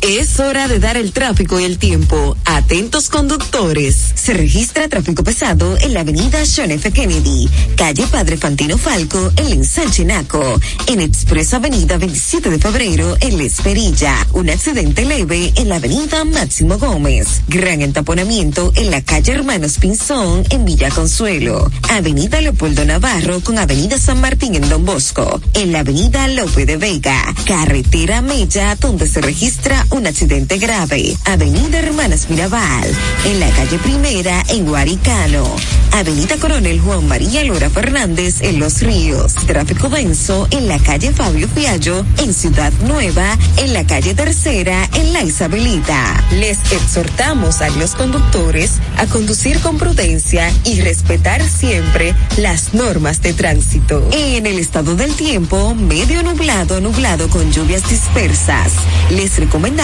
Es 0.00 0.38
hora 0.38 0.68
de 0.68 0.78
dar 0.78 0.96
el 0.96 1.12
tráfico 1.12 1.58
y 1.58 1.64
el 1.64 1.78
tiempo. 1.78 2.36
Atentos 2.44 3.08
conductores. 3.08 3.96
Se 4.14 4.32
registra 4.32 4.88
tráfico 4.88 5.24
pesado 5.24 5.76
en 5.78 5.92
la 5.92 6.00
avenida 6.00 6.38
John 6.54 6.70
F. 6.70 6.92
Kennedy, 6.92 7.48
calle 7.76 8.06
Padre 8.06 8.36
Fantino 8.36 8.78
Falco, 8.78 9.32
en 9.36 9.48
Ensanche 9.48 10.04
Naco, 10.04 10.60
en 10.86 11.00
Expreso 11.00 11.56
Avenida 11.56 11.98
27 11.98 12.48
de 12.48 12.58
Febrero, 12.58 13.16
en 13.20 13.38
La 13.38 13.42
Esperilla. 13.42 14.14
Un 14.34 14.50
accidente 14.50 15.04
leve 15.04 15.52
en 15.56 15.68
la 15.68 15.76
avenida 15.76 16.24
Máximo 16.24 16.78
Gómez. 16.78 17.42
Gran 17.48 17.82
entaponamiento 17.82 18.72
en 18.76 18.92
la 18.92 19.02
calle 19.02 19.32
Hermanos 19.32 19.78
Pinzón, 19.78 20.44
en 20.50 20.64
Villa 20.64 20.90
Consuelo. 20.90 21.70
Avenida 21.90 22.40
Leopoldo 22.40 22.84
Navarro 22.84 23.40
con 23.40 23.58
avenida 23.58 23.98
San 23.98 24.20
Martín 24.20 24.54
en 24.54 24.68
Don 24.68 24.84
Bosco. 24.84 25.40
En 25.54 25.72
la 25.72 25.80
avenida 25.80 26.28
Lope 26.28 26.66
de 26.66 26.76
Vega. 26.76 27.34
Carretera 27.46 28.22
Mella, 28.22 28.76
donde 28.76 29.08
se 29.08 29.20
registra 29.20 29.87
un 29.90 30.06
accidente 30.06 30.58
grave. 30.58 31.16
Avenida 31.24 31.78
Hermanas 31.78 32.28
Mirabal, 32.28 32.94
en 33.24 33.40
la 33.40 33.48
calle 33.50 33.78
Primera, 33.78 34.44
en 34.48 34.66
Guaricano. 34.66 35.44
Avenida 35.92 36.36
Coronel 36.36 36.80
Juan 36.80 37.06
María 37.08 37.44
Lora 37.44 37.70
Fernández, 37.70 38.40
en 38.40 38.60
Los 38.60 38.82
Ríos. 38.82 39.34
Tráfico 39.46 39.88
denso 39.88 40.46
en 40.50 40.68
la 40.68 40.78
calle 40.78 41.12
Fabio 41.12 41.48
Fiallo, 41.48 42.04
en 42.18 42.34
Ciudad 42.34 42.72
Nueva, 42.86 43.38
en 43.56 43.72
la 43.72 43.86
calle 43.86 44.14
Tercera, 44.14 44.88
en 44.94 45.12
La 45.12 45.22
Isabelita. 45.22 46.24
Les 46.32 46.58
exhortamos 46.72 47.62
a 47.62 47.70
los 47.70 47.94
conductores 47.94 48.72
a 48.98 49.06
conducir 49.06 49.58
con 49.60 49.78
prudencia 49.78 50.52
y 50.64 50.80
respetar 50.82 51.42
siempre 51.42 52.14
las 52.36 52.74
normas 52.74 53.22
de 53.22 53.32
tránsito. 53.32 54.06
En 54.12 54.46
el 54.46 54.58
estado 54.58 54.94
del 54.94 55.14
tiempo, 55.14 55.74
medio 55.74 56.22
nublado, 56.22 56.80
nublado 56.80 57.28
con 57.28 57.50
lluvias 57.50 57.88
dispersas. 57.88 58.72
Les 59.10 59.38
recomendamos 59.38 59.77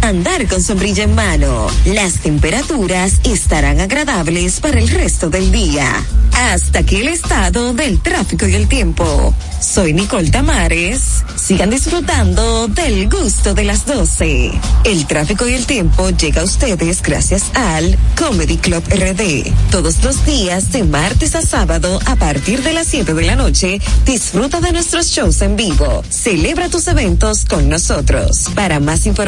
andar 0.00 0.46
con 0.48 0.62
sombrilla 0.62 1.04
en 1.04 1.14
mano. 1.14 1.66
Las 1.86 2.14
temperaturas 2.20 3.14
estarán 3.24 3.80
agradables 3.80 4.60
para 4.60 4.78
el 4.78 4.88
resto 4.88 5.28
del 5.28 5.50
día. 5.50 5.92
Hasta 6.32 6.80
aquí 6.80 6.96
el 6.96 7.08
estado 7.08 7.74
del 7.74 8.00
tráfico 8.00 8.46
y 8.46 8.54
el 8.54 8.68
tiempo. 8.68 9.34
Soy 9.60 9.92
Nicole 9.92 10.30
Tamares. 10.30 11.24
Sigan 11.36 11.70
disfrutando 11.70 12.68
del 12.68 13.08
gusto 13.08 13.54
de 13.54 13.64
las 13.64 13.86
12. 13.86 14.52
El 14.84 15.06
tráfico 15.06 15.48
y 15.48 15.54
el 15.54 15.66
tiempo 15.66 16.10
llega 16.10 16.42
a 16.42 16.44
ustedes 16.44 17.02
gracias 17.02 17.44
al 17.54 17.96
Comedy 18.16 18.56
Club 18.58 18.84
RD. 18.88 19.52
Todos 19.70 20.02
los 20.04 20.24
días 20.26 20.70
de 20.72 20.84
martes 20.84 21.34
a 21.34 21.42
sábado 21.42 21.98
a 22.06 22.16
partir 22.16 22.62
de 22.62 22.72
las 22.72 22.86
7 22.86 23.14
de 23.14 23.22
la 23.22 23.36
noche, 23.36 23.80
disfruta 24.04 24.60
de 24.60 24.72
nuestros 24.72 25.06
shows 25.08 25.42
en 25.42 25.56
vivo. 25.56 26.02
Celebra 26.08 26.68
tus 26.68 26.86
eventos 26.88 27.44
con 27.44 27.68
nosotros. 27.68 28.46
Para 28.54 28.80
más 28.80 29.06
información, 29.06 29.23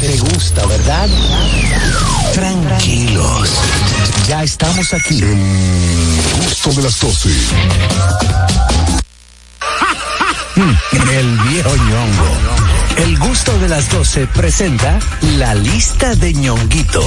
Te, 0.00 0.16
gusta, 0.18 0.66
¿verdad? 0.66 1.08
Tranquilos. 2.34 3.50
Ya 4.28 4.42
estamos 4.42 4.92
aquí. 4.94 5.22
El 5.22 5.36
gusto 6.44 6.72
de 6.72 6.82
las 6.82 6.98
12. 6.98 7.28
El 11.12 11.38
viejo 11.48 11.76
ñongo. 11.76 12.65
El 12.96 13.18
gusto 13.18 13.58
de 13.58 13.68
las 13.68 13.90
12 13.90 14.26
presenta 14.28 14.98
la 15.38 15.54
lista 15.54 16.14
de 16.14 16.32
ñonguito. 16.32 17.00
¿Tú 17.00 17.06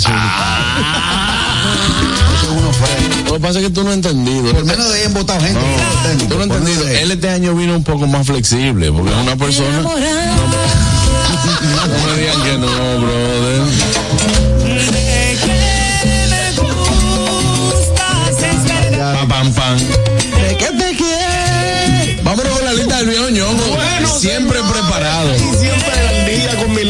su 0.00 0.10
Lo 3.26 3.34
que 3.34 3.40
pasa 3.40 3.58
es 3.58 3.66
que 3.66 3.70
tú 3.70 3.82
no 3.82 3.90
has 3.90 3.96
entendido. 3.96 4.52
Por 4.52 4.64
menos 4.64 4.88
de 4.88 4.94
ahí 4.94 5.04
han 5.04 5.14
votado 5.14 5.40
gente. 5.40 5.60
Tú 6.28 6.34
no 6.34 6.40
has 6.40 6.46
entendido. 6.46 6.88
Él 6.88 7.10
este 7.10 7.30
año 7.30 7.54
vino 7.54 7.76
un 7.76 7.84
poco 7.84 8.06
más 8.06 8.26
flexible, 8.26 8.90
porque 8.92 9.10
es 9.10 9.16
una 9.16 9.36
persona. 9.36 9.82
No 9.82 9.94
me 12.06 12.20
digan 12.20 12.42
que 12.42 12.58
no, 12.58 13.00
brother. 13.00 13.62
Pa, 18.98 19.26
pam, 19.28 19.52
pam. 19.52 19.78
Vámonos 22.28 22.52
con 22.52 22.64
la 22.64 22.72
lista 22.74 22.96
del 22.98 23.08
viejo 23.08 23.30
ñongo. 23.30 23.78
siempre 24.18 24.58
preparado. 24.62 25.34
Y 25.34 25.56
siempre 25.56 25.97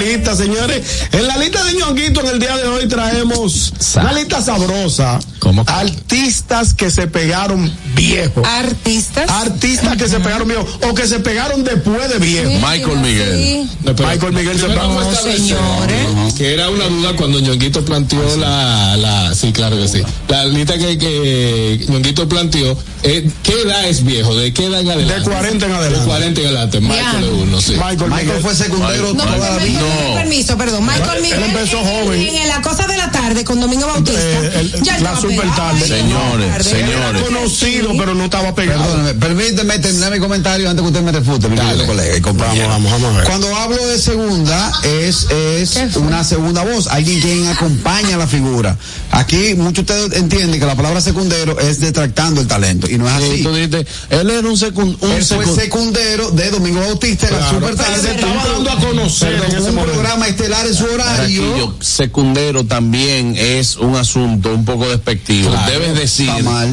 lista, 0.08 0.34
señores. 0.34 0.82
En 1.12 1.26
la 1.26 1.36
lista 1.36 1.62
de 1.64 1.74
ñonguito 1.74 2.20
en 2.20 2.26
el 2.28 2.38
día 2.38 2.56
de 2.56 2.66
hoy 2.68 2.88
traemos 2.88 3.72
una 3.94 4.12
lista 4.12 4.40
sabrosa. 4.42 5.18
¿Cómo? 5.38 5.64
Artistas 5.66 6.74
que 6.74 6.90
se 6.90 7.06
pegaron 7.06 7.72
viejos. 7.94 8.46
Artistas. 8.46 9.30
Artistas 9.30 9.96
que 9.96 10.08
se 10.08 10.20
pegaron 10.20 10.48
viejos 10.48 10.66
o 10.88 10.94
que 10.94 11.06
se 11.06 11.20
pegaron 11.20 11.64
después 11.64 12.08
de 12.08 12.18
viejos. 12.18 12.54
Michael 12.54 12.98
Miguel. 12.98 13.68
Michael 13.84 14.32
Miguel 14.32 14.58
se 14.58 14.66
pegó. 14.66 15.00
No, 15.00 15.14
señores. 15.14 16.34
Que 16.36 16.54
era 16.54 16.70
una 16.70 16.86
duda 16.86 17.14
cuando 17.16 17.40
Ñonguito 17.40 17.84
planteó 17.84 18.36
la, 18.36 18.96
la, 18.96 19.34
sí, 19.34 19.52
claro 19.52 19.76
que 19.76 19.88
sí. 19.88 20.02
La 20.28 20.44
lista 20.44 20.78
que, 20.78 20.98
que 20.98 21.86
Ñonguito 21.88 22.28
planteó, 22.28 22.76
eh, 23.02 23.30
¿qué 23.48 23.62
edad 23.62 23.88
es 23.88 24.04
viejo? 24.04 24.34
¿De 24.36 24.52
qué 24.52 24.66
edad 24.66 24.80
en 24.80 24.90
adelante? 24.90 25.14
De 25.14 25.22
40 25.36 25.66
en 25.66 25.72
adelante. 25.72 26.00
De 26.00 26.06
40 26.06 26.40
en 26.40 26.46
adelante. 26.46 26.80
Michael 26.80 27.24
es 27.24 27.30
uno, 27.30 27.60
sí. 27.60 27.72
Michael, 27.72 28.10
Michael 28.10 28.42
fue 28.42 28.54
secundero 28.54 29.14
No, 29.14 29.24
toda 29.24 29.36
la 29.38 29.56
permiso, 29.56 29.80
vida. 29.80 30.14
permiso, 30.14 30.58
perdón. 30.58 30.86
Michael 30.86 31.16
Él 31.16 31.22
Miguel. 31.22 31.42
empezó 31.44 31.78
en- 31.78 31.86
joven. 32.04 32.20
En, 32.22 32.48
la 32.48 32.62
cosa 32.62 32.86
de 32.86 32.96
la 32.96 33.10
tarde 33.10 33.44
con 33.44 33.60
Domingo 33.60 33.86
Bautista. 33.86 34.20
Eh, 34.20 34.60
el- 34.60 34.72
ya 34.82 34.92
la 34.92 34.98
estaba 34.98 35.20
super 35.20 35.40
pegado 35.40 35.56
tarde. 35.56 35.86
Señores, 35.88 36.48
Tarde. 36.52 36.64
señores. 36.70 37.22
conocido, 37.22 37.90
pero 37.98 38.14
no 38.14 38.24
estaba 38.24 38.54
pegado. 38.54 38.82
Perdóname, 38.84 39.14
permíteme 39.14 39.78
terminar 39.78 40.12
mi 40.12 40.18
comentario 40.18 40.68
antes 40.70 40.82
que 40.82 40.88
usted 40.88 41.02
me 41.02 41.12
refute, 41.12 41.48
mi 41.48 41.56
querido 41.56 41.86
colega 41.86 42.16
y. 42.16 42.20
Vamos, 42.20 42.58
vamos, 42.68 42.92
vamos 42.92 43.14
a 43.14 43.16
ver. 43.18 43.26
Cuando 43.26 43.56
hablo 43.56 43.86
de 43.86 43.98
segunda, 43.98 44.72
es, 44.84 45.26
es 45.30 45.96
una 45.96 46.22
segunda 46.24 46.62
voz, 46.64 46.86
alguien 46.88 47.20
quien 47.20 47.46
acompaña 47.48 48.16
a 48.16 48.18
la 48.18 48.26
figura. 48.26 48.76
Aquí 49.10 49.54
muchos 49.56 49.86
de 49.86 49.94
ustedes 50.04 50.20
entienden 50.20 50.60
que 50.60 50.66
la 50.66 50.76
palabra 50.76 51.00
secundero 51.00 51.58
es 51.58 51.80
detractando 51.80 52.40
el 52.40 52.46
talento, 52.46 52.88
y 52.90 52.98
no 52.98 53.08
es 53.08 53.14
Sí, 53.38 53.40
así. 53.40 53.48
tú 53.48 53.54
dijiste, 53.54 53.86
él 54.10 54.30
era 54.30 54.48
un, 54.48 54.56
secund, 54.56 54.96
un 55.02 55.12
Él 55.12 55.24
fue 55.24 55.44
secund- 55.46 55.54
secundero 55.56 56.30
de 56.30 56.50
Domingo 56.50 56.80
Bautista 56.80 57.26
en 57.28 57.32
la 57.34 57.38
Claro. 57.38 57.54
super 57.60 57.76
tarde. 57.76 58.00
Se 58.02 58.10
estaba 58.14 58.46
dando 58.46 58.70
a 58.70 58.78
conocer 58.80 59.34
en 59.34 59.42
ese 59.44 59.56
un 59.58 59.74
momento. 59.74 59.92
programa 59.92 60.28
estelar 60.28 60.66
en 60.66 60.74
su 60.74 60.84
horario. 60.84 61.76
Secundero 61.80 62.64
también 62.64 63.34
es 63.36 63.76
un 63.76 63.96
asunto 63.96 64.54
un 64.54 64.64
poco 64.64 64.88
despectivo. 64.88 65.50
Claro, 65.50 65.70
Debes 65.72 65.94
decir, 65.94 66.30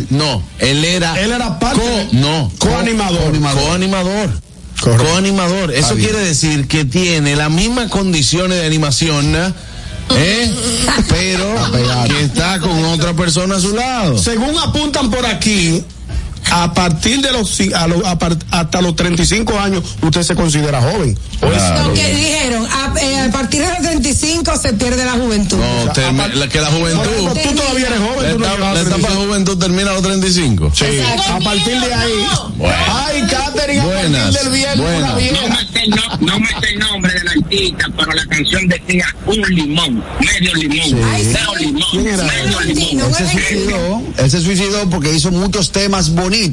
no, 0.10 0.44
él 0.60 0.84
era, 0.86 1.20
Él 1.22 1.32
era 1.32 1.60
parte 1.60 1.80
co- 1.82 2.08
no, 2.18 2.52
coanimador. 2.60 3.32
coanimador. 3.64 4.30
Correcto. 4.82 5.06
Coanimador. 5.06 5.72
Eso 5.74 5.96
quiere 5.96 6.20
decir 6.20 6.68
que 6.68 6.84
tiene 6.86 7.36
las 7.36 7.50
mismas 7.50 7.90
condiciones 7.90 8.60
de 8.60 8.66
animación, 8.66 9.32
¿no? 9.32 9.54
¿eh? 10.18 10.52
pero 11.10 11.56
que 12.08 12.22
está 12.26 12.60
con 12.60 12.84
otra 12.86 13.14
persona 13.14 13.56
a 13.56 13.60
su 13.60 13.74
lado. 13.76 14.18
Según 14.18 14.58
apuntan 14.60 15.10
por 15.10 15.26
aquí, 15.26 15.82
a 16.64 16.74
partir 16.74 17.22
de 17.22 17.32
los, 17.34 17.60
a 17.76 17.88
lo- 17.88 18.06
a 18.08 18.18
par- 18.18 18.38
hasta 18.52 18.82
los 18.82 18.96
35 18.96 19.60
años, 19.60 19.84
usted 20.02 20.22
se 20.24 20.36
considera 20.36 20.82
joven. 20.82 21.18
Claro. 21.40 21.88
Lo 21.90 21.94
que 21.94 22.16
dijeron, 22.16 22.66
a, 22.66 22.94
eh, 23.02 23.20
a 23.28 23.32
partir 23.32 23.62
de 23.62 23.68
los 23.70 23.80
35 23.80 24.58
se 24.58 24.74
pierde 24.74 25.04
la 25.04 25.12
juventud. 25.14 25.58
No, 25.58 25.86
la- 25.86 25.94
que 25.94 26.62
la 26.62 26.68
ejemplo, 26.70 26.70
juventud, 26.80 27.40
tú 27.44 27.56
todavía 27.56 27.88
eres 27.88 28.00
joven. 28.00 28.38
tú 28.38 28.44
etapa, 28.44 28.58
la 28.60 28.72
etapa 28.72 28.78
de 28.80 28.84
35. 28.86 29.26
juventud 29.26 29.58
termina 29.58 29.90
a 29.92 29.94
los 29.94 30.04
35. 30.04 30.72
Sí, 30.74 30.86
a 31.30 31.40
partir 31.40 31.80
de 31.80 31.94
ahí. 31.94 32.28
Bueno. 32.58 32.74
Ay, 32.88 33.22
Catherine, 33.30 33.82
a 33.82 33.86
Buenas, 33.86 34.22
partir 34.36 34.40
del 34.44 34.54
viernes, 34.54 34.80
buenas. 34.80 35.00
una 35.02 35.10
No 35.12 35.18
vieja. 35.18 35.48
me, 35.50 35.56
sé 35.74 35.84
el 35.84 35.90
no, 35.90 36.18
no 36.22 36.40
me 36.40 36.48
sé 36.48 36.70
el 36.74 36.80
nombre 36.80 37.14
del 37.14 37.28
artista, 37.28 37.86
pero 37.98 38.12
la 38.14 38.26
canción 38.28 38.68
decía 38.68 39.06
un 39.26 39.42
limón, 39.56 40.04
medio 40.20 40.54
limón, 40.56 41.02
medio 41.02 41.56
limón, 41.60 41.84
¿Quién 41.92 42.08
era? 42.08 42.24
medio 42.24 42.60
limón. 42.62 43.06
Él 43.10 43.16
se 43.16 43.28
suicidó, 43.32 44.02
él 44.18 44.32
se 44.32 44.42
suicidó 44.42 44.90
porque 44.90 45.14
hizo 45.14 45.32
muchos 45.32 45.72
temas 45.72 46.10
bonitos, 46.12 46.45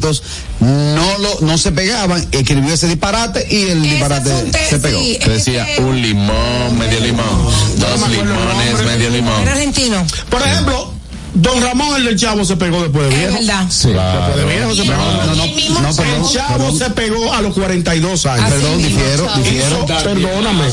no 0.60 1.18
lo, 1.18 1.40
no 1.40 1.58
se 1.58 1.72
pegaban, 1.72 2.26
escribió 2.32 2.74
ese 2.74 2.86
disparate 2.88 3.46
y 3.50 3.70
el 3.70 3.78
Ese 3.84 3.90
disparate 3.90 4.52
se 4.68 4.78
pegó. 4.78 5.00
sí, 5.00 5.18
Que 5.22 5.30
decía 5.30 5.66
un 5.78 6.00
limón, 6.00 6.78
medio 6.78 7.00
limón, 7.00 7.44
dos 7.76 8.08
limones, 8.08 8.84
medio 8.84 9.10
limón. 9.10 9.42
Era 9.42 9.52
argentino. 9.52 10.06
Por 10.30 10.42
ejemplo, 10.42 10.91
Don 11.34 11.62
Ramón, 11.62 11.96
el 11.96 12.04
del 12.04 12.18
Chavo, 12.18 12.44
se 12.44 12.56
pegó 12.56 12.82
después 12.82 13.08
de 13.08 13.14
Es 13.14 13.18
viejo. 13.20 13.34
verdad. 13.38 13.64
Después 13.64 14.36
de 14.36 14.44
viejo 14.44 14.74
se 14.74 14.82
pegó. 14.82 14.96
No, 15.02 15.26
no, 15.26 15.34
no, 15.34 15.44
El 15.44 15.54
mismo 15.54 15.80
no, 15.80 15.96
perdón, 15.96 16.22
El 16.24 16.30
Chavo 16.30 16.56
perdón, 16.58 16.78
se 16.78 16.90
pegó 16.90 17.32
a 17.32 17.40
los 17.42 17.54
42 17.54 18.26
años. 18.26 18.44
Así 18.44 18.52
perdón, 18.54 18.78
difiero, 18.82 19.30
difiero. 19.36 19.86
Perdóname. 19.86 20.64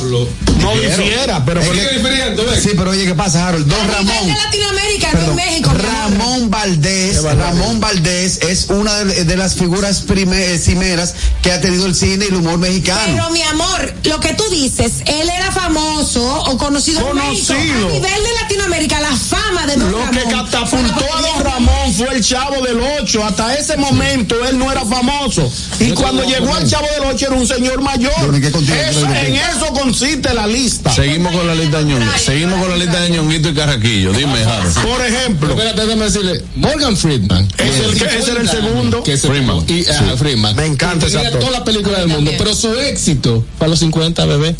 No 0.60 0.76
difiera, 0.76 1.46
pero 1.46 1.62
Es 1.62 2.64
Sí, 2.64 2.72
pero 2.76 2.92
oye, 2.92 3.06
¿qué 3.06 3.16
pasa, 3.16 3.48
Harold? 3.48 3.66
Don 3.68 3.88
Ramón. 3.88 4.28
de 4.28 4.34
Latinoamérica, 4.34 5.08
no 5.14 5.20
en 5.20 5.20
Perdón, 5.20 5.36
México. 5.38 5.72
Ramón 5.74 6.50
Valdés, 6.50 7.24
Ramón 7.24 7.80
Valdés 7.80 8.40
es 8.42 8.66
una 8.70 8.94
de, 9.06 9.24
de 9.24 9.38
las 9.38 9.56
figuras 9.56 10.02
prime- 10.02 10.54
eh, 10.54 10.60
cimeras 10.60 11.16
que 11.42 11.52
ha 11.54 11.62
tenido 11.62 11.86
el 11.86 11.96
cine 11.96 12.26
y 12.26 12.28
el 12.28 12.36
humor 12.36 12.58
mexicano. 12.58 13.02
Pero 13.06 13.30
mi 13.30 13.42
amor, 13.44 13.94
lo 14.04 14.20
que 14.20 14.34
tú 14.34 14.44
dices, 14.52 14.96
él 15.06 15.30
era 15.30 15.52
famoso 15.52 16.22
o 16.44 16.58
conocido, 16.58 17.10
en 17.10 17.16
México. 17.16 17.54
Conocido. 17.54 17.88
A 17.88 17.92
nivel 17.92 18.24
de 18.24 18.34
Latinoamérica, 18.42 19.00
la 19.00 19.16
fama 19.16 19.66
de 19.66 19.76
Don 19.78 19.92
Lo 19.92 20.00
Ramón. 20.00 20.14
Que 20.50 20.58
catapultó 20.58 21.06
a 21.16 21.22
Don 21.22 21.44
Ramón 21.44 21.94
fue 21.94 22.16
el 22.16 22.24
Chavo 22.24 22.62
del 22.64 22.80
8. 23.02 23.24
Hasta 23.26 23.56
ese 23.56 23.78
momento 23.78 24.36
él 24.48 24.58
no 24.58 24.72
era 24.72 24.86
famoso. 24.86 25.52
Y 25.80 25.92
cuando 25.92 26.24
llegó 26.24 26.54
al 26.54 26.68
Chavo 26.68 26.88
del 27.00 27.10
8 27.14 27.28
era 27.28 27.36
un 27.36 27.48
señor 27.48 27.82
mayor. 27.82 28.12
Yo 28.22 28.32
ni 28.32 28.42
qué 28.42 28.52
contigo, 28.52 28.76
Eso- 28.90 29.06
en 29.06 29.36
eso 29.36 29.68
consiste 29.74 30.34
la 30.34 30.48
lista. 30.48 30.92
Seguimos 30.92 31.34
con 31.36 31.46
la 31.48 31.56
lista 31.56 31.80
de 31.80 31.86
ñonguito, 31.86 32.18
seguimos 32.18 32.60
con 32.60 32.70
la 32.70 32.78
lista 32.78 33.00
de 33.02 33.10
ñonguito 33.12 33.50
y 33.50 33.54
carraquillo. 33.54 34.14
Dime, 34.14 34.44
Harold. 34.44 34.74
Por 34.82 35.06
ejemplo, 35.06 35.50
Espérate, 35.52 35.82
déjame 35.86 36.06
decirle, 36.06 36.44
Morgan 36.56 36.98
Friedman. 36.98 37.48
Es 37.58 37.80
el 37.80 37.98
que- 37.98 38.18
ese 38.18 38.32
era 38.32 38.42
el 38.42 38.50
segundo. 38.50 39.04
Que 39.04 39.18
se 39.18 39.28
Freeman. 39.28 39.64
Y, 39.68 39.86
ah, 39.88 40.16
Freeman. 40.18 40.56
Me 40.56 40.66
encanta 40.66 41.06
actor. 41.06 41.40
toda 41.40 41.52
la 41.52 41.64
película 41.64 42.00
del 42.00 42.08
mundo, 42.10 42.32
pero 42.38 42.54
su 42.56 42.74
éxito 42.80 43.46
fue 43.58 43.68
a 43.68 43.70
los 43.70 43.80
50, 43.80 44.26
bebé. 44.26 44.56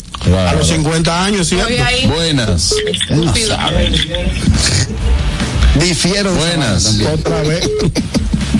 a 0.48 0.54
los 0.54 0.68
50 0.68 1.24
años, 1.24 1.48
¿cierto? 1.48 1.72
Buenas, 2.08 2.74
no 3.10 3.34
sabe. 3.34 3.90
Difiero. 5.78 6.34
Buenas. 6.34 6.98
Otra 7.12 7.42
vez. 7.42 7.68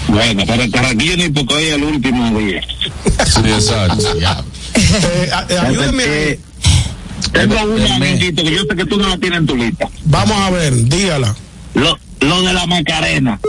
Bueno, 0.08 0.44
para 0.46 0.64
el 0.64 0.70
Carraquillo 0.72 1.16
ni 1.16 1.28
porque 1.28 1.54
hoy 1.54 1.64
es 1.64 1.72
el 1.74 1.84
último 1.84 2.38
día. 2.38 2.60
sí, 3.26 3.40
exacto. 3.46 4.04
Eh, 4.72 5.28
a- 5.32 5.46
eh, 5.48 5.58
ayúdeme 5.58 6.02
ahí. 6.04 6.38
Tengo 7.32 7.54
una, 7.74 7.96
amiguito, 7.96 8.42
que 8.42 8.50
yo 8.52 8.62
sé 8.62 8.76
que 8.76 8.84
tú 8.86 8.96
no 8.98 9.08
la 9.08 9.18
tienes 9.18 9.40
en 9.40 9.46
tu 9.46 9.56
lista. 9.56 9.88
Vamos 10.04 10.36
a 10.38 10.50
ver, 10.50 10.74
dígala. 10.88 11.34
Lo, 11.74 11.98
lo 12.20 12.42
de 12.42 12.52
la 12.52 12.66
Macarena. 12.66 13.40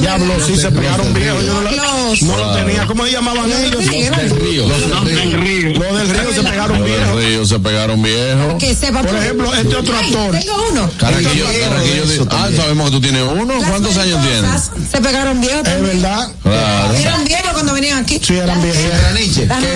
Diablo, 0.00 0.34
sí 0.44 0.56
se 0.56 0.70
pegaron 0.72 1.12
viejos. 1.14 1.44
Yo 1.44 1.52
no, 1.60 1.70
Los- 2.08 2.22
no 2.22 2.36
lo 2.36 2.56
tenía. 2.56 2.86
¿Cómo 2.86 3.04
se 3.04 3.12
llamaban 3.12 3.50
ellos? 3.52 3.84
Del 3.86 4.30
Río. 4.30 4.66
Los 4.68 5.04
del 5.04 5.32
río. 5.32 5.78
Los 5.78 5.98
del 5.98 6.08
río 6.08 6.32
se 6.34 6.42
pegaron 6.42 6.78
Los 6.80 6.88
del 6.88 6.98
viejos. 6.98 7.24
río 7.24 7.46
se 7.46 7.58
pegaron 7.60 8.02
viejos. 8.02 8.54
Que 8.58 8.74
sepa 8.74 9.02
Por 9.02 9.14
ejemplo, 9.16 9.54
este 9.54 9.76
otro 9.76 9.96
actor. 9.96 10.38
Tengo 10.38 10.66
uno. 10.72 10.90
Carraquillo, 10.98 11.48
Eso 11.50 11.68
Carraquillo, 11.68 12.04
di- 12.06 12.28
ah, 12.30 12.48
sabemos 12.56 12.86
que 12.86 12.96
tú 12.96 13.00
tienes 13.02 13.22
uno. 13.22 13.54
¿Cuántos 13.68 13.96
años 13.98 14.20
tienes? 14.22 14.70
Se 14.90 15.00
pegaron 15.00 15.40
viejos 15.40 15.68
Es 15.68 15.82
verdad. 15.82 16.28
Claro. 16.42 16.94
Eran 16.94 17.24
viejos 17.24 17.52
cuando 17.52 17.72
venían 17.74 17.98
aquí. 17.98 18.20
Sí, 18.22 18.34
eran 18.36 18.60
viejos. 18.62 18.80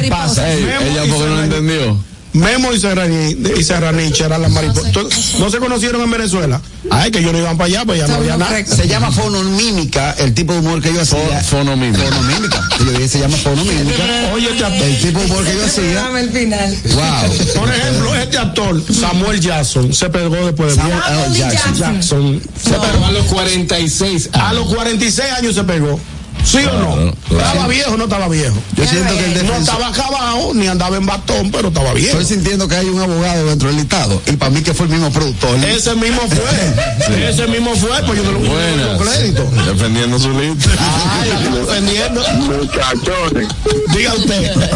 ¿qué 0.00 0.06
pasa? 0.08 0.52
Ella 0.52 1.02
porque 1.08 1.26
no 1.26 1.42
entendió. 1.42 1.98
Memo 2.34 2.72
y 2.72 2.78
Serrani- 2.78 3.58
y 3.58 3.64
Serraniche 3.64 4.24
eran 4.24 4.42
las 4.42 4.50
mariposas. 4.50 4.92
¿No 5.38 5.50
se 5.50 5.58
conocieron 5.58 6.02
en 6.02 6.10
Venezuela? 6.10 6.60
Ay, 6.90 7.10
que 7.10 7.18
ellos 7.20 7.32
no 7.32 7.38
iban 7.38 7.56
para 7.56 7.66
allá, 7.66 7.84
pues 7.84 7.98
ya 8.00 8.06
no 8.06 8.14
había 8.16 8.36
nada. 8.36 8.64
Se 8.66 8.86
llama 8.86 9.10
fonomímica, 9.10 10.12
el 10.18 10.34
tipo 10.34 10.52
de 10.52 10.58
humor 10.60 10.80
que 10.82 10.92
yo 10.92 11.00
hacía. 11.02 11.40
Fonomímica. 11.42 12.02
Fonomímica. 12.04 12.68
Yo 12.78 12.84
dije, 12.92 13.08
se 13.08 13.20
llama 13.20 13.36
fonomímica. 13.38 14.02
Oye, 14.34 14.50
este 14.50 14.64
actor, 14.64 14.82
El 14.86 14.98
tipo 15.00 15.18
de 15.20 15.26
humor 15.26 15.44
que 15.44 15.54
yo 15.54 15.64
hacía. 15.64 15.94
Dame 15.94 16.20
el 16.20 16.30
final. 16.30 16.76
Wow. 16.94 17.60
por 17.60 17.74
ejemplo, 17.74 18.14
este 18.16 18.38
actor, 18.38 18.82
Samuel 18.92 19.40
Jackson, 19.40 19.92
se 19.92 20.08
pegó 20.10 20.36
después 20.36 20.76
de 20.76 20.82
Samuel. 20.82 21.34
Jackson. 21.34 21.74
Jackson. 21.76 22.42
Se 22.62 22.70
pegó. 22.70 23.06
a 23.06 23.12
los 23.12 23.26
46 23.26 24.30
A 24.32 24.52
los 24.52 24.66
46 24.72 25.30
años 25.32 25.54
se 25.54 25.64
pegó. 25.64 25.98
¿Sí 26.44 26.58
o 26.64 26.72
no? 26.78 27.12
Claro. 27.28 27.46
¿Estaba 27.46 27.68
viejo 27.68 27.92
o 27.92 27.96
no 27.98 28.04
estaba 28.04 28.28
viejo? 28.28 28.56
Yo 28.74 28.86
siento 28.86 29.12
que 29.16 29.24
el 29.24 29.34
No 29.34 29.38
defensor. 29.40 29.60
estaba 29.74 29.88
acabado, 29.88 30.54
ni 30.54 30.66
andaba 30.66 30.96
en 30.96 31.04
bastón, 31.06 31.50
pero 31.50 31.68
estaba 31.68 31.92
viejo. 31.92 32.18
Estoy 32.18 32.36
sintiendo 32.36 32.66
que 32.66 32.76
hay 32.76 32.86
un 32.86 33.00
abogado 33.00 33.46
dentro 33.46 33.68
del 33.68 33.76
listado 33.76 34.22
y 34.26 34.32
para 34.32 34.50
mí 34.50 34.62
que 34.62 34.72
fue 34.72 34.86
el 34.86 34.92
mismo 34.92 35.10
productor. 35.12 35.62
Ese 35.64 35.94
mismo 35.94 36.22
fue. 36.28 37.28
Ese 37.28 37.46
mismo 37.48 37.74
fue, 37.76 37.90
pues 38.06 38.18
yo 38.22 38.24
no 38.24 38.32
lo 38.32 38.38
no 38.40 38.94
doy 38.96 39.06
crédito. 39.06 39.44
Defendiendo 39.66 40.18
su 40.18 40.30
lista. 40.30 40.70
Ay, 40.78 41.50
defendiendo. 41.52 42.22
Muchachones. 42.38 43.48
Diga 43.94 44.14
usted. 44.14 44.52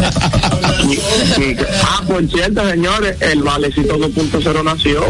Ah, 1.83 2.01
por 2.07 2.27
cierto, 2.29 2.69
señores, 2.69 3.15
el 3.21 3.41
Valecito 3.41 3.97
2.0 3.97 4.63
nació. 4.63 5.01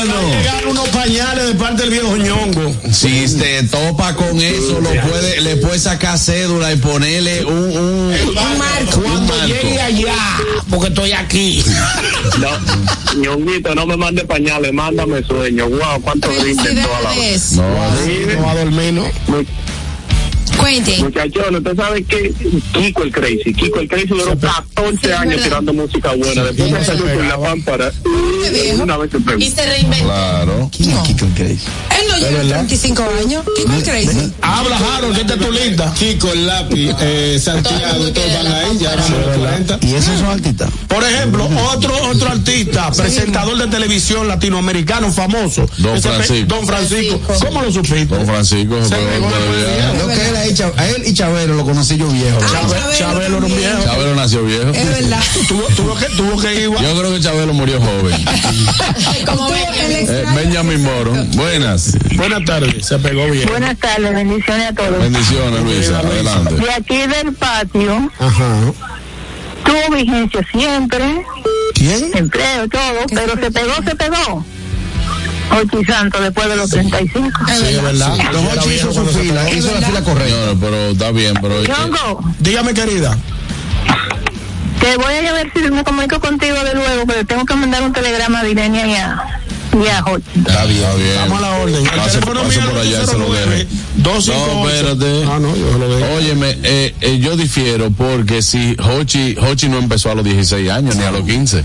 Hermano. 0.00 0.28
Llegaron 0.30 0.68
unos 0.70 0.88
pañales 0.90 1.46
de 1.48 1.54
parte 1.54 1.82
del 1.82 1.90
viejo 1.90 2.16
ñongo. 2.16 2.74
Si 2.92 3.26
te 3.38 3.62
topa 3.64 4.14
con 4.14 4.40
eso, 4.40 4.80
lo 4.80 4.90
puede, 5.08 5.40
le 5.40 5.56
puede 5.56 5.78
sacar 5.78 6.18
cédula 6.18 6.72
y 6.72 6.76
ponerle 6.76 7.44
un, 7.44 7.54
un, 7.54 8.14
Un 8.14 8.34
marco. 8.58 9.00
Cuando 9.02 9.34
marco. 9.34 9.46
llegue 9.46 9.80
allá, 9.80 10.14
porque 10.70 10.88
estoy 10.88 11.12
aquí. 11.12 11.64
No, 12.38 12.48
ñonguito, 13.20 13.74
no 13.74 13.86
me 13.86 13.96
mande 13.96 14.24
pañales, 14.24 14.72
mándame 14.72 15.24
sueño. 15.24 15.68
Wow, 15.68 16.00
cuánto 16.02 16.28
rinden 16.30 16.82
toda 16.82 17.00
la 17.00 17.10
Felicidades. 17.10 17.52
No, 17.52 17.62
No 18.36 18.42
va 18.46 18.50
a 18.50 18.54
dormir, 18.56 18.92
¿no? 18.92 19.04
Cuente. 20.56 20.96
Muchachones, 20.98 21.58
usted 21.60 21.76
sabe 21.76 22.04
que 22.04 22.32
Kiko 22.72 23.02
el 23.02 23.12
Crazy, 23.12 23.54
Kiko 23.54 23.80
el 23.80 23.88
Crazy 23.88 24.06
duró 24.08 24.36
14 24.38 24.98
Sí, 25.00 25.12
años 25.12 25.28
verdad. 25.30 25.44
tirando 25.44 25.72
música 25.74 26.12
buena. 26.14 26.44
Después 26.44 26.70
se 26.70 26.84
salió 26.84 27.04
con 27.14 27.28
la 27.28 27.38
pámpara. 27.38 27.92
Una 28.82 28.96
vez 28.96 29.10
se 29.10 29.20
pegó. 29.20 29.38
Y 29.38 29.50
se 29.50 29.66
reinventó. 29.66 30.04
claro. 30.06 30.70
¿Quién 30.76 30.90
es 30.90 30.98
Kiko 31.00 31.24
el 31.26 31.32
Crazy? 31.34 31.66
Él 32.00 32.06
no 32.08 32.16
llega 32.16 32.28
a 32.28 32.32
verdad? 32.42 32.56
35 32.66 33.02
años. 33.24 33.44
Kiko 33.56 33.72
el 33.72 33.82
Crazy. 33.84 34.32
Habla, 34.42 34.78
Harold, 34.96 35.14
que 35.14 35.20
esta 35.22 35.34
es 35.34 35.40
tu 35.40 35.52
lista. 35.52 35.94
Kiko, 35.98 36.32
el 36.32 36.46
lápiz, 36.46 36.90
eh, 37.00 37.38
Santiago, 37.42 38.10
todos 38.12 38.32
van 38.34 38.46
ahí, 38.46 38.78
ya 38.78 38.90
vamos 38.96 39.10
a 39.10 39.26
los 39.26 39.36
40. 39.38 39.78
¿Y 39.82 39.94
esos 39.94 40.18
son 40.18 40.26
artistas? 40.28 40.70
Por 40.88 41.04
ejemplo, 41.04 41.48
otro 41.72 41.94
otro 42.08 42.28
artista, 42.30 42.90
presentador 42.92 43.58
de 43.58 43.66
televisión 43.68 44.26
latinoamericano 44.28 45.12
famoso. 45.12 45.68
Don 45.78 46.00
Francisco. 46.00 46.46
Don 46.54 46.66
Francisco. 46.66 47.20
¿Cómo 47.44 47.62
lo 47.62 47.72
supiste? 47.72 48.06
Don 48.06 48.26
Francisco 48.26 48.76
se 48.84 48.96
A 50.38 50.44
él, 50.44 50.54
a 50.76 50.86
él 50.88 51.02
y 51.06 51.14
Chabelo 51.14 51.54
lo 51.54 51.64
conocí 51.64 51.96
yo 51.96 52.06
viejo. 52.08 52.38
Ah, 52.40 52.46
Chabe- 52.46 52.68
Chabelo 52.70 52.92
Chabelo 52.98 53.36
era 53.38 53.46
un 53.46 53.56
viejo. 53.56 53.84
Chabelo 53.84 54.14
nació 54.14 54.44
viejo. 54.44 54.70
Es 54.70 54.88
verdad. 54.88 55.20
Tuvo, 55.48 55.62
tuvo 55.76 55.94
que, 55.96 56.06
tuvo 56.06 56.40
que 56.40 56.54
ir 56.54 56.60
igual. 56.62 56.84
Yo 56.84 56.98
creo 56.98 57.12
que 57.14 57.20
Chabelo 57.20 57.52
murió 57.54 57.80
joven. 57.80 58.24
Como 59.26 59.48
Eh. 59.50 60.24
Benjamin 60.34 60.82
Moro. 60.82 61.12
Buenas. 61.34 61.96
Buenas 62.16 62.44
tardes, 62.44 62.86
se 62.86 62.98
pegó 62.98 63.26
bien. 63.30 63.48
Buenas 63.48 63.76
tardes, 63.78 64.14
bendiciones 64.14 64.68
a 64.70 64.74
todos. 64.74 64.98
Bendiciones, 64.98 65.60
Luisa. 65.62 65.98
Adelante. 65.98 66.54
De 66.54 66.70
aquí 66.72 66.96
del 66.98 67.32
patio 67.34 68.10
Ajá. 68.18 68.72
tuvo 69.64 69.96
vigencia 69.96 70.40
siempre, 70.52 71.24
¿Quién? 71.74 72.10
empleo, 72.14 72.68
todo, 72.68 73.00
pero 73.08 73.34
se 73.42 73.50
pegó, 73.50 73.74
se 73.84 73.94
pegó. 73.96 74.44
Ochi 75.50 75.84
Santo 75.84 76.20
después 76.20 76.48
de 76.48 76.56
los 76.56 76.70
35. 76.70 77.30
Sí, 77.46 77.64
es 77.74 77.82
verdad. 77.82 78.12
Hochi 78.14 78.68
viejo 78.68 78.90
hizo 78.90 79.04
su 79.04 79.18
fila, 79.18 79.50
hizo 79.50 79.72
la 79.80 79.86
fila 79.86 80.02
correcta. 80.04 80.34
Señores, 80.34 80.56
pero 80.60 80.76
está 80.90 81.10
bien, 81.10 81.34
pero. 81.40 81.62
Yongo, 81.64 82.20
Dígame, 82.38 82.74
querida. 82.74 83.16
te 84.80 84.96
voy 84.96 85.14
a 85.14 85.32
ver 85.32 85.50
si 85.54 85.70
me 85.70 85.84
comunico 85.84 86.20
contigo 86.20 86.56
de 86.64 86.74
luego, 86.74 87.04
pero 87.06 87.24
tengo 87.26 87.44
que 87.44 87.54
mandar 87.54 87.82
un 87.82 87.92
telegrama 87.92 88.40
a 88.40 88.48
Irenia 88.48 88.86
y 88.86 88.94
a, 88.94 89.40
y 89.84 89.88
a 89.88 90.04
Hochi. 90.04 90.24
Está 90.38 90.64
bien, 90.66 90.78
está 90.82 90.94
bien. 90.96 91.08
Estamos 91.10 91.38
a 91.38 91.40
la 91.40 91.56
orden. 91.58 91.74
El 91.76 91.90
Pase, 91.90 92.10
teléfono 92.18 92.42
pase 92.42 92.60
mío 92.60 92.70
por 92.70 92.78
allá, 92.80 93.06
se 93.06 93.18
lo 93.18 93.26
809 93.26 93.56
deje. 93.56 93.66
258. 93.96 94.54
No, 94.54 94.68
espérate. 94.68 95.24
Ah, 95.32 95.38
no, 95.40 95.56
yo 95.56 95.78
lo 95.78 95.96
dejo. 95.96 96.14
Óyeme, 96.14 96.58
eh, 96.62 96.94
eh, 97.00 97.18
yo 97.18 97.36
difiero 97.36 97.90
porque 97.90 98.42
si 98.42 98.76
Hochi, 98.78 99.36
Hochi 99.40 99.68
no 99.68 99.78
empezó 99.78 100.10
a 100.10 100.14
los 100.14 100.24
16 100.24 100.70
años 100.70 100.94
ni 100.96 101.04
a 101.04 101.10
los 101.10 101.22
15. 101.24 101.64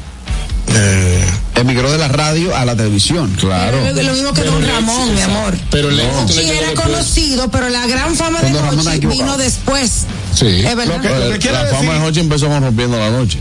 Eh, 0.67 1.25
Emigró 1.55 1.91
de 1.91 1.97
la 1.97 2.07
radio 2.07 2.55
a 2.55 2.65
la 2.65 2.75
televisión. 2.75 3.35
Claro. 3.39 3.77
Lo, 3.93 4.01
lo 4.01 4.13
mismo 4.13 4.33
que 4.33 4.43
Don 4.43 4.65
Ramón, 4.67 5.13
mi 5.13 5.21
amor. 5.21 5.55
Pero 5.69 5.89
el 5.89 5.99
éxito 5.99 6.27
Sí, 6.33 6.49
era 6.49 6.67
después. 6.69 6.87
conocido, 6.87 7.47
pero 7.51 7.69
la 7.69 7.85
gran 7.87 8.15
fama 8.15 8.41
de 8.41 8.49
Don 8.51 8.63
Ramón 8.65 8.79
está 8.79 8.91
Hochi 8.91 9.05
vino 9.07 9.37
después. 9.37 9.91
Sí. 10.33 10.47
Es 10.65 10.75
verdad. 10.75 10.95
Lo 10.95 11.01
que- 11.01 11.35
Eh, 11.35 11.39
quiere 11.39 11.57
la 11.63 11.65
fama 11.67 11.93
de 11.93 11.99
Hochi 12.07 12.19
empezó 12.21 12.47
con 12.47 12.61
rompiendo 12.63 12.97
la 12.97 13.11
noche. 13.11 13.37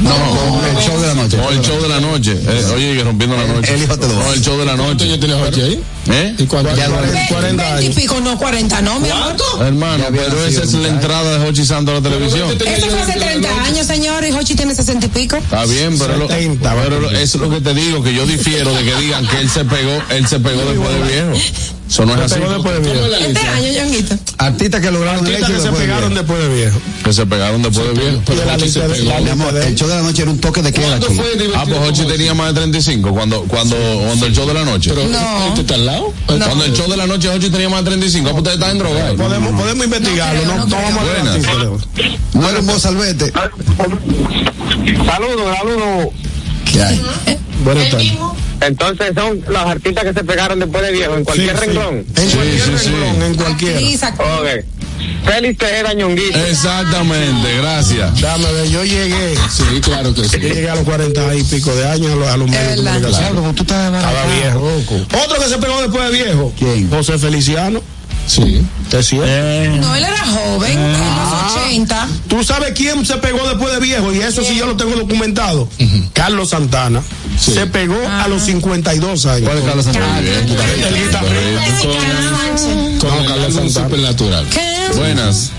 No, 0.00 0.10
con 0.10 0.64
el 0.64 0.76
show 0.82 0.98
de 1.00 1.06
la 1.08 1.14
noche. 1.14 1.36
No, 1.36 1.50
el 1.50 1.60
show 1.60 1.80
de 1.82 1.88
la 1.88 2.00
noche. 2.00 2.32
Eh, 2.32 2.64
oye, 2.74 2.96
que 2.96 3.04
rompiendo 3.04 3.36
la 3.36 3.44
noche. 3.46 3.74
el 3.74 3.82
hijo 3.82 3.98
te 3.98 4.08
lo 4.08 4.14
No, 4.14 4.32
el 4.32 4.40
show 4.42 4.58
de 4.58 4.64
la 4.64 4.72
¿Cuántos 4.74 4.92
noche. 4.94 5.04
años 5.04 5.20
tiene 5.20 5.34
Hochi 5.34 5.60
ahí? 5.60 5.82
¿Eh? 6.10 6.34
¿Y 6.36 6.46
cuántos 6.46 6.76
Ya 6.76 6.86
años? 6.86 7.00
lo- 7.06 7.12
Ve- 7.12 7.26
40 7.28 7.62
20 7.62 7.82
y 7.82 7.86
años. 7.86 7.94
pico, 7.96 8.20
no 8.20 8.36
40, 8.36 8.82
no, 8.82 8.98
mi 8.98 9.08
amor. 9.08 9.36
Hermano, 9.60 10.04
pero 10.10 10.44
esa 10.46 10.62
es 10.64 10.72
la 10.74 10.88
entrada 10.88 11.38
de 11.38 11.48
Hochi 11.48 11.64
Santo 11.64 11.92
a 11.92 11.94
la 11.94 12.00
televisión. 12.02 12.50
Eso 12.50 12.86
fue 12.90 13.00
hace 13.00 13.12
30 13.12 13.64
años, 13.64 13.86
señor, 13.86 14.24
y 14.24 14.32
Hochi 14.32 14.54
tiene 14.56 14.74
60 14.74 15.06
y 15.06 15.08
pico. 15.10 15.36
Está 15.36 15.64
bien, 15.64 15.96
pero, 15.98 16.16
lo- 16.16 16.28
70, 16.28 16.74
pero 16.82 17.10
eso 17.10 17.18
es 17.20 17.34
lo 17.36 17.50
que 17.50 17.60
te 17.60 17.72
digo, 17.74 18.02
que 18.02 18.12
yo 18.14 18.26
difiero 18.26 18.74
de 18.74 18.84
que 18.84 18.94
digan 18.96 19.26
que 19.28 19.38
él 19.38 19.48
se 19.48 19.64
pegó, 19.64 20.02
él 20.10 20.26
se 20.26 20.40
pegó 20.40 20.60
después 20.64 20.90
de 20.92 21.02
viejo. 21.02 21.32
Eso 21.92 22.06
no 22.06 22.12
es 22.14 22.18
se 22.20 22.24
así. 22.24 22.34
pegó 22.36 22.52
después 22.54 22.74
de 22.74 22.80
¿Cómo 22.80 22.94
es 22.94 23.00
viejo. 23.00 23.08
la 23.08 23.18
Este 23.18 23.32
lista? 23.34 23.52
año, 23.54 23.72
Ñonguito. 23.84 24.14
Artistas 24.38 24.80
que 24.80 24.90
lograron 24.90 25.26
el 25.26 25.32
Artistas 25.34 25.50
éxito 25.50 25.70
que 25.72 25.76
se 25.78 25.82
pegaron 25.86 26.14
después 26.14 26.38
de 26.42 26.48
viejo. 26.54 26.78
Que 27.04 27.12
se 27.12 27.26
pegaron 27.26 27.62
después 27.62 27.86
de 27.86 27.92
viejo. 28.00 28.22
Pero 28.24 28.40
De 28.40 28.46
la 28.46 28.56
lista 28.56 28.80
de- 28.88 29.02
la 29.04 29.18
el 29.18 29.74
show 29.76 29.88
de 29.88 29.94
la 29.96 30.02
noche 30.02 30.22
era 30.22 30.30
un 30.30 30.38
toque 30.38 30.62
de 30.62 30.72
queda, 30.72 30.86
¿Cuándo 30.88 31.06
chico. 31.08 31.22
fue 31.22 31.32
divertido 31.32 31.58
Ah, 31.60 31.64
pues 31.66 31.78
Hochi 31.90 32.04
tenía 32.06 32.32
más 32.32 32.46
de 32.48 32.60
35 32.60 33.12
cuando, 33.12 33.42
cuando, 33.42 33.76
cuando 33.76 34.24
el 34.26 34.34
show 34.34 34.46
de 34.48 34.54
la 34.54 34.64
noche. 34.64 34.90
Pero, 34.94 35.06
No. 35.08 35.46
¿este 35.48 35.60
está 35.60 35.74
al 35.74 35.84
lado? 35.86 36.14
Cuando 36.26 36.64
el 36.64 36.72
show 36.72 36.90
de 36.90 36.96
la 36.96 37.06
noche 37.06 37.28
Hochi 37.28 37.50
tenía 37.50 37.68
más 37.68 37.80
de 37.84 37.90
35, 37.90 38.26
ah, 38.28 38.30
pues 38.32 38.38
ustedes 38.42 38.58
están 38.58 38.78
drogados. 38.78 39.16
Podemos, 39.20 39.60
podemos 39.60 39.84
investigarlo, 39.84 40.42
no, 40.46 40.54
No 40.54 40.56
no, 40.56 40.66
creo, 40.66 40.80
no 40.80 40.96
vamos 40.96 41.82
a. 42.32 42.38
No 42.38 42.48
era 42.48 42.60
un 42.60 42.80
salvete. 42.80 43.32
Saludos, 45.06 45.56
saludos. 45.58 46.06
¿Qué 46.72 46.82
hay? 46.82 47.00
Buenas 47.64 47.90
tardes. 47.90 48.12
Entonces 48.66 49.12
son 49.14 49.42
los 49.48 49.62
artistas 49.62 50.04
que 50.04 50.12
se 50.12 50.24
pegaron 50.24 50.58
después 50.60 50.84
de 50.84 50.92
viejo, 50.92 51.16
en 51.16 51.24
cualquier 51.24 51.50
Sí, 51.50 51.60
sí. 51.60 51.66
renglón. 51.66 51.94
En 52.16 52.30
Sí, 52.30 52.36
cualquier 52.36 52.60
sí, 52.62 52.70
sí. 52.78 52.90
renglón, 52.90 53.22
en 53.22 53.34
cualquiera. 53.34 53.80
Lisa, 53.80 54.14
Ok. 54.18 54.64
Félix 55.24 55.58
Tejeda 55.58 55.94
Ñonguito. 55.94 56.38
Exactamente, 56.46 57.56
gracias. 57.58 58.20
Dame 58.20 58.52
ver, 58.52 58.68
yo 58.68 58.84
llegué. 58.84 59.34
Sí, 59.50 59.80
claro 59.80 60.14
que 60.14 60.24
sí. 60.24 60.38
Yo 60.40 60.48
llegué 60.48 60.70
a 60.70 60.74
los 60.76 60.84
40 60.84 61.34
y 61.34 61.42
pico 61.44 61.74
de 61.74 61.88
años 61.88 62.12
a 62.12 62.16
los, 62.16 62.28
a 62.28 62.36
los 62.36 62.48
medios 62.48 62.70
de 62.70 62.76
comunicación. 62.76 63.32
Claro, 63.32 63.52
tú 63.54 63.62
estás 63.62 63.94
Estaba 63.94 64.26
viejo. 64.26 64.82
Otro 65.24 65.42
que 65.42 65.48
se 65.48 65.58
pegó 65.58 65.80
después 65.82 66.10
de 66.10 66.24
viejo. 66.24 66.52
¿Quién? 66.58 66.88
José 66.90 67.18
Feliciano. 67.18 67.82
Sí. 68.26 68.62
¿Te 68.90 69.02
sientes? 69.02 69.80
no, 69.80 69.94
él 69.94 70.04
era 70.04 70.24
joven, 70.26 70.78
en 70.78 70.92
los 70.92 71.52
80. 71.56 72.08
¿Tú 72.28 72.44
sabes 72.44 72.72
quién 72.74 73.04
se 73.04 73.16
pegó 73.16 73.46
después 73.48 73.72
de 73.74 73.80
viejo? 73.80 74.12
Y 74.12 74.18
eso 74.20 74.42
sí 74.42 74.56
yo 74.56 74.66
lo 74.66 74.76
tengo 74.76 74.94
documentado. 74.96 75.68
Carlos 76.12 76.50
Santana. 76.50 77.02
Sí. 77.38 77.52
Se 77.52 77.66
pegó 77.66 77.98
a 78.08 78.28
los 78.28 78.42
52 78.42 79.26
años. 79.26 79.48
¿Cuál 79.48 79.58
es 79.58 79.64
Carlos 79.64 79.84
Santana? 79.84 80.18
El 80.18 80.46
guitarrista. 80.46 81.20
Con 83.00 83.26
Carlos 83.26 83.54
Santana. 83.54 83.70
Supernatural. 83.88 84.46
Buenas, 84.96 85.50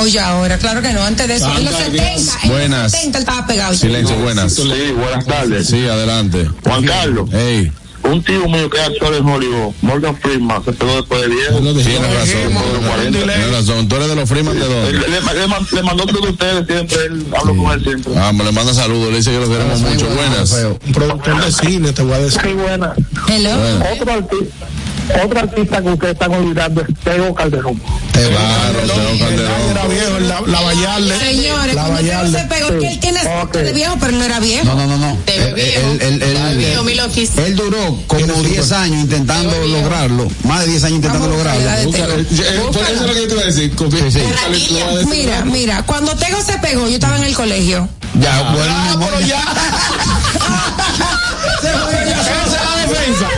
Oye, 0.00 0.18
ahora, 0.20 0.56
claro 0.58 0.80
que 0.80 0.92
no, 0.92 1.02
antes 1.02 1.28
de 1.28 1.34
eso. 1.36 1.54
En 1.56 1.64
los 1.66 1.74
70, 1.74 2.32
en 2.44 2.48
Buenas. 2.50 2.82
los 2.84 2.92
70 2.92 3.18
él 3.18 3.22
estaba 3.22 3.46
pegado. 3.46 3.74
silencio, 3.74 4.16
buenas. 4.16 4.54
Sí, 4.54 4.62
buenas 4.96 5.26
tardes. 5.26 5.66
Sí, 5.68 5.86
adelante. 5.86 6.48
Juan 6.64 6.84
Carlos, 6.84 7.28
Ey, 7.32 7.70
un 8.04 8.22
tío 8.22 8.48
mío 8.48 8.68
que 8.68 8.78
es 8.78 8.86
actor 8.88 9.14
en 9.14 9.26
Hollywood, 9.26 9.74
Morgan 9.80 10.16
Freeman, 10.16 10.64
se 10.64 10.72
pegó 10.72 10.96
después 10.96 11.20
de 11.22 11.28
viejo. 11.28 11.60
Lo 11.60 11.74
dejé. 11.74 11.90
tienes 11.90 12.14
razón. 12.14 13.12
Tienes 13.12 13.50
razón. 13.52 13.88
Tú 13.88 13.96
eres 13.96 14.08
de 14.08 14.16
los 14.16 14.28
Freeman 14.28 14.58
de 14.58 14.66
dónde? 14.66 14.92
Le, 14.92 15.08
le, 15.08 15.20
le 15.72 15.82
mandó 15.82 16.06
todos 16.06 16.30
ustedes 16.30 16.66
siempre, 16.66 17.06
él, 17.06 17.26
hablo 17.36 17.56
con 17.56 17.72
él 17.72 17.82
siempre. 17.82 18.12
Ah, 18.16 18.32
me 18.32 18.44
le 18.44 18.52
manda 18.52 18.74
saludos, 18.74 19.10
le 19.10 19.16
dice 19.18 19.30
que 19.30 19.38
lo 19.38 19.48
queremos 19.48 19.80
mucho. 19.80 20.06
Buenas. 20.08 20.52
Un 20.86 20.92
productor 20.92 21.44
de 21.44 21.52
cine, 21.52 21.92
te 21.92 22.02
voy 22.02 22.14
a 22.14 22.18
decir. 22.18 22.40
Sí, 22.42 22.52
buena. 22.52 22.94
Hello. 23.28 23.50
Otro 23.92 24.12
artista, 24.12 24.66
otro 25.24 25.40
artista 25.40 25.82
que 25.82 25.88
ustedes 25.88 26.12
están 26.14 26.32
olvidando 26.34 26.80
es 26.82 26.88
Tego 27.04 27.34
Calderón. 27.34 27.80
Claro, 28.12 28.78
Teo 28.86 29.18
Calderón. 29.18 29.60
Era 29.70 29.86
viejo, 29.86 30.18
la, 30.20 30.40
la 30.42 30.60
Vallarle. 30.60 31.18
Señores, 31.18 31.74
La 31.74 31.82
cuando 31.82 32.00
Teo 32.00 32.08
Vallarle. 32.12 32.38
se 32.40 32.44
pegó, 32.46 32.78
que 32.78 32.88
él 32.88 33.00
tiene 33.00 33.20
aspecto 33.20 33.58
de 33.58 33.72
viejo, 33.72 33.96
pero 34.00 34.12
no 34.12 34.24
era 34.24 34.40
viejo. 34.40 34.64
No, 34.64 34.74
no, 34.74 34.86
no, 34.86 34.96
no. 34.98 35.18
Te 35.24 35.38
veo 35.38 35.48
Él- 35.48 35.54
viejo. 35.54 37.40
él- 37.44 37.56
duró 37.56 37.98
como 38.06 38.42
10 38.42 38.72
años 38.72 39.02
intentando 39.02 39.56
lograrlo. 39.66 40.28
Más 40.44 40.60
de 40.60 40.66
10 40.68 40.84
años 40.84 40.96
intentando 40.96 41.28
Vamos 41.28 41.44
lograrlo. 41.44 41.84
Búscalo. 41.84 42.14
Teo. 42.14 42.44
Eh, 42.44 42.60
Por 42.72 42.82
eso 42.82 42.92
es 42.92 43.00
lo 43.02 43.14
que 43.14 43.20
yo 43.22 43.26
te 43.28 43.32
iba 43.34 43.42
a 43.42 43.46
decir. 43.46 43.72
Sí, 43.90 44.10
sí. 44.10 45.06
Mira, 45.10 45.44
mira, 45.44 45.82
cuando 45.84 46.14
Tego 46.16 46.40
se 46.42 46.58
pegó, 46.58 46.86
yo 46.88 46.94
estaba 46.94 47.16
en 47.18 47.24
el 47.24 47.34
colegio. 47.34 47.88
Ya, 48.20 48.42
bueno, 48.52 48.74
mi 48.74 48.88
Ah, 48.88 48.96
pero 49.00 49.20
ya. 49.26 49.42
Esa 51.58 51.70
es 51.70 51.74
la 51.80 51.86
defensa. 51.88 52.20
Esa 52.20 52.44
es 52.44 52.62
la 52.62 52.76
defensa. 52.76 53.28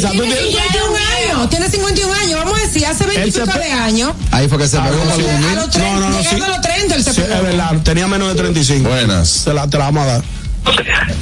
Tú 0.00 0.08
Tiene 0.10 0.34
tienes- 0.34 0.38
51 0.52 0.96
años, 1.36 1.50
tiene 1.50 1.70
51 1.70 2.12
años, 2.14 2.38
vamos 2.44 2.58
a 2.58 2.62
decir, 2.66 2.86
hace 2.86 3.04
20 3.04 3.20
y 3.20 3.24
Él 3.28 3.32
se 3.32 3.40
pico 3.42 3.52
pe- 3.52 3.64
de 3.64 3.72
años. 3.72 4.12
Ahí 4.30 4.48
fue 4.48 4.58
que 4.58 4.68
se 4.68 4.78
pegó 4.78 4.98
para 4.98 5.16
los 5.16 5.28
A 5.28 5.54
los 5.54 5.70
30, 5.70 5.90
No, 5.94 6.00
no, 6.00 6.08
no, 6.10 6.18
llegando 6.18 6.44
sí. 6.46 6.50
a 6.50 6.54
los 6.54 6.60
30, 6.62 6.94
él 6.94 7.04
se 7.04 7.12
Sí, 7.14 7.20
pegó. 7.20 7.34
es 7.34 7.42
verdad, 7.42 7.70
tenía 7.82 8.06
menos 8.06 8.28
de 8.28 8.34
35. 8.34 8.88
Buenas. 8.88 9.42
Te 9.44 9.52
la, 9.54 9.68
te 9.68 9.78
la 9.78 9.84
vamos 9.84 10.02
a 10.04 10.06
dar. 10.06 10.22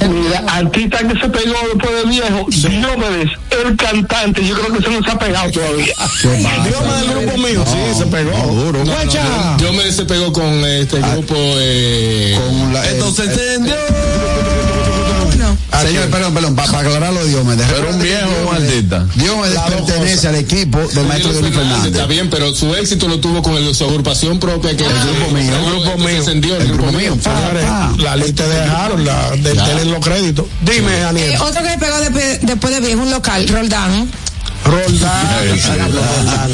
Mira, 0.07 0.43
artista 0.47 0.99
que 0.99 1.19
se 1.19 1.27
pegó 1.29 1.55
después 1.73 2.03
de 2.03 2.09
viejo, 2.09 2.45
Diomedes, 2.47 3.31
el 3.65 3.75
cantante, 3.75 4.45
yo 4.45 4.53
creo 4.55 4.71
que 4.77 4.83
se 4.83 4.89
nos 4.91 5.07
ha 5.09 5.17
pegado 5.17 5.49
todavía. 5.51 5.93
Diomedes 6.21 7.07
del 7.07 7.25
grupo 7.25 7.37
mío, 7.39 7.65
sí, 7.65 7.97
se 7.99 8.05
pegó. 8.05 8.31
Duro. 8.53 8.83
Yo, 8.83 9.57
yo 9.57 9.73
me 9.73 9.91
se 9.91 10.05
pegó 10.05 10.31
con 10.31 10.63
este 10.65 10.99
grupo. 10.99 11.33
Eh, 11.37 12.37
Con 12.39 12.71
la- 12.73 12.87
entonces 12.91 13.29
eh, 13.35 13.57
se 13.57 14.70
entendió. 15.79 16.01
Señor, 16.01 16.09
perdón, 16.11 16.33
perdón, 16.33 16.55
para 16.55 16.79
aclararlo, 16.79 17.25
Diomedes. 17.25 17.67
Pero 17.69 17.89
un 17.89 17.99
viejo 18.01 18.29
o 18.45 18.49
un 18.49 18.55
artista. 18.55 19.05
Diomedes 19.15 19.59
pertenece 19.59 20.27
al 20.27 20.35
equipo 20.35 20.79
del 20.79 21.05
maestro 21.07 21.31
Dionis 21.33 21.55
Fernández. 21.55 21.91
Está 21.93 22.05
bien, 22.07 22.29
pero 22.29 22.53
su 22.53 22.73
éxito 22.75 23.07
lo 23.07 23.19
tuvo 23.19 23.41
con 23.41 23.55
el- 23.55 23.73
su 23.75 23.85
agrupación 23.85 24.39
propia 24.39 24.75
que 24.75 24.85
el 24.85 24.91
grupo 24.93 25.31
mío, 25.31 25.55
el 25.55 25.65
grupo 25.65 25.97
mío. 25.97 26.07
Descendió 26.17 26.55
el, 26.57 26.67
grupo 26.73 26.91
mío. 26.91 27.17
Señores, 27.21 27.65
la 27.99 28.15
lista 28.15 28.47
de 28.47 28.55
dejaron, 28.61 29.05
la, 29.05 29.31
de, 29.31 29.85
los 29.85 29.99
créditos. 30.05 30.45
Dime, 30.61 30.97
Eh, 30.97 31.01
Daniel. 31.01 31.41
otro 31.41 31.61
que 31.63 31.69
se 31.69 31.77
pegó 31.77 31.97
después, 31.99 32.39
después 32.41 32.73
de 32.73 32.79
viejo, 32.81 33.01
un 33.01 33.11
local, 33.11 33.47
Roldán. 33.47 34.09
Roldán. 34.65 35.47
Roldán. 35.77 36.51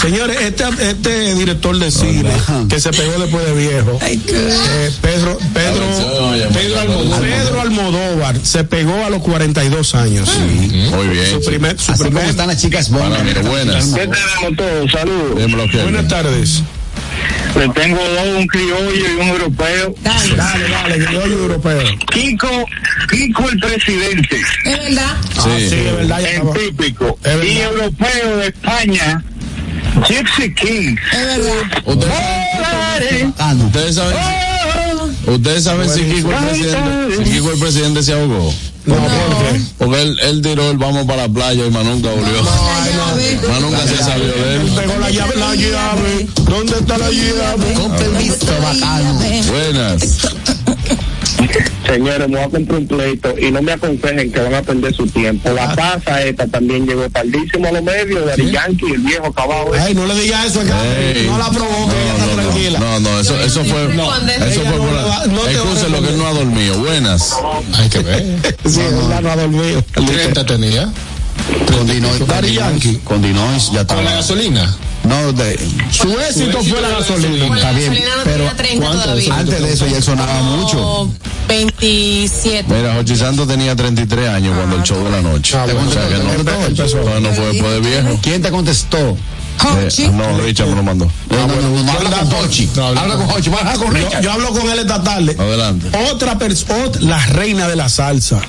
Señores, 0.00 0.38
este, 0.40 0.64
este 0.80 1.34
director 1.34 1.78
de 1.78 1.90
cine 1.90 2.30
que 2.68 2.80
se 2.80 2.90
pegó 2.90 3.18
después 3.18 3.44
de 3.46 3.52
viejo, 3.52 3.98
eh, 4.02 4.18
Pedro, 5.00 5.38
Pedro, 5.52 5.84
Pedro, 6.52 6.80
Almodóvar, 6.80 7.20
Pedro 7.20 7.60
Almodóvar 7.60 8.36
se 8.42 8.64
pegó 8.64 9.04
a 9.04 9.10
los 9.10 9.22
42 9.22 9.94
años. 9.94 10.30
Muy 10.38 11.08
bien. 11.08 11.30
Su 11.30 11.44
primer, 11.44 11.78
su 11.78 11.92
Así 11.92 11.98
como 12.04 12.10
primer. 12.12 12.30
están 12.30 12.48
las 12.48 12.60
chicas 12.60 12.90
mí, 12.90 12.98
buenas. 13.48 13.86
¿Qué 13.86 14.06
tenemos 14.06 14.56
todos? 14.56 14.90
Saludos. 14.92 15.82
Buenas 15.82 16.08
tardes. 16.08 16.62
Le 17.56 17.68
tengo 17.70 17.98
dos, 17.98 18.36
un 18.38 18.46
criollo 18.46 18.90
y 18.94 19.20
un 19.20 19.28
europeo. 19.28 19.94
Dale, 20.02 20.36
dale, 20.36 20.98
yo 21.00 21.20
soy 21.20 21.32
europeo. 21.32 21.82
Kiko, 22.12 22.66
Kiko 23.10 23.48
el 23.48 23.58
presidente. 23.58 24.40
Es 24.64 24.78
verdad. 24.78 25.16
Ah, 25.36 25.56
sí, 25.58 25.64
es 25.74 25.96
verdad. 25.96 26.20
ya 26.20 26.28
El 26.30 26.52
típico. 26.52 27.18
Es 27.24 27.36
verdad. 27.36 27.44
Y 27.44 27.58
europeo 27.58 28.36
de 28.36 28.46
España, 28.48 29.24
Gypsy 30.06 30.54
King. 30.54 30.96
Es 31.12 31.26
verdad. 31.26 31.82
Volaré. 31.84 33.30
Ah, 33.38 33.54
no. 33.54 33.66
Ustedes 33.66 33.94
saben, 33.96 34.16
ustedes 35.26 35.64
saben 35.64 35.88
si 35.90 36.02
Kiko 36.02 36.32
el 36.32 36.44
presidente, 36.44 37.16
si 37.24 37.30
Kiko 37.30 37.52
el 37.52 37.58
presidente 37.58 38.02
se 38.02 38.12
ahogó. 38.12 38.54
No, 38.86 38.94
¿por 38.94 39.02
qué? 39.52 39.60
Porque 39.76 40.02
él, 40.02 40.16
él 40.22 40.42
tiró 40.42 40.70
el 40.70 40.78
vamos 40.78 41.04
para 41.04 41.26
la 41.26 41.28
playa 41.28 41.66
y 41.66 41.70
más 41.70 41.84
nunca 41.84 42.08
volvió. 42.10 42.42
Más 42.42 42.60
nunca 43.60 43.86
se 43.86 43.96
salió 43.98 44.26
de 44.32 44.54
Él 44.56 44.72
pegó 44.76 44.98
la 44.98 45.10
llave, 45.10 45.36
la 45.36 45.54
llave. 45.54 46.26
¿Dónde 46.44 46.72
está 46.78 46.98
la 46.98 47.10
llave? 47.10 47.72
Con 47.74 47.96
permiso, 47.96 48.46
bacano. 48.62 49.14
Buenas. 49.48 50.18
Señores, 51.86 52.28
me 52.28 52.36
voy 52.36 52.44
a 52.44 52.48
comprar 52.50 52.78
un 52.80 52.86
pleito 52.86 53.34
y 53.38 53.50
no 53.50 53.62
me 53.62 53.72
aconsejen 53.72 54.30
que 54.30 54.40
van 54.40 54.54
a 54.54 54.62
perder 54.62 54.94
su 54.94 55.06
tiempo. 55.06 55.48
La 55.50 55.74
taza 55.74 56.22
esta 56.22 56.46
también 56.46 56.86
llegó 56.86 57.08
tardísimo 57.08 57.66
a 57.68 57.72
los 57.72 57.82
medios, 57.82 58.36
de 58.36 58.50
Yankee, 58.50 58.92
el 58.92 58.98
viejo 58.98 59.26
acabado. 59.26 59.74
ese. 59.74 59.84
Ay, 59.84 59.94
no 59.94 60.04
le 60.04 60.14
digas 60.14 60.46
eso 60.46 60.60
a 60.60 60.62
Ey. 60.64 60.68
Catherine. 60.68 61.26
No 61.30 61.38
la 61.38 61.50
provoque, 61.50 61.94
ella 62.02 62.12
está 62.12 62.26
No, 62.26 62.36
no, 62.36 62.42
tranquila. 62.42 62.78
no, 62.78 63.00
no, 63.00 63.20
eso, 63.20 63.40
eso 63.40 63.64
fue, 63.64 63.84
eso 63.84 64.60
fue 64.60 64.76
por 64.76 64.92
la, 64.92 65.26
no 65.28 65.40
te 65.40 65.88
lo 65.88 66.02
que 66.02 66.08
él 66.10 66.18
no 66.18 66.26
ha 66.26 66.32
dormido. 66.34 66.78
Buenas. 66.78 67.34
Hay 67.74 67.88
que 67.88 68.00
ver. 68.00 68.22
Sí, 68.66 68.80
es 68.80 68.92
verdad, 68.94 69.20
no 69.22 69.30
ha 69.30 69.36
dormido. 69.36 69.82
30 69.82 70.44
tenía. 70.44 70.92
Con 71.72 71.86
Dinois. 71.86 72.26
Daddy 72.26 72.54
Yankee. 72.54 73.00
Con 73.04 73.22
Dinois 73.22 73.70
ya 73.72 73.86
Con 73.86 74.04
la 74.04 74.12
gasolina. 74.14 74.76
No, 75.04 75.32
de, 75.32 75.58
Su 75.90 76.10
éxito 76.18 76.62
fue 76.62 76.80
la 76.82 76.88
gasolina. 76.90 77.56
está 77.56 77.72
bien. 77.72 77.90
gasolina 77.92 78.16
no 78.16 78.22
Pero 78.24 78.36
tenía 78.36 78.56
30 78.56 78.90
todavía. 78.90 79.34
antes 79.38 79.62
de 79.62 79.72
eso 79.72 79.86
ya 79.86 80.02
sonaba 80.02 80.42
mucho. 80.42 80.76
Como 80.76 81.14
27. 81.48 82.64
Mira, 82.68 82.94
Jochi 82.94 83.16
Santos 83.16 83.48
tenía 83.48 83.74
33 83.74 84.28
años 84.28 84.54
cuando 84.56 84.76
el 84.76 84.82
show 84.82 85.02
de 85.04 85.10
la 85.10 85.22
noche. 85.22 85.56
Ah, 85.56 85.64
bueno, 85.64 85.88
o 85.88 85.92
sea 85.92 86.08
que 86.08 86.14
no, 86.18 87.20
no 87.20 87.30
fue 87.32 87.46
después 87.52 87.72
de 87.72 87.80
viejo. 87.80 88.18
¿Quién 88.22 88.42
te 88.42 88.50
contestó? 88.50 89.16
Eh, 89.66 90.10
no, 90.12 90.38
Richard 90.40 90.68
me 90.68 90.76
lo 90.76 90.82
mandó. 90.82 91.10
No, 91.30 91.46
no, 91.46 91.54
no, 91.60 91.82
no, 91.82 91.92
habla 91.92 92.10
con 92.10 92.34
Hochi. 92.44 92.68
Habla 92.76 93.14
con 93.16 93.30
Hochi. 93.30 93.50
Con 93.50 93.76
Yo, 93.86 93.90
Richard. 93.90 94.22
yo 94.22 94.32
hablo 94.32 94.48
con 94.52 94.68
él 94.70 94.78
esta 94.78 95.02
tarde. 95.02 95.36
Adelante. 95.38 95.90
Otra 96.12 96.38
persona, 96.38 96.90
la 97.00 97.24
reina 97.26 97.66
de 97.68 97.76
la 97.76 97.88
salsa. 97.88 98.40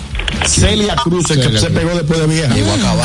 Celia 0.45 0.95
Cruz, 0.95 1.25
que 1.27 1.35
Celia 1.35 1.59
se 1.59 1.67
Cruz. 1.67 1.79
pegó 1.79 1.95
después 1.95 2.19
de 2.19 2.27
vieja. 2.27 2.53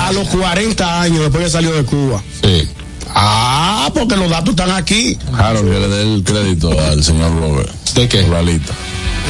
A 0.07 0.13
los 0.13 0.29
40 0.29 1.01
años, 1.03 1.21
después 1.21 1.45
que 1.45 1.51
salió 1.51 1.73
de 1.73 1.85
Cuba. 1.85 2.23
Sí. 2.43 2.69
Ah, 3.17 3.91
porque 3.95 4.17
los 4.17 4.29
datos 4.29 4.51
están 4.51 4.71
aquí. 4.73 5.17
Harold, 5.37 5.71
que 5.73 5.79
le 5.81 5.89
dé 5.89 6.03
el 6.15 6.25
crédito 6.25 6.71
al 6.79 7.03
señor 7.03 7.33
Robert. 7.39 7.71
¿De 7.95 8.09
qué? 8.09 8.23
Lista. 8.45 8.73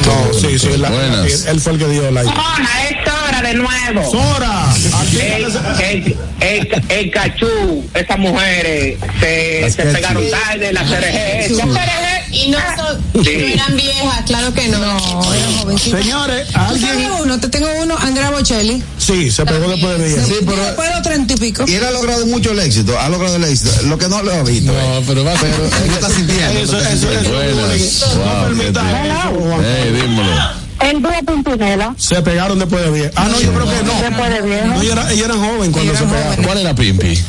No, 0.05 0.33
sí, 0.39 0.59
sí, 0.59 0.77
la- 0.77 0.89
Buenas. 0.89 1.45
él 1.45 1.59
fue 1.61 1.73
el 1.73 1.79
que 1.79 1.87
dio 1.87 2.11
la 2.11 2.23
Mona, 2.23 2.69
es 2.89 3.11
hora 3.11 3.41
de 3.41 3.53
nuevo. 3.55 4.11
Sora, 4.11 4.65
El, 5.13 5.45
el, 5.81 6.17
el, 6.41 6.83
el 6.89 7.11
cachú, 7.11 7.83
esas 7.93 8.19
mujeres 8.19 8.97
se, 9.19 9.69
se 9.71 9.83
pegaron 9.83 10.23
tarde, 10.29 10.73
la 10.73 10.83
CRG. 10.83 11.51
esa 11.51 11.63
CRG. 11.65 12.15
Y 12.31 12.49
no, 12.49 12.57
son, 12.75 13.23
Sí. 13.23 13.31
no 13.37 13.47
eran 13.47 13.75
viejas, 13.77 14.21
claro 14.25 14.53
que 14.53 14.67
no. 14.67 14.77
No, 14.79 15.33
era 15.33 15.47
jovencita. 15.61 15.97
señores, 16.01 16.47
¿Tú 16.47 16.53
sabes 16.53 16.83
alguien. 16.83 17.11
uno? 17.21 17.39
Te 17.39 17.47
tengo 17.47 17.67
uno, 17.81 17.95
Andrea 17.97 18.29
Bocelli. 18.31 18.83
Sí, 18.97 19.31
se 19.31 19.45
pegó 19.45 19.69
después 19.69 19.97
de 19.97 20.05
vieja. 20.07 20.25
Sí, 20.25 20.33
pero- 20.45 20.57
Después 20.65 20.89
de 20.89 20.95
los 20.95 21.03
treinta 21.03 21.33
y 21.33 21.37
pico. 21.37 21.63
Y 21.65 21.75
él 21.75 21.85
ha 21.85 21.91
logrado 21.91 22.25
mucho 22.25 22.51
el 22.51 22.59
éxito. 22.59 22.99
Ha 22.99 23.07
logrado 23.07 23.37
el 23.37 23.43
éxito. 23.45 23.71
Lo 23.83 23.97
que 23.97 24.09
no 24.09 24.21
lo 24.21 24.33
ha 24.33 24.43
visto. 24.43 24.73
No, 24.73 25.01
pero 25.07 25.23
va 25.23 25.31
a 25.31 25.39
ser. 25.39 25.49
Está 25.93 26.09
sintiendo. 26.09 26.59
Eso, 26.59 26.77
eso, 26.79 27.09
eso. 27.11 27.31
Buenas. 27.31 27.55
No 27.55 28.23
Wow, 28.25 28.49
qué 28.49 28.55
permita 28.55 28.81
tipo. 28.81 28.97
eso, 28.97 29.55
Dímelo. 29.91 30.65
El 30.81 31.01
dúo 31.01 31.11
Pimpinela. 31.25 31.95
Se 31.97 32.21
pegaron 32.21 32.59
después 32.59 32.83
de 32.83 32.91
vieja. 32.91 33.11
Ah, 33.15 33.27
no, 33.31 33.39
yo 33.39 33.51
creo 33.53 33.65
que 33.69 33.83
no. 33.83 34.01
Después 34.01 34.29
de 34.33 34.41
viejo. 34.41 34.67
No, 34.67 34.81
ella 34.81 34.91
era, 34.93 35.11
ella 35.11 35.25
era 35.25 35.33
joven 35.35 35.71
cuando 35.71 35.95
se 35.95 36.03
pegaron. 36.03 36.43
¿Cuál 36.43 36.57
era 36.59 36.75
Pimpi? 36.75 37.19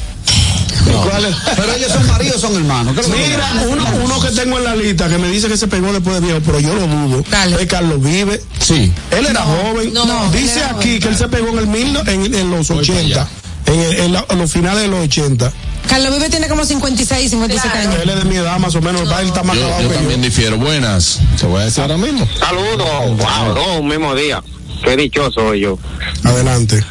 ¿Cuál 1.09 1.25
es? 1.25 1.37
Pero 1.57 1.73
ellos 1.75 1.93
son 1.93 2.07
maridos, 2.07 2.41
son 2.41 2.55
hermanos. 2.57 2.95
¿Qué 2.95 3.01
es 3.01 3.09
lo 3.09 3.15
que 3.15 3.27
Mira, 3.29 3.53
uno, 3.69 3.85
uno 4.05 4.21
que 4.21 4.29
tengo 4.31 4.59
en 4.59 4.65
la 4.65 4.77
lista 4.77 5.09
que 5.09 5.19
me 5.19 5.29
dice 5.29 5.49
que 5.49 5.57
se 5.57 5.69
pegó 5.69 5.93
después 5.93 6.17
de 6.17 6.21
viejo, 6.27 6.41
pero 6.45 6.61
yo 6.61 6.75
lo 6.75 6.87
dudo. 6.87 7.25
Dale. 7.31 7.61
Es 7.63 7.67
Carlos 7.69 8.01
Vive. 8.03 8.41
Sí. 8.61 8.93
Él 9.11 9.27
era 9.27 9.43
joven. 9.43 9.93
no, 9.93 10.31
dice 10.33 10.61
era 10.61 10.71
aquí 10.71 10.89
joven. 10.89 11.01
que 11.01 11.09
él 11.09 11.17
se 11.17 11.29
pegó 11.29 11.49
en 11.51 11.59
el 11.59 11.67
mil, 11.67 11.97
en, 12.07 12.35
en 12.35 12.51
los 12.51 12.69
Voy 12.69 12.85
para 12.87 12.99
80. 13.01 13.21
allá. 13.23 13.29
En, 13.67 13.81
el- 13.81 14.01
en 14.01 14.13
la- 14.13 14.27
en 14.29 14.39
los 14.39 14.53
finales 14.53 14.83
de 14.83 14.89
los 14.89 15.05
80. 15.05 15.53
Carlos 15.89 16.15
Vive 16.15 16.29
tiene 16.31 16.49
como 16.49 16.65
56, 16.65 17.31
57 17.31 17.79
años. 17.79 17.95
Él 18.03 18.11
es 18.11 18.17
de 18.17 18.25
mi 18.25 18.37
edad 18.37 18.59
más 18.59 18.75
o 18.75 18.83
menos. 18.83 19.03
Él 19.03 19.27
está 19.27 19.43
más 19.43 19.57
Yo, 19.57 19.81
yo 19.81 19.89
también 19.89 20.21
difiero. 20.23 20.59
Buenas. 20.59 21.21
Te 21.39 21.47
voy 21.47 21.63
a 21.63 21.65
decir 21.65 21.83
ahora 21.83 21.97
mismo. 21.97 22.27
Saludos, 22.39 23.17
wow, 23.17 23.55
no, 23.55 23.81
un 23.81 23.89
mismo 23.89 24.15
día. 24.15 24.43
Qué 24.85 24.97
dichoso 24.97 25.33
soy 25.33 25.61
yo. 25.61 25.79
Adelante. 26.25 26.85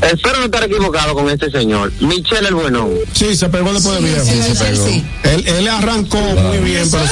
Espero 0.00 0.38
no 0.38 0.44
estar 0.44 0.62
equivocado 0.62 1.14
con 1.14 1.28
este 1.28 1.50
señor. 1.50 1.92
Michelle 2.00 2.46
el 2.48 2.54
Buenón. 2.54 2.90
Sí, 3.12 3.34
se 3.34 3.48
pegó 3.48 3.72
después 3.72 4.00
de 4.00 4.08
viejo. 4.08 4.24
Sí, 4.24 4.40
sí, 4.42 4.76
sí. 4.76 5.04
Él, 5.24 5.44
él 5.46 5.68
arrancó 5.68 6.20
muy 6.20 6.58
bien, 6.58 6.88
pero 6.90 7.04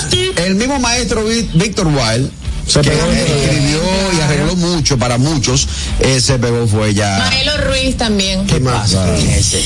El 0.45 0.55
mismo 0.55 0.79
maestro 0.79 1.25
Víctor 1.55 1.89
Wild, 1.89 2.31
Se 2.67 2.81
que 2.81 2.91
pegó. 2.91 3.11
escribió 3.13 3.81
y 4.17 4.21
arregló 4.21 4.57
mucho 4.57 4.99
para 4.99 5.19
muchos, 5.19 5.69
eh, 6.01 6.21
se 6.21 6.39
pegó 6.39 6.67
fue 6.67 6.95
ya. 6.95 7.19
Maelo 7.19 7.57
Ruiz 7.59 7.97
también. 7.97 8.47
¿Qué 8.47 8.61
pasa 8.61 9.05
con 9.07 9.15
ese? 9.17 9.63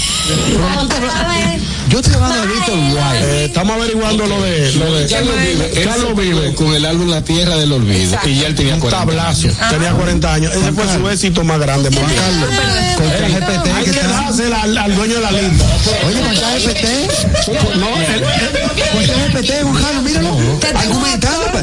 Yo 1.88 1.98
estoy 1.98 2.14
hablando 2.14 2.40
de 2.42 2.46
Víctor 2.46 2.78
eh, 3.14 3.44
estamos 3.46 3.76
averiguando 3.76 4.26
lo 4.26 4.40
de, 4.42 4.72
lo 4.74 4.94
de 4.94 5.06
Carlos 5.08 5.34
Vive. 5.42 5.84
Carlos 5.84 6.16
Vive. 6.16 6.54
Con 6.54 6.74
el 6.74 6.84
álbum 6.84 7.08
La 7.08 7.22
Tierra 7.22 7.56
del 7.56 7.72
Olvido. 7.72 8.18
Y 8.24 8.40
ya 8.40 8.46
él 8.46 8.54
tenía 8.54 8.74
Un 8.74 8.80
40 8.80 9.06
tablazo. 9.06 9.48
años. 9.48 9.56
Tenía 9.70 9.92
40 9.92 10.34
años. 10.34 10.54
Ese 10.54 10.72
fue 10.72 10.84
su 10.94 11.08
éxito 11.08 11.42
más 11.44 11.58
grande. 11.58 11.90
Juan 11.90 12.12
Carlos. 12.14 12.48
Con 12.96 13.10
ChatGPT 13.10 13.66
Hay 13.74 13.84
que 13.84 13.92
dársela 13.92 14.62
al, 14.62 14.78
al 14.78 14.94
dueño 14.94 15.14
de 15.16 15.20
la 15.20 15.30
lista. 15.32 15.64
Oye, 16.06 16.20
con 16.20 16.34
ChatGPT. 16.34 16.86
No, 17.76 17.88
míralo. 20.02 20.36
Argumentando. 20.74 21.60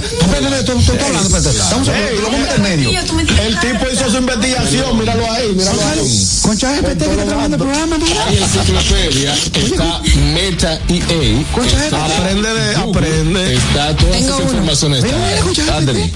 Estamos 1.47 1.87
hablando, 1.89 2.55
en 2.55 2.61
medio. 2.61 2.89
el 2.89 3.59
tipo 3.59 3.85
hizo 3.91 4.09
su 4.09 4.17
investigación. 4.17 4.97
Míralo 4.99 5.31
ahí, 5.31 5.53
míralo 5.53 5.81
ahí. 5.81 5.99
Con 6.41 6.57
ChatGPT 6.57 7.03
que 7.03 7.11
está 7.11 7.25
trabajando 7.25 7.57
el 7.57 7.61
programa, 7.61 7.97
mira. 7.97 8.27
En 8.29 8.43
enciclopedia 8.43 9.33
está 9.33 10.01
Meta 10.33 10.79
EA. 10.87 11.45
Con 11.53 11.67
ChatGPT. 11.67 11.93
Aprende 11.93 12.53
de, 12.53 12.75
aprende. 12.75 13.53
Está 13.55 13.95
todas 13.95 14.15
Tengo 14.17 14.35
esas 14.35 14.41
informaciones. 14.41 15.03
Mira, 15.03 15.17
mira, 15.17 15.41
con 15.41 15.53
ChatGPT. 15.53 16.13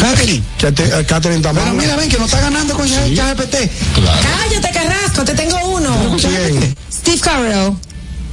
Catherine. 0.00 0.42
Eh, 0.62 1.04
Catherine 1.06 1.42
Pero 1.42 1.54
Tamara. 1.54 1.72
mira, 1.72 1.96
ven 1.96 2.08
que 2.08 2.18
no 2.18 2.24
está 2.24 2.40
ganando 2.40 2.74
con 2.74 2.88
ChatGPT. 2.88 3.54
Cállate, 3.94 4.70
Carrasco, 4.72 5.24
te 5.24 5.34
tengo 5.34 5.56
uno. 5.66 6.18
Steve 6.90 7.20
Carell. 7.20 7.76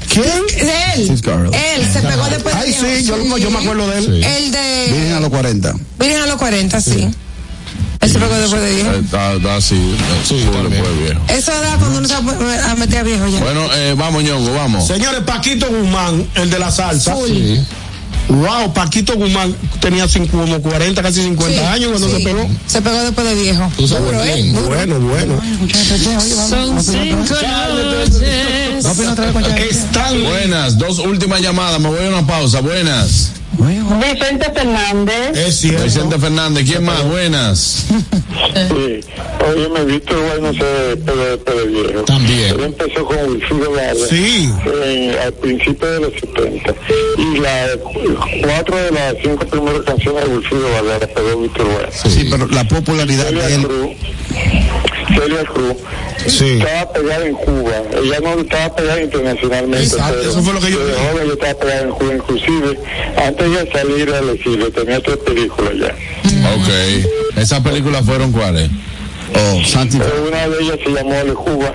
¿Quién? 0.10 0.70
Él. 0.96 1.06
Steve 1.06 1.22
Carell. 1.22 1.54
Él 1.54 1.88
se 1.94 2.02
pegó 2.02 2.26
después 2.30 2.56
de 2.56 2.62
Ay, 2.62 2.74
sí, 2.74 3.06
yo, 3.06 3.18
me 3.52 3.58
acuerdo 3.60 3.88
de 3.90 3.98
él. 4.00 4.06
Sí. 4.06 4.28
El 4.28 4.52
Vienen 4.92 5.12
a 5.14 5.16
de. 5.16 5.22
los 5.22 5.30
40. 5.30 5.74
Miren 6.00 6.22
a 6.22 6.26
los 6.26 6.36
40, 6.38 6.82
sí. 6.82 7.08
Él 8.02 8.10
se 8.10 8.18
pegó 8.18 8.34
después 8.36 8.62
de 8.62 8.76
viejo. 8.76 8.92
Está, 8.92 9.34
está. 9.34 9.62
Sí, 9.62 9.76
después 10.28 11.00
viejo. 11.04 11.22
Eso 11.28 11.52
da 11.52 11.76
cuando 11.78 12.00
uno 12.00 12.08
se 12.08 12.14
va 12.16 12.72
a 12.72 12.76
meter 12.76 13.00
a 13.00 13.04
viejo 13.04 13.28
ya. 13.28 13.40
Bueno, 13.40 13.68
eh, 13.74 13.94
vamos, 13.98 14.24
ñongo, 14.24 14.54
vamos. 14.54 14.88
Señores, 14.88 15.22
Paquito 15.26 15.68
Guzmán, 15.68 16.26
el 16.36 16.50
de 16.50 16.60
la 16.60 16.72
salsa. 16.72 17.14
Full. 17.16 17.58
Wow, 18.30 18.74
Paquito 18.74 19.16
Guzmán 19.16 19.56
tenía 19.82 20.08
cinco- 20.08 20.38
como 20.38 20.62
40, 20.62 21.02
casi 21.02 21.24
50 21.24 21.60
Sí, 21.62 21.66
años 21.66 21.90
cuando 21.90 22.08
sí. 22.10 22.18
se 22.18 22.24
pegó. 22.24 22.50
Se 22.68 22.82
pegó 22.82 23.00
después 23.02 23.28
de 23.28 23.36
viejo. 23.36 23.72
Tú 23.76 23.88
sabes. 23.88 24.14
¿eh? 24.28 24.52
Duro. 24.54 24.68
Bueno, 24.68 25.00
bueno. 25.00 25.42
Son 26.48 26.82
cinco 26.84 27.16
noches. 27.18 28.69
Están 28.80 30.24
Buenas, 30.24 30.78
dos 30.78 31.00
últimas 31.00 31.42
llamadas, 31.42 31.80
me 31.80 31.90
voy 31.90 32.06
a 32.06 32.10
una 32.10 32.26
pausa. 32.28 32.62
Buenas. 32.62 33.34
Vicente 33.58 34.52
Fernández. 34.54 35.36
Es 35.36 35.56
cierto. 35.58 35.84
Vicente 35.84 36.18
Fernández, 36.18 36.66
¿quién 36.66 36.84
más? 36.86 37.04
Buenas. 37.04 37.86
Sí, 37.90 39.00
oye, 39.52 39.70
me 39.74 39.86
visto 39.86 40.18
igual 40.18 40.42
no 40.42 40.54
sé 40.54 40.98
Pedro, 41.06 41.40
Pedro 41.44 41.66
Viejo. 41.66 42.04
También. 42.04 42.56
Él 42.56 42.64
empezó 42.66 43.06
con 43.06 43.18
Wilfrido 43.30 43.72
Vargas. 43.72 44.08
Sí. 44.10 44.50
eh, 44.84 45.20
al 45.26 45.34
principio 45.34 45.88
de 45.92 46.00
los 46.00 46.14
70. 46.14 46.74
Y 47.18 47.40
las 47.40 47.70
cuatro 48.44 48.78
de 48.78 48.92
las 48.92 49.16
cinco 49.22 49.46
primeras 49.46 49.82
canciones 49.82 50.24
de 50.24 50.30
Wilfrido 50.30 50.72
Vargas 50.72 51.00
las 51.02 51.10
pegó 51.10 51.42
Víctor 51.42 51.68
Vargas. 51.74 52.02
Sí, 52.08 52.28
pero 52.32 52.48
la 52.48 52.68
popularidad 52.68 53.26
de 53.32 53.56
él. 53.56 53.68
Celia 55.16 55.44
Cruz, 55.46 55.76
Sí. 56.28 56.60
estaba 56.60 56.92
pegada 56.94 57.26
en 57.26 57.34
Cuba. 57.34 57.72
Ella 58.02 58.20
no 58.22 58.42
estaba 58.42 58.76
pegada 58.76 59.02
internacionalmente. 59.02 59.84
Exacto, 59.86 60.16
pero 60.20 60.32
eso 60.32 60.42
fue 60.44 60.54
lo 60.54 60.60
que 60.60 60.72
yo 60.72 60.80
de 60.80 60.94
dije. 60.94 61.08
joven 61.12 61.28
yo 61.28 61.34
estaba 61.34 61.54
pegada 61.60 61.82
en 61.82 61.90
Cuba. 61.92 62.14
Inclusive, 62.14 62.80
antes 63.26 63.52
de 63.52 63.72
salir 63.72 64.14
al 64.14 64.30
exilio, 64.30 64.72
tenía 64.72 65.00
tres 65.02 65.18
películas 65.18 65.74
ya. 65.80 65.96
Ok. 66.56 67.38
¿Esas 67.38 67.60
películas 67.62 68.06
fueron 68.06 68.32
cuáles? 68.32 68.70
Oh, 69.36 69.64
Santi. 69.66 69.98
Una 70.28 70.48
de 70.48 70.62
ellas 70.64 70.78
se 70.84 70.90
llamó 70.92 71.12
Le 71.24 71.34
Cuba, 71.34 71.74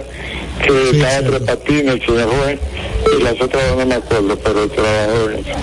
que 0.62 0.90
estaba 0.90 1.28
Tres 1.28 1.40
Patines, 1.42 1.94
el 1.94 2.06
señor 2.06 2.28
juez, 2.36 2.58
y 3.18 3.22
las 3.22 3.40
otras 3.40 3.62
no 3.76 3.86
me 3.86 3.94
acuerdo, 3.94 4.38
pero 4.38 4.68
trabajó 4.68 5.30
en 5.30 5.38
eso. 5.40 5.58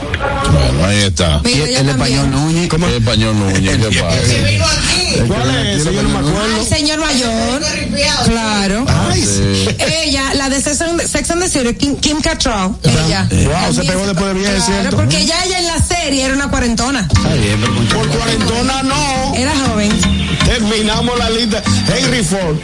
Bueno, 0.52 0.86
ahí 0.88 0.98
está. 1.04 1.42
Mira, 1.44 1.66
el 1.66 1.74
también. 1.76 1.90
español 1.90 2.32
Núñez. 2.32 2.70
¿Qué 2.70 2.98
español 2.98 3.40
Núñez? 3.40 3.78
¿Qué 3.78 4.00
pasa? 4.02 5.26
¿Cuál 5.28 5.68
es? 5.68 5.84
Yo 5.86 5.92
no 6.04 6.10
me 6.10 6.20
acuerdo. 6.20 6.66
señor 6.66 7.00
mayor. 7.00 7.62
Claro. 8.26 8.86
Ay, 8.88 9.22
sí. 9.24 9.68
Ella, 9.80 10.34
la 10.36 10.50
de 10.50 10.62
Sex 10.62 10.82
and, 10.82 11.02
Sex 11.02 11.32
and 11.32 11.42
the 11.44 11.50
City, 11.50 11.74
Kim, 11.74 11.96
Kim 11.98 12.22
Cattrall. 12.22 12.76
Ella. 12.84 13.28
Wow, 13.32 13.74
se 13.74 13.84
pegó 13.84 14.06
después 14.08 14.34
de 14.36 14.42
es 14.42 14.48
Claro, 14.48 14.62
cierto. 14.82 14.98
porque 14.98 15.26
ya 15.26 15.44
ella 15.46 15.60
en 15.60 15.68
la 15.68 15.80
serie 15.80 16.26
era 16.26 16.34
una 16.34 16.50
cuarentona. 16.50 17.02
Está 17.12 17.34
bien, 17.34 17.60
pero 17.60 17.74
Por 18.00 18.08
cuarentona 18.18 18.84
no. 18.84 19.34
Era 19.36 19.52
joven. 19.68 19.92
Terminamos 20.46 21.18
la 21.18 21.30
lista. 21.30 21.64
Henry 21.96 22.24
Ford. 22.24 22.58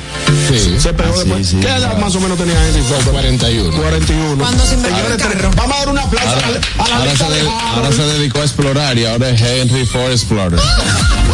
Sí. 0.48 0.80
Se 0.80 0.94
pegó 0.94 1.14
Ah, 1.14 1.18
después. 1.24 1.48
sí. 1.48 1.58
¿Qué 1.58 1.68
edad 1.68 1.98
más 1.98 2.16
o 2.16 2.20
menos 2.22 2.38
tenía 2.38 2.56
Henry 2.68 2.82
Ford? 2.84 3.04
41. 3.12 3.76
41. 3.78 4.38
Cuando 4.44 4.66
se 4.66 4.74
inventó 4.76 4.98
Señores, 4.98 5.26
el 5.26 5.32
carro. 5.34 5.52
Vamos 5.56 5.76
a 5.76 5.80
dar 5.80 5.90
un 5.90 5.98
aplauso 6.00 6.30
Ahora, 6.30 6.48
a 6.48 6.52
la- 6.52 6.58
a 6.58 6.88
la 6.88 6.96
ahora 6.96 7.12
lista 7.12 7.28
se 7.28 7.34
de- 7.34 7.50
ahora 7.50 7.92
se 7.92 8.02
dedicó 8.04 8.40
a 8.40 8.44
explorar 8.44 8.98
y 8.98 9.06
ahora 9.06 9.30
es 9.30 9.42
Henry 9.42 9.86
Ford 9.86 10.12
Explorer. 10.12 10.60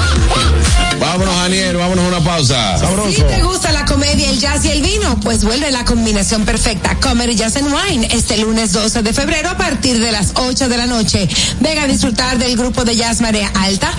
vámonos, 1.14 1.36
Aniel, 1.42 1.78
vámonos 1.78 2.06
a 2.06 2.08
una 2.08 2.24
pausa. 2.24 2.78
Si 3.12 3.22
te 3.22 3.44
gusta 3.44 3.72
la 3.72 3.86
comedia, 3.86 4.30
el 4.30 4.40
jazz 4.40 4.66
y 4.66 4.70
el 4.70 4.82
vino, 4.82 5.20
pues 5.20 5.44
vuelve 5.44 5.70
la 5.70 5.86
combinación 5.86 6.44
perfecta. 6.44 7.00
Comedy 7.00 7.36
Jazz 7.36 7.56
and 7.58 7.72
Wine 7.72 8.08
este 8.12 8.38
lunes 8.38 8.72
12 8.72 9.04
de 9.04 9.14
febrero 9.14 9.52
a 9.52 9.58
partir 9.58 10.00
de 10.00 10.12
las 10.12 10.32
8 10.36 10.70
de 10.70 10.78
la 10.78 10.88
noche. 10.88 11.30
Venga 11.60 11.84
a 11.84 11.88
disfrutar 11.88 12.40
del 12.40 12.58
grupo 12.58 12.84
de 12.84 12.96
jazz 12.96 13.22
Marea 13.22 13.52
Alta, 13.54 13.94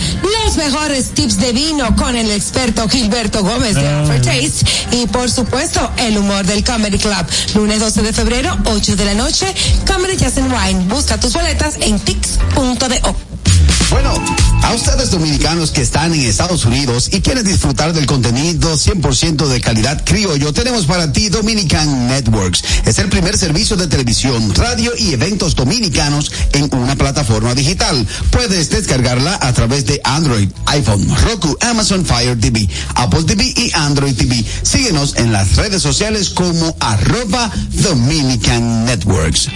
los 0.44 0.56
mejores 0.56 1.10
tips 1.10 1.38
de 1.38 1.52
vino 1.52 1.94
con 1.94 2.16
el 2.16 2.30
experto 2.32 2.88
Gilberto 2.88 3.44
Gómez 3.44 3.76
de 3.76 3.94
Offer 3.94 4.22
Taste 4.22 4.66
y 4.90 5.06
por 5.06 5.30
supuesto 5.30 5.88
el 5.98 6.18
humor 6.18 6.44
del 6.46 6.64
Comedy 6.64 6.98
Club. 6.98 7.26
Lunes 7.54 7.78
12 7.78 8.02
de 8.02 8.12
febrero, 8.12 8.58
8 8.64 8.96
de 8.96 9.04
la 9.04 9.14
noche, 9.14 9.46
Comedy 9.86 10.16
Jazz 10.16 10.38
and 10.38 10.52
Wine. 10.52 10.84
Busca 10.92 11.18
tus 11.18 11.32
boletas 11.32 11.76
en 11.80 12.00
tix.do. 12.00 13.16
Bueno, 13.94 14.12
a 14.64 14.74
ustedes 14.74 15.12
dominicanos 15.12 15.70
que 15.70 15.80
están 15.80 16.12
en 16.14 16.22
Estados 16.22 16.64
Unidos 16.64 17.10
y 17.12 17.20
quieren 17.20 17.44
disfrutar 17.44 17.92
del 17.92 18.06
contenido 18.06 18.74
100% 18.74 19.46
de 19.46 19.60
calidad 19.60 20.02
criollo, 20.04 20.52
tenemos 20.52 20.86
para 20.86 21.12
ti 21.12 21.28
Dominican 21.28 22.08
Networks. 22.08 22.64
Es 22.86 22.98
el 22.98 23.08
primer 23.08 23.38
servicio 23.38 23.76
de 23.76 23.86
televisión, 23.86 24.52
radio 24.56 24.90
y 24.98 25.12
eventos 25.12 25.54
dominicanos 25.54 26.32
en 26.54 26.74
una 26.74 26.96
plataforma 26.96 27.54
digital. 27.54 28.04
Puedes 28.32 28.68
descargarla 28.70 29.38
a 29.40 29.52
través 29.52 29.86
de 29.86 30.00
Android, 30.02 30.48
iPhone, 30.66 31.06
Roku, 31.22 31.56
Amazon 31.60 32.04
Fire 32.04 32.36
TV, 32.40 32.68
Apple 32.96 33.22
TV 33.22 33.44
y 33.44 33.70
Android 33.74 34.16
TV. 34.16 34.44
Síguenos 34.62 35.14
en 35.18 35.30
las 35.32 35.54
redes 35.54 35.82
sociales 35.82 36.30
como 36.30 36.76
arroba 36.80 37.48
Dominican 37.70 38.86
Networks. 38.86 39.50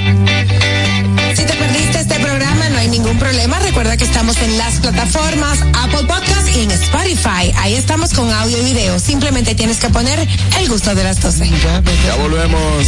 Si 1.34 1.44
te 1.44 1.54
perdiste 1.54 2.00
este 2.00 2.20
programa, 2.20 2.68
no 2.68 2.78
hay 2.78 2.88
ningún 2.88 3.18
problema. 3.18 3.58
Recuerda 3.58 3.96
que 3.96 4.04
estamos 4.04 4.27
en 4.36 4.58
las 4.58 4.78
plataformas 4.80 5.58
Apple 5.72 6.06
Podcast 6.06 6.54
y 6.54 6.60
en 6.60 6.70
Spotify. 6.70 7.50
Ahí 7.56 7.74
estamos 7.74 8.12
con 8.12 8.30
audio 8.30 8.58
y 8.58 8.64
video. 8.74 8.98
Simplemente 8.98 9.54
tienes 9.54 9.78
que 9.78 9.88
poner 9.88 10.28
el 10.58 10.68
gusto 10.68 10.94
de 10.94 11.02
las 11.02 11.18
12. 11.20 11.48
Ya 11.48 12.14
volvemos. 12.16 12.86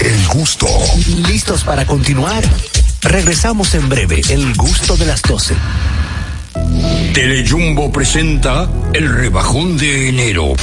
El 0.00 0.26
gusto. 0.26 0.66
¿Listos 1.28 1.62
para 1.62 1.86
continuar? 1.86 2.42
Regresamos 3.02 3.72
en 3.74 3.88
breve, 3.88 4.20
el 4.30 4.52
gusto 4.56 4.96
de 4.96 5.06
las 5.06 5.22
12. 5.22 5.54
Telejumbo 7.14 7.92
presenta 7.92 8.68
el 8.92 9.14
rebajón 9.14 9.78
de 9.78 10.08
enero. 10.08 10.54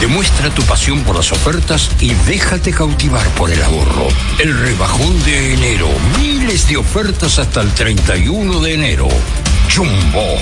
Demuestra 0.00 0.50
tu 0.50 0.62
pasión 0.62 1.02
por 1.04 1.16
las 1.16 1.32
ofertas 1.32 1.90
y 2.00 2.12
déjate 2.26 2.70
cautivar 2.70 3.26
por 3.30 3.50
el 3.50 3.62
ahorro. 3.62 4.08
El 4.38 4.58
rebajón 4.58 5.24
de 5.24 5.54
enero. 5.54 5.88
Miles 6.20 6.68
de 6.68 6.76
ofertas 6.76 7.38
hasta 7.38 7.62
el 7.62 7.72
31 7.72 8.60
de 8.60 8.74
enero. 8.74 9.08
Jumbo. 9.74 10.36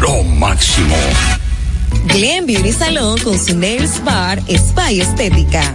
Lo 0.00 0.22
máximo. 0.24 0.96
Glen 2.06 2.46
Beauty 2.46 2.72
Salon 2.72 3.18
con 3.20 3.38
su 3.38 3.56
Nails 3.56 4.02
Bar 4.04 4.42
Spa 4.48 4.92
y 4.92 5.00
Estética. 5.00 5.74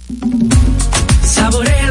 Saborea 1.20 1.84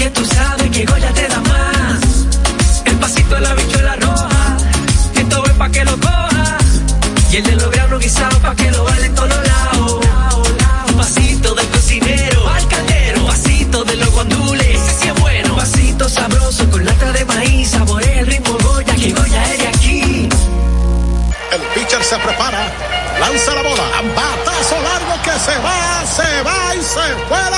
Que 0.00 0.08
tú 0.12 0.24
sabes 0.24 0.70
que 0.70 0.86
Goya 0.86 1.12
te 1.12 1.28
da 1.28 1.40
más. 1.40 2.00
El 2.86 2.96
pasito 2.96 3.34
de 3.34 3.40
la 3.42 3.52
bichuela 3.52 3.96
roja. 3.96 4.56
Esto 5.14 5.44
es 5.44 5.52
pa' 5.52 5.68
que 5.68 5.84
lo 5.84 6.00
coja. 6.00 6.58
Y 7.30 7.36
el 7.36 7.44
de 7.44 7.56
los 7.56 7.70
granos 7.70 8.00
guisados 8.00 8.38
pa' 8.38 8.54
que 8.54 8.70
lo 8.70 8.82
baile 8.84 9.06
en 9.08 9.14
todos 9.14 9.28
lados. 9.28 10.00
Un 10.88 10.96
pasito 10.96 11.54
del 11.54 11.68
cocinero 11.68 12.48
al 12.48 12.68
caldero. 12.68 13.26
Pasito 13.26 13.84
de 13.84 13.96
los 13.96 14.10
guandules. 14.12 14.66
Ese 14.68 15.00
sí 15.00 15.08
es 15.08 15.20
bueno. 15.20 15.54
Pasito 15.54 16.08
sabroso 16.08 16.70
con 16.70 16.82
lata 16.82 17.12
de 17.12 17.24
maíz. 17.26 17.68
Saborea 17.68 18.20
el 18.20 18.26
ritmo 18.26 18.56
Goya. 18.56 18.94
Que 18.94 19.12
Goya 19.12 19.52
es 19.52 19.58
de 19.58 19.68
aquí. 19.68 20.28
El 21.52 21.60
pitcher 21.74 22.02
se 22.02 22.16
prepara, 22.16 22.72
lanza 23.20 23.54
la 23.54 23.62
bola, 23.62 23.82
batazo 24.16 24.76
largo 24.80 25.22
que 25.24 25.32
se 25.46 25.58
va, 25.58 26.06
se 26.06 26.42
va 26.42 26.74
y 26.74 26.82
se 26.82 27.26
fue. 27.28 27.49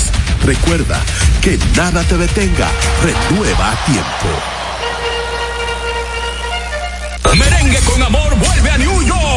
Recuerda 0.46 0.98
que 1.42 1.58
nada 1.76 2.02
te 2.04 2.16
detenga. 2.16 2.70
Renueva 3.02 3.72
a 3.72 3.84
tiempo. 3.84 4.28
Merengue 7.36 7.80
con 7.80 8.02
amor 8.02 8.38
vuelve 8.38 8.70
a 8.70 8.78
New 8.78 9.02
York. 9.02 9.27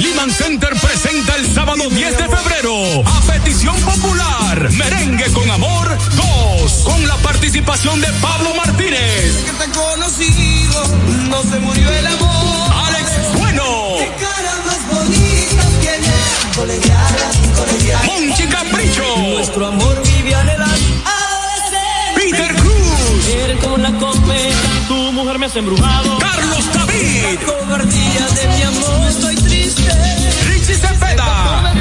Lehman 0.00 0.30
Center 0.30 0.70
presenta 0.80 1.36
el 1.36 1.52
sábado 1.54 1.88
10 1.88 2.18
de 2.18 2.28
febrero, 2.28 3.02
a 3.04 3.20
petición 3.22 3.76
popular, 3.80 4.70
Merengue 4.72 5.32
con 5.32 5.50
Amor 5.50 5.96
2 6.62 6.72
con 6.84 7.06
la 7.06 7.16
participación 7.16 8.00
de 8.00 8.08
Pablo 8.20 8.54
Martínez. 8.54 9.44
que 9.44 9.52
te 9.52 9.70
conocido, 9.70 10.82
no 11.28 11.42
se 11.42 11.58
murió 11.58 11.90
el 11.90 12.06
amor. 12.06 12.72
Alex 12.86 13.10
Bueno. 13.38 13.64
Qué 13.98 14.12
cara 14.20 14.54
más 14.66 14.86
bonita 14.88 15.64
tiene. 15.80 16.12
Colegialas, 16.54 17.36
colegialas. 17.56 18.06
Monchi 18.06 18.46
Capricho. 18.46 19.16
Nuestro 19.18 19.66
amor 19.66 20.02
vive 20.02 20.34
anhelando. 20.34 20.76
Peter 22.14 22.54
Cruz. 22.56 23.28
Eres 23.44 23.58
como 23.62 23.76
la 23.78 23.90
cometa, 23.92 24.65
tu 25.36 25.38
mujer 25.38 25.38
me 25.38 25.46
has 25.46 25.56
embrujado. 25.56 26.18
Carlos 26.18 26.72
David. 26.72 27.22
La 27.24 27.46
cobardía 27.46 28.26
de 28.26 28.48
mi 28.56 28.62
amor, 28.62 29.08
estoy 29.08 29.34
triste. 29.36 29.92
Richie 30.48 30.74
Cepeda. 30.74 31.72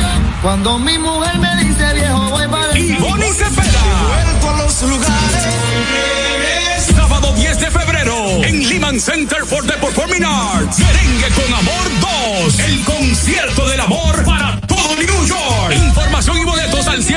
Cuando 0.41 0.80
mi 0.80 0.98
mujer 0.98 1.40
me 1.40 1.56
dice 1.64 1.94
viejo, 1.94 2.30
voy 2.30 2.48
para 2.48 2.77
Y 2.77 2.94
Bonnie 2.94 3.32
Cepeda. 3.34 3.82
Vuelvo 4.07 4.49
a 4.49 4.64
los 4.64 4.82
lugares. 4.84 5.53
Sábado 6.95 7.34
10 7.34 7.60
de 7.60 7.72
febrero 7.72 8.44
en 8.44 8.69
Lehman 8.69 8.99
Center 8.99 9.45
for 9.45 9.65
the 9.65 9.73
Performing 9.73 10.26
Arts. 10.26 10.80
Merengue 10.80 11.30
con 11.36 11.53
Amor 11.53 11.91
2. 12.45 12.60
El 12.60 12.84
concierto 12.84 13.68
del 13.68 13.80
amor 13.82 14.23
para 14.26 14.60
todo 14.61 14.95
New 14.95 15.26
York. 15.27 15.73
Información 15.76 16.38
y 16.38 16.45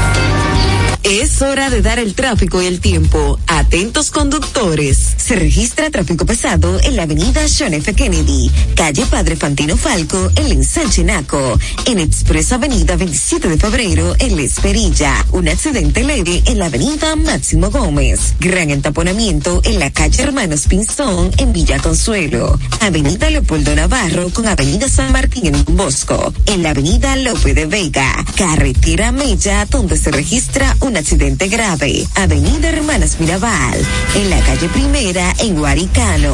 Es 1.11 1.41
hora 1.41 1.69
de 1.69 1.81
dar 1.81 1.99
el 1.99 2.15
tráfico 2.15 2.61
y 2.61 2.67
el 2.67 2.79
tiempo. 2.79 3.37
Atentos 3.47 4.11
conductores. 4.11 4.97
Se 5.17 5.35
registra 5.35 5.89
tráfico 5.89 6.25
pesado 6.25 6.79
en 6.81 6.95
la 6.95 7.03
avenida 7.03 7.41
John 7.59 7.73
F. 7.73 7.93
Kennedy, 7.93 8.49
calle 8.77 9.05
Padre 9.07 9.35
Fantino 9.35 9.75
Falco, 9.75 10.31
en 10.37 10.53
Ensanche 10.53 11.03
Naco. 11.03 11.59
En 11.85 11.99
Expresa 11.99 12.55
Avenida 12.55 12.95
27 12.95 13.49
de 13.49 13.57
Febrero, 13.57 14.15
en 14.19 14.37
La 14.37 14.43
Esperilla. 14.43 15.25
Un 15.33 15.49
accidente 15.49 16.05
leve 16.05 16.43
en 16.45 16.59
la 16.59 16.67
avenida 16.67 17.17
Máximo 17.17 17.69
Gómez. 17.71 18.35
Gran 18.39 18.69
entaponamiento 18.69 19.59
en 19.65 19.79
la 19.79 19.91
calle 19.91 20.23
Hermanos 20.23 20.67
Pinzón, 20.69 21.31
en 21.39 21.51
Villa 21.51 21.79
Consuelo. 21.79 22.57
Avenida 22.79 23.29
Leopoldo 23.29 23.75
Navarro 23.75 24.29
con 24.29 24.47
avenida 24.47 24.87
San 24.87 25.11
Martín 25.11 25.47
en 25.47 25.65
Bosco. 25.75 26.33
En 26.45 26.63
la 26.63 26.69
avenida 26.69 27.17
Lope 27.17 27.53
de 27.53 27.65
Vega. 27.65 28.25
Carretera 28.37 29.11
Mella, 29.11 29.65
donde 29.65 29.97
se 29.97 30.09
registra 30.09 30.77
un 30.79 31.00
accidente 31.01 31.47
grave. 31.47 32.07
Avenida 32.13 32.69
Hermanas 32.69 33.19
Mirabal, 33.19 33.83
en 34.15 34.29
la 34.29 34.39
calle 34.41 34.69
Primera, 34.69 35.33
en 35.39 35.55
Guaricano. 35.55 36.33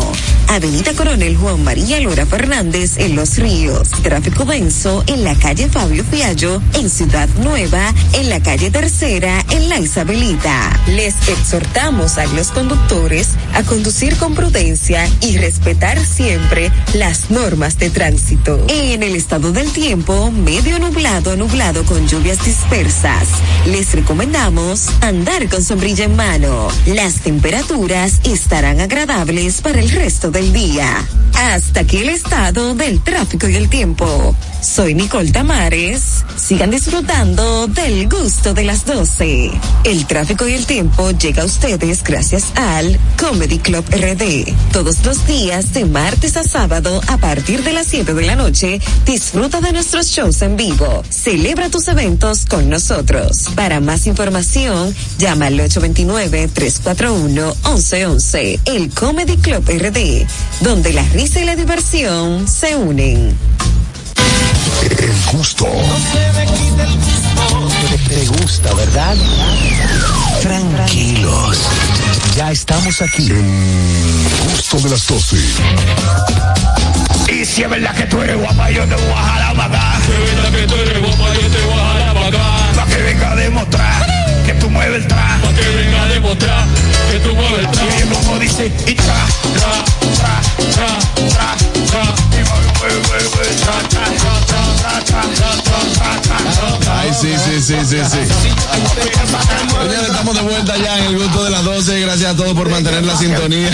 Avenida 0.49 0.94
Coronel 0.94 1.38
Juan 1.38 1.64
María 1.64 1.99
Lora 2.02 2.26
Fernández, 2.26 2.98
en 2.98 3.15
Los 3.15 3.38
Ríos. 3.38 3.89
Tráfico 4.03 4.44
denso 4.44 5.03
en 5.07 5.23
la 5.23 5.35
calle 5.35 5.69
Fabio 5.69 6.03
Fiallo, 6.03 6.61
en 6.73 6.89
Ciudad 6.89 7.30
Nueva, 7.41 7.94
en 8.14 8.30
la 8.30 8.41
calle 8.41 8.69
Tercera, 8.69 9.45
en 9.52 9.69
La 9.69 9.80
Isabelita. 9.80 10.77
Les 10.88 11.15
exhortamos 11.30 12.18
a 12.18 12.26
los 12.27 12.49
conductores 12.49 13.30
a 13.53 13.64
conducir 13.64 14.18
con 14.18 14.35
prudencia 14.35 15.07
y 15.22 15.38
respetar 15.38 15.98
siempre 16.06 16.72
las 16.94 17.31
normas 17.31 17.80
de 17.80 17.89
tránsito. 17.89 18.65
En 18.68 19.02
el 19.02 19.15
estado 19.15 19.53
del 19.53 19.72
tiempo, 19.72 20.30
medio 20.31 20.77
nublado, 20.80 21.38
nublado 21.38 21.85
con 21.85 22.06
lluvias 22.07 22.44
dispersas. 22.44 23.27
Les 23.65 23.94
recomendamos 23.94 24.47
andar 25.02 25.49
con 25.49 25.61
sombrilla 25.61 26.06
en 26.06 26.15
mano. 26.15 26.69
Las 26.86 27.15
temperaturas 27.15 28.22
estarán 28.24 28.80
agradables 28.80 29.60
para 29.60 29.82
el 29.82 29.90
resto 29.90 30.32
del 30.32 30.53
día. 30.53 31.06
Hasta 31.34 31.82
aquí 31.82 31.98
el 31.98 32.07
estado 32.07 32.74
del 32.74 33.02
tráfico 33.02 33.49
y 33.49 33.57
el 33.57 33.68
tiempo. 33.68 34.34
Soy 34.62 34.94
Nicole 34.96 35.32
Tamares. 35.32 36.24
Sigan 36.36 36.72
disfrutando 36.72 37.68
del 37.68 38.10
gusto 38.10 38.54
de 38.54 38.64
las 38.64 38.86
12. 38.86 39.52
El 39.84 40.08
tráfico 40.08 40.48
y 40.48 40.54
el 40.54 40.66
tiempo 40.66 41.12
llega 41.12 41.44
a 41.44 41.46
ustedes 41.46 42.02
gracias 42.04 42.46
al 42.56 42.98
Comedy 43.20 43.60
Club 43.60 43.86
RD. 43.90 44.52
Todos 44.72 45.06
los 45.06 45.28
días 45.28 45.74
de 45.74 45.86
martes 45.86 46.38
a 46.38 46.44
sábado 46.44 47.02
a 47.08 47.18
partir 47.18 47.64
de 47.64 47.74
las 47.74 47.88
7 47.88 48.14
de 48.14 48.26
la 48.26 48.36
noche, 48.36 48.80
disfruta 49.06 49.60
de 49.62 49.74
nuestros 49.74 50.08
shows 50.08 50.42
en 50.42 50.58
vivo. 50.58 51.04
Celebra 51.10 51.70
tus 51.70 51.88
eventos 51.88 52.46
con 52.46 52.70
nosotros. 52.70 53.50
Para 53.56 53.80
más 53.80 54.08
información, 54.08 54.94
llama 55.20 55.46
al 55.48 55.60
829-341-1111. 55.60 58.60
El 58.66 58.90
Comedy 58.92 59.38
Club 59.38 59.64
RD, 59.68 60.28
donde 60.62 60.94
la 60.94 61.04
risa 61.10 61.42
y 61.42 61.46
la 61.46 61.56
diversión 61.56 62.48
se 62.48 62.76
unen. 62.76 63.36
El 64.89 65.14
gusto. 65.31 65.65
Te, 67.89 68.15
te 68.15 68.26
gusta, 68.26 68.73
¿verdad? 68.73 69.15
Tranquilos. 70.41 71.57
Ya 72.35 72.52
estamos 72.52 73.02
aquí. 73.02 73.30
El 73.30 74.52
gusto 74.52 74.80
de 74.80 74.89
las 74.89 75.07
12. 75.07 75.38
Y 77.30 77.45
si 77.45 77.64
es 77.64 77.69
verdad 77.69 77.95
que 77.95 78.03
tú 78.06 78.22
eres 78.22 78.38
guapa, 78.38 78.72
yo 78.72 78.85
te 78.85 78.95
voy 78.95 79.11
a 79.11 79.23
jalar 79.23 79.56
para 79.56 79.65
acá. 79.65 79.99
Si 80.06 80.11
es 80.11 80.35
verdad 80.35 80.52
que 80.52 80.68
tú 80.68 80.76
eres 80.76 80.99
guapa, 80.99 81.34
yo 81.34 81.49
te 81.49 81.65
voy 81.65 81.73
a 81.73 81.88
jalar 81.88 82.14
para 82.14 82.27
acá. 82.27 82.72
Para 82.76 82.88
que 82.88 83.02
venga 83.03 83.31
a 83.31 83.35
demostrar 83.35 84.07
que 84.45 84.53
tú 84.53 84.69
mueves 84.69 85.02
el 85.02 85.07
tra. 85.07 85.39
Para 85.41 85.57
que 85.57 85.69
venga 85.69 86.03
a 86.03 86.07
demostrar 86.07 86.65
que 87.11 87.19
tú 87.19 87.35
mueves 87.35 87.60
el 87.60 87.72
tra. 87.72 87.84
Y 87.84 88.02
el 88.02 88.10
como 88.10 88.39
dice, 88.39 88.72
y 88.88 88.95
tra, 88.95 89.27
tra, 89.53 89.85
tra, 90.15 90.41
tra, 90.73 91.16
Ay, 96.90 97.11
sí, 97.14 97.30
sí, 97.38 97.61
sí, 97.61 97.76
sí, 97.86 97.98
sí. 98.03 98.19
Señores, 99.72 100.10
estamos 100.10 100.36
de 100.36 100.41
vuelta 100.41 100.78
ya 100.78 100.99
en 100.99 101.06
el 101.06 101.18
gusto 101.18 101.44
de 101.44 101.49
las 101.49 101.64
12. 101.64 101.99
Gracias 102.02 102.32
a 102.32 102.36
todos 102.36 102.53
por 102.53 102.69
mantener 102.69 103.03
la 103.03 103.18
sintonía. 103.18 103.72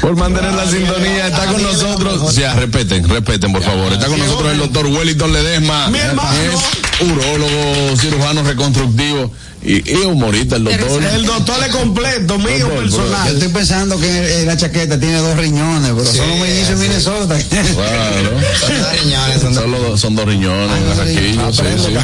Por 0.00 0.16
mantener 0.16 0.52
la 0.52 0.66
sintonía. 0.66 1.28
Está 1.28 1.46
con 1.46 1.62
nosotros. 1.62 2.34
Ya, 2.34 2.54
respeten, 2.54 3.08
respeten, 3.08 3.52
por 3.52 3.62
favor. 3.62 3.92
Está 3.92 4.06
con 4.06 4.18
nosotros 4.18 4.52
el 4.52 4.58
doctor 4.58 4.86
Wellington 4.86 5.32
Ledesma. 5.32 5.90
Es 5.90 7.08
urólogo, 7.08 7.96
cirujano 7.96 8.42
reconstructivo 8.42 9.30
y, 9.64 9.90
y 9.92 9.96
humorista, 10.04 10.56
el 10.56 10.64
doctor. 10.64 11.02
El 11.14 11.24
doctor 11.24 11.56
es 11.64 11.74
completo, 11.74 12.38
mío 12.38 12.58
Yo 12.58 12.68
personal. 12.68 13.32
estoy 13.32 13.48
pensando 13.48 13.98
que 13.98 14.40
en 14.40 14.46
la 14.46 14.56
chaqueta 14.56 14.98
tiene 14.98 15.18
dos 15.18 15.36
riñones, 15.36 15.92
pero 15.96 16.04
son 16.04 16.28
los 16.28 16.38
mellizos 16.38 16.70
en 16.70 16.80
Minnesota. 16.80 17.38
Claro. 17.48 18.40
Son 18.60 18.78
dos 18.80 18.92
riñones. 19.00 20.00
Son, 20.00 20.16
dos 20.16 20.26
riñones, 20.26 20.78
carraquillos, 20.96 21.56
sí, 21.56 21.62
sí. 21.86 21.94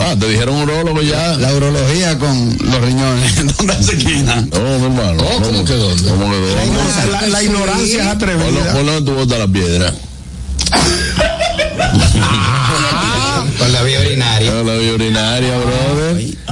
Ah, 0.00 0.16
te 0.18 0.28
dijeron 0.28 0.56
urólogo 0.62 1.02
ya. 1.02 1.36
La 1.36 1.52
urología 1.54 2.18
con 2.18 2.58
los 2.60 2.80
riñones. 2.80 3.36
¿Dónde 3.56 3.82
se 3.82 3.96
quina? 3.96 4.36
No, 4.50 4.78
mi 4.78 4.84
hermano. 4.86 5.24
¿Cómo 5.42 5.64
que 5.64 5.74
dónde? 5.74 6.10
¿Cómo 6.10 6.30
que 6.30 6.36
dónde? 6.36 7.10
La, 7.12 7.26
la 7.28 7.42
ignorancia 7.42 8.02
es 8.02 8.08
atrevida. 8.08 8.44
Ponlo, 8.44 8.72
ponlo 8.72 8.92
donde 8.92 9.10
tú 9.10 9.16
botas 9.16 9.38
la 9.38 9.46
piedra. 9.48 9.94
Con 13.58 13.72
la 13.72 13.82
vía 13.82 14.00
urinaria. 14.06 14.50
Con 14.50 14.66
la 14.66 14.74
vía 14.74 14.92
urinaria, 14.94 15.56
brother. 15.58 15.83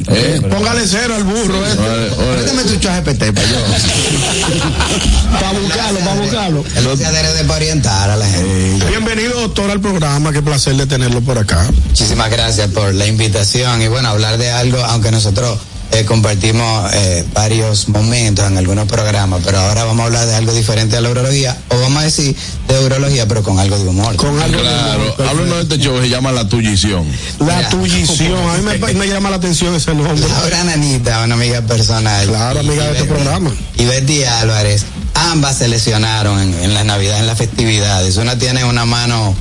Eh, 0.09 0.41
Póngale 0.51 0.83
cero 0.87 1.15
al 1.15 1.25
burro, 1.25 1.65
eh. 1.67 2.11
Préstame 2.35 2.63
tu 2.65 2.77
chat 2.77 3.05
GPT 3.05 3.33
para 3.33 3.47
yo. 3.47 3.57
Para 5.33 5.59
buscarlo, 5.59 5.99
para 6.01 6.21
buscarlo. 6.21 6.65
El 6.77 6.99
se 6.99 7.07
adhere 7.07 7.45
para 7.45 7.55
orientar 7.55 8.11
a 8.11 8.17
la 8.17 8.27
gente. 8.27 8.85
Bienvenido, 8.87 9.41
doctor, 9.41 9.71
al 9.71 9.81
programa. 9.81 10.33
Qué 10.33 10.43
placer 10.43 10.77
de 10.77 10.87
tenerlo 10.87 11.21
por 11.23 11.39
acá. 11.39 11.67
Muchísimas 11.87 12.31
gracias 12.31 12.71
por 12.71 12.93
la 12.95 13.07
invitación 13.07 13.81
y 13.83 13.89
bueno, 13.89 14.09
hablar 14.09 14.39
de 14.39 14.51
algo, 14.51 14.79
aunque 14.85 15.11
nosotros 15.11 15.59
eh, 15.93 16.05
compartimos 16.07 16.91
eh, 16.95 17.25
varios 17.35 17.89
momentos 17.89 18.47
en 18.47 18.57
algunos 18.57 18.87
programas, 18.89 19.43
pero 19.45 19.59
ahora 19.59 19.85
vamos 19.85 20.03
a 20.03 20.07
hablar 20.07 20.27
de 20.27 20.35
algo 20.35 20.53
diferente 20.53 20.97
a 20.97 21.01
la 21.01 21.11
urología, 21.11 21.57
o 21.69 21.79
vamos 21.79 22.03
a 22.03 22.05
decir 22.05 22.35
de 22.67 22.79
urología, 22.79 23.29
pero 23.29 23.43
con 23.43 23.59
algo 23.59 23.79
de 23.79 23.89
humor. 23.89 24.17
Con 24.17 24.41
algo 24.41 24.59
Claro, 24.59 25.15
háblanos 25.29 25.57
de 25.57 25.63
este 25.63 25.79
show 25.79 25.95
que 25.97 26.03
se 26.03 26.09
llama 26.09 26.33
La 26.33 26.49
Tullición. 26.49 27.05
La 27.41 27.69
tullición. 27.69 28.39
A 28.51 28.57
mí 28.57 28.79
me, 28.81 28.95
me 28.95 29.07
llama 29.07 29.29
la 29.31 29.37
atención 29.37 29.75
ese 29.75 29.95
nombre. 29.95 30.27
Laura 30.29 30.65
Nanita, 30.65 31.25
una 31.25 31.35
amiga 31.35 31.61
personal. 31.63 32.27
Claro, 32.27 32.61
amiga 32.61 32.87
de 32.87 32.93
este 32.93 33.05
programa. 33.05 33.51
Y 33.77 33.85
Betty 33.85 34.25
Álvarez, 34.25 34.85
ambas 35.15 35.59
se 35.59 35.69
lesionaron 35.69 36.41
en, 36.41 36.55
en 36.55 36.75
la 36.75 36.85
Navidad, 36.85 37.21
en 37.21 37.27
las 37.27 37.37
festividades. 37.37 38.17
Una 38.17 38.39
tiene 38.39 38.65
una 38.65 38.87
mano 38.87 39.35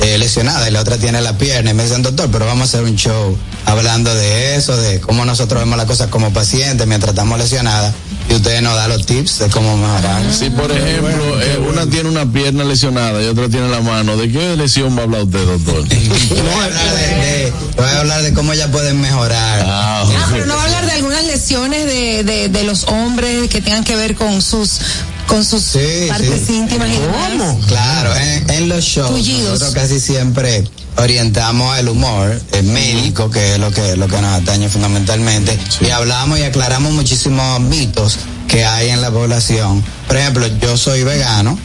eh, 0.00 0.18
lesionada 0.18 0.68
y 0.68 0.72
la 0.72 0.80
otra 0.80 0.96
tiene 0.96 1.20
la 1.20 1.36
pierna. 1.38 1.70
Y 1.70 1.74
me 1.74 1.84
dicen, 1.84 2.02
doctor, 2.02 2.28
pero 2.30 2.46
vamos 2.46 2.62
a 2.62 2.64
hacer 2.78 2.82
un 2.84 2.96
show 2.96 3.36
hablando 3.66 4.14
de 4.14 4.56
eso, 4.56 4.76
de 4.76 5.00
cómo 5.00 5.24
nosotros 5.24 5.60
vemos 5.60 5.76
las 5.76 5.86
cosas 5.86 6.08
como 6.08 6.32
pacientes 6.32 6.86
mientras 6.86 7.10
estamos 7.10 7.38
lesionadas. 7.38 7.94
Y 8.30 8.34
ustedes 8.34 8.62
nos 8.62 8.74
dan 8.76 8.88
los 8.88 9.04
tips 9.04 9.40
de 9.40 9.48
cómo 9.48 9.76
mejorar. 9.76 10.22
Si 10.32 10.48
por 10.48 10.70
ejemplo 10.70 11.42
eh, 11.42 11.58
una 11.68 11.86
tiene 11.90 12.08
una 12.08 12.24
pierna 12.32 12.64
lesionada 12.64 13.20
y 13.22 13.26
otra 13.26 13.48
tiene 13.48 13.68
la 13.68 13.80
mano, 13.80 14.16
¿de 14.16 14.30
qué 14.30 14.56
lesión 14.56 14.96
va 14.96 15.00
a 15.00 15.04
hablar 15.04 15.22
usted, 15.24 15.44
doctor? 15.44 15.84
voy 15.88 16.38
a 16.48 16.64
hablar 16.64 16.94
de, 16.96 17.06
de- 17.26 17.52
voy 17.76 17.86
a 17.86 17.98
hablar 18.00 18.22
de 18.22 18.32
cómo 18.32 18.54
ya 18.54 18.70
pueden 18.70 19.00
mejorar. 19.00 19.64
Ah, 19.66 20.04
pero 20.32 20.46
no 20.46 20.54
va 20.54 20.62
a 20.62 20.64
hablar 20.64 20.86
de 20.86 20.92
algunas 20.92 21.24
lesiones 21.24 21.84
de, 21.84 22.22
de, 22.24 22.48
de 22.48 22.62
los 22.62 22.84
hombres 22.84 23.48
que 23.48 23.60
tengan 23.60 23.82
que 23.84 23.96
ver 23.96 24.14
con 24.14 24.40
sus 24.40 24.80
con 25.26 25.44
sus 25.44 25.62
partes 26.08 26.50
íntimas 26.50 26.88
y 26.88 26.98
demás. 26.98 27.56
Claro, 27.66 28.14
en, 28.16 28.50
en 28.50 28.68
los 28.68 28.84
shows 28.84 29.10
Tullidos. 29.10 29.60
nosotros 29.60 29.74
casi 29.74 30.00
siempre 30.00 30.64
orientamos 30.96 31.78
el 31.78 31.88
humor 31.88 32.40
el 32.52 32.64
médico, 32.64 33.30
que 33.30 33.54
es 33.54 33.58
lo 33.58 33.70
que, 33.70 33.96
lo 33.96 34.08
que 34.08 34.20
nos 34.20 34.40
atañe 34.42 34.68
fundamentalmente, 34.68 35.58
y 35.80 35.88
hablamos 35.90 36.38
y 36.38 36.42
aclaramos 36.42 36.92
muchísimos 36.92 37.60
mitos 37.60 38.18
que 38.48 38.66
hay 38.66 38.90
en 38.90 39.00
la 39.00 39.10
población. 39.10 39.82
Por 40.06 40.18
ejemplo, 40.18 40.46
yo 40.60 40.76
soy 40.76 41.02
vegano, 41.02 41.58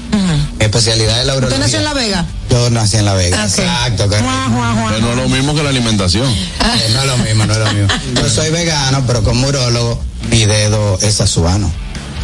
mi 0.57 0.63
especialidad 0.65 1.19
es 1.19 1.27
la 1.27 1.33
¿Usted 1.33 1.47
urología. 1.47 1.59
nació 1.65 1.77
en 1.79 1.83
La 1.83 1.93
Vega? 1.93 2.25
Yo 2.49 2.69
nací 2.69 2.97
en 2.97 3.05
La 3.05 3.13
Vega. 3.13 3.37
Ah, 3.41 3.45
ok. 3.45 3.59
Exacto. 3.59 4.07
Pero 4.09 4.99
no 5.01 5.09
es 5.11 5.17
lo 5.17 5.27
mismo 5.29 5.53
que 5.53 5.63
la 5.63 5.69
alimentación. 5.69 6.27
Eh, 6.31 6.89
no 6.93 7.01
es 7.01 7.07
lo 7.07 7.17
mismo, 7.17 7.45
no 7.45 7.53
es 7.53 7.59
lo 7.59 7.73
mismo. 7.73 7.87
Yo 8.15 8.29
soy 8.29 8.49
vegano, 8.51 9.03
pero 9.05 9.21
como 9.23 9.47
urólogo, 9.47 10.01
mi 10.29 10.45
dedo 10.45 10.97
es 11.01 11.19
azuano. 11.19 11.69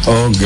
Ok. 0.06 0.36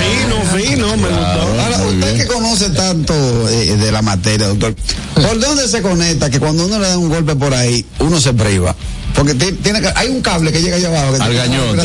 Fino, 0.00 0.36
fino, 0.56 0.96
me 0.96 1.08
gustó. 1.08 1.60
Ahora, 1.62 1.76
usted 1.88 2.16
que 2.16 2.26
conoce 2.26 2.70
tanto 2.70 3.14
eh, 3.48 3.76
de 3.76 3.92
la 3.92 4.02
materia, 4.02 4.46
doctor, 4.48 4.74
¿por 5.14 5.38
dónde 5.40 5.68
se 5.68 5.82
conecta 5.82 6.30
que 6.30 6.38
cuando 6.40 6.66
uno 6.66 6.78
le 6.78 6.88
da 6.88 6.98
un 6.98 7.08
golpe 7.08 7.34
por 7.36 7.52
ahí, 7.54 7.84
uno 8.00 8.20
se 8.20 8.32
priva? 8.32 8.74
Porque 9.14 9.34
ti- 9.34 9.52
tiene 9.62 9.80
que- 9.80 9.92
hay 9.94 10.08
un 10.08 10.20
cable 10.22 10.50
que 10.52 10.60
llega 10.60 10.76
allá 10.76 10.88
abajo. 10.88 11.12
Que 11.16 11.22
Al 11.22 11.34
gañote. 11.34 11.76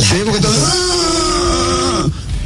Sí, 0.00 0.14
porque 0.24 0.40
todo- 0.40 0.54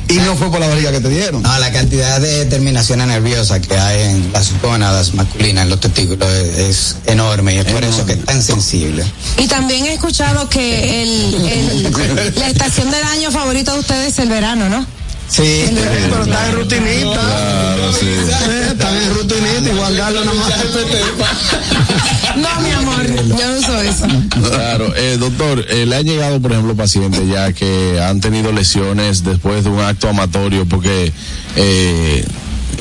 y 0.08 0.14
no 0.14 0.36
fue 0.36 0.50
por 0.50 0.60
la 0.60 0.68
barriga 0.68 0.92
que 0.92 1.00
te 1.00 1.08
dieron. 1.08 1.42
No, 1.42 1.58
la 1.58 1.72
cantidad 1.72 2.20
de 2.20 2.44
terminaciones 2.46 3.06
nerviosas 3.06 3.60
que 3.60 3.76
hay 3.76 4.02
en 4.10 4.32
las 4.32 4.52
gónadas 4.62 5.14
masculinas, 5.14 5.64
en 5.64 5.70
los 5.70 5.80
testículos, 5.80 6.28
es, 6.32 6.58
es 6.58 6.96
enorme 7.06 7.54
y 7.54 7.58
es 7.58 7.64
por 7.66 7.84
eso 7.84 8.04
que 8.06 8.12
es 8.14 8.24
tan 8.24 8.42
sensible. 8.42 9.04
Y 9.38 9.46
también 9.46 9.86
he 9.86 9.94
escuchado 9.94 10.48
que 10.48 11.02
el, 11.02 11.34
el- 11.34 12.32
la 12.36 12.46
estación 12.48 12.90
del 12.90 13.02
año 13.04 13.30
favorito 13.30 13.72
de 13.72 13.80
ustedes 13.80 14.12
es 14.12 14.18
el 14.20 14.28
verano, 14.28 14.68
¿no? 14.68 14.86
Sí, 15.28 15.64
pero 16.10 16.22
está 16.22 16.48
en 16.48 16.56
rutinita. 16.56 17.20
Claro, 17.20 17.92
sí. 17.92 18.06
Están 18.70 18.96
en 18.96 19.14
rutinita 19.14 19.70
y 19.72 19.76
Juan 19.76 19.96
Carlos 19.96 20.24
nada 20.24 20.38
más. 20.38 20.54
No, 22.36 22.60
mi 22.60 22.70
amor, 22.70 23.06
yo 23.06 23.48
no 23.48 23.58
uso 23.58 23.82
eso. 23.82 24.06
Claro, 24.50 24.92
eh, 24.96 25.16
doctor, 25.18 25.64
eh, 25.68 25.86
le 25.86 25.96
han 25.96 26.04
llegado, 26.04 26.40
por 26.40 26.52
ejemplo, 26.52 26.76
pacientes 26.76 27.26
ya 27.28 27.52
que 27.52 28.00
han 28.00 28.20
tenido 28.20 28.52
lesiones 28.52 29.24
después 29.24 29.64
de 29.64 29.70
un 29.70 29.80
acto 29.80 30.08
amatorio 30.08 30.66
porque 30.66 31.12
eh, 31.56 32.24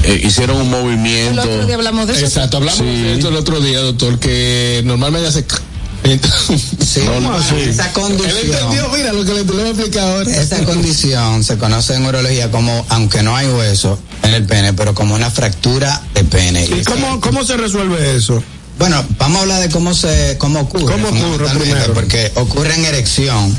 eh, 0.04 0.22
hicieron 0.24 0.58
un 0.58 0.70
movimiento. 0.70 1.42
El 1.42 1.50
otro 1.50 1.66
día 1.66 1.76
hablamos 1.76 2.08
de 2.08 2.14
eso. 2.14 2.26
Exacto, 2.26 2.58
hablamos 2.58 2.80
Sí. 2.80 2.86
de 2.86 3.14
esto 3.14 3.30
el 3.30 3.36
otro 3.38 3.60
día, 3.60 3.80
doctor, 3.80 4.20
que 4.20 4.82
normalmente 4.86 5.28
hace... 5.30 5.46
Sí, 6.06 7.02
esa 7.68 7.92
condición. 7.94 8.30
Él 8.30 8.52
entendió, 8.52 8.90
mira 8.90 9.12
lo 9.12 9.26
que 9.26 9.34
le, 9.34 9.44
voy 9.44 9.62
a 9.62 9.70
explicar 9.70 10.04
ahora. 10.04 10.32
Esa 10.32 10.64
condición 10.64 11.44
se 11.44 11.58
conoce 11.58 11.96
en 11.96 12.06
urología 12.06 12.52
como, 12.52 12.86
aunque 12.90 13.24
no 13.24 13.36
hay 13.36 13.48
hueso 13.48 14.00
en 14.24 14.34
el 14.34 14.46
pene, 14.46 14.74
pero 14.74 14.94
como 14.94 15.16
una 15.16 15.32
fractura 15.32 16.02
de 16.14 16.24
pene. 16.24 16.66
¿Y 16.66 16.84
cómo, 16.84 17.20
cómo 17.20 17.44
se 17.44 17.58
resuelve 17.58 18.16
eso? 18.16 18.42
Bueno, 18.78 19.04
vamos 19.18 19.38
a 19.38 19.42
hablar 19.42 19.62
de 19.62 19.70
cómo 19.70 19.94
se, 19.94 20.38
cómo 20.38 20.62
ocurre. 20.62 20.94
¿Cómo 20.94 21.08
ocurre 21.10 21.50
primero? 21.60 21.94
Porque 21.94 22.32
ocurre 22.36 22.76
en 22.76 22.86
erección. 22.86 23.58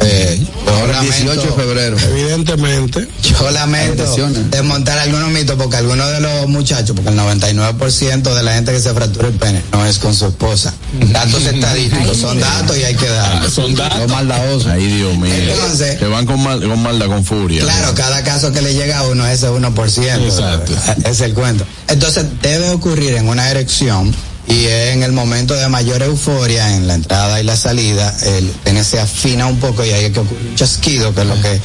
Eh, 0.00 0.44
yo 0.66 0.72
Ahora, 0.72 0.94
lamento- 0.94 1.32
18 1.32 1.42
de 1.42 1.62
febrero. 1.62 1.96
Evidentemente. 1.98 3.08
Yo 3.22 3.50
lamento 3.50 4.04
desmontar 4.50 4.98
algunos 4.98 5.30
mitos 5.30 5.56
porque 5.56 5.76
algunos 5.76 6.10
de 6.10 6.20
los 6.20 6.48
muchachos, 6.48 6.94
porque 6.96 7.10
el 7.10 7.16
99% 7.16 8.34
de 8.34 8.42
la 8.42 8.54
gente 8.54 8.72
que 8.72 8.80
se 8.80 8.92
fractura 8.92 9.28
el 9.28 9.34
pene 9.34 9.62
no 9.72 9.84
es 9.86 9.98
con 9.98 10.14
su 10.14 10.26
esposa. 10.26 10.74
Datos 11.10 11.42
estadísticos, 11.46 12.16
son 12.16 12.40
datos 12.40 12.76
y 12.76 12.82
hay 12.84 12.94
que 12.96 13.08
darlos. 13.08 13.52
son 13.54 13.74
datos. 13.74 14.00
Los 14.00 14.10
maldadosos. 14.10 14.66
Ay, 14.66 14.86
Dios 14.86 15.16
mío. 15.16 15.32
Entonces- 15.34 15.96
que 15.98 16.06
van 16.06 16.26
con, 16.26 16.42
mal, 16.42 16.60
con 16.60 16.82
maldad, 16.82 17.06
con 17.06 17.24
furia. 17.24 17.62
Claro, 17.62 17.94
cada 17.94 18.22
caso 18.24 18.52
que 18.52 18.60
le 18.62 18.74
llega 18.74 18.98
a 18.98 19.02
uno 19.04 19.26
es 19.26 19.38
ese 19.38 19.48
1%. 19.50 20.24
Exacto. 20.24 20.72
Es 21.08 21.20
el 21.20 21.34
cuento. 21.34 21.64
Entonces, 21.88 22.24
debe 22.42 22.70
ocurrir 22.70 23.14
en 23.14 23.28
una 23.28 23.48
erección 23.50 24.14
y 24.46 24.66
en 24.66 25.02
el 25.02 25.12
momento 25.12 25.54
de 25.54 25.68
mayor 25.68 26.02
euforia, 26.02 26.76
en 26.76 26.86
la 26.86 26.94
entrada 26.94 27.40
y 27.40 27.44
la 27.44 27.56
salida, 27.56 28.14
el 28.24 28.44
pene 28.62 28.84
se 28.84 29.00
afina 29.00 29.46
un 29.46 29.58
poco 29.58 29.84
y 29.84 29.90
ahí 29.90 30.04
es 30.06 30.12
que 30.12 30.20
ocurre 30.20 30.40
un 30.48 30.54
chasquido, 30.54 31.14
que 31.14 31.22
es 31.22 31.26
lo 31.26 31.40
que 31.40 31.60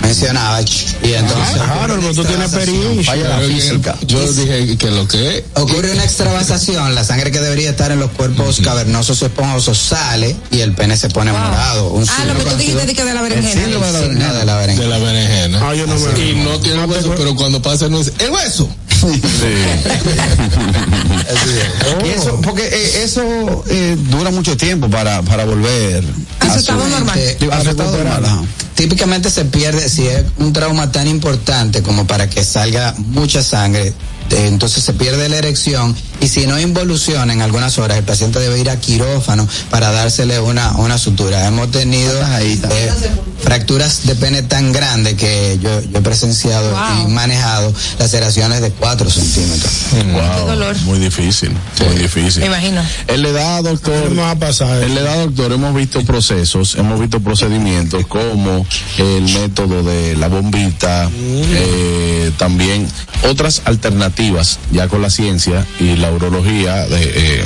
mencionaba. 0.00 0.60
Y 0.60 1.12
entonces. 1.14 1.54
Claro, 1.62 1.96
pero 2.00 2.14
tú 2.14 2.24
tienes 2.24 2.52
experiencia. 2.52 3.04
Falla 3.12 3.28
la 3.28 3.38
física. 3.46 3.96
Yo 4.06 4.32
dije 4.32 4.76
que 4.76 4.90
lo 4.90 5.06
que 5.08 5.38
es... 5.38 5.44
Ocurre 5.54 5.92
una 5.92 6.04
extravasación, 6.04 6.94
la 6.94 7.04
sangre 7.04 7.30
que 7.30 7.40
debería 7.40 7.70
estar 7.70 7.90
en 7.92 8.00
los 8.00 8.10
cuerpos 8.10 8.60
cavernosos 8.62 9.22
o 9.22 9.26
esponjosos 9.26 9.78
sale 9.78 10.34
y 10.50 10.60
el 10.60 10.72
pene 10.74 10.96
se 10.96 11.08
pone 11.08 11.32
morado. 11.32 11.90
Un 11.90 12.04
Ah, 12.08 12.24
lo 12.26 12.34
que 12.38 12.44
tú 12.50 12.56
dijiste 12.56 12.86
de 12.86 12.94
que 12.94 13.04
de 13.04 13.14
la 13.14 13.22
berenjena. 13.22 13.62
conocido- 13.78 14.04
el 14.04 14.10
signo 14.12 14.34
de 14.34 14.44
la 14.44 14.56
berenjena. 14.56 14.82
De 14.82 14.88
la 14.90 14.98
berenjena. 14.98 15.60
Ah, 15.70 15.74
yo 15.74 15.86
no 15.86 15.94
me- 15.98 16.20
Y 16.24 16.34
no 16.34 16.60
tiene 16.60 16.84
hueso, 16.84 17.14
pero 17.16 17.34
cuando 17.34 17.62
pasa 17.62 17.88
no 17.88 17.98
dice, 17.98 18.12
¡el 18.18 18.30
hueso! 18.30 18.68
Y 22.04 22.08
eso, 22.08 22.40
porque 22.40 22.62
eh, 22.64 23.02
eso 23.04 23.64
eh, 23.68 23.96
dura 24.10 24.30
mucho 24.30 24.56
tiempo 24.56 24.88
para, 24.88 25.22
para 25.22 25.44
volver 25.44 26.04
A 26.40 26.52
su 26.52 26.58
estado 26.60 26.88
normal. 26.88 27.18
Sí, 27.38 27.48
a 27.50 27.62
su 27.62 27.70
estado 27.70 27.96
normal. 27.96 28.48
Típicamente 28.74 29.30
se 29.30 29.44
pierde 29.44 29.88
si 29.88 30.06
es 30.06 30.24
un 30.38 30.52
trauma 30.52 30.90
tan 30.90 31.06
importante 31.06 31.82
como 31.82 32.06
para 32.06 32.28
que 32.28 32.44
salga 32.44 32.94
mucha 32.98 33.42
sangre. 33.42 33.92
Eh, 34.30 34.46
Entonces 34.48 34.82
se 34.82 34.92
pierde 34.94 35.28
la 35.28 35.36
erección 35.36 35.94
y 36.20 36.28
si 36.28 36.46
no 36.46 36.58
involuciona 36.58 37.32
en 37.32 37.42
algunas 37.42 37.76
horas, 37.78 37.98
el 37.98 38.04
paciente 38.04 38.38
debe 38.38 38.58
ir 38.58 38.70
a 38.70 38.78
quirófano 38.80 39.46
para 39.70 39.90
dársele 39.92 40.40
una, 40.40 40.72
una 40.78 40.96
sutura. 40.96 41.46
Hemos 41.46 41.70
tenido 41.70 42.14
eh, 42.40 42.58
fracturas 43.42 44.06
de 44.06 44.14
pene 44.14 44.42
tan 44.42 44.72
grandes 44.72 45.14
que 45.14 45.58
yo, 45.60 45.82
yo 45.82 45.98
he 45.98 46.00
presenciado 46.00 46.74
y 47.02 47.08
manejado 47.08 47.74
laceraciones 47.98 48.60
de 48.62 48.70
4 48.70 49.10
centímetros. 49.10 49.72
Wow, 50.12 50.46
dolor. 50.46 50.76
Muy 50.84 50.98
difícil, 50.98 51.50
muy 51.86 51.96
difícil. 51.98 52.40
Me 52.40 52.46
imagino. 52.46 52.82
En 53.08 53.22
la 53.22 53.28
edad, 53.28 53.62
doctor, 53.62 54.12
No 54.12 54.26
a 54.26 54.34
pasar. 54.36 54.82
en 54.82 54.94
la 54.94 55.00
edad, 55.02 55.24
doctor, 55.26 55.52
hemos 55.52 55.74
visto 55.74 56.02
procesos, 56.04 56.76
hemos 56.76 56.98
visto 57.00 57.20
procedimientos 57.20 58.06
como 58.06 58.64
el 58.96 59.24
método 59.24 59.82
de 59.82 60.16
la 60.16 60.28
bombita, 60.28 61.10
eh, 61.12 62.32
también 62.38 62.88
otras 63.28 63.62
alternativas 63.66 64.13
ya 64.72 64.88
con 64.88 65.02
la 65.02 65.10
ciencia 65.10 65.66
y 65.80 65.96
la 65.96 66.10
urología 66.10 66.86
de, 66.86 67.38
eh, 67.40 67.44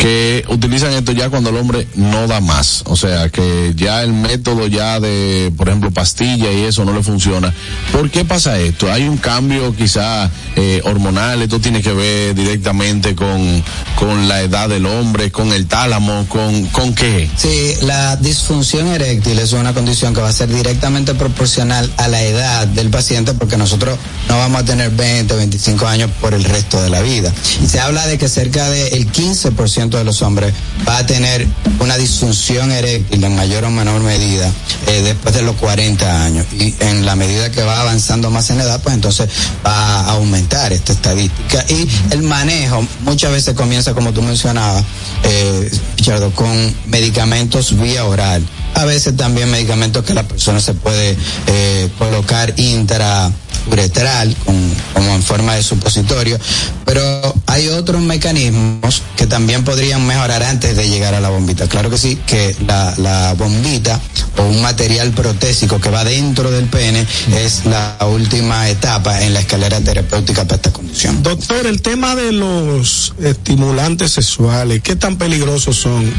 que 0.00 0.44
utilizan 0.48 0.92
esto 0.94 1.12
ya 1.12 1.28
cuando 1.28 1.50
el 1.50 1.56
hombre 1.56 1.86
no 1.94 2.26
da 2.26 2.40
más. 2.40 2.82
O 2.86 2.96
sea, 2.96 3.28
que 3.28 3.74
ya 3.76 4.02
el 4.02 4.14
método 4.14 4.66
ya 4.66 4.98
de, 4.98 5.52
por 5.56 5.68
ejemplo, 5.68 5.90
pastilla 5.90 6.50
y 6.50 6.62
eso 6.62 6.86
no 6.86 6.94
le 6.94 7.02
funciona. 7.02 7.52
¿Por 7.92 8.10
qué 8.10 8.24
pasa 8.24 8.58
esto? 8.58 8.90
¿Hay 8.90 9.06
un 9.06 9.18
cambio 9.18 9.76
quizá 9.76 10.30
eh, 10.56 10.80
hormonal? 10.84 11.42
¿Esto 11.42 11.60
tiene 11.60 11.82
que 11.82 11.92
ver 11.92 12.34
directamente 12.34 13.14
con, 13.14 13.62
con 13.96 14.26
la 14.26 14.40
edad 14.40 14.70
del 14.70 14.86
hombre, 14.86 15.30
con 15.30 15.52
el 15.52 15.66
tálamo, 15.66 16.24
con, 16.28 16.66
con 16.66 16.94
qué? 16.94 17.28
Sí, 17.36 17.74
la 17.82 18.16
disfunción 18.16 18.86
eréctil 18.88 19.38
es 19.38 19.52
una 19.52 19.74
condición 19.74 20.14
que 20.14 20.22
va 20.22 20.28
a 20.28 20.32
ser 20.32 20.48
directamente 20.48 21.14
proporcional 21.14 21.90
a 21.98 22.08
la 22.08 22.22
edad 22.22 22.66
del 22.66 22.88
paciente 22.88 23.34
porque 23.34 23.58
nosotros 23.58 23.98
no 24.28 24.38
vamos 24.38 24.62
a 24.62 24.64
tener 24.64 24.90
20, 24.90 25.34
25 25.34 25.69
65 25.70 25.86
años 25.86 26.10
por 26.20 26.34
el 26.34 26.44
resto 26.44 26.80
de 26.82 26.90
la 26.90 27.00
vida. 27.00 27.32
Y 27.62 27.66
se 27.66 27.80
habla 27.80 28.06
de 28.06 28.18
que 28.18 28.28
cerca 28.28 28.68
del 28.68 29.10
15% 29.10 29.90
de 29.90 30.04
los 30.04 30.22
hombres 30.22 30.52
va 30.88 30.98
a 30.98 31.06
tener 31.06 31.46
una 31.78 31.96
disfunción 31.96 32.70
eréctil 32.70 33.22
en 33.24 33.36
mayor 33.36 33.64
o 33.64 33.70
menor 33.70 34.00
medida 34.02 34.50
eh, 34.86 35.02
después 35.02 35.34
de 35.34 35.42
los 35.42 35.56
40 35.56 36.24
años. 36.24 36.46
Y 36.52 36.74
en 36.80 37.06
la 37.06 37.16
medida 37.16 37.50
que 37.50 37.62
va 37.62 37.80
avanzando 37.80 38.30
más 38.30 38.50
en 38.50 38.60
edad, 38.60 38.80
pues 38.82 38.94
entonces 38.94 39.28
va 39.64 40.00
a 40.00 40.12
aumentar 40.12 40.72
esta 40.72 40.92
estadística. 40.92 41.64
Y 41.68 41.88
el 42.10 42.22
manejo 42.22 42.84
muchas 43.04 43.32
veces 43.32 43.54
comienza, 43.54 43.94
como 43.94 44.12
tú 44.12 44.22
mencionabas, 44.22 44.84
eh, 45.24 45.70
Richardo, 45.96 46.32
con 46.32 46.74
medicamentos 46.86 47.76
vía 47.78 48.04
oral 48.04 48.42
a 48.74 48.84
veces 48.84 49.16
también 49.16 49.50
medicamentos 49.50 50.04
que 50.04 50.14
la 50.14 50.22
persona 50.26 50.60
se 50.60 50.74
puede 50.74 51.16
eh, 51.48 51.88
colocar 51.98 52.54
intrauretral, 52.58 54.34
con- 54.44 54.74
como 54.94 55.14
en 55.14 55.22
forma 55.22 55.54
de 55.54 55.62
supositorio. 55.62 56.38
Pero 56.84 57.34
hay 57.46 57.68
otros 57.68 58.00
mecanismos 58.02 59.02
que 59.16 59.26
también 59.26 59.64
podrían 59.64 60.06
mejorar 60.06 60.42
antes 60.42 60.76
de 60.76 60.88
llegar 60.88 61.14
a 61.14 61.20
la 61.20 61.28
bombita. 61.30 61.68
Claro 61.68 61.90
que 61.90 61.98
sí, 61.98 62.18
que 62.26 62.56
la, 62.66 62.94
la 62.96 63.34
bombita 63.34 64.00
o 64.38 64.42
un 64.44 64.62
material 64.62 65.10
protésico 65.12 65.78
que 65.80 65.90
va 65.90 66.02
dentro 66.04 66.50
del 66.50 66.64
pene 66.66 67.06
es 67.36 67.66
la 67.66 67.96
última 68.10 68.68
etapa 68.68 69.22
en 69.22 69.34
la 69.34 69.40
escalera 69.40 69.80
terapéutica 69.80 70.44
para 70.44 70.56
esta 70.56 70.72
condición. 70.72 71.22
Doctor, 71.22 71.66
el 71.66 71.80
tema 71.82 72.14
de 72.16 72.32
los 72.32 73.12
estimulantes 73.22 74.12
sexuales, 74.12 74.82
¿qué 74.82 74.96
tan 74.96 75.16
peligrosos 75.16 75.76
son? 75.76 76.10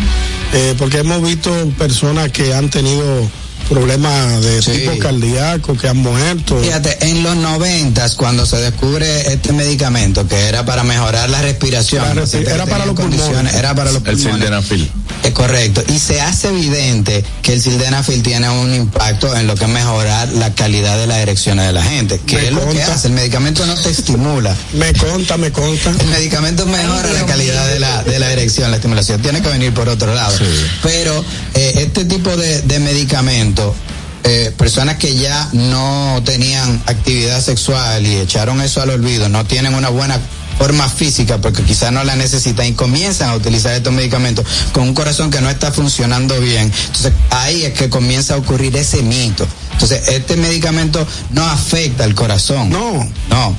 Eh, 0.53 0.75
porque 0.77 0.99
hemos 0.99 1.21
visto 1.23 1.51
personas 1.77 2.29
que 2.31 2.40
han 2.53 2.69
tenido 2.69 3.29
problemas 3.69 4.41
de 4.41 4.59
tipo 4.61 4.97
cardíaco, 4.99 5.77
que 5.77 5.87
han 5.87 5.97
muerto. 5.97 6.59
Fíjate, 6.59 6.97
en 7.09 7.23
los 7.23 7.35
noventas, 7.37 8.15
cuando 8.15 8.45
se 8.45 8.57
descubre 8.57 9.31
este 9.31 9.53
medicamento, 9.53 10.27
que 10.27 10.35
era 10.47 10.65
para 10.65 10.83
mejorar 10.83 11.29
la 11.29 11.41
respiración, 11.41 12.03
La 12.03 12.13
respi- 12.13 12.19
pacientes 12.21 12.49
que 12.49 12.55
era 12.55 12.65
para 12.65 12.85
los 12.85 12.95
pulmones. 12.95 13.53
Era 13.53 13.73
para 13.75 13.91
los 13.91 14.03
El 14.05 14.17
pulmones. 14.17 14.49
Es 15.23 15.31
correcto. 15.31 15.83
Y 15.87 15.99
se 15.99 16.21
hace 16.21 16.49
evidente 16.49 17.23
que 17.41 17.53
el 17.53 17.61
sildenafil 17.61 18.23
tiene 18.23 18.49
un 18.49 18.73
impacto 18.73 19.35
en 19.35 19.47
lo 19.47 19.55
que 19.55 19.65
es 19.65 19.69
mejorar 19.69 20.29
la 20.29 20.53
calidad 20.53 20.97
de 20.97 21.07
las 21.07 21.17
erecciones 21.19 21.67
de 21.67 21.73
la 21.73 21.83
gente. 21.83 22.19
Que 22.19 22.37
Me 22.37 22.47
es 22.47 22.53
lo 22.53 22.69
que 22.69 22.81
hace. 22.81 23.07
El 23.07 23.13
medicamento 23.13 23.65
no 23.65 23.75
te 23.75 23.89
estimula. 23.89 24.55
Me 24.73 24.93
conta, 24.93 25.37
me 25.37 25.51
conta. 25.51 25.91
El 25.99 26.07
medicamento 26.07 26.65
mejora 26.65 27.11
la 27.11 27.25
calidad 27.25 27.67
de 27.67 27.79
la, 27.79 28.03
de 28.03 28.19
la 28.19 28.31
erección, 28.31 28.71
la 28.71 28.77
estimulación. 28.77 29.21
Tiene 29.21 29.41
que 29.41 29.49
venir 29.49 29.73
por 29.73 29.89
otro 29.89 30.13
lado. 30.13 30.35
Pero 30.81 31.23
eh, 31.53 31.73
este 31.77 32.05
tipo 32.05 32.35
de, 32.35 32.61
de 32.61 32.79
medicamento, 32.79 33.75
eh, 34.23 34.51
personas 34.57 34.97
que 34.97 35.15
ya 35.15 35.49
no 35.53 36.21
tenían 36.25 36.81
actividad 36.85 37.41
sexual 37.41 38.05
y 38.05 38.17
echaron 38.17 38.61
eso 38.61 38.81
al 38.81 38.91
olvido, 38.91 39.29
no 39.29 39.45
tienen 39.45 39.73
una 39.73 39.89
buena 39.89 40.19
forma 40.57 40.87
física 40.89 41.39
porque 41.39 41.63
quizás 41.63 41.91
no 41.91 42.03
la 42.03 42.15
necesitan 42.15 42.65
y 42.67 42.73
comienzan 42.73 43.29
a 43.29 43.35
utilizar 43.35 43.73
estos 43.73 43.93
medicamentos 43.93 44.45
con 44.71 44.83
un 44.83 44.93
corazón 44.93 45.31
que 45.31 45.41
no 45.41 45.49
está 45.49 45.71
funcionando 45.71 46.39
bien. 46.39 46.71
Entonces 46.85 47.13
ahí 47.29 47.63
es 47.63 47.73
que 47.73 47.89
comienza 47.89 48.35
a 48.35 48.37
ocurrir 48.37 48.75
ese 48.75 49.01
mito. 49.01 49.47
Entonces 49.73 50.07
este 50.09 50.37
medicamento 50.37 51.05
no 51.31 51.43
afecta 51.43 52.03
al 52.03 52.15
corazón. 52.15 52.69
No. 52.69 53.09
No. 53.29 53.55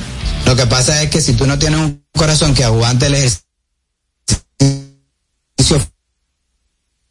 Lo 0.47 0.57
que 0.57 0.67
pasa 0.67 1.03
es 1.03 1.11
que 1.11 1.21
si 1.21 1.35
tú 1.35 1.47
no 1.47 1.59
tienes 1.59 1.81
un 1.81 2.05
corazón 2.13 2.55
que 2.55 2.65
aguante 2.65 3.07
el 3.07 3.15
ejercicio 3.15 3.43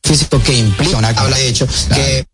físico 0.03 0.41
que 0.43 0.53
implica 0.53 0.97
una 0.97 1.09
habla 1.09 1.37
de 1.37 1.47
hecho 1.47 1.67
que 1.93 2.25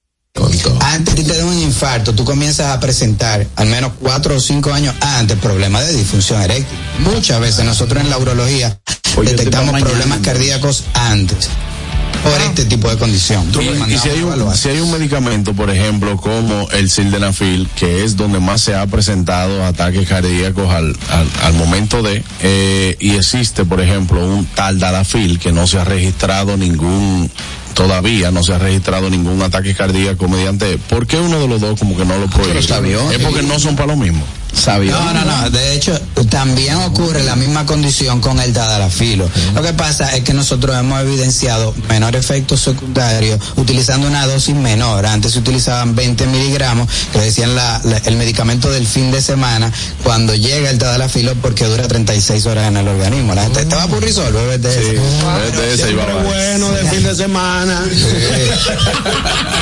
antes 0.82 1.16
de 1.16 1.24
te 1.24 1.38
da 1.38 1.46
un 1.46 1.60
infarto, 1.60 2.14
tú 2.14 2.24
comienzas 2.24 2.68
a 2.68 2.80
presentar 2.80 3.46
al 3.56 3.68
menos 3.68 3.92
cuatro 4.00 4.36
o 4.36 4.40
cinco 4.40 4.72
años 4.74 4.96
antes 5.02 5.38
problemas 5.38 5.86
de 5.88 5.94
disfunción 5.94 6.42
eréctil. 6.42 6.78
Muchas 7.00 7.40
veces 7.40 7.66
nosotros 7.66 8.04
en 8.04 8.10
la 8.10 8.18
urología 8.18 8.80
detectamos 9.24 9.80
problemas 9.82 10.20
cardíacos 10.20 10.84
antes 10.94 11.50
por 12.24 12.42
este 12.42 12.66
tipo 12.66 12.90
de 12.90 12.98
condición. 12.98 13.50
Y, 13.60 13.94
y 13.94 13.98
si, 13.98 14.10
hay 14.10 14.22
un, 14.22 14.56
si 14.56 14.70
hay 14.70 14.80
un 14.80 14.92
medicamento, 14.92 15.54
por 15.54 15.70
ejemplo, 15.70 16.18
como 16.18 16.70
el 16.72 16.90
sildenafil, 16.90 17.70
que 17.76 18.04
es 18.04 18.16
donde 18.16 18.40
más 18.40 18.62
se 18.62 18.76
ha 18.76 18.86
presentado 18.88 19.64
ataques 19.66 20.08
cardíacos 20.08 20.70
al, 20.70 20.96
al, 21.10 21.28
al 21.44 21.54
momento 21.54 22.02
de, 22.02 22.24
eh, 22.42 22.96
y 23.00 23.16
existe, 23.16 23.66
por 23.66 23.82
ejemplo, 23.82 24.26
un 24.26 24.46
tal 24.46 24.80
Dalafil 24.80 25.40
que 25.40 25.52
no 25.52 25.68
se 25.68 25.80
ha 25.80 25.84
registrado 25.84 26.58
ningún, 26.58 27.30
todavía 27.78 28.32
no 28.32 28.44
se 28.44 28.54
ha 28.54 28.58
registrado 28.58 29.08
ningún 29.08 29.40
ataque 29.44 29.76
cardíaco 29.76 30.28
mediante, 30.28 30.80
¿por 30.80 31.06
qué 31.06 31.18
uno 31.18 31.40
de 31.40 31.48
los 31.48 31.62
dos 31.62 31.80
como 31.80 31.96
que 31.96 32.06
no 32.06 32.18
lo 32.18 32.28
prohíbe? 32.28 32.64
sabió. 32.64 33.12
Es 33.12 33.20
porque 33.20 33.44
no 33.44 33.60
son 33.60 33.76
para 33.76 33.94
lo 33.94 33.96
mismo. 33.96 34.26
No, 34.92 35.14
no, 35.14 35.24
no. 35.26 35.50
De 35.50 35.74
hecho, 35.76 36.00
también 36.30 36.76
ocurre 36.78 37.24
la 37.24 37.36
misma 37.36 37.66
condición 37.66 38.22
con 38.22 38.40
el 38.40 38.54
tadalafilo. 38.54 39.30
Lo 39.54 39.62
que 39.62 39.74
pasa 39.74 40.16
es 40.16 40.24
que 40.24 40.34
nosotros 40.34 40.76
hemos 40.78 41.00
evidenciado 41.02 41.74
menor 41.90 42.16
efecto 42.16 42.58
secundario 42.58 43.38
utilizando 43.56 44.08
una 44.08 44.26
dosis 44.26 44.56
menor. 44.56 45.06
Antes 45.06 45.34
se 45.34 45.40
utilizaban 45.40 45.96
20 45.96 46.26
miligramos, 46.28 46.90
que 47.14 47.20
decían 47.20 47.56
la, 47.56 47.80
la- 47.84 47.98
el 47.98 48.16
medicamento 48.18 48.70
del 48.72 48.88
fin 48.88 49.12
de 49.12 49.22
semana, 49.22 49.72
cuando 50.04 50.34
llega 50.36 50.70
el 50.70 50.78
tadalafilo 50.78 51.34
porque 51.36 51.66
dura 51.66 51.88
36 51.88 52.46
horas 52.48 52.68
en 52.68 52.78
el 52.78 52.88
organismo. 52.88 53.36
La 53.36 53.44
gente 53.44 53.62
estaba 53.62 53.88
por 53.88 54.02
resolver, 54.04 54.34
bebé, 54.34 54.58
de 54.58 55.74
ese. 55.74 55.94
bueno 56.24 56.72
de 56.72 56.84
fin 56.90 57.04
de 57.04 57.16
semana. 57.16 57.84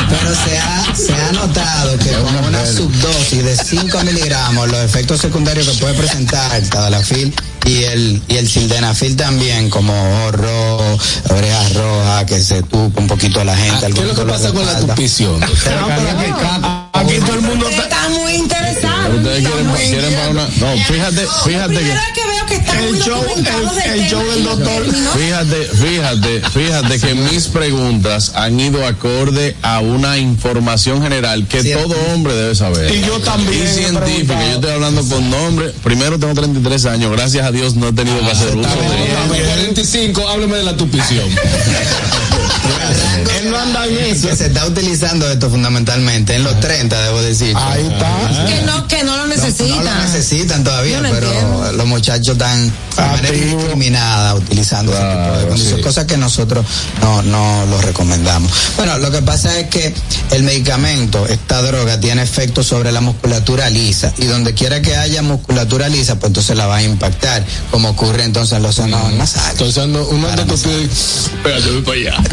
Pero 0.10 0.36
se 0.36 0.58
ha, 0.58 0.96
se 0.96 1.14
ha 1.14 1.32
notado 1.32 1.98
que 1.98 2.12
con 2.12 2.36
una 2.46 2.66
subdosis 2.66 3.44
de 3.44 3.56
5 3.58 4.04
miligramos, 4.04 4.70
los 4.76 4.86
efectos 4.86 5.22
secundarios 5.22 5.68
que 5.68 5.74
puede 5.76 5.94
presentar 5.94 6.56
el 6.56 6.70
tadalafil 6.70 7.34
y 7.66 7.84
el, 7.84 8.22
y 8.28 8.36
el 8.36 8.48
sildenafil 8.48 9.16
también, 9.16 9.70
como 9.70 9.94
rojo, 10.32 11.00
orejas 11.30 11.74
rojas, 11.74 12.26
que 12.26 12.42
se 12.42 12.62
tupa 12.64 13.02
un 13.02 13.08
poquito 13.08 13.42
a 13.42 13.44
la 13.44 13.56
gente. 13.56 13.86
Ah, 13.86 13.90
¿Qué 13.94 14.02
es 14.02 14.08
lo 14.08 14.16
que 14.16 14.32
pasa 14.32 14.52
con 14.52 14.66
la 14.66 14.80
tupición? 14.80 15.42
Aquí 16.94 17.20
todo 17.20 17.34
el 17.36 17.42
mundo 17.42 17.68
está 17.70 17.90
muy 18.46 18.54
interesado. 18.54 19.18
Ustedes 19.18 19.48
quieren, 19.48 19.72
quieren 19.72 20.14
para 20.14 20.30
una, 20.30 20.44
no, 20.44 20.78
fíjate, 20.86 21.28
fíjate 21.46 21.76
que. 21.76 21.96
Que 22.16 22.26
que 22.46 23.10
documentados 23.10 23.76
del 23.76 24.00
el 24.00 24.10
show 24.10 24.24
del 24.24 24.44
doctor. 24.44 24.86
Fíjate, 25.18 25.66
fíjate, 25.66 26.42
fíjate 26.50 27.00
que 27.00 27.16
mis 27.16 27.48
preguntas 27.48 28.32
han 28.36 28.60
ido 28.60 28.86
acorde 28.86 29.56
a 29.62 29.80
una 29.80 30.18
información 30.18 31.02
general 31.02 31.48
que 31.48 31.64
todo 31.64 31.96
hombre 32.14 32.34
debe 32.34 32.56
saber. 32.56 32.94
Y 32.94 33.02
yo 33.02 33.20
también 33.20 33.64
Y 33.64 33.68
científica, 33.68 34.40
yo 34.50 34.56
estoy 34.56 34.72
hablando 34.72 35.04
con 35.08 35.30
nombre. 35.30 35.74
Primero 35.84 36.20
tengo 36.20 36.34
33 36.34 36.86
años, 36.86 37.12
gracias 37.12 37.46
a 37.46 37.52
Dios 37.52 37.76
no 37.76 37.90
he 37.90 37.94
tenido 37.94 38.20
que 38.20 38.32
hacer 38.32 38.56
uso 38.56 38.70
de 38.70 39.44
45, 39.44 40.30
hábleme 40.30 40.58
de 40.58 40.64
la 40.64 40.78
tupición. 40.78 41.26
Él 43.40 43.52
no 43.52 43.58
anda 43.58 43.86
en 43.86 43.98
eso. 43.98 44.28
Que 44.30 44.36
se 44.36 44.46
está 44.48 44.66
utilizando 44.66 45.30
esto 45.30 45.50
fundamentalmente 45.50 46.36
en 46.36 46.44
los 46.44 46.60
30, 46.60 47.02
debo 47.02 47.22
decir. 47.22 47.56
Ahí 47.58 47.86
está. 47.86 48.35
Que 48.46 48.62
no, 48.66 48.88
que 48.88 49.04
no 49.04 49.18
lo 49.18 49.26
No 49.28 49.36
necesitan. 49.36 49.84
lo 49.86 49.96
necesitan 50.04 50.64
todavía, 50.64 51.02
no 51.02 51.10
pero 51.10 51.32
entiendo. 51.32 51.72
los 51.74 51.86
muchachos 51.88 52.34
están 52.34 52.68
de 52.96 53.02
manera 53.02 53.36
indiscriminada 53.36 54.36
utilizando 54.36 54.92
ese 54.94 55.02
tipo 55.02 55.38
de 55.38 55.48
condiciones, 55.48 55.86
cosas 55.86 56.06
que 56.06 56.18
nosotros 56.18 56.66
no, 57.02 57.22
no 57.24 57.66
los 57.68 57.84
recomendamos. 57.84 58.52
Bueno, 58.78 58.98
lo 59.00 59.12
que 59.12 59.22
pasa 59.22 59.58
es 59.60 59.68
que 59.68 59.94
el 60.32 60.44
medicamento, 60.44 61.26
esta 61.28 61.62
droga, 61.62 62.00
tiene 62.00 62.22
efecto 62.24 62.64
sobre 62.64 62.92
la 62.92 63.02
musculatura 63.02 63.70
lisa 63.70 64.14
y 64.18 64.26
donde 64.26 64.54
quiera 64.54 64.82
que 64.82 64.96
haya 64.96 65.22
musculatura 65.22 65.90
lisa, 65.90 66.16
pues 66.16 66.30
entonces 66.30 66.56
la 66.58 66.68
va 66.68 66.78
a 66.78 66.84
impactar, 66.84 67.46
como 67.72 67.90
ocurre 67.90 68.24
entonces 68.24 68.58
en 68.58 68.64
los 68.64 68.76
senos 68.76 69.12
nasales. 69.14 69.52
Entonces 69.52 69.88
Espérate, 71.36 71.72
voy 71.72 71.82
para 71.82 71.98
allá. 71.98 72.24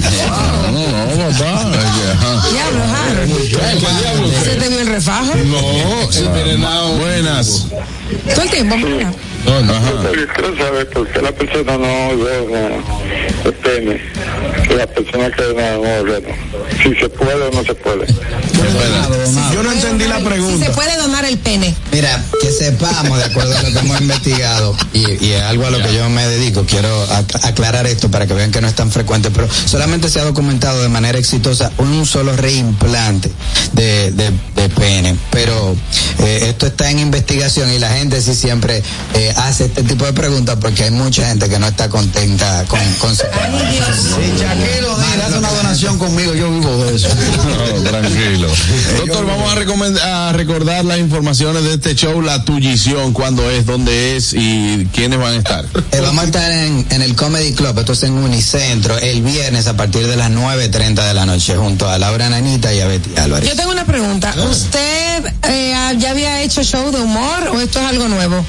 No, 0.72 1.16
no, 1.16 1.38
papá. 1.38 1.70
que, 1.70 2.12
ajá. 2.12 2.48
Diablo. 2.50 4.30
¿Se 4.44 4.50
te 4.56 4.80
el 4.80 4.86
refajo? 4.86 5.34
No, 5.44 5.60
envenenado. 6.16 6.97
Buenas. 6.98 7.66
Todo 8.35 8.43
el 8.43 8.51
tiempo, 8.51 8.77
mira. 8.77 9.12
No, 9.44 9.60
no, 9.62 9.73
ajá. 9.73 9.90
Yo 10.14 10.27
quiero 10.35 10.56
saber 10.56 10.89
por 10.90 11.09
qué 11.09 11.23
la 11.23 11.32
persona 11.32 11.78
no 11.78 12.10
que 14.69 14.77
la 14.77 14.86
persona 14.86 15.31
que 15.31 15.43
no, 15.55 16.05
no 16.05 16.20
si 16.82 16.94
se 16.94 17.09
puede 17.09 17.48
o 17.48 17.51
no 17.51 17.64
se 17.64 17.74
puede. 17.74 18.06
Yo 19.52 19.62
no 19.62 19.72
entendí 19.72 20.06
la 20.06 20.18
Si 20.18 20.24
pregunta. 20.24 20.66
se 20.66 20.72
puede 20.72 20.97
donar 20.97 21.24
el 21.24 21.39
pene. 21.39 21.74
Mira, 21.93 22.22
que 22.40 22.51
sepamos, 22.51 23.18
de 23.18 23.24
acuerdo 23.24 23.56
a 23.56 23.62
lo 23.62 23.72
que 23.72 23.78
hemos 23.78 24.01
investigado, 24.01 24.74
y, 24.93 25.24
y 25.24 25.32
es 25.32 25.43
algo 25.43 25.66
a 25.66 25.70
lo 25.70 25.78
que 25.82 25.94
yo 25.94 26.09
me 26.09 26.26
dedico, 26.26 26.64
quiero 26.64 27.06
ac- 27.09 27.40
aclarar 27.44 27.86
esto 27.86 28.10
para 28.10 28.26
que 28.26 28.34
vean 28.34 28.51
que 28.51 28.60
no 28.60 28.68
es 28.68 28.74
tan 28.74 28.90
frecuente, 28.90 29.30
pero 29.30 29.48
solamente 29.66 30.09
se 30.09 30.20
ha 30.20 30.24
documentado 30.24 30.80
de 30.82 30.89
manera 30.89 31.18
exitosa 31.18 31.70
un 31.78 32.06
solo 32.06 32.34
reimplante 32.36 33.30
de, 33.72 34.10
de, 34.12 34.30
de 34.56 34.68
pene. 34.70 35.16
Pero 35.30 35.76
eh, 36.20 36.47
esto 36.48 36.66
está 36.66 36.90
en 36.90 36.98
investigación 36.98 37.72
y 37.72 37.78
la 37.78 37.90
gente 37.90 38.20
sí 38.22 38.34
siempre 38.34 38.82
eh, 39.14 39.34
hace 39.36 39.66
este 39.66 39.82
tipo 39.82 40.05
de 40.05 40.12
preguntas 40.12 40.56
porque 40.60 40.84
hay 40.84 40.90
mucha 40.90 41.26
gente 41.26 41.48
que 41.48 41.59
no 41.59 41.66
está 41.68 41.89
contenta 41.89 42.64
con, 42.68 42.80
con 42.98 43.14
su 43.16 43.22
Sí, 43.22 44.32
Shaquilo, 44.39 44.97
mira, 44.98 45.26
haz 45.26 45.32
una 45.34 45.51
donación 45.51 45.98
conmigo, 45.98 46.34
yo 46.34 46.51
vivo 46.51 46.84
de 46.84 46.97
eso. 46.97 47.09
No, 47.82 47.90
tranquilo. 47.90 48.48
Doctor, 48.98 49.26
vamos 49.26 49.52
a, 50.02 50.28
a 50.28 50.32
recordar 50.32 50.84
las 50.84 50.98
informaciones 50.98 51.64
de 51.64 51.74
este 51.74 51.94
show, 51.94 52.20
la 52.20 52.44
tullición, 52.44 53.12
cuándo 53.12 53.48
es, 53.50 53.66
dónde 53.66 54.16
es 54.16 54.32
y 54.32 54.88
quiénes 54.92 55.18
van 55.18 55.34
a 55.34 55.36
estar. 55.36 55.64
Eh, 55.92 56.00
vamos 56.00 56.24
a 56.24 56.26
estar 56.26 56.50
en, 56.50 56.86
en 56.90 57.02
el 57.02 57.14
Comedy 57.14 57.52
Club, 57.52 57.78
esto 57.78 57.92
es 57.92 58.02
en 58.02 58.12
Unicentro, 58.14 58.98
el 58.98 59.22
viernes 59.22 59.66
a 59.66 59.76
partir 59.76 60.06
de 60.06 60.16
las 60.16 60.30
9.30 60.30 61.06
de 61.06 61.14
la 61.14 61.26
noche, 61.26 61.56
junto 61.56 61.88
a 61.88 61.98
Laura 61.98 62.28
Nanita 62.28 62.72
y 62.74 62.80
a 62.80 62.86
Betty 62.86 63.16
Álvarez. 63.18 63.48
Yo 63.48 63.56
tengo 63.56 63.72
una 63.72 63.84
pregunta. 63.84 64.34
¿Usted 64.50 65.26
eh, 65.48 65.74
ya 65.98 66.10
había 66.10 66.42
hecho 66.42 66.62
show 66.62 66.90
de 66.90 67.00
humor 67.00 67.48
o 67.52 67.60
esto 67.60 67.80
es 67.80 67.86
algo 67.86 68.08
nuevo? 68.08 68.44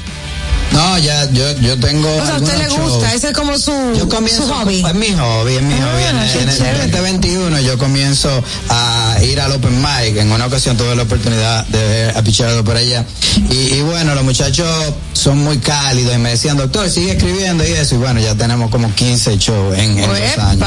No, 0.74 0.98
ya, 0.98 1.30
yo, 1.30 1.56
yo 1.60 1.78
tengo. 1.78 2.08
O 2.16 2.26
sea, 2.26 2.34
a 2.34 2.38
usted 2.38 2.58
le 2.58 2.68
gusta, 2.68 3.06
shows. 3.06 3.14
ese 3.14 3.28
es 3.28 3.32
como 3.32 3.56
su, 3.58 3.70
Yo 3.96 4.08
comienzo, 4.08 4.42
su 4.46 4.52
hobby. 4.52 4.84
Es 4.84 4.94
mi 4.94 5.12
hobby, 5.12 5.54
es 5.54 5.62
mi 5.62 5.74
Ah, 5.74 5.92
hobby. 5.92 6.02
En, 6.02 6.16
en 6.42 6.48
el 6.48 6.56
chévere. 6.56 6.78
2021 6.88 7.60
yo 7.60 7.78
comienzo 7.78 8.42
a 8.68 9.16
ir 9.22 9.40
al 9.40 9.52
Open 9.52 9.80
Mic. 9.80 10.16
En 10.16 10.32
una 10.32 10.46
ocasión 10.46 10.76
tuve 10.76 10.96
la 10.96 11.02
oportunidad 11.04 11.64
de 11.68 11.78
ver 11.78 12.16
a 12.16 12.22
Pichardo 12.22 12.64
por 12.64 12.76
allá. 12.76 13.04
Y, 13.50 13.74
y 13.74 13.82
bueno, 13.82 14.14
los 14.16 14.24
muchachos 14.24 14.66
son 15.12 15.38
muy 15.38 15.58
cálidos 15.58 16.14
y 16.14 16.18
me 16.18 16.30
decían, 16.30 16.56
doctor, 16.56 16.90
sigue 16.90 17.12
escribiendo 17.12 17.64
y 17.64 17.70
eso. 17.70 17.94
Y 17.94 17.98
bueno, 17.98 18.18
ya 18.20 18.34
tenemos 18.34 18.68
como 18.70 18.92
15 18.92 19.38
shows 19.38 19.78
en, 19.78 19.96
en 19.98 20.08
dos 20.08 20.18
años. 20.38 20.66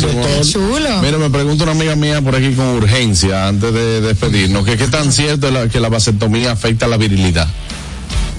Qué 0.00 0.40
chulo. 0.50 1.00
Mira, 1.00 1.18
me 1.18 1.30
pregunta 1.30 1.62
una 1.62 1.72
amiga 1.72 1.94
mía 1.94 2.20
por 2.20 2.34
aquí 2.34 2.52
con 2.54 2.66
urgencia, 2.66 3.46
antes 3.48 3.72
de 3.72 4.00
despedirnos, 4.00 4.64
que 4.64 4.76
qué 4.76 4.88
tan 4.88 5.12
cierto 5.12 5.46
es 5.48 5.52
la- 5.52 5.68
que 5.68 5.78
la 5.80 5.88
vasectomía 5.88 6.52
afecta 6.52 6.86
la 6.88 6.96
virilidad. 6.96 7.46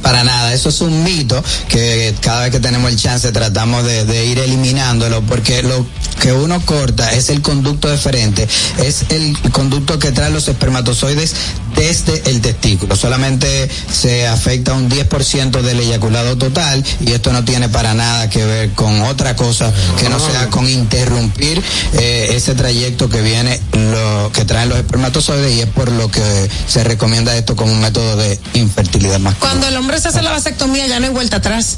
Para 0.04 0.24
nada, 0.26 0.54
eso 0.54 0.68
es 0.70 0.82
un 0.82 1.04
mito 1.04 1.42
que 1.70 2.14
cada 2.20 2.42
vez 2.42 2.52
que 2.52 2.60
tenemos 2.60 2.92
el 2.92 2.98
chance 2.98 3.32
tratamos 3.32 3.86
de, 3.86 4.26
ir 4.26 4.38
eliminándolo 4.38 5.22
porque 5.22 5.64
lo 5.64 5.86
que 6.20 6.34
uno 6.34 6.62
corta 6.66 7.12
es 7.14 7.30
el 7.30 7.42
conducto 7.42 7.90
deferente, 7.90 8.48
es 8.84 9.06
el 9.10 9.38
conducto 9.52 10.00
que 10.00 10.12
trae 10.12 10.30
los 10.30 10.48
espermatozoides 10.48 11.34
desde 11.76 12.30
el 12.30 12.42
testículo. 12.42 12.96
Solamente 12.96 13.70
se 13.92 14.28
afecta 14.28 14.74
un 14.74 14.90
10% 14.90 15.62
del 15.62 15.80
eyaculado 15.80 16.38
total 16.38 16.84
y 17.00 17.14
esto 17.14 17.32
no 17.32 17.46
tiene 17.46 17.70
para 17.70 17.94
nada 17.94 18.30
que 18.30 18.46
ver 18.46 18.72
con 18.72 19.02
otra 19.04 19.36
cosa 19.36 19.72
que 20.00 20.10
no 20.10 20.20
sea 20.20 20.50
con 20.50 20.70
interrumpir 20.70 21.62
eh, 21.94 22.34
ese 22.36 22.56
trayecto 22.56 23.10
que 23.10 23.22
viene, 23.22 23.60
lo 23.74 24.32
que 24.34 24.44
traen 24.46 24.70
los 24.70 24.78
espermatozoides 24.78 25.54
y 25.54 25.62
es 25.62 25.68
por 25.68 25.92
lo 25.92 26.12
que 26.12 26.50
se 26.68 26.84
recomienda 26.84 27.36
esto 27.36 27.56
como 27.56 27.72
un 27.72 27.80
método 27.80 28.18
de 28.18 28.40
infertilidad 28.54 29.20
masculina. 29.20 29.40
Cuando 29.40 29.68
el 29.68 29.78
hombre 29.78 29.93
se 30.00 30.10
hace 30.10 30.22
la 30.22 30.32
vasectomía 30.32 30.88
ya 30.88 31.00
no 31.00 31.08
hay 31.08 31.12
vuelta 31.14 31.38
atrás. 31.38 31.78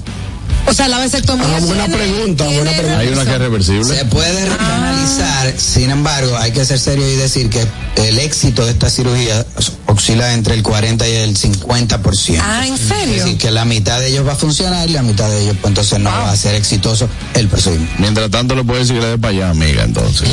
O 0.67 0.73
sea, 0.73 0.87
la 0.87 0.97
vasectomía. 0.97 1.45
Ah, 1.45 1.59
buena 1.59 1.85
tiene- 1.85 2.03
pregunta, 2.03 2.43
tiene 2.45 2.59
buena 2.63 2.71
pregunta. 2.75 2.99
Hay 2.99 3.07
una 3.09 3.23
que 3.23 3.31
es 3.33 3.37
reversible. 3.37 3.85
Se 3.97 4.05
puede 4.05 4.45
reanalizar, 4.45 5.53
sin 5.59 5.91
embargo, 5.91 6.35
hay 6.39 6.51
que 6.53 6.65
ser 6.65 6.79
serio 6.79 7.07
y 7.07 7.15
decir 7.17 7.51
que 7.51 7.67
el 8.07 8.17
éxito 8.17 8.65
de 8.65 8.71
esta 8.71 8.89
cirugía 8.89 9.45
oscila 9.85 10.33
entre 10.33 10.55
el 10.55 10.63
40 10.63 11.07
y 11.07 11.11
el 11.17 11.37
50%. 11.37 12.39
Ah, 12.41 12.65
¿en 12.65 12.79
serio? 12.79 13.13
Es 13.15 13.23
decir, 13.25 13.37
que 13.37 13.51
la 13.51 13.63
mitad 13.63 13.99
de 13.99 14.07
ellos 14.07 14.27
va 14.27 14.33
a 14.33 14.35
funcionar 14.35 14.89
y 14.89 14.93
la 14.93 15.03
mitad 15.03 15.29
de 15.29 15.43
ellos, 15.43 15.55
pues 15.61 15.69
entonces 15.69 15.99
no 15.99 16.09
va 16.09 16.31
a 16.31 16.35
ser 16.35 16.55
exitoso 16.55 17.07
el 17.35 17.47
procedimiento. 17.47 17.93
Mientras 17.99 18.31
tanto 18.31 18.55
le 18.55 18.63
puede 18.63 18.79
decir 18.79 18.95
que 18.95 19.01
le 19.01 19.07
dé 19.09 19.17
para 19.19 19.33
allá, 19.33 19.49
amiga, 19.51 19.83
entonces. 19.83 20.27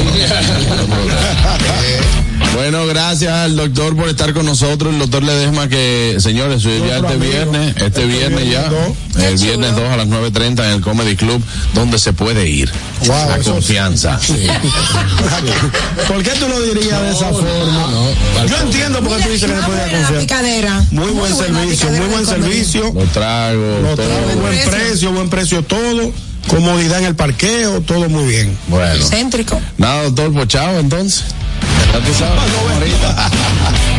Bueno, 2.55 2.87
gracias 2.87 3.33
al 3.33 3.57
doctor 3.57 3.97
por 3.97 4.09
estar 4.09 4.35
con 4.35 4.45
nosotros. 4.45 4.93
El 4.93 4.99
doctor 5.01 5.23
Ledesma 5.23 5.69
que, 5.69 6.17
señores, 6.19 6.63
ya 6.63 6.71
este 6.71 6.95
amigo. 7.15 7.19
viernes, 7.19 7.75
este 7.79 8.05
viernes 8.05 8.51
ya, 8.51 8.71
el 9.27 9.37
viernes 9.39 9.75
2 9.75 9.81
a 9.91 9.97
las 9.97 10.07
9.30 10.07 10.65
en 10.65 10.71
el 10.73 10.81
Comedy 10.83 11.17
Club, 11.17 11.43
donde 11.75 11.99
se 11.99 12.13
puede 12.13 12.49
ir. 12.49 12.71
Wow, 13.07 13.31
La 13.31 13.39
confianza. 13.39 14.21
¿Por 16.09 16.23
qué 16.23 16.31
tú 16.33 16.47
lo 16.49 16.61
dirías 16.61 17.01
de 17.01 17.11
esa 17.11 17.31
forma? 17.31 17.89
Yo 18.47 18.57
entiendo 18.63 19.01
por 19.01 19.17
qué 19.17 19.23
tú 19.25 19.31
dices 19.31 19.51
que 19.51 19.57
se 19.57 19.63
puede 19.63 19.87
La 19.87 19.99
confiar. 19.99 20.21
picadera. 20.21 20.85
Muy 20.91 21.11
buen 21.11 21.35
buena 21.35 21.59
servicio, 21.61 21.89
muy 21.91 22.07
buen 22.09 22.27
servicio. 22.27 22.93
Los 22.95 23.09
tragos, 23.13 23.83
Lo 23.83 23.97
todo. 23.97 24.07
trae, 24.07 24.37
buen 24.37 24.41
precio. 24.55 24.71
precio, 24.71 25.13
buen 25.13 25.31
precio 25.31 25.63
todo. 25.65 26.13
Comodidad 26.49 26.99
en 26.99 27.05
el 27.07 27.15
parqueo, 27.15 27.81
todo 27.83 28.09
muy 28.09 28.25
bien. 28.25 28.57
Bueno. 28.67 29.05
Céntrico. 29.07 29.61
Nada, 29.79 30.03
doctor, 30.05 30.33
pues 30.33 30.49
chao 30.49 30.79
entonces. 30.79 31.25
Ya 31.93 32.01
tú 32.01 32.15
sabes, 32.15 32.53
ahorita. 32.75 33.31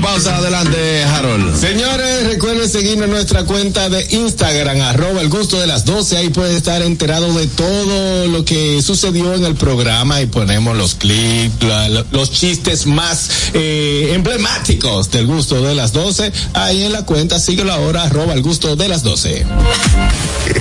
pausa 0.00 0.36
adelante, 0.36 1.04
Harold. 1.04 1.56
Señores, 1.60 2.26
recuerden 2.26 2.68
seguirnos 2.68 3.04
en 3.06 3.10
nuestra 3.10 3.44
cuenta 3.44 3.88
de 3.88 4.06
Instagram, 4.10 4.80
arroba 4.80 5.20
el 5.20 5.28
gusto 5.28 5.60
de 5.60 5.66
las 5.66 5.84
12. 5.84 6.16
Ahí 6.16 6.28
puede 6.30 6.56
estar 6.56 6.82
enterado 6.82 7.32
de 7.34 7.46
todo 7.46 8.26
lo 8.28 8.44
que 8.44 8.82
sucedió 8.82 9.34
en 9.34 9.44
el 9.44 9.54
programa 9.54 10.20
y 10.20 10.26
ponemos 10.26 10.76
los 10.76 10.94
clips, 10.94 11.66
los 12.10 12.30
chistes 12.30 12.86
más 12.86 13.30
eh, 13.54 14.12
emblemáticos 14.14 15.10
del 15.10 15.26
gusto 15.26 15.62
de 15.62 15.74
las 15.74 15.92
12. 15.92 16.32
Ahí 16.54 16.84
en 16.84 16.92
la 16.92 17.04
cuenta, 17.04 17.38
síguelo 17.38 17.72
ahora, 17.72 18.04
arroba 18.04 18.32
el 18.32 18.42
gusto 18.42 18.76
de 18.76 18.88
las 18.88 19.02
12. 19.02 19.46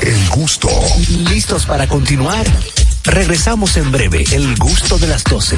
El 0.04 0.30
gusto. 0.30 0.70
¿Listos 1.30 1.66
para 1.66 1.88
continuar? 1.88 2.46
Regresamos 3.04 3.78
en 3.78 3.92
breve. 3.92 4.26
El 4.32 4.56
gusto 4.58 4.98
de 4.98 5.08
las 5.08 5.24
12. 5.24 5.58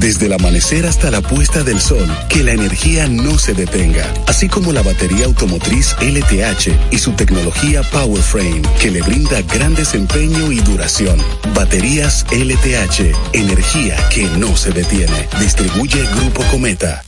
Desde 0.00 0.26
el 0.26 0.32
amanecer 0.32 0.86
hasta 0.86 1.10
la 1.10 1.20
puesta 1.20 1.62
del 1.62 1.78
sol, 1.78 2.08
que 2.30 2.42
la 2.42 2.52
energía 2.52 3.06
no 3.06 3.38
se 3.38 3.52
detenga, 3.52 4.10
así 4.26 4.48
como 4.48 4.72
la 4.72 4.82
batería 4.82 5.26
automotriz 5.26 5.94
LTH 6.00 6.70
y 6.90 6.96
su 6.96 7.12
tecnología 7.12 7.82
PowerFrame, 7.82 8.62
que 8.80 8.90
le 8.90 9.02
brinda 9.02 9.42
gran 9.42 9.74
desempeño 9.74 10.50
y 10.52 10.60
duración. 10.60 11.22
Baterías 11.54 12.24
LTH, 12.32 13.14
energía 13.34 13.96
que 14.08 14.24
no 14.38 14.56
se 14.56 14.70
detiene. 14.70 15.28
Distribuye 15.38 16.02
Grupo 16.16 16.44
Cometa. 16.50 17.04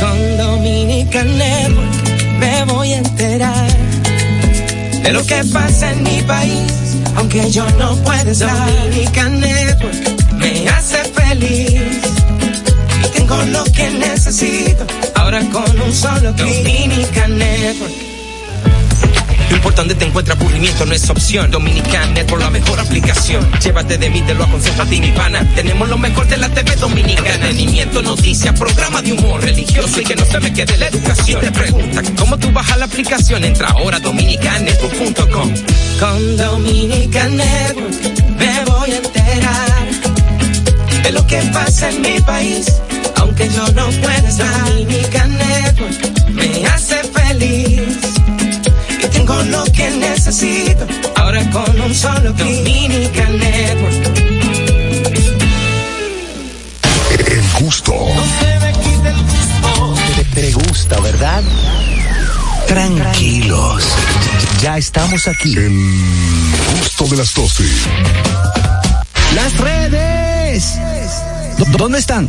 Con 0.00 0.36
Dominican 0.36 1.36
Network 1.36 2.38
me 2.38 2.64
voy 2.66 2.92
a 2.92 2.98
enterar 2.98 3.68
de 5.02 5.12
lo 5.12 5.26
que 5.26 5.42
pasa 5.52 5.90
en 5.90 6.02
mi 6.04 6.22
país, 6.22 6.96
aunque 7.16 7.50
yo 7.50 7.68
no 7.78 7.96
pueda 7.96 8.30
estar. 8.30 8.66
Dominican 8.66 9.40
Network 9.40 10.32
me 10.36 10.68
hace 10.68 11.04
feliz 11.04 11.82
y 13.04 13.08
tengo 13.18 13.36
lo 13.44 13.64
que 13.64 13.90
necesito. 13.90 14.86
Ahora 15.14 15.40
con 15.50 15.80
un 15.80 15.92
solo 15.92 16.34
clic. 16.34 16.56
Dominican 16.56 17.38
Network. 17.38 18.11
Lo 19.52 19.56
importante 19.56 19.94
te 19.94 20.06
encuentra 20.06 20.32
aburrimiento, 20.32 20.86
no 20.86 20.94
es 20.94 21.10
opción. 21.10 21.50
Dominican 21.50 22.14
Net 22.14 22.26
por 22.26 22.40
la 22.40 22.48
mejor 22.48 22.80
aplicación. 22.80 23.46
Llévate 23.60 23.98
de 23.98 24.08
mí, 24.08 24.22
te 24.22 24.32
lo 24.32 24.44
aconsejo 24.44 24.80
a 24.80 24.86
ti, 24.86 24.98
mi 24.98 25.12
pana. 25.12 25.46
Tenemos 25.54 25.90
lo 25.90 25.98
mejor 25.98 26.26
de 26.26 26.38
la 26.38 26.48
TV 26.48 26.74
dominicana. 26.76 27.34
Entretenimiento, 27.34 28.00
noticias, 28.00 28.58
programa 28.58 29.02
de 29.02 29.12
humor 29.12 29.42
religioso 29.42 30.00
y 30.00 30.04
que 30.04 30.16
no 30.16 30.24
se 30.24 30.40
me 30.40 30.54
quede 30.54 30.78
la 30.78 30.88
educación. 30.88 31.42
Te 31.42 31.52
preguntan 31.52 32.16
cómo 32.16 32.38
tú 32.38 32.50
bajas 32.50 32.78
la 32.78 32.86
aplicación. 32.86 33.44
Entra 33.44 33.68
ahora 33.68 33.98
a 33.98 34.00
dominicanetwork.com. 34.00 35.52
Con 36.00 36.36
Dominican 36.38 37.36
Network 37.36 37.94
me 38.38 38.64
voy 38.64 38.90
a 38.90 38.96
enterar 38.96 39.90
de 41.02 41.12
lo 41.12 41.26
que 41.26 41.42
pasa 41.52 41.90
en 41.90 42.00
mi 42.00 42.18
país, 42.20 42.80
aunque 43.16 43.50
yo 43.50 43.68
no 43.72 43.90
pueda 44.00 44.16
estar. 44.16 44.70
Dominican 44.70 45.36
Network 45.36 46.30
me 46.30 46.66
hace 46.68 47.02
feliz 47.04 48.12
y 49.02 49.06
tengo 49.08 49.34
lo 49.44 49.64
que 49.64 49.90
necesito. 49.90 50.86
Ahora 51.16 51.48
con 51.50 51.80
un 51.80 51.94
solo 51.94 52.34
clic. 52.34 52.62
Dominican 52.64 53.38
Network. 53.38 54.18
El 57.26 57.42
gusto. 57.64 57.94
Te, 60.16 60.24
te 60.40 60.52
gusta, 60.52 61.00
¿verdad? 61.00 61.42
Tranquilos. 62.66 63.84
Ya 64.62 64.78
estamos 64.78 65.26
aquí. 65.28 65.54
El 65.56 65.72
gusto 66.80 67.06
de 67.08 67.16
las 67.16 67.34
12. 67.34 67.64
Las 69.34 69.56
redes. 69.58 70.74
¿Dó- 71.58 71.64
¿Dónde 71.78 71.98
están? 71.98 72.28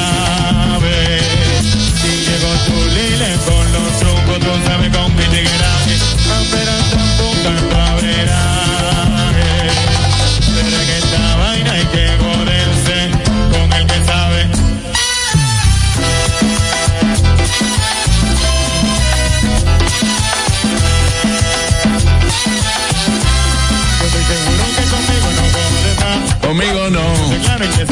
Que. 27.69 27.85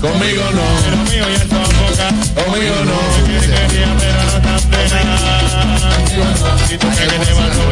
Conmigo 0.00 0.44
no. 0.52 0.62
Pero 0.84 0.96
mío 1.04 1.24
ya 1.28 1.42
está 1.42 1.58
boca. 1.58 2.08
Conmigo 2.44 2.76
no. 2.84 2.98
Quería, 3.40 3.90
pero 3.98 4.20
no 4.24 4.36
tan 4.42 4.60
pena. 4.70 5.12
Si 6.68 6.78
tú 6.78 6.86
quieres 6.88 7.20
te 7.26 7.34
vas 7.34 7.58
a. 7.58 7.62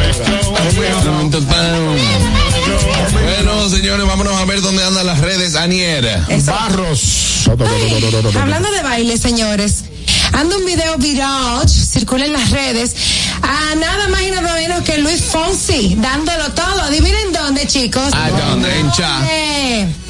Bueno, 3.13 3.69
señores, 3.69 4.07
vámonos 4.07 4.35
a 4.35 4.45
ver 4.45 4.61
dónde 4.61 4.83
andan 4.83 5.05
las 5.05 5.19
redes. 5.19 5.55
Aniera. 5.55 6.25
Barros. 6.45 7.47
Hablando 8.39 8.71
de 8.71 8.81
baile, 8.81 9.17
señores, 9.17 9.83
anda 10.33 10.55
un 10.57 10.65
video 10.65 10.97
viral, 10.97 11.67
circula 11.67 12.25
en 12.25 12.33
las 12.33 12.49
redes, 12.51 12.95
a 13.41 13.75
nada 13.75 14.07
más 14.09 14.21
y 14.21 14.31
nada 14.31 14.53
menos 14.53 14.81
que 14.81 14.97
Luis 14.99 15.21
Fonsi, 15.21 15.95
dándolo 15.99 16.51
todo. 16.53 16.81
Adivinen 16.81 17.33
dónde, 17.33 17.67
chicos. 17.67 18.13
¿A 18.13 18.29
dónde? 18.29 18.79
En 18.79 20.00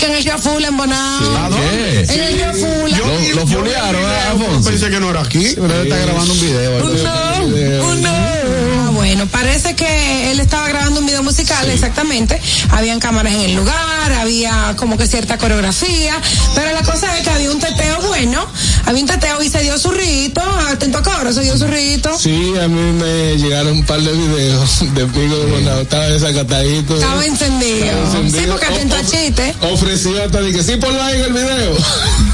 ¿Dónde? 0.00 0.06
Digan 0.06 0.16
el 0.16 0.24
Yafula 0.24 0.68
en 0.68 0.76
Bonao. 0.76 1.50
¿Qué? 1.50 2.00
En 2.00 2.20
el 2.22 2.38
Yafula. 2.38 2.98
Lo, 2.98 3.34
lo 3.34 3.46
fulearon, 3.46 4.02
¿eh, 4.02 4.20
Alfonso? 4.30 4.70
Pensé 4.70 4.90
que 4.90 5.00
no 5.00 5.10
era 5.10 5.20
aquí. 5.20 5.52
Pero 5.54 5.74
él 5.74 5.86
está 5.86 5.96
grabando 5.98 6.32
un 6.32 6.40
video. 6.40 6.80
Ah, 7.06 8.90
bueno, 8.92 9.26
parece 9.26 9.74
que 9.74 10.30
él 10.30 10.40
estaba 10.40 10.68
grabando 10.68 11.00
un 11.00 11.06
video 11.06 11.22
musical, 11.22 11.68
exactamente. 11.70 12.40
Habían 12.70 13.00
cámaras 13.00 13.34
en 13.34 13.40
el 13.40 13.54
lugar, 13.56 14.12
había 14.20 14.74
como 14.76 14.96
que 14.96 15.06
cierta 15.06 15.36
coreografía, 15.38 16.20
pero 16.54 16.72
la 16.72 16.82
cosa 16.82 17.16
es 17.16 17.24
que 17.24 17.30
había 17.30 17.50
un 17.50 17.58
teteo 17.58 18.00
bueno, 18.02 18.46
había 18.86 19.02
un 19.02 19.08
teteo 19.08 19.42
y 19.42 19.48
se 19.48 19.62
dio 19.62 19.78
su 19.78 19.90
rito, 19.90 20.40
atento 20.68 20.98
a 20.98 21.02
coro, 21.02 21.32
se 21.32 21.42
dio 21.42 21.56
su 21.56 21.66
rito. 21.66 22.16
Sí, 22.18 22.52
a 22.62 22.68
mí 22.68 22.92
me 22.92 23.36
llegaron 23.36 23.78
un 23.78 23.84
par 23.84 24.00
de 24.00 24.12
videos 24.12 24.80
de 24.94 25.06
Pico 25.06 25.36
de 25.36 25.50
Bonao. 25.50 25.80
Estaba 25.80 26.06
desacatadito. 26.06 26.94
Estaba 26.94 27.24
encendido. 27.24 27.94
Sí, 28.28 28.46
porque 28.48 28.66
atento 28.66 28.96
a 28.96 29.02
chiste. 29.02 29.54
Ofreció 29.72 30.22
hasta 30.22 30.40
de 30.40 30.52
que 30.52 30.62
sí, 30.62 30.76
ponlo 30.76 31.02
ahí 31.02 31.18
en 31.18 31.24
el 31.24 31.32
video. 31.32 31.76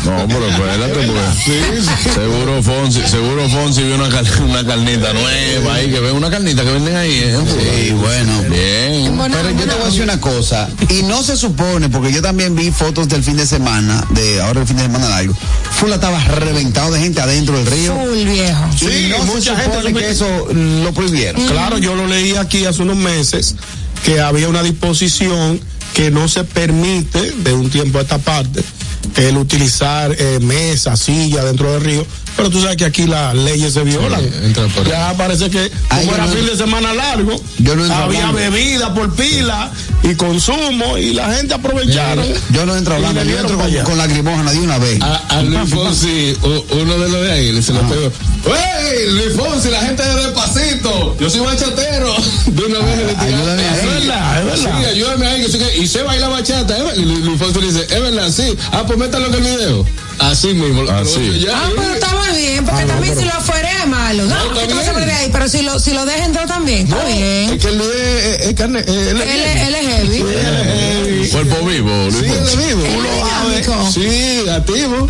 No, 0.04 0.26
pero 0.28 0.48
espérate, 0.48 1.08
pues. 1.08 1.96
Seguro 2.14 2.62
Fonsi, 2.62 3.02
seguro 3.02 3.48
Fonsi 3.48 3.82
vio 3.82 3.96
una 3.96 4.08
carnita 4.64 5.12
nueva 5.12 5.74
ahí, 5.74 5.90
que 5.90 6.00
ve 6.00 6.12
una 6.12 6.30
carnita 6.30 6.62
que 6.62 6.70
venden 6.70 6.96
ahí, 6.96 7.12
¿eh? 7.12 7.36
Sí, 7.46 7.92
bueno. 7.92 8.42
Bien. 8.48 9.18
Pero 9.32 9.50
yo 9.50 9.64
te 9.66 9.74
voy 9.74 9.82
a 9.82 9.86
decir 9.86 10.02
una 10.02 10.20
cosa, 10.20 10.68
y 10.88 11.02
no 11.02 11.22
se 11.22 11.36
supone, 11.36 11.88
porque 11.88 12.12
yo 12.12 12.22
también 12.22 12.54
vi 12.54 12.70
fotos 12.70 13.08
del 13.08 13.22
fin 13.22 13.36
de 13.36 13.46
semana, 13.46 14.04
de 14.10 14.40
ahora 14.40 14.60
el 14.60 14.66
fin 14.66 14.76
de 14.76 14.84
semana 14.84 15.08
largo, 15.08 15.34
Fula 15.72 15.96
estaba 15.96 16.18
reventado 16.40 16.92
de 16.92 17.00
gente 17.00 17.20
adentro 17.20 17.56
del 17.56 17.66
río. 17.66 17.94
Full 17.94 18.24
viejo. 18.24 18.64
Sí, 18.78 19.08
no 19.10 19.24
mucha 19.24 19.56
se 19.56 19.62
gente 19.62 19.76
supone 19.76 19.94
que 19.94 20.10
eso 20.10 20.46
lo 20.52 20.92
prohibieron. 20.92 21.46
Claro, 21.46 21.78
yo 21.78 21.94
lo 21.94 22.06
leí 22.06 22.36
aquí 22.36 22.64
hace 22.64 22.82
unos 22.82 22.96
meses 22.96 23.54
que 24.04 24.20
había 24.20 24.48
una 24.48 24.62
disposición 24.62 25.60
que 25.94 26.10
no 26.10 26.28
se 26.28 26.44
permite 26.44 27.32
de 27.32 27.54
un 27.54 27.70
tiempo 27.70 27.98
a 27.98 28.02
esta 28.02 28.18
parte 28.18 28.62
el 29.16 29.36
utilizar 29.36 30.14
eh, 30.18 30.38
mesas, 30.40 30.98
sillas 31.00 31.44
dentro 31.44 31.72
del 31.72 31.80
río, 31.82 32.06
pero 32.36 32.50
tú 32.50 32.60
sabes 32.60 32.76
que 32.76 32.84
aquí 32.84 33.06
las 33.06 33.34
leyes 33.34 33.72
se 33.72 33.82
violan. 33.82 34.20
entra 34.42 34.66
por 34.68 34.84
ahí. 34.84 34.90
ya 34.92 35.14
parece 35.16 35.48
que 35.50 35.70
Ay, 35.88 36.04
como 36.06 36.10
yo 36.10 36.14
era 36.14 36.26
no- 36.26 36.32
fin 36.32 36.46
de 36.46 36.56
semana 36.56 36.92
largo, 36.92 37.40
Yo 37.58 37.76
no 37.76 37.84
entro 37.84 38.02
había 38.04 38.28
hablando. 38.28 38.50
bebida 38.50 38.94
por 38.94 39.14
pila 39.14 39.70
y 40.02 40.14
consumo 40.14 40.98
y 40.98 41.14
la 41.14 41.32
gente 41.34 41.54
aprovecharon. 41.54 42.26
Yo 42.50 42.66
no 42.66 42.76
entro 42.76 42.94
hablando, 42.96 43.22
yo 43.24 43.38
entro 43.40 43.56
con, 43.58 43.72
con 43.84 43.98
lagrimógena 43.98 44.52
de 44.52 44.58
una 44.60 44.78
vez. 44.78 45.00
A, 45.00 45.16
a 45.38 45.42
Luis 45.42 45.70
Fonsi, 45.70 46.36
u- 46.42 46.64
uno 46.80 46.98
de 46.98 47.08
los 47.08 47.22
de 47.22 47.32
ahí, 47.32 47.62
se 47.62 47.72
lo 47.72 47.80
pegó. 47.88 48.12
¡Wey! 48.46 49.10
Luis 49.12 49.36
Fonsi, 49.36 49.70
la 49.70 49.80
gente 49.80 50.02
de 50.02 50.14
despacito. 50.22 51.16
Yo 51.18 51.28
soy 51.30 51.40
bachatero. 51.40 52.14
De 52.46 52.64
una 52.64 52.78
vez 52.80 52.98
le 52.98 53.04
tiró. 53.14 53.20
ayúdame 53.36 53.62
ahí. 53.68 53.76
Es 53.78 53.84
verdad, 53.86 54.38
es 54.38 54.44
verdad. 54.62 54.78
Sí, 54.80 54.84
ayúdame 54.86 55.26
ahí. 55.26 55.46
Que 55.50 55.76
y 55.78 55.86
se 55.86 56.02
baila 56.02 56.28
bachata. 56.28 56.76
¿es 56.76 56.82
verdad? 56.84 56.96
Y 56.96 57.04
Lu- 57.04 57.16
Luis 57.24 57.38
Fonsi 57.38 57.60
le 57.60 57.66
dice, 57.66 57.82
es 57.82 58.00
verdad, 58.02 58.30
sí. 58.30 58.56
Ah, 58.72 58.84
pues 58.86 58.98
métalo 58.98 59.26
en 59.26 59.34
el 59.34 59.40
video. 59.40 59.86
Así 60.30 60.48
mismo. 60.54 60.82
Así. 60.90 61.40
Ya, 61.40 61.52
Ah, 61.56 61.68
pero 61.76 61.94
está 61.94 62.08
muy 62.16 62.36
bien, 62.38 62.64
porque 62.64 62.84
también 62.84 63.16
si 63.18 63.24
lo 63.24 63.32
afuera 63.32 63.68
es 63.82 63.86
malo. 63.88 64.24
No, 64.26 64.60
está 64.60 64.74
bien. 64.74 64.92
poner 64.92 65.10
ahí, 65.10 65.28
pero 65.32 65.48
si 65.48 65.62
lo, 65.62 65.78
si 65.78 65.92
lo 65.92 66.04
deja 66.04 66.24
entrar 66.26 66.46
también, 66.46 66.86
está 66.86 67.04
bien. 67.04 67.50
Es 67.52 67.62
que 67.62 67.68
el 67.68 67.78
video 67.78 67.92
es, 67.92 68.40
es 68.48 68.54
carne. 68.54 68.80
es- 68.80 68.88
él 68.88 69.08
Él, 69.08 69.22
es- 69.22 69.66
él 69.68 69.74
es 69.74 69.86
heavy. 69.86 71.22
es- 71.22 71.30
Cuerpo 71.30 71.64
vivo, 71.66 71.90
Luis 72.10 72.14
Sí, 72.16 72.24
él 72.24 72.46
es 72.46 72.56
vivo. 72.56 72.82
Él 72.84 72.96
Uno. 72.96 73.90
Sí, 73.90 74.48
activo. 74.50 75.08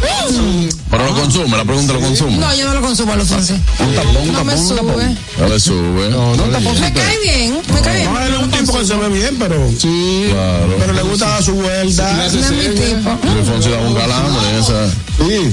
Pero 0.90 1.04
lo 1.04 1.14
consume, 1.14 1.56
la 1.56 1.64
pregunta 1.64 1.92
lo 1.92 2.00
consume. 2.00 2.36
No, 2.38 2.54
yo 2.54 2.66
no 2.66 2.74
lo 2.74 2.80
consumo 2.80 3.12
a 3.12 3.16
los 3.16 3.28
Fonsi. 3.28 3.52
Un 3.80 3.94
tapón, 3.94 4.16
un 4.16 4.32
No 4.32 4.44
me 4.44 4.56
sube. 4.56 5.16
No 5.38 5.48
le 5.48 5.60
sube. 5.60 6.08
No, 6.10 6.36
no, 6.36 6.46
Me 6.46 6.92
cae 6.92 7.18
bien, 7.22 7.60
me 7.72 7.80
cae 7.80 7.96
bien. 7.98 8.12
No, 8.14 8.20
él 8.20 8.34
es 8.34 8.40
un 8.40 8.50
tipo 8.50 8.78
que 8.78 8.84
se 8.86 8.94
ve 8.94 9.08
bien, 9.08 9.36
pero, 9.38 9.68
Sí. 9.78 10.26
Claro. 10.30 10.76
pero 10.78 10.92
le 10.92 11.02
gusta 11.02 11.28
dar 11.28 11.42
su 11.42 11.52
vuelta. 11.54 12.12
No 12.12 12.22
es 12.24 12.34
mi 12.50 12.68
tipo. 12.68 13.18
Luis 13.34 13.46
Fonsi 13.48 13.70
da 13.70 13.78
un 13.78 13.94
calambre 13.94 14.48
en 14.50 14.56
esa. 14.56 14.88
Sí. 15.18 15.50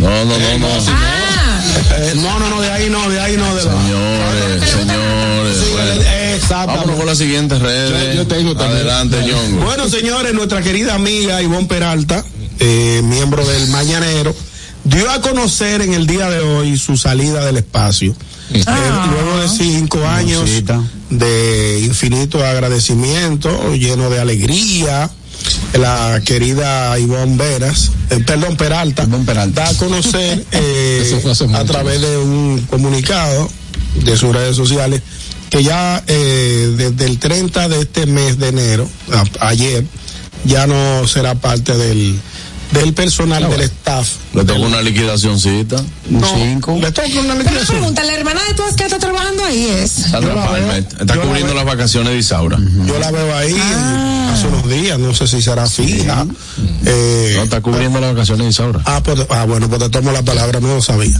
No, 0.00 0.08
no, 0.24 0.38
no, 0.38 0.58
no. 0.58 0.68
Ah, 0.88 1.60
Eh, 1.98 2.12
no, 2.16 2.38
no, 2.38 2.48
no, 2.50 2.60
de 2.60 2.70
ahí 2.70 2.88
no, 2.90 3.08
de 3.10 3.20
ahí 3.20 3.36
no, 3.36 3.54
de. 3.54 3.62
Señores, 3.62 4.70
señores. 4.70 5.70
Bueno, 5.72 6.02
Exactamente. 6.34 6.76
vámonos 6.78 6.96
con 6.96 7.06
las 7.06 7.18
siguientes 7.18 7.58
redes. 7.60 8.16
Yo- 8.16 8.26
tengo 8.26 8.54
también. 8.56 8.78
Adelante, 8.88 9.22
Ñongo. 9.26 9.64
Bueno, 9.64 9.88
señores, 9.88 10.32
nuestra 10.34 10.62
querida 10.62 10.94
amiga 10.94 11.40
Ivonne 11.42 11.66
Peralta, 11.66 12.24
eh, 12.58 13.00
miembro 13.04 13.44
del 13.46 13.68
Mañanero, 13.68 14.34
dio 14.84 15.10
a 15.10 15.20
conocer 15.20 15.82
en 15.82 15.94
el 15.94 16.06
día 16.06 16.28
de 16.30 16.40
hoy 16.40 16.76
su 16.78 16.96
salida 16.96 17.44
del 17.44 17.58
espacio. 17.58 18.14
Eh, 18.52 18.64
luego 18.66 19.40
de 19.40 19.48
cinco 19.48 20.06
años 20.06 20.48
de 21.10 21.80
infinito 21.84 22.44
agradecimiento, 22.44 23.74
lleno 23.74 24.10
de 24.10 24.20
alegría, 24.20 25.10
la 25.78 26.20
querida 26.24 26.98
Ivonne 26.98 27.36
Veras, 27.36 27.90
eh, 28.10 28.18
perdón, 28.26 28.56
Peralta, 28.56 29.04
Ivonne 29.04 29.24
Peralta. 29.24 29.62
da 29.62 29.68
a 29.70 29.74
conocer 29.74 30.44
eh, 30.52 31.20
a 31.54 31.64
través 31.64 32.00
de 32.00 32.18
un 32.18 32.66
comunicado 32.68 33.48
de 34.04 34.16
sus 34.16 34.32
redes 34.34 34.56
sociales 34.56 35.02
que 35.50 35.62
ya 35.62 36.02
eh, 36.06 36.74
desde 36.76 37.04
el 37.06 37.18
30 37.18 37.68
de 37.68 37.80
este 37.82 38.06
mes 38.06 38.38
de 38.38 38.48
enero, 38.48 38.88
a- 39.12 39.48
ayer, 39.48 39.84
ya 40.44 40.66
no 40.66 41.06
será 41.06 41.34
parte 41.34 41.76
del, 41.76 42.18
del 42.72 42.92
personal 42.94 43.48
del 43.50 43.60
staff. 43.62 44.08
Le 44.34 44.44
tocó 44.44 44.62
una 44.62 44.80
liquidacioncita. 44.82 45.76
Un 46.10 46.20
No, 46.20 46.26
cinco. 46.34 46.78
le 46.80 46.90
toca 46.92 47.06
una 47.08 47.20
pero 47.20 47.20
una 47.24 47.34
liquidación. 47.36 47.76
pregunta, 47.78 48.04
la 48.04 48.14
hermana 48.14 48.40
de 48.48 48.54
todas 48.54 48.74
que 48.74 48.84
está 48.84 48.98
trabajando 48.98 49.44
ahí 49.44 49.66
es. 49.66 49.90
Sandra 49.90 50.34
veo. 50.50 50.72
está 50.72 51.14
la 51.16 51.22
cubriendo 51.22 51.54
las 51.54 51.64
vacaciones 51.64 52.12
de 52.12 52.18
Isaura. 52.18 52.58
Yo 52.86 52.98
la 52.98 53.10
veo 53.10 53.36
ahí 53.36 53.54
Ah. 53.60 54.32
hace 54.34 54.46
unos 54.46 54.68
días, 54.68 54.98
no 54.98 55.14
sé 55.14 55.26
si 55.26 55.42
será 55.42 55.66
fija. 55.66 56.26
Eh, 56.86 57.34
No, 57.36 57.42
está 57.44 57.60
cubriendo 57.60 58.00
las 58.00 58.14
vacaciones 58.14 58.44
de 58.46 58.50
Isaura. 58.50 58.80
Ah, 58.86 59.00
pues, 59.02 59.18
ah, 59.30 59.44
bueno, 59.44 59.68
pues 59.68 59.80
te 59.80 59.88
tomo 59.90 60.10
la 60.12 60.22
palabra, 60.22 60.60
no 60.60 60.74
lo 60.74 60.82
sabía. 60.82 61.18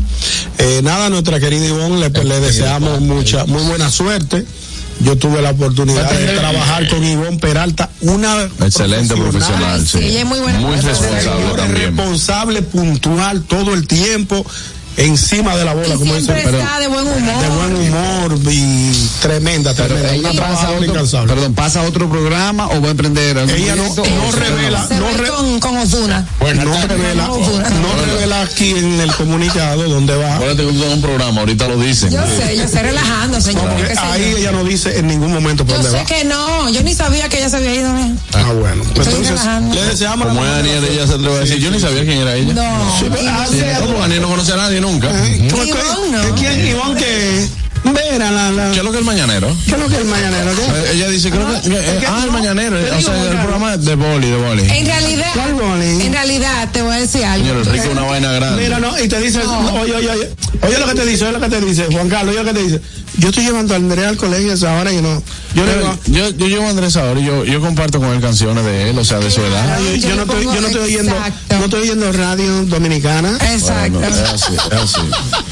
Eh, 0.59 0.81
nada, 0.83 1.11
nuestra 1.11 1.39
querida 1.39 1.67
Ivonne, 1.67 1.99
le, 1.99 2.11
pues, 2.11 2.25
le 2.25 2.41
deseamos 2.41 3.01
mucha, 3.01 3.45
muy 3.47 3.63
buena 3.65 3.91
suerte. 3.91 4.45
Yo 5.01 5.17
tuve 5.19 5.43
la 5.43 5.51
oportunidad 5.51 6.11
de 6.11 6.37
trabajar 6.39 6.89
con 6.89 7.03
Ivonne 7.03 7.39
Peralta, 7.39 7.91
una 8.03 8.45
Excelente 8.61 9.15
profesional, 9.17 9.81
sí. 9.87 9.99
Sí, 9.99 10.05
ella 10.05 10.21
es 10.21 10.27
muy 10.27 10.39
buena 10.39 10.61
Muy 10.61 10.77
también. 11.57 11.97
responsable, 11.97 12.63
puntual, 12.63 13.43
todo 13.43 13.75
el 13.75 13.87
tiempo, 13.87 14.45
encima 14.97 15.57
de 15.57 15.65
la 15.65 15.75
bola, 15.75 15.95
Y 15.95 15.99
como 15.99 16.15
dicen. 16.15 16.35
siempre 16.37 16.59
está 16.61 16.81
de 16.81 16.87
buen 16.89 17.07
humor. 17.07 17.43
de 17.43 17.49
buen 17.49 17.77
humor 17.77 18.39
y 18.53 18.93
tremenda, 19.21 19.75
tremenda, 19.75 20.13
una 20.15 20.31
Ella 20.31 20.41
pasa 20.43 20.71
otro, 20.71 20.85
incansable. 20.85 21.33
perdón, 21.35 21.55
pasa 21.55 21.81
a 21.81 21.83
otro 21.85 22.09
programa 22.09 22.69
o 22.69 22.81
va 22.81 22.89
a 22.89 22.91
emprender 22.91 23.39
algún 23.39 23.55
Ella 23.57 23.77
no, 23.77 23.85
no 23.85 24.03
o 24.29 24.33
se 24.33 24.39
revela, 24.41 24.87
Se 24.87 24.99
no, 24.99 25.09
re- 25.17 25.29
con, 25.29 25.61
con 25.61 25.77
Ozuna. 25.79 26.27
no 26.41 26.87
revela, 26.87 27.27
no 27.27 28.05
revela 28.07 28.43
aquí 28.43 28.71
en 28.71 29.01
el 29.01 29.13
comunicado 29.15 29.83
donde 29.89 30.17
va. 30.17 30.35
Acuérdate 30.37 30.63
que 30.63 30.69
tú 30.69 30.75
tienes 30.79 30.95
un 30.95 31.03
programa, 31.03 31.41
ahorita 31.41 31.69
lo 31.69 31.79
dicen. 31.79 32.11
Yo 32.11 32.21
sé, 32.27 32.57
yo 32.57 32.69
sé 32.69 32.83
relajando, 32.83 33.41
señor. 33.41 33.69
Porque 33.69 33.89
qué 33.89 33.95
sé 33.95 34.01
ahí 34.01 34.31
yo. 34.33 34.37
ella 34.39 34.53
no 34.53 34.65
dice 34.65 34.99
en 34.99 35.07
ningún 35.07 35.33
momento 35.33 35.65
por 35.65 35.77
Yo 35.77 35.83
dónde 35.83 35.99
sé 35.99 36.05
va. 36.05 36.05
que 36.05 36.25
no, 36.25 36.69
yo 36.71 36.83
ni 36.83 36.95
sabía 36.95 37.29
que 37.29 37.39
ella 37.39 37.49
se 37.49 37.57
había 37.57 37.75
ido. 37.75 37.89
¿eh? 37.97 38.13
Ah, 38.35 38.53
bueno. 38.53 38.83
Pues 38.95 39.07
Estoy 39.09 39.23
entonces, 39.25 39.31
relajando. 39.31 39.75
le 39.75 39.85
deseamos 39.85 40.29
Como 40.29 40.45
es 40.45 40.51
Daniel, 40.51 40.85
ella 40.85 41.07
se 41.07 41.15
atreve 41.15 41.37
a 41.37 41.41
decir, 41.41 41.59
yo 41.59 41.71
ni 41.71 41.81
sabía 41.81 42.03
quién 42.05 42.19
era 42.19 42.35
ella. 42.35 42.53
No. 42.55 42.95
Pero- 43.01 43.15
ah, 43.31 43.47
no, 43.81 43.87
porque 43.87 44.01
Daniel 44.01 44.23
no 44.23 44.29
conoce 44.29 44.53
a 44.53 44.57
nadie 44.57 44.81
nunca. 44.83 45.09
¿Cómo 45.51 45.63
que- 45.65 45.73
¿de 45.73 46.33
¿Quién? 46.39 46.67
Iván 46.67 46.97
que 46.97 47.49
Vera, 47.85 48.31
la, 48.31 48.51
la. 48.53 48.71
¿Qué 48.71 48.79
es 48.79 48.85
lo 48.85 48.91
que 48.93 48.99
es 48.99 49.01
el 49.01 49.07
mañanero? 49.07 49.49
¿Qué 49.67 49.73
es 49.73 49.79
lo 49.79 49.89
que 49.89 49.95
es 49.95 50.01
el 50.03 50.07
mañanero? 50.07 50.53
¿Qué? 50.55 50.63
Eh, 50.63 50.93
Ella 50.95 51.09
dice, 51.09 51.31
creo 51.31 51.47
que, 51.49 51.57
eh, 51.69 51.97
¿qué? 52.01 52.07
ah, 52.07 52.23
el 52.25 52.31
mañanero, 52.31 52.77
o 52.77 53.01
sea, 53.01 53.23
el 53.31 53.39
programa 53.39 53.77
de 53.77 53.95
boli, 53.97 54.31
de 54.31 54.37
boli. 54.37 54.63
En 54.71 54.87
realidad, 54.87 55.27
¿Cuál 55.35 55.55
boli? 55.55 56.07
en 56.07 56.13
realidad, 56.13 56.69
te 56.73 56.83
voy 56.83 56.95
a 56.95 56.99
decir 56.99 57.25
algo. 57.25 57.45
Señor, 57.45 57.59
el 57.59 57.67
rico 57.73 57.85
es 57.85 57.91
una 57.91 58.03
vaina 58.03 58.33
grande. 58.33 58.63
Mira, 58.63 58.79
no, 58.79 58.99
y 59.03 59.09
te 59.09 59.21
dice, 59.21 59.41
oye, 59.41 59.95
oye, 59.95 60.11
oye, 60.11 60.31
oye 60.63 60.79
lo 60.79 60.87
que 60.87 60.95
te 60.95 61.07
dice, 61.07 61.25
oye 61.25 61.33
lo 61.33 61.41
que 61.41 61.49
te 61.49 61.61
dice, 61.61 61.87
Juan 61.91 62.09
Carlos, 62.09 62.35
oye 62.37 62.45
lo 62.45 62.53
que 62.53 62.59
te 62.59 62.65
dice. 62.65 62.81
Yo 63.19 63.29
estoy 63.29 63.45
llevando 63.45 63.75
a 63.75 63.77
Andrea 63.77 64.09
al 64.09 64.17
colegio 64.17 64.55
esa 64.55 64.73
hora 64.75 64.91
y 64.91 65.03
no. 65.03 65.23
Yo 65.55 65.65
Yo, 66.07 66.31
yo 66.31 66.47
llevo 66.47 66.65
a 66.65 66.71
Andrés 66.71 66.97
ahora 66.97 67.21
y 67.21 67.25
yo, 67.27 67.45
yo 67.45 67.61
comparto 67.61 67.99
con 68.01 68.09
él 68.11 68.21
canciones 68.23 68.65
de 68.65 68.89
él, 68.91 68.99
o 68.99 69.05
sea, 69.05 69.19
de 69.19 69.31
su 69.31 69.43
edad. 69.43 69.79
yo, 69.81 70.09
yo 70.09 70.17
no 70.17 70.23
estoy, 70.23 70.45
yo 70.45 70.61
no 70.61 70.67
estoy 70.69 70.83
oyendo, 70.83 71.13
Exacto. 71.13 71.59
no 71.59 71.65
estoy 71.65 71.81
oyendo 71.83 72.13
radio 72.13 72.65
dominicana. 72.65 73.37
Exacto. 73.53 73.99
Bueno, 73.99 74.15
es 74.17 74.23
así, 74.23 74.55
es 74.55 74.73
así. 74.73 75.01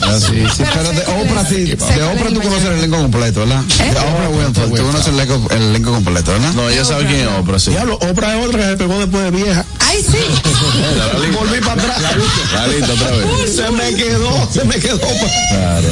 Es 0.01 0.09
así. 0.09 0.35
Sí, 0.57 0.63
pero 0.73 0.91
de 0.93 1.01
Oprah, 1.23 1.45
sí, 1.47 1.65
de 1.67 2.03
Oprah 2.21 2.33
tú 2.35 2.41
conoces 2.43 2.65
el 2.67 2.73
elenco 2.79 2.97
completo, 2.99 3.41
¿verdad? 3.41 3.63
De 3.63 3.91
Oprah 3.91 4.29
Winfrey, 4.29 4.71
tú 4.71 4.83
conoces 4.87 5.07
el 5.09 5.15
elenco, 5.15 5.49
el 5.51 5.63
elenco 5.63 5.93
completo, 5.93 6.33
¿verdad? 6.33 6.53
No, 6.55 6.69
ella 6.69 6.85
sabe 6.85 7.07
quién 7.07 7.21
es 7.21 7.29
Oprah, 7.39 7.59
sí. 7.59 7.71
Diablo, 7.71 7.95
Oprah 7.97 8.39
es 8.39 8.47
otra 8.47 8.59
que 8.61 8.67
se 8.71 8.77
pegó 8.77 8.99
después 8.99 9.25
de 9.25 9.31
vieja. 9.31 9.65
Ay, 9.81 9.99
sí. 10.03 10.19
Volví 11.39 11.61
para 11.61 11.83
atrás. 11.83 12.03
La 12.55 12.67
lista 12.67 12.93
otra 12.93 13.11
vez. 13.17 13.27
Se 13.57 13.71
me 13.71 13.95
quedó, 13.95 14.49
se 14.53 14.65
me 14.65 14.75
quedó. 14.77 14.99
Claro. 15.01 15.89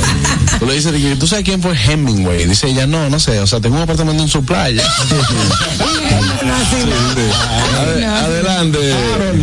Tú 0.58 0.66
le 0.66 0.74
dices, 0.74 1.18
¿tú 1.18 1.26
sabes 1.26 1.44
quién 1.44 1.60
fue 1.62 1.74
Hemingway? 1.76 2.46
Dice 2.46 2.68
ella, 2.68 2.86
no, 2.86 3.08
no 3.10 3.18
sé, 3.20 3.38
o 3.40 3.46
sea, 3.46 3.60
tengo 3.60 3.76
un 3.76 3.82
apartamento 3.82 4.22
en 4.22 4.28
su 4.28 4.44
playa. 4.44 4.82
Ade- 7.80 8.06
Adelante. 8.06 8.78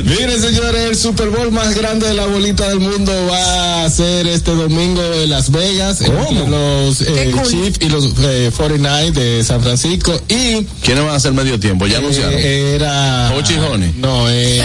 Miren, 0.06 0.41
señores, 0.41 0.86
el 0.90 0.95
Super 0.95 1.30
Bowl 1.30 1.52
más 1.52 1.76
grande 1.76 2.07
de 2.07 2.14
la 2.14 2.26
bolita 2.26 2.68
del 2.70 2.80
mundo 2.80 3.12
va 3.32 3.86
a 3.86 3.90
ser 3.90 4.28
este 4.28 4.52
domingo 4.52 5.02
en 5.14 5.30
Las 5.30 5.52
Vegas. 5.52 6.02
entre 6.02 6.45
Los 6.84 7.02
eh, 7.02 7.34
Chiefs 7.49 7.80
y 7.81 7.89
los 7.89 8.06
eh, 8.22 8.52
49 8.56 9.11
de 9.11 9.43
San 9.43 9.61
Francisco. 9.61 10.14
Y 10.27 10.64
¿Quiénes 10.84 11.03
van 11.03 11.14
a 11.14 11.15
hacer 11.15 11.34
medio 11.34 11.60
tiempo? 11.60 11.88
Ya 11.88 11.97
anunciaron. 11.99 12.34
eh, 12.35 12.76
era. 12.76 13.31
Hochi 13.35 13.56
Honey. 13.56 13.93
No, 13.97 14.30
eh. 14.30 14.61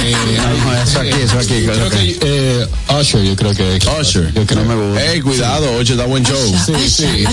No, 0.64 0.74
eso 0.82 1.00
aquí, 1.00 1.10
eso 1.22 1.38
aquí. 1.38 1.62
creo 1.64 1.88
que, 1.90 2.18
eh, 2.22 2.66
Usher, 3.00 3.22
yo 3.22 3.36
creo 3.36 3.54
que. 3.54 3.78
Usher. 4.00 4.32
Yo 4.34 4.46
creo. 4.46 4.64
No 4.64 4.74
me 4.76 4.88
gusta. 4.88 5.12
Ey, 5.12 5.20
cuidado, 5.20 5.72
Ocho 5.78 5.92
está 5.92 6.06
buen 6.06 6.24
show. 6.24 6.36
Sí, 6.66 6.72
sí. 6.88 7.24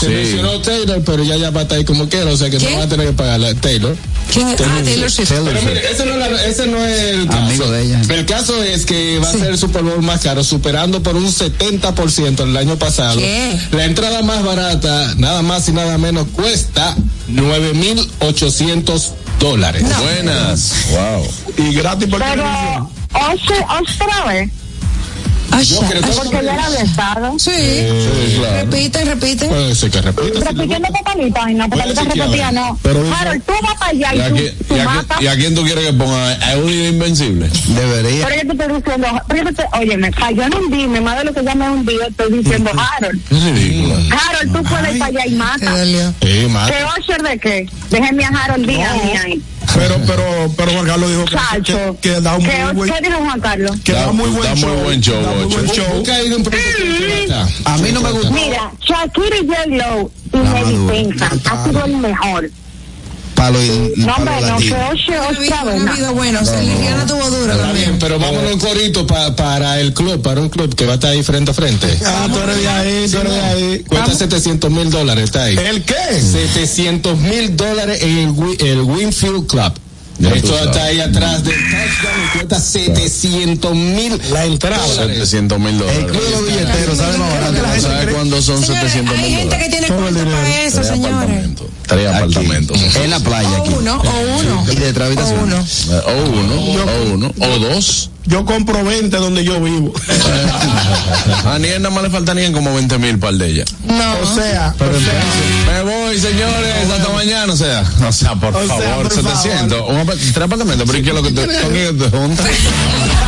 Se 0.00 0.06
Sí. 0.06 0.06
mencionó 0.08 0.60
Taylor, 0.60 1.02
pero 1.04 1.24
ya 1.24 1.36
ya 1.36 1.50
va 1.50 1.60
a 1.60 1.62
estar 1.64 1.78
ahí 1.78 1.84
como 1.84 2.08
quiera, 2.08 2.30
o 2.30 2.36
sea 2.36 2.50
que 2.50 2.58
no 2.58 2.76
va 2.76 2.84
a 2.84 2.88
tener 2.88 3.06
que 3.08 3.12
pagarle 3.12 3.48
a 3.48 3.54
Taylor. 3.54 3.96
¿Quién 4.32 4.48
es? 4.48 4.60
Ah, 4.60 4.80
Taylor 4.84 5.10
Swift. 5.10 5.28
Taylor 5.28 5.46
Pero 5.48 5.60
Swift. 5.60 5.74
mire, 5.74 5.90
ese 5.92 6.04
no, 6.04 6.12
es 6.12 6.18
la- 6.18 6.44
ese 6.46 6.66
no 6.66 6.84
es 6.84 7.00
el 7.02 7.26
caso. 7.26 7.38
Amigo 7.42 7.70
de 7.70 7.82
ella. 7.82 8.02
El 8.10 8.26
caso 8.26 8.62
es 8.62 8.84
que 8.86 9.18
va 9.18 9.30
Sí. 9.30 9.36
a 9.36 9.40
ser 9.40 9.50
el 9.52 9.58
Super 9.58 9.82
Bowl 9.82 10.02
más 10.02 10.20
caro, 10.20 10.44
superando 10.44 11.02
por 11.02 11.16
un 11.16 11.32
70% 11.32 12.44
el 12.44 12.56
año 12.56 12.76
pasado. 12.78 13.18
¿Qué? 13.18 13.58
La 13.72 13.84
entrada 13.86 14.17
más 14.22 14.42
barata, 14.42 15.14
nada 15.16 15.42
más 15.42 15.68
y 15.68 15.72
nada 15.72 15.98
menos, 15.98 16.28
cuesta 16.28 16.96
9,800 17.28 19.12
dólares. 19.38 19.84
Buenas. 20.00 20.72
Wow. 20.90 21.66
Y 21.66 21.74
gratis 21.74 22.08
por 22.08 22.20
Pero, 22.20 22.42
otra 22.42 24.24
vez. 24.26 24.50
Yo 25.64 25.80
creo 25.80 26.02
que- 26.02 26.08
Porque 26.08 26.44
ya 26.44 26.54
era 26.54 26.70
de 26.70 26.82
Estado. 26.82 27.38
Sí. 27.38 27.50
Sí, 27.50 28.36
claro. 28.38 28.56
Repiten, 28.70 29.06
repiten. 29.06 29.48
Puede 29.48 29.74
ser 29.74 29.90
que 29.90 30.00
repita. 30.02 30.40
Repitiendo 30.40 30.88
papalita, 30.88 31.50
y 31.50 31.54
no, 31.54 31.68
papalita 31.68 32.02
repetía, 32.04 32.52
no. 32.52 32.78
Pero 32.82 33.04
Harold, 33.14 33.42
tú 33.44 33.52
vas 33.62 33.74
para 33.78 33.90
allá 33.90 34.14
¿Y 34.14 34.18
y 34.18 34.20
a, 34.20 34.28
tú, 34.28 34.34
quién, 34.36 34.58
tú 34.58 34.64
y 34.76 34.78
a 34.78 34.82
quién- 34.82 34.84
matas. 34.84 35.22
y 35.22 35.26
a 35.26 35.36
quién 35.36 35.54
tú 35.54 35.62
quieres 35.64 35.86
que 35.86 35.92
ponga? 35.92 36.28
¿A 36.28 36.52
Eudie 36.54 36.88
Invencible? 36.88 37.50
Debería. 37.68 38.26
Pero 38.26 38.42
yo 38.42 38.46
te 38.56 38.62
estoy 38.62 38.76
diciendo, 38.80 39.08
pero 39.28 39.44
yo 39.50 39.54
te, 39.54 39.64
oye, 39.78 39.96
me 39.96 40.10
cayó 40.10 40.42
en 40.44 40.54
un 40.54 40.70
dime, 40.70 41.00
más 41.00 41.18
de 41.18 41.24
lo 41.24 41.34
que 41.34 41.44
ya 41.44 41.54
me 41.54 41.66
he 41.66 41.70
hundido, 41.70 42.06
estoy 42.06 42.32
diciendo, 42.38 42.70
Harold. 42.76 43.20
Es 43.30 43.42
ridícula. 43.44 43.94
Harold, 44.16 44.52
tú 44.56 44.62
puedes 44.64 44.92
ir 44.92 44.98
para 44.98 45.10
allá 45.10 45.26
y 45.26 45.30
Te 45.30 45.36
mata. 45.36 45.70
dolió. 45.78 46.14
Sí, 46.22 46.46
más. 46.48 46.70
¿Qué 46.70 46.84
Osher 46.84 47.22
de 47.22 47.38
qué? 47.38 47.66
Déjenme 47.90 48.24
a 48.24 48.28
Harold 48.28 48.66
Díaz 48.66 48.92
ahí. 49.24 49.42
Pero, 49.74 49.96
pero, 50.06 50.24
pero 50.56 50.72
Juan 50.72 50.86
Carlos 50.86 51.10
dijo 51.10 51.24
que, 51.26 51.62
que, 51.62 51.94
que 52.00 52.20
da 52.20 52.36
un 52.36 52.44
¿Qué, 52.44 52.64
muy 52.64 52.74
buen, 52.74 52.92
¿Qué 52.92 53.00
dijo 53.08 53.18
Juan 53.18 53.40
Carlos? 53.40 53.76
que 53.84 53.92
da, 53.92 54.06
Da- 54.06 54.12
muy 54.12 54.30
buen 54.30 54.42
da 54.42 54.54
muy 54.54 54.60
show. 54.60 54.82
buen 54.84 55.00
show, 55.02 55.22
da 55.22 55.32
muy 55.32 55.44
buen 55.44 55.66
show. 55.68 56.02
A 57.64 57.76
mí 57.78 57.92
no 57.92 58.00
me 58.00 58.10
gusta. 58.12 58.30
Mira, 58.30 58.72
Shakira 58.80 59.36
y 59.38 59.46
y 60.32 60.36
Ah, 60.36 60.52
Lady 60.54 60.72
duro. 60.74 60.92
Pinza 60.92 61.30
ha 61.50 61.64
sido 61.64 61.84
el 61.84 61.96
mejor. 61.98 62.50
Palo 63.38 63.62
y 63.62 63.92
No, 63.96 64.06
palo 64.06 64.16
hombre, 64.16 64.34
no, 64.50 64.58
video- 64.58 64.88
un 65.76 65.94
video 65.94 66.12
bueno. 66.12 66.40
Liliana 66.60 67.06
tuvo 67.06 67.30
duro 67.30 67.52
Está 67.52 67.64
también. 67.66 67.86
bien, 67.90 67.98
pero 68.00 68.18
vámonos 68.18 68.52
un 68.54 68.58
corito 68.58 69.06
pa- 69.06 69.36
para 69.36 69.78
el 69.80 69.94
club, 69.94 70.20
para 70.20 70.40
un 70.40 70.48
club 70.48 70.74
que 70.74 70.84
va 70.86 70.92
a 70.92 70.94
estar 70.96 71.12
ahí 71.12 71.22
frente 71.22 71.52
a 71.52 71.54
frente. 71.54 71.86
Ah, 72.04 72.26
tú 72.32 72.38
eres 72.40 72.56
de 72.56 72.68
ahí, 72.68 73.08
tú 73.08 73.18
eres 73.18 73.32
de 73.32 73.40
ahí. 73.40 73.84
Cuesta 73.86 74.12
700 74.14 74.70
mil 74.72 74.90
dólares, 74.90 75.22
está 75.24 75.44
ahí. 75.44 75.56
¿El 75.56 75.84
qué? 75.84 75.94
700 76.20 77.16
mil 77.16 77.56
dólares 77.56 78.02
en 78.02 78.18
el, 78.18 78.66
el 78.66 78.80
Winfield 78.80 79.46
Club. 79.46 79.72
Ya 80.20 80.30
Esto 80.30 80.58
está 80.58 80.82
ahí 80.84 81.00
atrás 81.00 81.44
del 81.44 81.54
touchdown 81.54 82.24
y 82.24 82.38
cuesta 82.38 82.60
700 82.60 83.74
mil 83.74 84.20
La 84.32 84.44
entrada. 84.46 84.84
700 84.86 85.58
mil 85.60 85.68
El 85.68 85.78
dólares. 85.78 86.04
club 86.10 86.22
de 86.24 86.30
los 86.30 86.46
billeteros 86.46 86.98
sale 86.98 87.18
más 87.18 87.30
barato. 87.30 87.80
¿Sabes 87.80 88.14
cuándo 88.14 88.42
son 88.42 88.60
Señores, 88.64 88.92
700 88.92 89.14
hay 89.16 89.22
mil 89.22 89.30
gente 89.38 89.44
dólares? 89.44 89.64
que 89.64 89.70
tiene 89.70 89.86
Todo 89.86 89.96
el 89.96 90.02
cuarto 90.02 90.18
dinero. 90.18 90.36
para 90.42 90.60
eso, 90.64 90.76
Tres 90.76 90.88
señores. 90.88 91.14
apartamentos. 91.14 91.66
Tres 91.86 92.06
Aquí, 92.08 92.16
apartamentos. 92.16 92.96
En 92.96 93.10
la 93.10 93.20
playa 93.20 93.48
O 93.48 93.62
aquí. 93.62 93.74
uno, 93.78 93.96
o 94.02 94.38
uno. 94.40 94.66
Y 94.72 94.74
de 94.76 94.92
tres 94.92 95.18
O 95.18 95.34
uno. 95.44 95.64
O 96.06 96.22
uno, 96.24 96.54
o 96.82 97.14
uno, 97.14 97.34
o 97.40 97.58
dos. 97.60 98.10
Yo 98.26 98.44
compro 98.44 98.84
20 98.84 99.16
donde 99.16 99.42
yo 99.42 99.58
vivo. 99.60 99.92
A 101.46 101.58
Niel 101.58 101.80
nada 101.80 101.94
más 101.94 102.04
le 102.04 102.10
faltarían 102.10 102.52
como 102.52 102.74
20 102.74 102.98
mil 102.98 103.18
par 103.18 103.32
de 103.34 103.46
ella. 103.48 103.64
No. 103.86 103.94
o 104.22 104.34
sea, 104.34 104.74
o 104.78 104.84
sea, 105.00 105.72
Me 105.72 105.82
voy, 105.82 106.18
señores, 106.18 106.74
hasta 106.92 107.12
mañana, 107.14 107.52
o 107.52 107.56
sea. 107.56 107.82
O 108.06 108.12
sea, 108.12 108.34
por 108.34 108.54
O 108.54 108.66
sea, 108.66 108.76
favor, 108.76 109.08
por 109.08 109.12
700. 109.14 109.82
Un 109.88 109.96
apa- 109.98 110.12
tres 110.14 110.36
apartamentos, 110.44 110.86
pero 110.86 110.98
¿y 110.98 111.02
qué 111.02 111.08
es 111.08 111.14
lo 111.14 111.22
que 111.22 111.30
te, 111.32 111.46
te 111.46 112.10
juntas? 112.10 112.46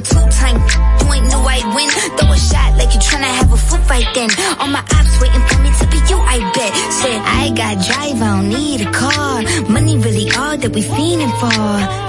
A 0.00 0.02
two-time, 0.02 0.56
you 1.00 1.06
ain't 1.12 1.28
know 1.28 1.42
I'd 1.44 1.66
win. 1.74 1.88
Throw 2.16 2.32
a 2.32 2.38
shot 2.38 2.70
like 2.78 2.92
you 2.94 3.00
tryna 3.00 3.30
have 3.38 3.52
a 3.52 3.56
foot 3.56 3.82
fight 3.84 4.08
then. 4.14 4.30
All 4.58 4.68
my 4.68 4.80
ops 4.80 5.14
waiting 5.20 5.44
for 5.48 5.58
me 5.60 5.70
to 5.80 5.86
be 5.92 5.98
you, 6.08 6.18
I 6.18 6.38
bet. 6.56 6.72
Said 7.00 7.20
I 7.40 7.44
got 7.60 7.74
drive, 7.86 8.18
I 8.22 8.28
don't 8.36 8.48
need 8.48 8.80
a 8.80 8.90
car. 8.90 9.42
Money 9.68 9.98
really 9.98 10.26
all 10.32 10.56
that 10.56 10.72
we 10.74 10.82
fiending 10.82 11.34
for. 11.40 11.60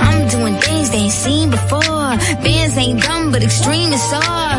I'm 0.08 0.28
doing 0.30 0.56
things 0.66 0.90
they 0.92 1.04
ain't 1.10 1.14
seen 1.26 1.50
before. 1.52 2.12
Bands 2.44 2.78
ain't 2.78 3.02
dumb, 3.04 3.32
but 3.32 3.44
extreme 3.44 3.92
is 3.92 4.14
all. 4.14 4.58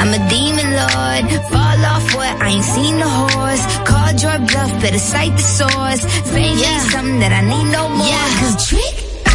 I'm 0.00 0.10
a 0.14 0.20
demon 0.30 0.68
lord. 0.80 1.22
Fall 1.52 1.80
off 1.92 2.06
what? 2.14 2.34
I 2.42 2.48
ain't 2.56 2.64
seen 2.64 2.94
the 2.98 3.10
horse. 3.20 3.62
Called 3.88 4.16
your 4.22 4.38
bluff, 4.48 4.72
better 4.82 4.98
cite 4.98 5.36
the 5.36 5.46
source. 5.58 6.02
Fame 6.32 6.58
ain't 6.58 6.82
something 6.90 7.18
that 7.20 7.32
I 7.32 7.42
need 7.42 7.68
no 7.72 7.88
more. 7.88 8.06
Yeah, 8.06 8.28
cause 8.40 8.68
trick. 8.68 9.07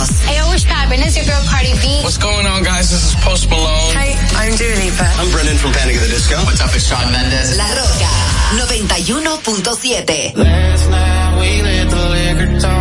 Ross. 0.00 0.24
Hey, 0.24 0.36
yo, 0.40 0.52
it's 0.52 0.64
Pat, 0.64 0.90
and 0.92 1.02
it's 1.02 1.16
your 1.16 1.26
girl 1.26 1.42
Cardi 1.44 1.76
B. 1.80 2.00
What's 2.02 2.16
going 2.16 2.46
on, 2.46 2.62
guys? 2.62 2.90
This 2.90 3.12
is 3.12 3.14
Post 3.20 3.50
Malone. 3.50 3.92
Hey, 3.92 4.16
I'm 4.32 4.56
Dua 4.56 4.74
Lipa. 4.80 5.04
I'm 5.20 5.30
Brendan 5.30 5.56
from 5.58 5.72
Panic 5.72 5.96
at 5.96 6.02
the 6.02 6.08
Disco. 6.08 6.36
What's 6.48 6.60
up, 6.60 6.72
it's 6.72 6.88
Sean 6.88 7.12
Mendes. 7.12 7.56
La 7.60 7.68
Roca, 7.76 8.08
91.7. 8.56 10.36
Last 10.36 10.88
night 10.88 11.40
we 11.40 11.62
let 11.62 11.90
the 11.90 12.08
liquor 12.08 12.60
talk. 12.60 12.79